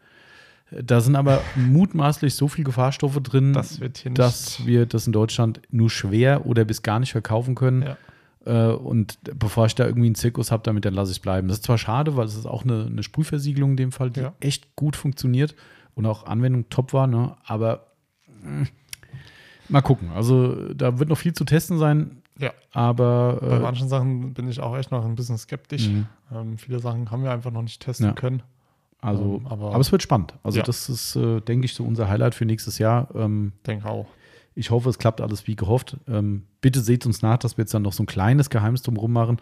[0.70, 3.80] Da sind aber mutmaßlich so viel Gefahrstoffe drin, Das
[4.14, 7.82] dass wir das in Deutschland nur schwer oder bis gar nicht verkaufen können.
[7.82, 7.96] Ja.
[8.70, 11.46] Äh, und bevor ich da irgendwie einen Zirkus habe, damit dann lasse ich es bleiben.
[11.48, 14.20] Das ist zwar schade, weil es ist auch eine, eine Sprühversiegelung in dem Fall, die
[14.20, 14.32] Ja.
[14.40, 15.54] echt gut funktioniert
[15.94, 17.36] und auch Anwendung top war, ne?
[17.44, 17.86] aber
[18.42, 18.66] mh,
[19.68, 20.10] mal gucken.
[20.14, 22.50] Also da wird noch viel zu testen sein, Ja.
[22.72, 25.88] aber Bei äh, manchen Sachen bin ich auch echt noch ein bisschen skeptisch.
[25.88, 26.06] Mhm.
[26.34, 28.12] Ähm, viele Sachen haben wir einfach noch nicht testen Ja.
[28.14, 28.42] können.
[29.00, 30.34] Also, ähm, aber- aber, es wird spannend.
[30.42, 30.64] Also Ja.
[30.64, 33.08] das ist, äh, denke ich, so unser Highlight für nächstes Jahr.
[33.14, 34.06] Ähm, Denke auch.
[34.54, 35.98] Ich hoffe, es klappt alles wie gehofft.
[36.08, 39.12] Ähm, bitte seht uns nach, dass wir jetzt dann noch so ein kleines Geheimnis drumherum
[39.12, 39.36] machen.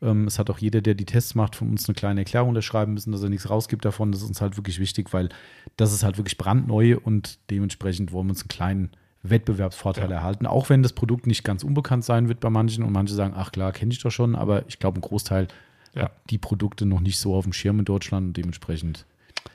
[0.00, 2.94] Ähm, es hat auch jeder, der die Tests macht, von uns eine kleine Erklärung unterschreiben
[2.94, 4.12] müssen, dass er nichts rausgibt davon.
[4.12, 5.28] Das ist uns halt wirklich wichtig, weil
[5.76, 8.90] das ist halt wirklich brandneu und dementsprechend wollen wir uns einen kleinen
[9.22, 10.16] Wettbewerbsvorteil Ja.
[10.16, 10.46] erhalten.
[10.46, 13.52] Auch wenn das Produkt nicht ganz unbekannt sein wird bei manchen und manche sagen, ach
[13.52, 15.48] klar, kenne ich doch schon, aber ich glaube, ein Großteil
[15.94, 16.10] Ja.
[16.30, 19.06] die Produkte noch nicht so auf dem Schirm in Deutschland und dementsprechend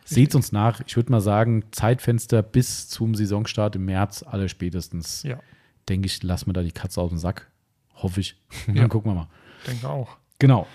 [0.03, 0.81] seht uns nach.
[0.85, 5.39] Ich würde mal sagen, Zeitfenster bis zum Saisonstart im März, aller spätestens Ja,
[5.87, 7.49] denke ich, lassen wir da die Katze aus dem Sack.
[7.95, 8.35] Hoffe ich.
[8.67, 8.73] Ja.
[8.73, 9.27] Dann gucken wir mal.
[9.67, 10.17] denke auch.
[10.39, 10.67] Genau.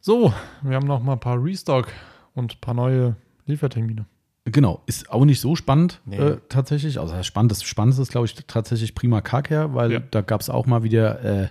[0.00, 1.88] So, wir haben noch mal ein paar Restock
[2.34, 3.16] und ein paar neue
[3.46, 4.06] Liefertermine.
[4.44, 4.82] Genau.
[4.86, 6.16] Ist auch nicht so spannend Nee.
[6.16, 6.98] äh, tatsächlich.
[6.98, 10.00] Also das spannend, das Spannendste ist, glaube ich, tatsächlich Prima Carcare, weil Ja.
[10.10, 11.48] da gab es auch mal wieder äh,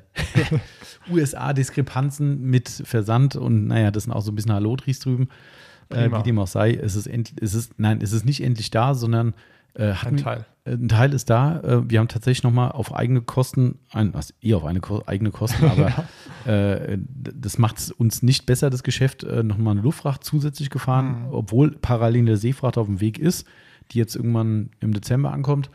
[1.10, 5.30] USA-Diskrepanzen mit Versand und naja, das sind auch so ein bisschen Halotris drüben.
[5.90, 8.72] Äh, wie dem auch sei, es ist, end, es ist nein, es ist nicht endlich
[8.72, 9.34] da, sondern
[9.74, 10.46] äh, hatten Ein Teil.
[10.64, 11.60] Ein Teil ist da.
[11.62, 15.66] Äh, Wir haben tatsächlich nochmal auf eigene Kosten, was eh auf eine, Ko- eigene Kosten,
[15.66, 15.92] aber
[16.46, 21.24] äh, das macht es uns nicht besser, das Geschäft, äh, nochmal eine Luftfracht zusätzlich gefahren,
[21.28, 21.34] Mhm.
[21.34, 23.48] obwohl parallel eine Seefracht auf dem Weg ist,
[23.92, 25.72] die jetzt irgendwann im Dezember ankommt.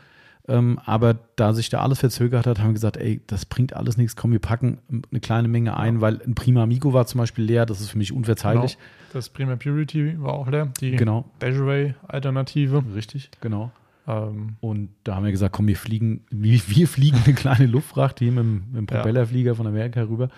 [0.49, 3.97] Ähm, aber da sich da alles verzögert hat, haben wir gesagt, ey, das bringt alles
[3.97, 4.77] nichts, komm, wir packen
[5.11, 7.97] eine kleine Menge ein, weil ein Prima Amigo war zum Beispiel leer, das ist für
[7.97, 8.75] mich unverzeihlich.
[8.77, 8.87] Genau.
[9.11, 10.69] Das Prima Purity war auch leer.
[10.79, 12.83] Die Genau, Dashaway-Alternative.
[12.95, 13.71] richtig, genau.
[14.07, 18.19] Ähm, Und da haben wir gesagt, komm, wir fliegen, wir, wir fliegen eine kleine Luftfracht
[18.19, 18.95] hier mit, dem- dem Ja.
[18.97, 20.29] Propellerflieger von Amerika rüber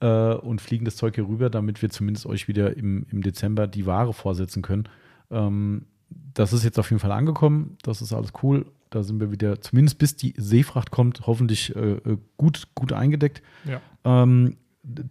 [0.00, 3.66] äh, und fliegen das Zeug hier rüber, damit wir zumindest euch wieder im, im Dezember
[3.66, 4.84] die Ware vorsetzen können.
[5.30, 5.86] Ähm,
[6.34, 7.76] das ist jetzt auf jeden Fall angekommen.
[7.82, 8.66] Das ist alles cool.
[8.90, 13.42] Da sind wir wieder, zumindest bis die Seefracht kommt, hoffentlich äh, äh, gut, gut eingedeckt.
[13.64, 13.80] ja.
[14.04, 14.56] Ähm,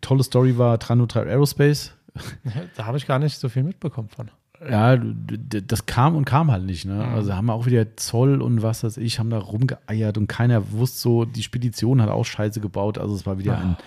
[0.02, 1.94] tolle Story war 303 Aerospace.
[2.78, 4.30] Da habe ich gar nicht so viel mitbekommen von.
[4.70, 6.86] Ja, das kam und kam halt nicht.
[6.86, 6.96] Ne?
[6.96, 7.16] Mhm.
[7.16, 10.72] Also haben wir auch wieder Zoll und was weiß ich, haben da rumgeeiert und keiner
[10.72, 12.98] wusste so, die Spedition hat auch Scheiße gebaut.
[12.98, 13.78] Also es war wieder ein,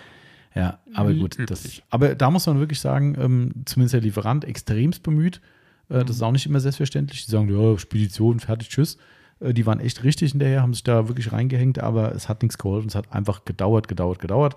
[0.55, 1.39] ja, aber Wie gut.
[1.51, 5.41] Das, aber da muss man wirklich sagen, ähm, zumindest der Lieferant extremst bemüht.
[5.89, 6.07] Äh, Mhm.
[6.07, 7.27] Das ist auch nicht immer selbstverständlich.
[7.27, 8.97] Die sagen, ja, Spedition, fertig, tschüss.
[9.41, 12.59] Äh, die waren echt richtig hinterher, haben sich da wirklich reingehängt, aber es hat nichts
[12.59, 12.89] geholfen.
[12.89, 14.57] Es hat einfach gedauert, gedauert, gedauert.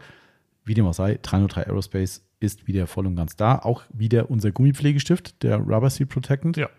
[0.66, 3.60] Wie dem auch sei, 303 Aerospace ist wieder voll und ganz da.
[3.60, 6.58] Auch wieder unser Gummipflegestift, der Rubber Seal Protectant.
[6.58, 6.70] Ja.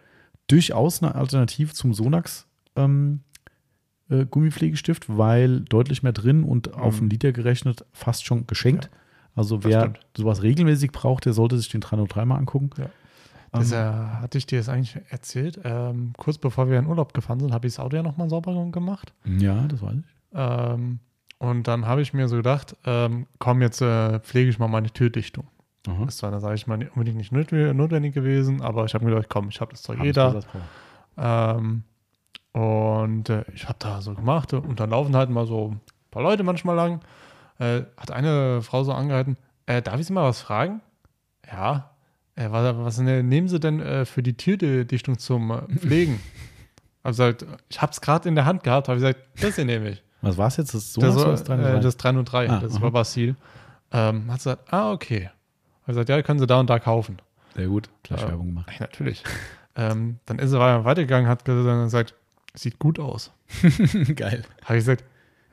[0.49, 2.47] Durchaus eine Alternative zum Sonax
[2.77, 3.21] ähm,
[4.09, 7.01] äh, Gummipflegestift, weil deutlich mehr drin und auf Mhm.
[7.03, 8.91] einen Liter gerechnet fast schon geschenkt.
[9.37, 12.71] Also Das wer sowas regelmäßig braucht, der sollte sich den 303 mal angucken.
[12.79, 12.87] Ja.
[13.53, 13.83] Das Ähm, äh,
[14.21, 15.61] hatte ich dir das eigentlich erzählt.
[15.65, 18.53] Ähm, kurz bevor wir in Urlaub gefahren sind, habe ich das Auto ja nochmal sauber
[18.71, 19.13] gemacht.
[19.25, 20.05] ja, das weiß ich.
[20.33, 21.01] Ähm,
[21.41, 24.91] und dann habe ich mir so gedacht, ähm, komm, jetzt äh, pflege ich mal meine
[24.91, 25.49] Türdichtung.
[25.89, 26.05] Aha.
[26.05, 29.13] Das war, da sage ich mal, nicht unbedingt nicht notwendig gewesen, aber ich habe mir
[29.13, 30.13] gedacht, komm, ich habe das Zeug Hab eh.
[31.17, 31.83] Ähm,
[32.53, 35.81] und äh, ich habe da so gemacht und dann laufen halt mal so ein
[36.11, 37.01] paar Leute manchmal lang.
[37.59, 39.37] Äh, hat eine Frau so angehalten,
[39.67, 40.83] äh, darf ich Sie mal was fragen?
[41.51, 41.91] Ja.
[42.37, 46.21] Äh, was, was ne- nehmen Sie denn äh, für die Türdichtung zum Pflegen?
[47.05, 49.89] Hab gesagt, ich habe es gerade in der Hand gehabt, habe gesagt, das hier nehme
[49.91, 50.03] ich.
[50.23, 50.75] Was war es jetzt?
[50.75, 51.77] Das Das, Sonax oder war, das 303?
[51.79, 52.83] äh, das 303, Ah, das aha.
[52.83, 53.37] war Basil.
[53.93, 55.27] Ähm, hat sie gesagt, ah, okay.
[55.83, 57.19] Hat gesagt, ja, können Sie da und da kaufen.
[57.57, 58.21] Sehr gut, gleich.
[58.23, 58.71] Werbung gemacht.
[58.73, 59.25] Ja, natürlich.
[59.77, 62.15] ähm, dann ist er weitergegangen, hat gesagt,
[62.55, 63.33] sieht gut aus.
[64.17, 64.43] Geil.
[64.65, 65.05] Habe ich gesagt,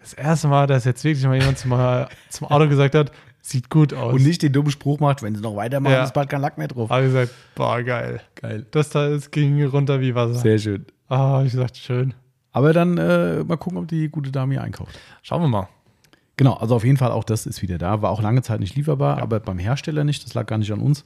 [0.02, 1.72] das erste Mal, dass jetzt wirklich mal jemand zum,
[2.30, 3.11] zum Auto gesagt hat,
[3.41, 4.14] sieht gut aus.
[4.14, 6.03] Und nicht den dummen Spruch macht, wenn sie noch weitermachen, Ja.
[6.03, 6.89] ist bald kein Lack mehr drauf.
[6.89, 8.22] Habe ich gesagt, boah, geil.
[8.35, 8.65] Geil.
[8.72, 10.35] Das da ist, ging runter wie Wasser.
[10.35, 10.85] Sehr schön.
[11.10, 12.14] Ah, hab ich gesagt, schön.
[12.57, 14.97] Aber dann äh, mal gucken, ob die gute Dame hier einkauft.
[15.21, 15.67] Schauen wir mal.
[16.38, 18.01] Genau, also auf jeden Fall auch das ist wieder da.
[18.01, 19.23] War auch lange Zeit nicht lieferbar, Ja.
[19.23, 20.25] aber beim Hersteller nicht.
[20.25, 21.05] Das lag gar nicht an uns.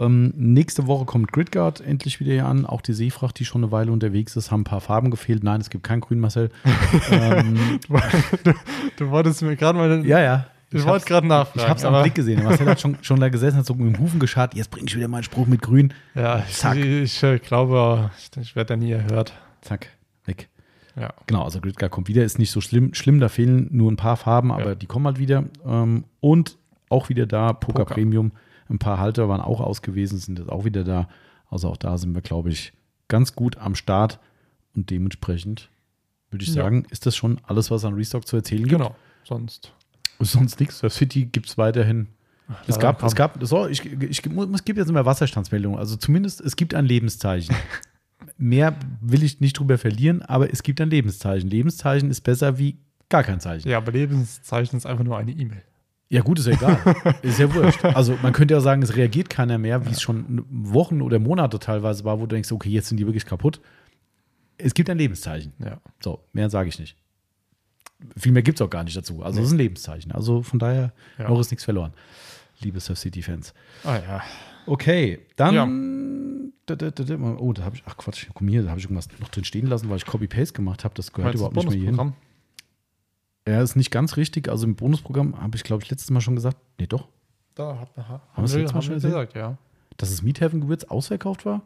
[0.00, 2.66] Ähm, nächste Woche kommt Gridguard endlich wieder hier an.
[2.66, 5.42] Auch die Seefracht, die schon eine Weile unterwegs ist, haben ein paar Farben gefehlt.
[5.44, 6.50] Nein, es gibt kein Grün, Marcel.
[7.10, 7.78] ähm,
[8.44, 8.52] Du,
[8.96, 10.04] du wolltest mir gerade mal.
[10.06, 10.46] ja, ja.
[10.70, 11.60] ich wollte hab's- gerade nachfragen.
[11.60, 12.42] Ich habe es am Blick gesehen.
[12.44, 14.54] Marcel hat schon, schon da gesessen, hat so mit dem Hufen geschart.
[14.54, 15.92] Jetzt bringe ich wieder meinen Spruch mit Grün.
[16.14, 16.76] Ja, ich, Zack.
[16.76, 19.32] ich, äh, glaube, ich, ich werde da nie erhört.
[19.62, 19.88] Zack.
[20.98, 21.12] Ja.
[21.26, 22.24] Genau, also Gridguard kommt wieder.
[22.24, 22.92] Ist nicht so schlimm.
[22.94, 24.74] Schlimm, da fehlen nur ein paar Farben, aber Ja.
[24.74, 25.44] die kommen halt wieder.
[25.64, 26.56] Ähm, und
[26.88, 27.94] auch wieder da, Poker, Poker.
[27.94, 28.32] Premium.
[28.68, 31.08] Ein paar Halter waren auch ausgewiesen, sind jetzt auch wieder da.
[31.50, 32.72] Also auch da sind wir, glaube ich,
[33.08, 34.18] ganz gut am Start
[34.74, 35.70] und dementsprechend
[36.30, 36.62] würde ich Ja.
[36.64, 38.72] sagen, ist das schon alles, was an Restock zu erzählen gibt.
[38.78, 38.94] Genau.
[39.24, 39.72] Sonst.
[40.20, 40.78] Sonst nichts.
[40.80, 42.08] Surf City gibt es weiterhin.
[42.66, 45.78] Es gab, es gab, so, ich, ich, muss- es gibt jetzt immer Wasserstandsmeldungen.
[45.78, 47.54] Also zumindest, es gibt ein Lebenszeichen.
[48.36, 51.48] Mehr will ich nicht drüber verlieren, aber es gibt ein Lebenszeichen.
[51.48, 52.76] Lebenszeichen ist besser wie
[53.08, 53.68] gar kein Zeichen.
[53.68, 55.62] Ja, aber Lebenszeichen ist einfach nur eine E-Mail.
[56.10, 56.78] Ja, gut, ist ja egal.
[57.22, 57.84] ist ja wurscht.
[57.84, 61.58] Also man könnte ja sagen, es reagiert keiner mehr, wie es schon Wochen oder Monate
[61.58, 63.60] teilweise war, wo du denkst, okay, jetzt sind die wirklich kaputt.
[64.56, 65.52] Es gibt ein Lebenszeichen.
[65.58, 65.80] Ja.
[66.00, 66.96] So, mehr sage ich nicht.
[68.16, 69.22] Viel mehr gibt es auch gar nicht dazu.
[69.22, 70.10] Also es ist ein Lebenszeichen.
[70.12, 71.28] Also von daher, Ja.
[71.28, 71.92] noch ist nichts verloren.
[72.60, 73.54] Liebe Surf City-Fans.
[73.84, 74.22] Ah ja.
[74.66, 75.54] Okay, dann.
[75.54, 75.66] Ja.
[76.70, 79.44] Oh, da habe ich, ach Quatsch, guck mal hier, da habe ich irgendwas noch drin
[79.44, 80.94] stehen lassen, weil ich Copy-Paste gemacht habe.
[80.94, 82.12] Das gehört Meinst überhaupt nicht mehr hier hin.
[83.46, 84.48] Ja, ist nicht ganz richtig.
[84.48, 86.58] Also im Bonusprogramm habe ich, glaube ich, letztes Mal schon gesagt.
[86.78, 87.08] Nee, doch.
[87.54, 89.56] Da hat, ha, Haben haben wir, letztes Mal schon gesagt, ja.
[89.96, 91.62] dass das Meathaven-Gewürz ausverkauft war.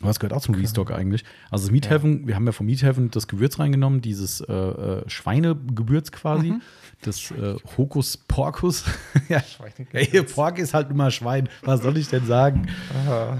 [0.00, 1.24] Aber es gehört auch zum Restock eigentlich.
[1.50, 6.12] Also das Meathaven, wir haben ja vom Meathaven das Gewürz reingenommen, dieses äh, äh, Schweinegewürz
[6.12, 6.54] quasi,
[7.02, 8.84] das äh, Hokus Porcus.
[9.28, 9.42] ja,
[9.90, 11.48] hey, Pork ist halt immer Schwein.
[11.62, 12.68] Was soll ich denn sagen?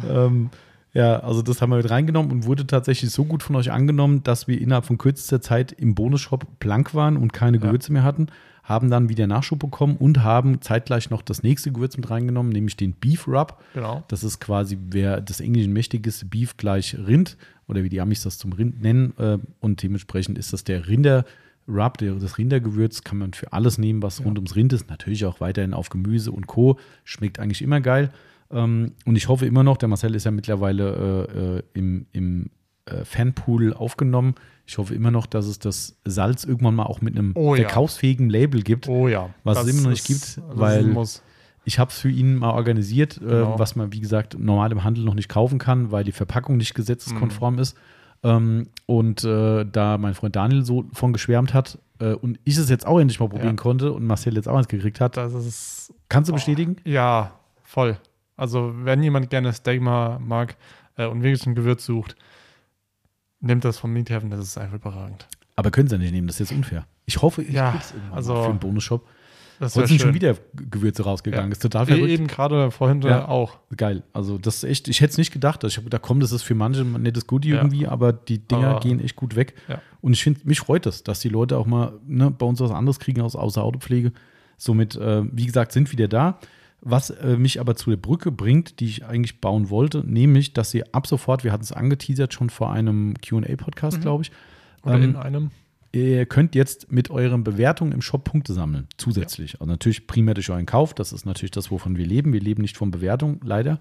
[0.08, 0.50] Ähm,
[0.94, 4.24] ja, also das haben wir mit reingenommen und wurde tatsächlich so gut von euch angenommen,
[4.24, 7.66] dass wir innerhalb von kürzester Zeit im Bonusshop blank waren und keine Ja.
[7.66, 8.28] Gewürze mehr hatten,
[8.68, 12.76] haben dann wieder Nachschub bekommen und haben zeitgleich noch das nächste Gewürz mit reingenommen, nämlich
[12.76, 13.58] den Beef Rub.
[13.72, 14.04] Genau.
[14.08, 18.22] Das ist quasi, wer des Englischen mächtig ist, Beef gleich Rind oder wie die Amis
[18.22, 19.14] das zum Rind nennen.
[19.18, 21.24] Äh, und dementsprechend ist das der Rinder.
[21.66, 24.88] Rub, das Rindergewürz kann man für alles nehmen, was rund ums Rind ist.
[24.88, 26.78] Natürlich auch weiterhin auf Gemüse und Co.
[27.04, 28.10] Schmeckt eigentlich immer geil.
[28.50, 32.50] Ähm, und ich hoffe immer noch, der Marcel ist ja mittlerweile äh, äh, im, im
[33.04, 34.34] Fanpool aufgenommen.
[34.68, 37.62] Ich hoffe immer noch, dass es das Salz irgendwann mal auch mit einem Oh ja.
[37.62, 38.86] verkaufsfähigen Label gibt.
[38.86, 39.30] Oh ja.
[39.42, 40.94] Was es Das immer noch nicht ist- gibt, weil-.
[41.64, 43.54] Ich habe es für ihn mal organisiert, Genau.
[43.54, 46.56] äh, was man, wie gesagt, normal im Handel noch nicht kaufen kann, weil die Verpackung
[46.58, 47.60] nicht gesetzeskonform Mhm.
[47.60, 47.76] ist.
[48.22, 52.68] Ähm, und äh, da mein Freund Daniel so von geschwärmt hat äh, und ich es
[52.68, 53.62] jetzt auch endlich mal probieren Ja.
[53.62, 55.94] konnte und Marcel jetzt auch eins gekriegt hat, Das ist.
[56.08, 56.36] kannst du Oh.
[56.36, 56.76] bestätigen?
[56.84, 57.32] Ja,
[57.62, 57.96] voll.
[58.36, 60.56] Also, wenn jemand gerne Steak ma- mag
[60.96, 62.16] äh, und wirklich ein Gewürz sucht,
[63.40, 65.26] nimmt das vom Meat Heaven, das ist einfach überragend.
[65.56, 66.86] Aber können sie ja nicht nehmen, das ist jetzt unfair.
[67.06, 69.06] Ich hoffe, ich Ja, krieg's irgendwann also- für einen Bonusshop.
[69.60, 70.14] Das Heute sind schon schön.
[70.14, 70.40] wieder G-
[70.70, 71.48] Gewürze rausgegangen.
[71.50, 71.52] Ja.
[71.52, 72.08] Ist total E- verrückt.
[72.10, 73.26] Eben gerade vorhin Ja.
[73.26, 73.58] auch.
[73.76, 74.04] Geil.
[74.12, 75.64] Also, das ist echt, ich hätte es nicht gedacht.
[75.64, 77.56] Ich habe gedacht, komm, das ist für manche ein nettes Goodie Ja.
[77.56, 79.54] irgendwie, aber die Dinger Aber- gehen echt gut weg.
[80.00, 82.70] Und ich finde, mich freut es, dass die Leute auch mal ne, bei uns was
[82.70, 84.12] anderes kriegen aus, außer Autopflege.
[84.58, 86.38] Somit, äh, wie gesagt, sind wieder da.
[86.80, 90.72] Was äh, mich aber zu der Brücke bringt, die ich eigentlich bauen wollte, nämlich, dass
[90.74, 94.02] ihr ab sofort, wir hatten es angeteasert schon vor einem QA-Podcast, Mhm.
[94.02, 94.30] glaube ich,
[94.84, 95.50] Oder Ähm, in einem.
[95.90, 99.54] Ihr könnt jetzt mit euren Bewertungen im Shop Punkte sammeln, zusätzlich.
[99.60, 102.32] Also natürlich primär durch euren Kauf, das ist natürlich das, wovon wir leben.
[102.32, 103.80] Wir leben nicht von Bewertung, leider.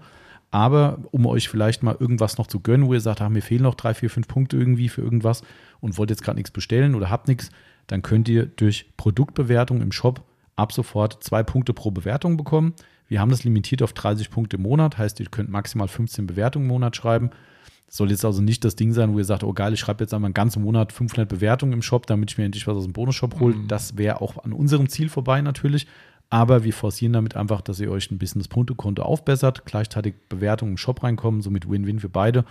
[0.50, 3.62] Aber um euch vielleicht mal irgendwas noch zu gönnen, wo ihr sagt, ah, mir fehlen
[3.62, 5.42] noch drei, vier, fünf Punkte irgendwie für irgendwas
[5.80, 7.50] und wollt jetzt gerade nichts bestellen oder habt nichts,
[7.86, 10.22] dann könnt ihr durch Produktbewertung im Shop
[10.58, 12.74] ab sofort zwei Punkte pro Bewertung bekommen.
[13.06, 16.66] Wir haben das limitiert auf 30 Punkte im Monat, heißt, ihr könnt maximal 15 Bewertungen
[16.66, 17.30] im Monat schreiben.
[17.90, 20.12] Soll jetzt also nicht das Ding sein, wo ihr sagt, oh geil, ich schreibe jetzt
[20.12, 22.92] einmal einen ganzen Monat 500 Bewertungen im Shop, damit ich mir endlich was aus dem
[22.92, 23.54] Bonusshop hole.
[23.66, 25.86] Das wäre auch an unserem Ziel vorbei natürlich.
[26.28, 30.72] Aber wir forcieren damit einfach, dass ihr euch ein bisschen das Punktekonto aufbessert, gleichzeitig Bewertungen
[30.72, 32.44] im Shop reinkommen, somit Win-Win für beide.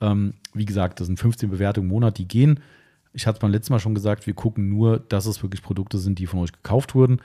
[0.00, 2.60] Ähm, wie gesagt, das sind 15 Bewertungen im Monat, die gehen.
[3.12, 5.98] Ich hatte es beim letzten Mal schon gesagt, wir gucken nur, dass es wirklich Produkte
[5.98, 7.20] sind, die von euch gekauft wurden.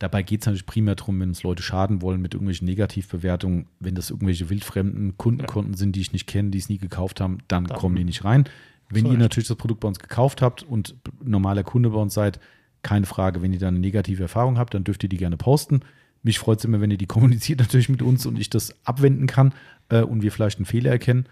[0.00, 3.94] Dabei geht es natürlich primär darum, wenn uns Leute schaden wollen mit irgendwelchen Negativbewertungen, wenn
[3.94, 7.64] das irgendwelche wildfremden Kundenkonten sind, die ich nicht kenne, die es nie gekauft haben, dann,
[7.66, 8.44] Dann- kommen die nicht rein.
[8.88, 9.20] Wenn Zu ihr Recht.
[9.20, 12.40] natürlich das Produkt bei uns gekauft habt und normaler Kunde bei uns seid,
[12.82, 13.40] keine Frage.
[13.42, 15.80] Wenn ihr dann eine negative Erfahrung habt, dann dürft ihr die gerne posten.
[16.22, 17.06] Mich freut es immer, wenn ihr die
[17.46, 19.52] kommuniziert natürlich mit uns und ich das abwenden kann
[19.90, 21.26] äh, und wir vielleicht einen Fehler erkennen.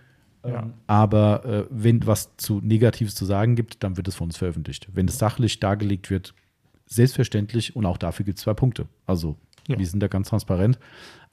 [0.46, 0.62] Ja.
[0.62, 4.36] Ähm, Aber äh, wenn was zu Negatives zu sagen gibt, dann wird es von uns
[4.36, 4.88] veröffentlicht.
[4.92, 6.34] Wenn es sachlich dargelegt wird,
[6.88, 8.86] selbstverständlich und auch dafür gibt es zwei Punkte.
[9.06, 9.36] Also
[9.68, 9.78] Ja.
[9.78, 10.78] wir sind da ganz transparent.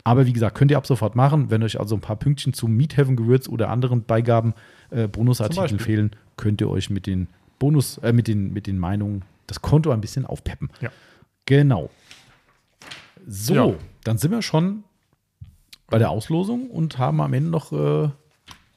[0.03, 1.49] Aber wie gesagt, könnt ihr ab sofort machen.
[1.49, 4.53] Wenn euch also ein paar Pünktchen zum Meatheaven-Gewürz oder anderen Beigaben,
[4.91, 7.27] äh, Bonusartikeln fehlen, könnt ihr euch mit den
[7.57, 10.69] Bonus, äh, mit den, mit den Meinungen das Konto ein bisschen aufpeppen.
[10.81, 10.91] Ja.
[11.45, 11.89] Genau.
[13.27, 13.73] So, Ja.
[14.03, 14.83] dann sind wir schon
[15.87, 18.09] bei der Auslosung und haben am Ende noch äh,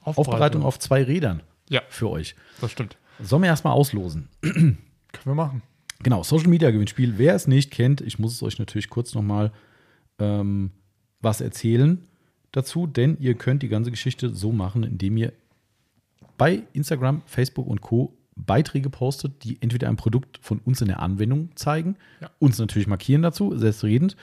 [0.03, 2.35] Aufbereitung auf zwei Rädern Ja, für euch.
[2.61, 2.97] das stimmt.
[3.21, 4.29] Sollen wir erstmal auslosen?
[4.41, 4.77] Können
[5.25, 5.61] wir machen.
[6.03, 7.17] Genau, Social Media Gewinnspiel.
[7.17, 9.51] Wer es nicht kennt, ich muss es euch natürlich kurz nochmal
[10.17, 10.71] ähm,
[11.21, 12.05] was erzählen
[12.51, 15.33] dazu, denn ihr könnt die ganze Geschichte so machen, indem ihr
[16.37, 18.13] bei Instagram, Facebook und Co.
[18.35, 22.29] Beiträge postet, die entweder ein Produkt von uns in der Anwendung zeigen, Ja.
[22.39, 24.15] uns natürlich markieren dazu, selbstredend,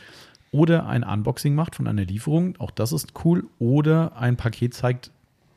[0.50, 5.10] oder ein Unboxing macht von einer Lieferung, auch das ist cool, oder ein Paket zeigt,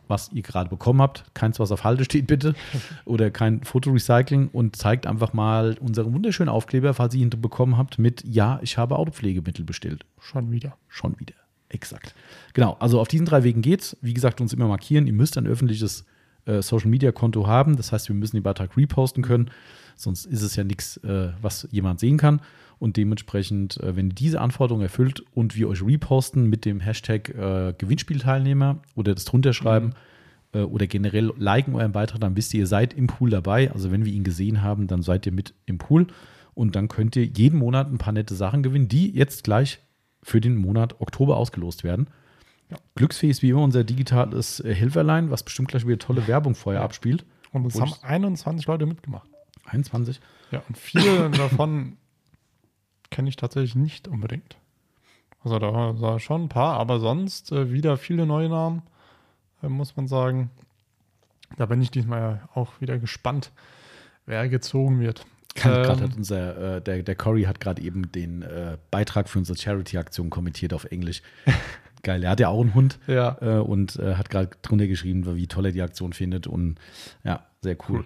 [0.10, 1.24] was ihr gerade bekommen habt.
[1.34, 2.56] Keins, was auf Halte steht, bitte.
[3.06, 8.00] Oder kein Fotorecycling und zeigt einfach mal unseren wunderschönen Aufkleber, falls ihr ihn bekommen habt,
[8.00, 10.06] mit Ja, ich habe Autopflegemittel bestellt.
[10.20, 10.76] Schon wieder.
[10.88, 11.36] Schon wieder.
[11.70, 12.16] Exakt.
[12.54, 13.96] Genau, also auf diesen drei Wegen geht's.
[14.02, 15.06] Wie gesagt, uns immer markieren.
[15.06, 16.06] Ihr müsst ein öffentliches
[16.46, 17.78] äh, Social Media Konto haben.
[17.78, 19.52] Das heißt, wir müssen den Beitrag reposten können.
[19.96, 22.42] Sonst ist es ja nichts, äh, was jemand sehen kann.
[22.80, 27.30] Und dementsprechend, äh, wenn ihr diese Anforderungen erfüllt und wir euch reposten mit dem Hashtag
[27.30, 29.94] äh, Gewinnspielteilnehmer oder das drunter schreiben
[30.54, 33.72] äh, oder generell liken euren Beitrag, dann wisst ihr, ihr seid im Pool dabei.
[33.72, 36.08] Also wenn wir ihn gesehen haben, dann seid ihr mit im Pool.
[36.54, 39.80] Und dann könnt ihr jeden Monat ein paar nette Sachen gewinnen, die jetzt gleich
[40.24, 42.08] für den Monat Oktober ausgelost werden.
[42.96, 46.82] Glücksfähig ist wie immer unser digitales äh, Helferlein, was bestimmt gleich wieder tolle Werbung vorher
[46.82, 47.26] abspielt.
[47.52, 49.28] Und es haben ich- 21 Leute mitgemacht.
[49.66, 50.20] 21.
[50.52, 51.98] Ja, und viele davon
[53.12, 54.58] kenne ich tatsächlich nicht unbedingt.
[55.44, 58.82] Also da war schon ein paar, aber sonst äh, wieder viele neue Namen,
[59.64, 60.50] äh, muss man sagen.
[61.58, 63.52] Da bin ich diesmal auch wieder gespannt,
[64.26, 65.26] wer gezogen wird.
[65.64, 69.58] Ähm, hat unser, äh, der, der Cory hat gerade eben den äh, Beitrag für unsere
[69.58, 71.22] Charity-Aktion kommentiert auf Englisch.
[72.04, 75.36] Geil, er hat ja auch einen Hund Ja, äh, und äh, hat gerade drunter geschrieben,
[75.36, 76.48] wie toll er die Aktion findet.
[76.48, 76.78] Und
[77.24, 78.00] ja, sehr cool.
[78.00, 78.06] Cool.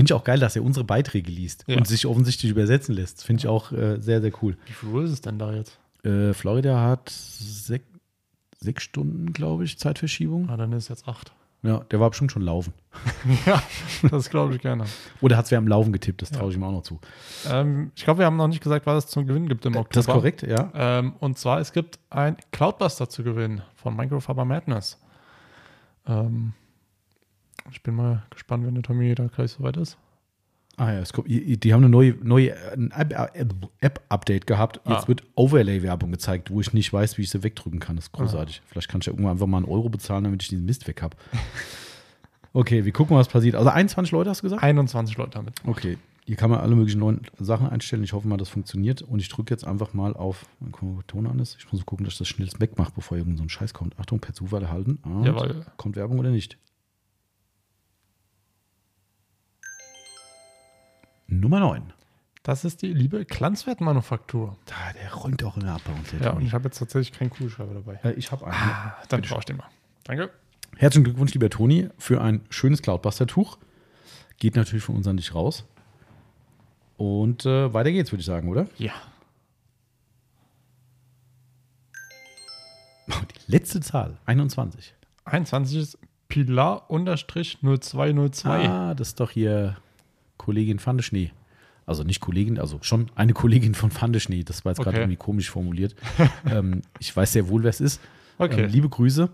[0.00, 1.76] Finde ich auch geil, dass er unsere Beiträge liest Ja.
[1.76, 3.22] und sich offensichtlich übersetzen lässt.
[3.22, 4.56] Finde ich auch äh, sehr, sehr cool.
[4.64, 5.78] wie viel Uhr ist es denn da jetzt?
[6.04, 7.82] Äh, Florida hat sech,
[8.58, 10.48] sechs Stunden, glaube ich, Zeitverschiebung.
[10.48, 11.32] Ah, dann ist es jetzt acht.
[11.62, 12.72] Ja, der war bestimmt schon laufen.
[13.46, 13.62] ja,
[14.10, 14.84] das glaube ich gerne.
[15.20, 16.98] Oder hat es wer am Laufen getippt, das traue ich ihm auch noch zu.
[17.50, 19.88] Ähm, ich glaube, wir haben noch nicht gesagt, was es zum Gewinn gibt im Oktober.
[19.92, 20.70] Das ist korrekt, ja.
[20.74, 24.98] Ähm, und zwar, es gibt ein Cloudbuster zu gewinnen von Microfiber Madness.
[26.06, 26.54] Ähm,
[27.70, 29.96] ich bin mal gespannt, wenn der Tommy da gleich soweit ist.
[30.76, 32.54] Ah ja, es kommt, die haben eine neue, neue
[33.80, 34.80] App-Update gehabt.
[34.88, 35.08] Jetzt Ah.
[35.08, 37.96] wird Overlay-Werbung gezeigt, wo ich nicht weiß, wie ich sie wegdrücken kann.
[37.96, 38.62] Das ist großartig.
[38.66, 41.02] Vielleicht kann ich ja irgendwann einfach mal einen Euro bezahlen, damit ich diesen Mist weg
[41.02, 41.16] habe.
[42.52, 43.56] okay, wir gucken, was passiert.
[43.56, 44.62] Also 21 Leute hast du gesagt?
[44.62, 45.54] 21 Leute damit.
[45.66, 45.98] Okay.
[46.26, 48.04] Hier kann man alle möglichen neuen Sachen einstellen.
[48.04, 49.02] Ich hoffe mal, das funktioniert.
[49.02, 50.46] Und ich drücke jetzt einfach mal auf.
[50.60, 51.56] Mal gucken, der Ton an ist.
[51.58, 53.98] Ich muss gucken, dass ich das schnell wegmache, bevor irgend so ein Scheiß kommt.
[53.98, 54.98] Achtung, per Zufall erhalten.
[55.02, 55.66] Und Jawohl.
[55.76, 56.56] Kommt Werbung oder nicht?
[61.30, 61.92] Nummer 9.
[62.42, 64.56] Das ist die liebe Glanzwertmanufaktur.
[64.66, 66.10] Da, der räumt auch immer ab bei uns.
[66.10, 68.00] der Ja, und ich habe jetzt tatsächlich keinen Kugelschreiber dabei.
[68.02, 68.54] Äh, ich habe einen.
[69.08, 69.68] Dann Bitte brauche ich den mal.
[70.04, 70.30] Danke.
[70.76, 73.58] Herzlichen Glückwunsch, lieber Toni, für ein schönes Cloudbuster-Tuch.
[74.38, 75.64] Geht natürlich von uns an dich raus.
[76.96, 78.66] Und äh, weiter geht's, würde ich sagen, oder?
[78.78, 78.92] Ja.
[83.08, 84.94] Die letzte Zahl, 21.
[85.24, 85.98] 21 ist
[86.28, 88.46] Pilar-0202.
[88.46, 89.76] Ah, das ist doch hier
[90.40, 91.30] Kollegin Pfandeschnee.
[91.86, 94.42] Also nicht Kollegin, also schon eine Kollegin von Pfandeschnee.
[94.44, 95.02] Das war jetzt gerade Okay.
[95.04, 95.94] irgendwie komisch formuliert.
[96.46, 98.00] ähm, ich weiß sehr wohl, wer es ist.
[98.38, 98.62] Okay.
[98.64, 99.28] Ähm, liebe Grüße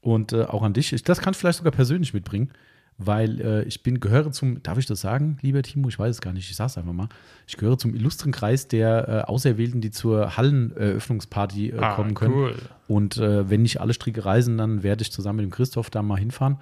[0.00, 0.92] und äh, auch an dich.
[0.92, 2.50] Ich, das kannst du vielleicht sogar persönlich mitbringen,
[2.98, 5.88] weil äh, ich bin, gehöre zum, darf ich das sagen, lieber Timo?
[5.88, 7.08] Ich weiß es gar nicht, ich sag's einfach mal.
[7.46, 12.34] Ich gehöre zum illustren Kreis der äh, Auserwählten, die zur Halleneröffnungsparty äh, Ah, kommen können.
[12.34, 12.54] cool.
[12.88, 16.02] Und äh, wenn nicht alle Stricke reisen, dann werde ich zusammen mit dem Christoph da
[16.02, 16.58] mal hinfahren.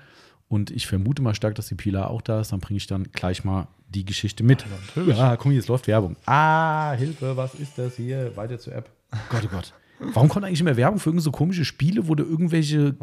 [0.50, 2.50] Und ich vermute mal stark, dass die Pilar auch da ist.
[2.50, 4.66] Dann bringe ich dann gleich mal die Geschichte mit.
[5.06, 6.16] Ja, guck mal, jetzt läuft Werbung.
[6.26, 8.36] Ah, Hilfe, was ist das hier?
[8.36, 8.90] Weiter zur App.
[9.28, 9.72] Gott, oh Gott.
[10.00, 12.96] Warum kommt eigentlich immer Werbung für irgend so komische Spiele, wo du irgendwelche.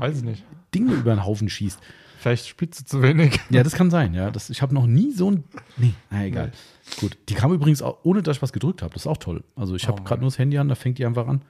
[0.76, 1.80] Dinge über den Haufen schießt?
[2.20, 3.40] Vielleicht du zu wenig.
[3.50, 4.30] Ja, das kann sein, ja.
[4.30, 5.46] Das, ich habe noch nie so ein.
[5.78, 6.52] Nee, na egal.
[7.00, 7.18] Gut.
[7.30, 8.94] Die kam übrigens auch, ohne dass ich was gedrückt habe.
[8.94, 9.46] Das ist auch toll.
[9.56, 11.44] Also ich habe Oh gerade nur das Handy an, da fängt die einfach an.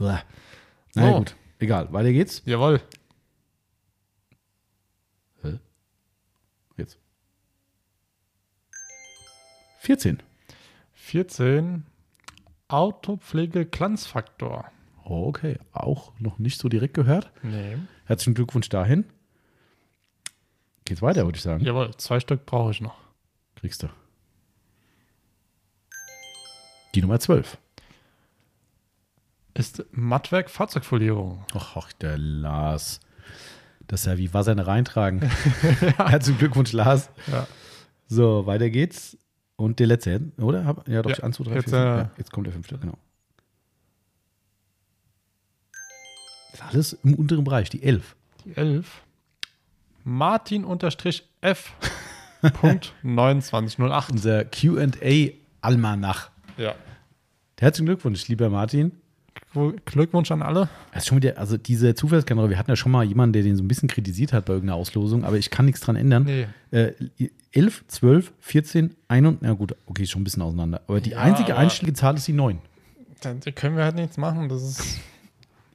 [0.00, 0.22] Na
[0.96, 1.18] ja, So.
[1.18, 1.36] gut.
[1.60, 1.92] Egal.
[1.92, 2.42] Weiter geht's.
[2.46, 2.80] Jawohl.
[9.84, 10.22] 14.
[10.94, 11.84] 14.
[12.68, 14.64] Autopflege Glanzfaktor.
[15.04, 15.58] Oh, okay.
[15.72, 17.30] Auch noch nicht so direkt gehört.
[17.42, 17.76] Nee.
[18.06, 19.04] Herzlichen Glückwunsch dahin.
[20.86, 21.62] Geht's weiter, würde ich sagen.
[21.62, 22.96] Jawohl, zwei Stück brauche ich noch.
[23.56, 23.88] Kriegst du.
[26.94, 27.58] Die Nummer 12.
[29.52, 31.44] Ist Mattwerk Fahrzeugfolierung.
[31.54, 33.00] Ach, ach, der Lars.
[33.86, 35.20] Das ist ja wie Wasser reintragen.
[35.98, 37.10] Herzlichen Glückwunsch, Lars.
[37.30, 37.46] Ja.
[38.08, 39.18] So, weiter geht's.
[39.56, 40.82] Und der letzte, oder?
[40.86, 41.74] Ja, doch, Ja, 1, 2, 3, jetzt, 4, 5.
[41.74, 42.98] äh, Ja, jetzt kommt der fünfte, genau.
[46.52, 48.16] Das ist alles im unteren Bereich, die 11.
[48.44, 49.02] Die 11.
[50.04, 51.72] Martin-F.
[52.60, 54.10] Punkt 2908.
[54.10, 56.30] Unser QA-Almanach.
[56.56, 56.74] Ja.
[57.58, 58.92] Herzlichen Glückwunsch, lieber Martin.
[59.84, 60.68] Glückwunsch an alle.
[61.02, 63.68] Schon wieder, also diese Zufallskamera, wir hatten ja schon mal jemanden, der den so ein
[63.68, 66.24] bisschen kritisiert hat bei irgendeiner Auslosung, aber ich kann nichts dran ändern.
[66.24, 66.46] Nee.
[66.70, 66.92] Äh,
[67.52, 70.82] 11, 12, 14, 1 na gut, okay, schon ein bisschen auseinander.
[70.88, 72.58] Aber die Ja, einzige einstellige Zahl ist die 9.
[73.20, 74.48] Da da können wir halt nichts machen.
[74.48, 74.98] Das ist.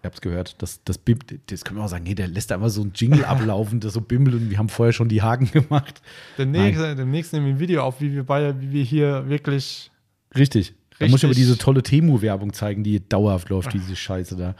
[0.02, 2.54] Ihr habt es gehört, das, das, Bim, das können wir auch sagen, nee, der lässt
[2.54, 5.52] einfach so ein Jingle ablaufen, das so bimmelt und wir haben vorher schon die Haken
[5.52, 6.02] gemacht.
[6.38, 9.92] Demnächst, demnächst nehmen wir ein Video auf, wie wir beide, wie wir hier wirklich.
[10.38, 10.74] Richtig.
[11.00, 11.46] Da muss ich aber Richtig.
[11.48, 14.56] diese tolle Temu-Werbung zeigen, die dauerhaft läuft, diese Scheiße da.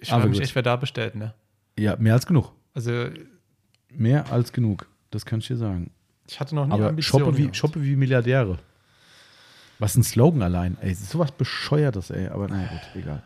[0.00, 1.34] Ich frage mich echt, wer da bestellt, ne?
[1.78, 2.52] Ja, mehr als genug.
[2.74, 3.08] Also,
[3.90, 4.86] Mehr als genug.
[5.10, 5.90] Das kann ich dir sagen.
[6.28, 8.58] ich hatte noch nie Aber Ambitionen shoppe wie, shoppe wie Milliardäre.
[9.78, 10.76] Was ein Slogan allein.
[10.80, 12.28] Ey, sowas bescheuertes, ey.
[12.28, 13.22] Aber naja, gut, egal.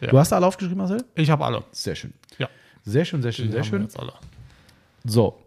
[0.00, 0.08] Ja.
[0.08, 1.04] Du hast alle aufgeschrieben, Marcel?
[1.14, 1.62] Ich habe alle.
[1.72, 2.12] Sehr schön.
[2.38, 2.48] Ja.
[2.84, 3.82] Sehr schön, sehr schön, sehr schön.
[3.82, 4.12] Jetzt alle.
[5.04, 5.38] So,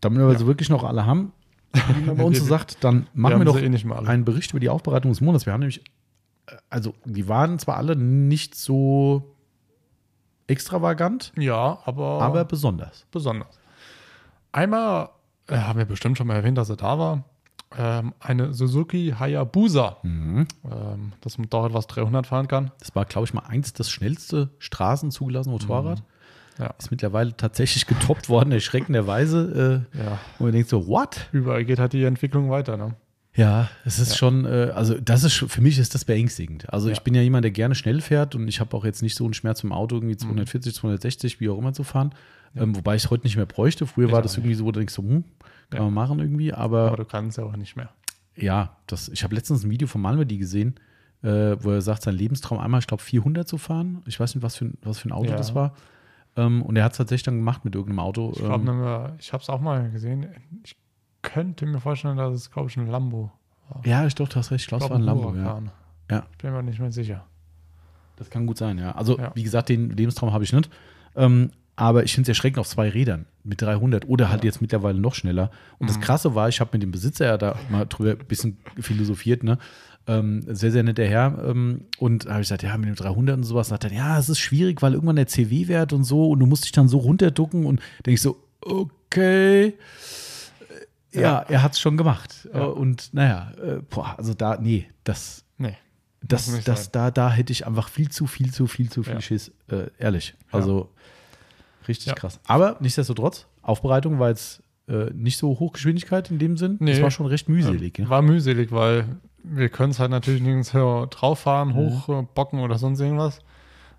[0.00, 1.32] damit wir also wirklich noch alle haben,
[1.72, 4.60] wie man bei uns so sagt, dann machen wir, noch sie eh einen Bericht über
[4.60, 5.46] die Aufbereitung des Monats.
[5.46, 5.84] Wir haben nämlich,
[6.46, 9.34] äh, also die waren zwar alle nicht so
[10.46, 13.06] extravagant, Ja, aber, aber besonders.
[13.10, 13.58] besonders.
[14.52, 15.10] Einmal
[15.46, 17.24] äh, haben wir bestimmt schon mal erwähnt, dass er da war.
[17.76, 19.98] Ähm, eine Suzuki Hayabusa.
[20.02, 20.48] Mhm.
[20.64, 22.70] Ähm, das Motorrad, was 300 fahren kann.
[22.78, 26.02] Das war, glaube ich, mal eins das schnellste straßenzugelassene Motorrad.
[26.58, 26.74] Ja.
[26.78, 29.84] Ist mittlerweile tatsächlich getoppt worden, erschreckenderweise.
[29.94, 30.18] Äh, Ja.
[30.38, 31.28] und man denkt so, what?
[31.32, 32.94] Überall geht halt die Entwicklung weiter, ne?
[33.34, 34.16] Ja, es ist Ja.
[34.16, 36.72] schon, äh, also das ist schon, für mich ist das beängstigend.
[36.72, 37.02] Also ich Ja.
[37.04, 39.34] bin ja jemand, der gerne schnell fährt und ich habe auch jetzt nicht so einen
[39.34, 42.12] Schmerz im Auto, irgendwie 240, 260, wie auch immer zu fahren.
[42.56, 43.86] Ähm, wobei ich es heute nicht mehr bräuchte.
[43.86, 44.38] Früher Ich war das nicht.
[44.38, 45.22] irgendwie so, wo du denkst so, hm,
[45.70, 45.84] kann Ja.
[45.84, 47.90] man machen irgendwie, Aber aber du kannst ja auch nicht mehr.
[48.34, 50.74] ja, das, ich habe letztens ein Video von Malmedy gesehen,
[51.22, 54.02] äh, wo er sagt, sein Lebenstraum einmal, ich glaube, 400 zu fahren.
[54.06, 55.36] Ich weiß nicht, was für, ein- was für ein Auto Ja.
[55.36, 55.74] das war.
[56.38, 58.32] Ähm, und er hat es tatsächlich dann gemacht mit irgendeinem Auto.
[58.34, 60.26] Ich glaube, ähm, ich habe es auch mal gesehen.
[60.64, 60.76] Ich
[61.22, 63.30] könnte mir vorstellen, dass es, glaube ich, ein Lambo
[63.68, 63.82] war.
[63.84, 65.34] ja, ich doch, du hast recht, ich glaube, es war ein Lambo.
[65.34, 65.60] Ja.
[66.10, 66.26] Ja.
[66.40, 67.24] Bin mir nicht mehr sicher.
[68.16, 68.92] Das kann gut sein, ja.
[68.92, 69.32] Also, Ja.
[69.34, 70.70] wie gesagt, den Lebenstraum habe ich nicht.
[71.16, 74.48] Ähm, aber ich finde es erschreckend auf zwei Rädern mit 300 oder halt Ja.
[74.48, 75.50] jetzt mittlerweile noch schneller.
[75.78, 76.02] Und das Mhm.
[76.02, 79.58] Krasse war, ich habe mit dem Besitzer ja da mal drüber ein bisschen philosophiert, ne?
[80.08, 81.38] Ähm, sehr, sehr netter Herr.
[81.46, 83.68] Ähm, und da habe ich gesagt, ja, mit dem 300 und sowas.
[83.68, 86.64] Sagt er, ja, es ist schwierig, weil irgendwann der CW-Wert und so und du musst
[86.64, 87.66] dich dann so runterducken.
[87.66, 89.74] Und denke ich so, okay.
[91.12, 91.38] Ja, Ja.
[91.48, 92.48] er hat es schon gemacht.
[92.52, 92.64] Ja.
[92.64, 95.76] Äh, Und naja, äh, boah, also da, nee, das, Nee.
[96.22, 99.20] das, das, da, da hätte ich einfach viel zu viel, zu viel, zu viel Ja.
[99.20, 99.52] Schiss.
[99.68, 100.34] Äh, ehrlich.
[100.50, 100.90] Also
[101.86, 102.40] richtig krass.
[102.46, 106.76] Aber nichtsdestotrotz, Aufbereitung war jetzt äh, nicht so Hochgeschwindigkeit in dem Sinn.
[106.80, 106.92] Nee.
[106.92, 107.98] Es war schon recht mühselig.
[107.98, 108.08] Ja.
[108.08, 109.04] War mühselig, weil
[109.42, 111.74] wir können es halt natürlich nirgends höher drauf fahren, Mhm.
[111.74, 113.38] hoch äh, oder sonst irgendwas.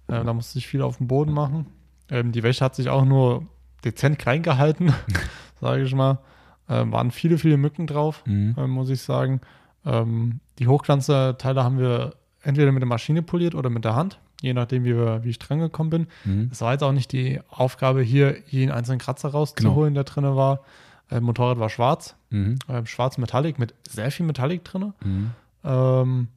[0.08, 1.68] Äh, da musste ich viel auf dem Boden machen.
[2.10, 3.44] Ähm, die Wäsche hat sich auch nur
[3.86, 4.94] dezent klein gehalten,
[5.62, 6.20] sage ich mal.
[6.68, 8.56] Ähm, waren viele, viele Mücken drauf, Mhm.
[8.58, 9.42] äh, muss ich sagen.
[9.86, 14.54] Ähm, die Hochglanzteile haben wir entweder mit der Maschine poliert oder mit der Hand, je
[14.54, 16.08] nachdem, wie, wir, wie ich dran gekommen bin.
[16.26, 16.50] Mhm.
[16.52, 20.62] Es war jetzt auch nicht die Aufgabe, hier jeden einzelnen Kratzer rauszuholen, der drin war.
[21.10, 22.60] Äh, Motorrad war schwarz, Mhm.
[22.68, 24.94] äh, schwarz Metallic mit sehr viel Metallic drin.
[25.04, 25.32] Mhm.
[25.64, 26.28] Ähm,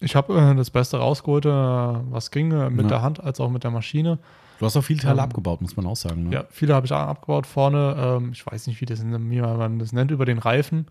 [0.00, 2.88] ich habe äh, das Beste rausgeholt, äh, was ging, äh, mit Ja.
[2.88, 4.18] der Hand als auch mit der Maschine.
[4.58, 6.28] Du hast auch viele Teile Ähm, abgebaut, muss man auch sagen.
[6.28, 6.34] Ne?
[6.34, 7.94] Ja, viele habe ich auch abgebaut vorne.
[7.98, 10.86] Ähm, ich weiß nicht, wie, das, wie man das nennt, über den Reifen,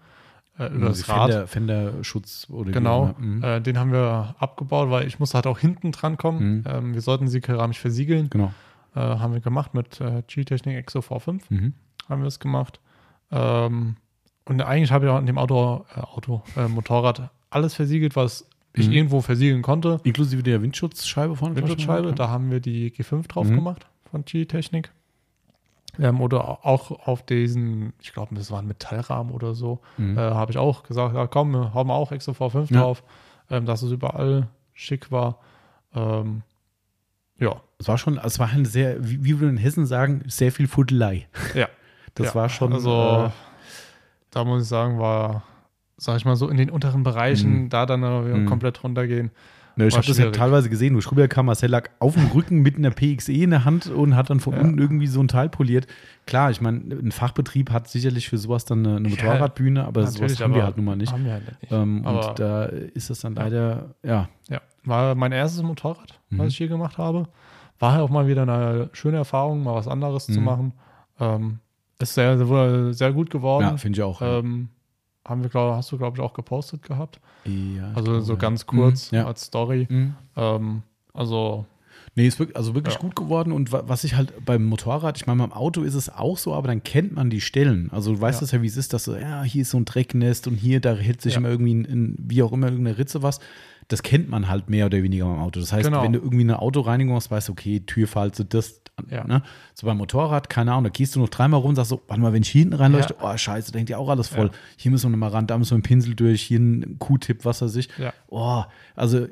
[0.59, 1.29] äh, über Also das Rad.
[1.31, 3.25] Fender, Fenderschutz oder wie Genau, auch immer.
[3.37, 3.43] Mhm.
[3.43, 6.57] äh, den haben wir abgebaut, weil ich musste halt auch hinten dran kommen.
[6.57, 6.63] Mhm.
[6.67, 8.29] Ähm, wir sollten sie keramisch versiegeln.
[8.29, 8.51] Genau.
[8.95, 11.41] Äh, haben wir gemacht mit G-Technik Exo V5.
[11.49, 11.73] Mhm.
[12.09, 12.79] haben wir es gemacht.
[13.31, 13.95] Ähm,
[14.45, 18.47] und eigentlich habe ich auch an dem Auto, äh, Auto äh, Motorrad alles versiegelt, was
[18.73, 18.93] ich Mhm.
[18.93, 19.99] irgendwo versiegeln konnte.
[20.03, 21.55] Inklusive der Windschutzscheibe vorne.
[21.55, 23.55] Windschutzscheibe, da haben wir die G5 drauf Mhm.
[23.55, 24.91] gemacht von G-Technik.
[25.99, 30.17] Ähm, oder au- auch auf diesen, ich glaube, das war ein Metallrahmen oder so, Mhm.
[30.17, 32.81] äh, habe ich auch gesagt, ja, komm, hauen wir auch Exo V5 Ja.
[32.81, 33.03] drauf,
[33.49, 35.39] ähm, dass es überall schick war.
[35.93, 36.43] Ähm,
[37.39, 40.51] ja, Es war schon, es war eine sehr, wie, wie wir in Hessen sagen, sehr
[40.53, 41.27] viel Fuddelei.
[41.55, 41.67] ja.
[42.15, 42.73] Das Ja, war schon.
[42.73, 43.29] Also, äh,
[44.31, 45.43] da muss ich sagen, war,
[45.97, 47.69] sag ich mal so, in den unteren Bereichen, Mhm.
[47.69, 49.31] da dann äh, komplett runtergehen.
[49.77, 52.61] Ne, ich habe das ja teilweise gesehen, wo ich rüberkam, Marcel lag auf dem Rücken
[52.61, 54.59] mit einer PXE in der Hand und hat dann von Ja.
[54.59, 55.87] unten irgendwie so ein Teil poliert.
[56.25, 60.05] Klar, ich meine, ein Fachbetrieb hat sicherlich für sowas dann eine, eine Ja, Motorradbühne, aber
[60.07, 61.13] sowas haben wir aber halt nun mal nicht.
[61.13, 61.71] Haben wir halt nicht.
[61.71, 64.27] Ähm, und da ist das dann leider, ja.
[64.49, 66.39] Ja, war mein erstes Motorrad, Mhm.
[66.39, 67.29] was ich hier gemacht habe.
[67.79, 70.45] War halt auch mal wieder eine schöne Erfahrung, mal was anderes zu Mhm.
[70.45, 70.73] machen.
[71.19, 71.59] Ähm,
[72.01, 73.63] ist sehr, sehr, sehr gut geworden.
[73.63, 74.21] Ja, finde ich auch.
[74.21, 74.69] ähm,
[75.27, 77.19] haben wir, glaub, hast du, glaube ich, auch gepostet gehabt.
[77.45, 79.27] ja, Also glaube, so ganz kurz Mhm, ja.
[79.27, 79.87] als Story.
[79.89, 80.15] Mhm.
[80.35, 81.65] Ähm, also,
[82.15, 82.99] Nee, ist wirklich, also wirklich Ja.
[82.99, 83.53] gut geworden.
[83.53, 86.53] Und wa- was ich halt beim Motorrad, ich meine, beim Auto ist es auch so,
[86.53, 87.89] aber dann kennt man die Stellen.
[87.91, 88.45] Also du weißt Ja.
[88.45, 90.81] es ja, wie es ist, dass so, ja, hier ist so ein Drecknest und hier,
[90.81, 93.39] da hält sich immer irgendwie, in, in, wie auch immer, irgendeine Ritze was.
[93.91, 95.59] Das kennt man halt mehr oder weniger beim Auto.
[95.59, 96.03] Das heißt, Genau.
[96.03, 99.25] wenn du irgendwie eine Autoreinigung hast, weißt du, okay, Türfalte, das, Ja.
[99.25, 99.41] ne?
[99.73, 102.21] So beim Motorrad, keine Ahnung, da gehst du noch dreimal rum und sagst so, warte
[102.21, 104.47] mal, wenn ich hier hinten reinleuchte, oh scheiße, da hängt ja auch alles voll.
[104.47, 104.51] Ja.
[104.77, 107.61] Hier müssen wir nochmal ran, da müssen wir einen Pinsel durch, hier ein Q-Tip, was
[107.61, 107.89] weiß ich.
[107.97, 108.13] ja.
[108.27, 108.63] Oh,
[108.95, 109.27] also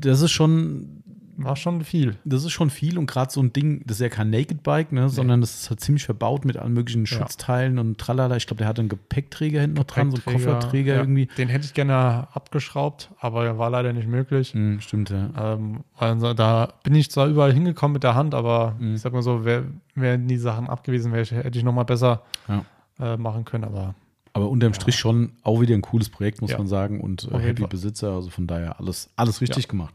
[0.00, 1.02] das ist schon
[1.36, 2.16] war schon viel.
[2.24, 4.92] Das ist schon viel und gerade so ein Ding, das ist ja kein Naked Bike,
[4.92, 7.18] ne, sondern das ist halt ziemlich verbaut mit allen möglichen Ja.
[7.18, 8.36] Schutzteilen und tralala.
[8.36, 11.00] Ich glaube, der hat einen Gepäckträger hinten noch dran, so einen Kofferträger ja.
[11.00, 11.26] irgendwie.
[11.38, 14.52] Den hätte ich gerne abgeschraubt, aber war leider nicht möglich.
[14.52, 15.30] Hm, stimmt, ja.
[15.54, 18.94] Ähm, also da bin ich zwar überall hingekommen mit der Hand, aber Mhm.
[18.94, 19.64] ich sag mal so, wär,
[19.94, 22.64] wären die Sachen abgewiesen, wär, hätte ich nochmal besser Ja.
[23.00, 23.64] äh, machen können.
[23.64, 23.94] Aber
[24.36, 26.58] Aber unterm Strich schon auch wieder ein cooles Projekt, muss Ja.
[26.58, 27.00] man sagen.
[27.00, 27.64] Und äh, Happy.
[27.68, 29.70] Besitzer, also von daher alles, alles richtig Ja.
[29.70, 29.94] gemacht.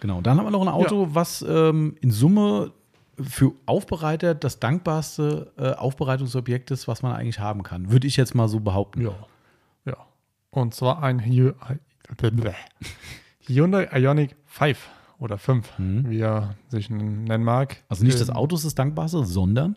[0.00, 0.20] Genau.
[0.20, 2.72] Dann haben wir noch ein Auto, was ähm, in Summe
[3.20, 7.90] für Aufbereiter das dankbarste äh, Aufbereitungsobjekt ist, was man eigentlich haben kann.
[7.92, 9.02] Würde ich jetzt mal so behaupten.
[9.02, 9.14] ja.
[9.84, 9.96] Ja.
[10.50, 11.52] Und zwar ein Hy
[13.46, 14.88] Hyundai Ioniq 5
[15.18, 16.08] oder 5, Mhm.
[16.10, 17.82] wie er sich nennen mag.
[17.88, 19.76] Also nicht das Ähm, Auto ist das dankbarste, sondern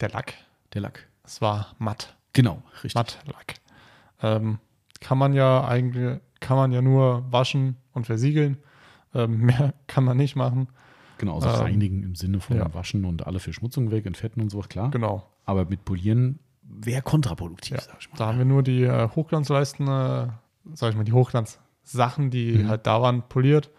[0.00, 0.34] Der Lack.
[0.74, 1.06] der Lack.
[1.24, 2.14] Es war matt.
[2.32, 2.94] Genau, richtig.
[2.94, 3.54] Mattlack.
[4.22, 4.58] Ähm,
[5.00, 8.58] kann man ja eigentlich, kann man ja nur waschen und versiegeln.
[9.14, 10.68] Ähm, mehr kann man nicht machen.
[11.18, 12.72] Genau, also Ähm, reinigen im Sinne von ja.
[12.74, 14.90] Waschen und alle Verschmutzungen weg, entfetten und so, klar.
[14.90, 15.26] Genau.
[15.44, 17.80] Aber mit Polieren wäre kontraproduktiv, Ja.
[17.82, 18.16] sag ich mal.
[18.18, 20.28] Da haben wir nur die äh, Hochglanzleisten, äh,
[20.74, 22.68] sag ich mal, die Hochglanzsachen, die Mhm.
[22.68, 23.70] halt da waren, poliert.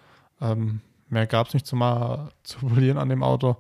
[0.42, 3.58] Ähm, mehr gab es nicht zu, mal, zu polieren an dem Auto.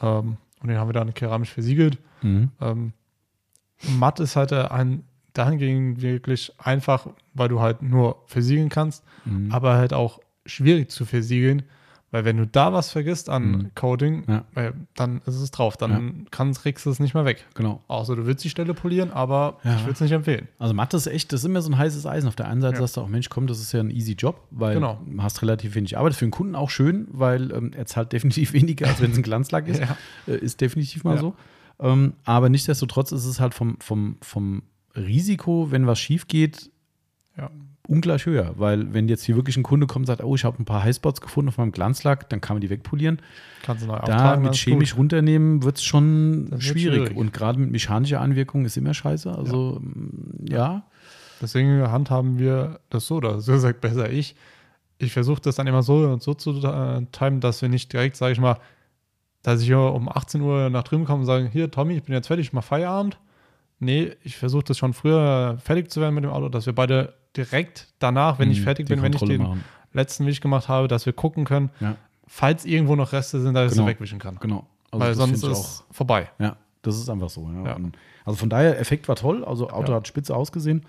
[0.00, 1.98] Ähm, und den haben wir dann keramisch versiegelt.
[2.22, 2.50] Mhm.
[2.60, 2.92] Ähm,
[3.98, 9.50] matt ist halt äh, ein dahingehend wirklich einfach, weil du halt nur versiegeln kannst, Mhm.
[9.50, 11.62] aber halt auch schwierig zu versiegeln,
[12.10, 13.70] weil wenn du da was vergisst an Mhm.
[13.74, 14.44] Coding, Ja.
[14.54, 17.46] äh, dann ist es drauf, dann kannst, kriegst du es nicht mehr weg.
[17.54, 17.80] Genau.
[17.88, 19.76] Außer du willst die Stelle polieren, aber Ja.
[19.76, 20.46] ich würde es nicht empfehlen.
[20.58, 22.28] Also Mathe ist echt, das ist immer so ein heißes Eisen.
[22.28, 22.80] Auf der einen Seite Ja.
[22.82, 25.00] sagst du auch, Mensch, komm, das ist ja ein easy Job, weil Genau.
[25.06, 26.14] du hast relativ wenig Arbeit.
[26.14, 29.22] Für den Kunden auch schön, weil ähm, er zahlt definitiv weniger, als wenn es ein
[29.22, 29.80] Glanzlack ist.
[29.80, 29.96] Ja.
[30.26, 31.20] Äh, ist definitiv mal Ja.
[31.22, 31.34] so.
[31.80, 34.62] Ähm, aber nichtsdestotrotz ist es halt vom, vom, vom
[34.94, 36.70] Risiko, wenn was schief geht,
[37.38, 37.50] Ja.
[37.86, 38.54] Ungleich höher.
[38.56, 40.82] Weil wenn jetzt hier wirklich ein Kunde kommt und sagt, oh, ich habe ein paar
[40.82, 43.20] Highspots gefunden auf meinem Glanzlack, dann kann man die wegpolieren.
[43.62, 44.98] Kannst du neu Da mit chemisch gut.
[44.98, 47.16] runternehmen wird es schon schwierig.
[47.16, 49.30] Und gerade mit mechanischer Einwirkung ist immer scheiße.
[49.30, 50.84] Also mm, ja.
[51.40, 54.36] Deswegen handhaben wir das so, oder so sagt besser ich.
[54.98, 58.16] Ich versuche das dann immer so und so zu äh, timen, dass wir nicht direkt,
[58.16, 58.58] sage ich mal,
[59.42, 62.28] dass ich um 18 Uhr nach drüben komme und sage, hier, Tommy, ich bin jetzt
[62.28, 63.18] fertig, ich mach Feierabend.
[63.84, 67.14] Nee, ich versuche das schon früher fertig zu werden mit dem Auto, dass wir beide
[67.36, 69.64] direkt danach, wenn ich Mhm, fertig die bin, wenn ich Kontrolle den machen.
[69.92, 71.96] letzten Wisch gemacht habe, dass wir gucken können, Ja,
[72.26, 73.86] falls irgendwo noch Reste sind, dass ich Genau.
[73.86, 74.36] sie wegwischen kann.
[74.40, 74.66] genau.
[74.90, 76.30] Also Weil sonst ich ist vorbei.
[76.38, 77.50] Ja, das ist einfach so.
[77.64, 77.76] Ja.
[78.24, 79.44] Also von daher, Effekt war toll.
[79.44, 80.84] Also Auto hat spitze ausgesehen.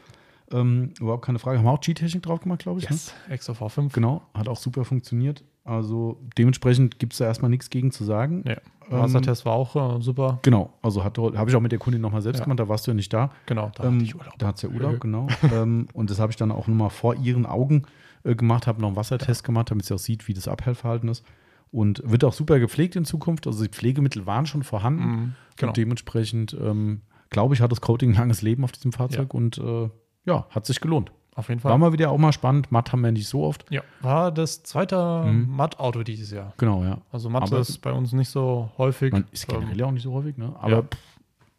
[0.51, 1.57] Ähm, überhaupt keine Frage.
[1.57, 2.89] Haben wir auch G-Technik drauf gemacht, glaube ich.
[2.89, 2.95] Ne?
[2.95, 3.91] Yes, Exo V5.
[3.93, 5.43] Genau, hat auch super funktioniert.
[5.65, 8.43] Also dementsprechend gibt es da erstmal nichts gegen zu sagen.
[8.45, 8.57] Ja.
[8.91, 10.39] Ähm, Wassertest war auch äh, super.
[10.41, 12.43] Genau, also habe ich auch mit der Kundin nochmal selbst Ja.
[12.45, 13.31] gemacht, da warst du ja nicht da.
[13.45, 14.33] Genau, da Ähm, hatte ich Urlaub.
[14.39, 15.27] Da hat es ja Urlaub, genau.
[15.53, 17.83] ähm, und das habe ich dann auch nochmal vor ihren Augen
[18.25, 21.23] äh, gemacht, habe noch einen Wassertest gemacht, damit sie auch sieht, wie das Abhellverhalten ist.
[21.71, 23.47] Und wird auch super gepflegt in Zukunft.
[23.47, 25.03] Also die Pflegemittel waren schon vorhanden.
[25.05, 25.69] Mhm, genau.
[25.71, 27.01] Und dementsprechend, ähm,
[27.31, 29.89] glaube ich, hat das Coating ein langes Leben auf diesem Fahrzeug und äh,
[30.25, 31.11] ja, hat sich gelohnt.
[31.35, 31.71] Auf jeden Fall.
[31.71, 32.71] War mal wieder auch mal spannend.
[32.71, 33.65] Matt haben wir nicht so oft.
[33.71, 35.55] Ja, war das zweite Mhm.
[35.55, 36.53] Matt-Auto dieses Jahr.
[36.57, 36.99] Genau, ja.
[37.11, 39.11] Also Matt Aber- ist bei uns nicht so häufig.
[39.11, 40.53] Man ist ähm, generell ja auch nicht so häufig, ne?
[40.61, 40.83] Aber ja.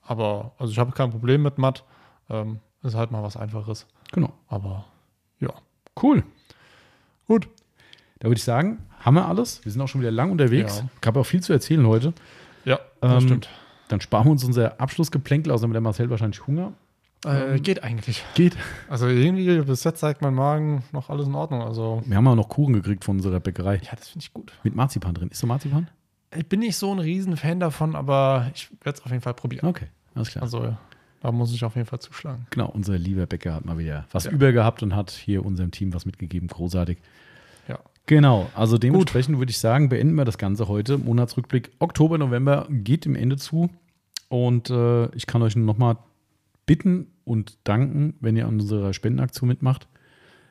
[0.07, 1.83] aber also ich habe kein Problem mit Matt.
[2.31, 3.87] Ähm, ist halt mal was Einfaches.
[4.13, 4.33] genau.
[4.49, 4.85] Aber
[5.41, 5.51] ja.
[6.01, 6.23] Cool.
[7.27, 7.49] Gut.
[8.21, 9.65] Da würde ich sagen, haben wir alles.
[9.65, 10.79] Wir sind auch schon wieder lang unterwegs.
[10.79, 10.89] Ja.
[11.01, 12.13] Ich habe auch viel zu erzählen heute.
[12.65, 13.49] Ja, das Ähm, stimmt.
[13.89, 16.73] Dann sparen wir uns unser Abschlussgeplänkel, außer mit der Marcel wahrscheinlich Hunger.
[17.25, 18.25] Äh, geht eigentlich.
[18.35, 18.57] Geht.
[18.89, 21.63] Also irgendwie bis jetzt zeigt mein Magen noch alles in Ordnung.
[21.63, 23.77] Also Wir haben auch noch Kuchen gekriegt von unserer Bäckerei.
[23.77, 24.53] ja, das finde ich gut.
[24.63, 25.29] Mit Marzipan drin.
[25.29, 25.89] Ist so Marzipan?
[26.37, 29.67] Ich bin nicht so ein Riesenfan davon, aber ich werde es auf jeden Fall probieren.
[29.69, 30.43] Okay, alles klar.
[30.43, 30.77] Also
[31.21, 32.47] da muss ich auf jeden Fall zuschlagen.
[32.51, 34.31] Genau, unser lieber Bäcker hat mal wieder was Ja.
[34.33, 36.49] über gehabt und hat hier unserem Team was mitgegeben.
[36.49, 36.99] Großartig.
[37.69, 37.79] Ja.
[38.07, 40.99] Genau, also dementsprechend würde ich sagen, beenden wir das Ganze heute.
[40.99, 43.71] Monatsrückblick Oktober, November geht dem Ende zu.
[44.29, 45.97] Und äh, ich kann euch nochmal
[46.67, 49.89] bitten und danken, wenn ihr an unserer Spendenaktion mitmacht.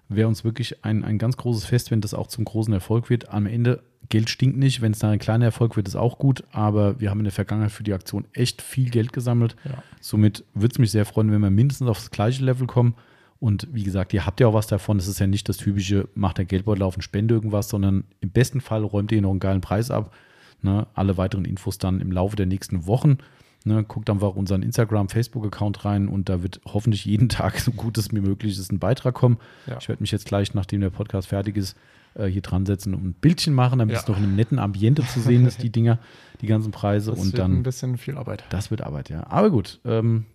[0.10, 3.30] Wäre uns wirklich ein, ein ganz großes Fest, wenn das auch zum großen Erfolg wird.
[3.30, 4.82] Am Ende, Geld stinkt nicht.
[4.82, 6.44] Wenn es dann ein kleiner Erfolg wird, ist auch gut.
[6.52, 9.56] Aber wir haben in der Vergangenheit für die Aktion echt viel Geld gesammelt.
[9.64, 9.82] Ja.
[10.02, 12.96] Somit würde es mich sehr freuen, wenn wir mindestens aufs gleiche Level kommen.
[13.40, 14.98] Und wie gesagt, ihr habt ja auch was davon.
[14.98, 18.30] Es ist ja nicht das typische, macht der Geldbeutel auf und spende irgendwas, sondern im
[18.30, 20.14] besten Fall räumt ihr noch einen geilen Preis ab.
[20.62, 20.88] Ne?
[20.94, 23.18] Alle weiteren Infos dann im Laufe der nächsten Wochen.
[23.66, 23.84] Ne?
[23.84, 28.12] Guckt einfach unseren Instagram, Facebook-Account rein und da wird hoffentlich jeden Tag, so gut es
[28.12, 29.38] mir möglich ist, ein Beitrag kommen.
[29.68, 29.78] Ja.
[29.80, 31.78] Ich werde mich jetzt gleich, nachdem der Podcast fertig ist,
[32.16, 34.02] äh, hier dran setzen und ein Bildchen machen, damit Ja.
[34.02, 36.00] es noch in einem netten Ambiente zu sehen ist, die Dinger,
[36.42, 37.12] die ganzen Preise.
[37.12, 38.44] Das und wird dann ein bisschen viel Arbeit.
[38.50, 39.26] das wird Arbeit, ja.
[39.28, 40.26] Aber gut, ähm,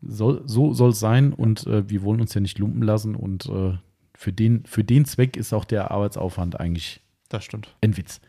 [0.00, 3.46] soll, so soll es sein und äh, wir wollen uns ja nicht lumpen lassen und
[3.46, 3.74] äh,
[4.14, 7.74] für, den, für den Zweck ist auch der Arbeitsaufwand eigentlich Das stimmt.
[7.80, 8.20] Ein Witz.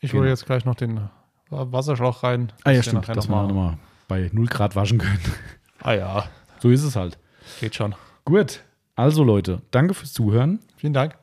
[0.00, 0.22] Ich Genau.
[0.22, 1.08] hole jetzt gleich noch den
[1.50, 2.52] Wasserschlauch rein.
[2.64, 5.18] Ah ja, stimmt, dass wir mal- nochmal bei 0 Grad waschen können.
[5.82, 6.24] Ah ja,
[6.58, 7.16] So ist es halt.
[7.58, 7.94] geht schon.
[8.26, 8.60] Gut.
[8.96, 10.58] Also Leute, danke fürs Zuhören.
[10.76, 11.16] Vielen Dank.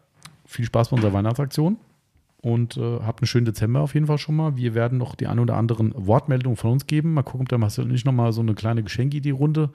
[0.46, 1.78] Viel Spaß bei unserer Weihnachtsaktion.
[2.42, 4.56] Und äh, habt einen schönen Dezember auf jeden Fall schon mal.
[4.56, 7.14] Wir werden noch die ein oder anderen Wortmeldungen von uns geben.
[7.14, 9.70] Mal gucken, ob der Marcel und ich nochmal so eine kleine Geschenkidee-Runde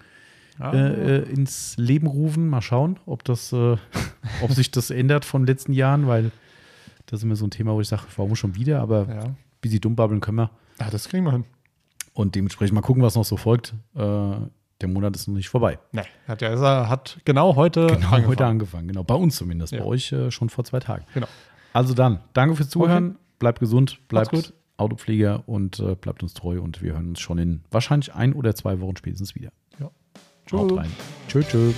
[0.59, 2.49] Ah, äh, äh, ins Leben rufen.
[2.49, 3.77] Mal schauen, ob, das, äh,
[4.43, 6.33] ob sich das ändert von den letzten Jahren, weil
[7.07, 8.81] das ist immer so ein Thema, wo ich sage, warum schon wieder?
[8.81, 9.25] Aber ja.
[9.63, 10.51] Wie sie dumm babbeln können wir.
[10.81, 11.45] ja, das kriegen wir hin.
[12.15, 13.75] Und dementsprechend mal gucken, was noch so folgt.
[13.95, 14.01] Äh,
[14.81, 15.79] der Monat ist noch nicht vorbei.
[15.93, 18.27] Nee, hat, ja, er hat genau heute Genau, angefangen.
[18.27, 18.89] heute angefangen.
[18.89, 19.73] Genau, bei uns zumindest.
[19.73, 19.79] Ja.
[19.81, 21.05] Bei euch äh, schon vor zwei Tagen.
[21.15, 21.29] Genau.
[21.73, 23.17] Also dann, danke fürs Zuhören.
[23.39, 24.53] Bleibt gesund, bleibt.
[24.79, 26.61] Autopfleger und äh, bleibt uns treu.
[26.61, 29.51] Und wir hören uns schon in wahrscheinlich ein oder zwei Wochen spätestens wieder.
[29.79, 29.91] Ja.
[30.53, 30.91] Haut rein.
[31.29, 31.73] Tschö, tschö.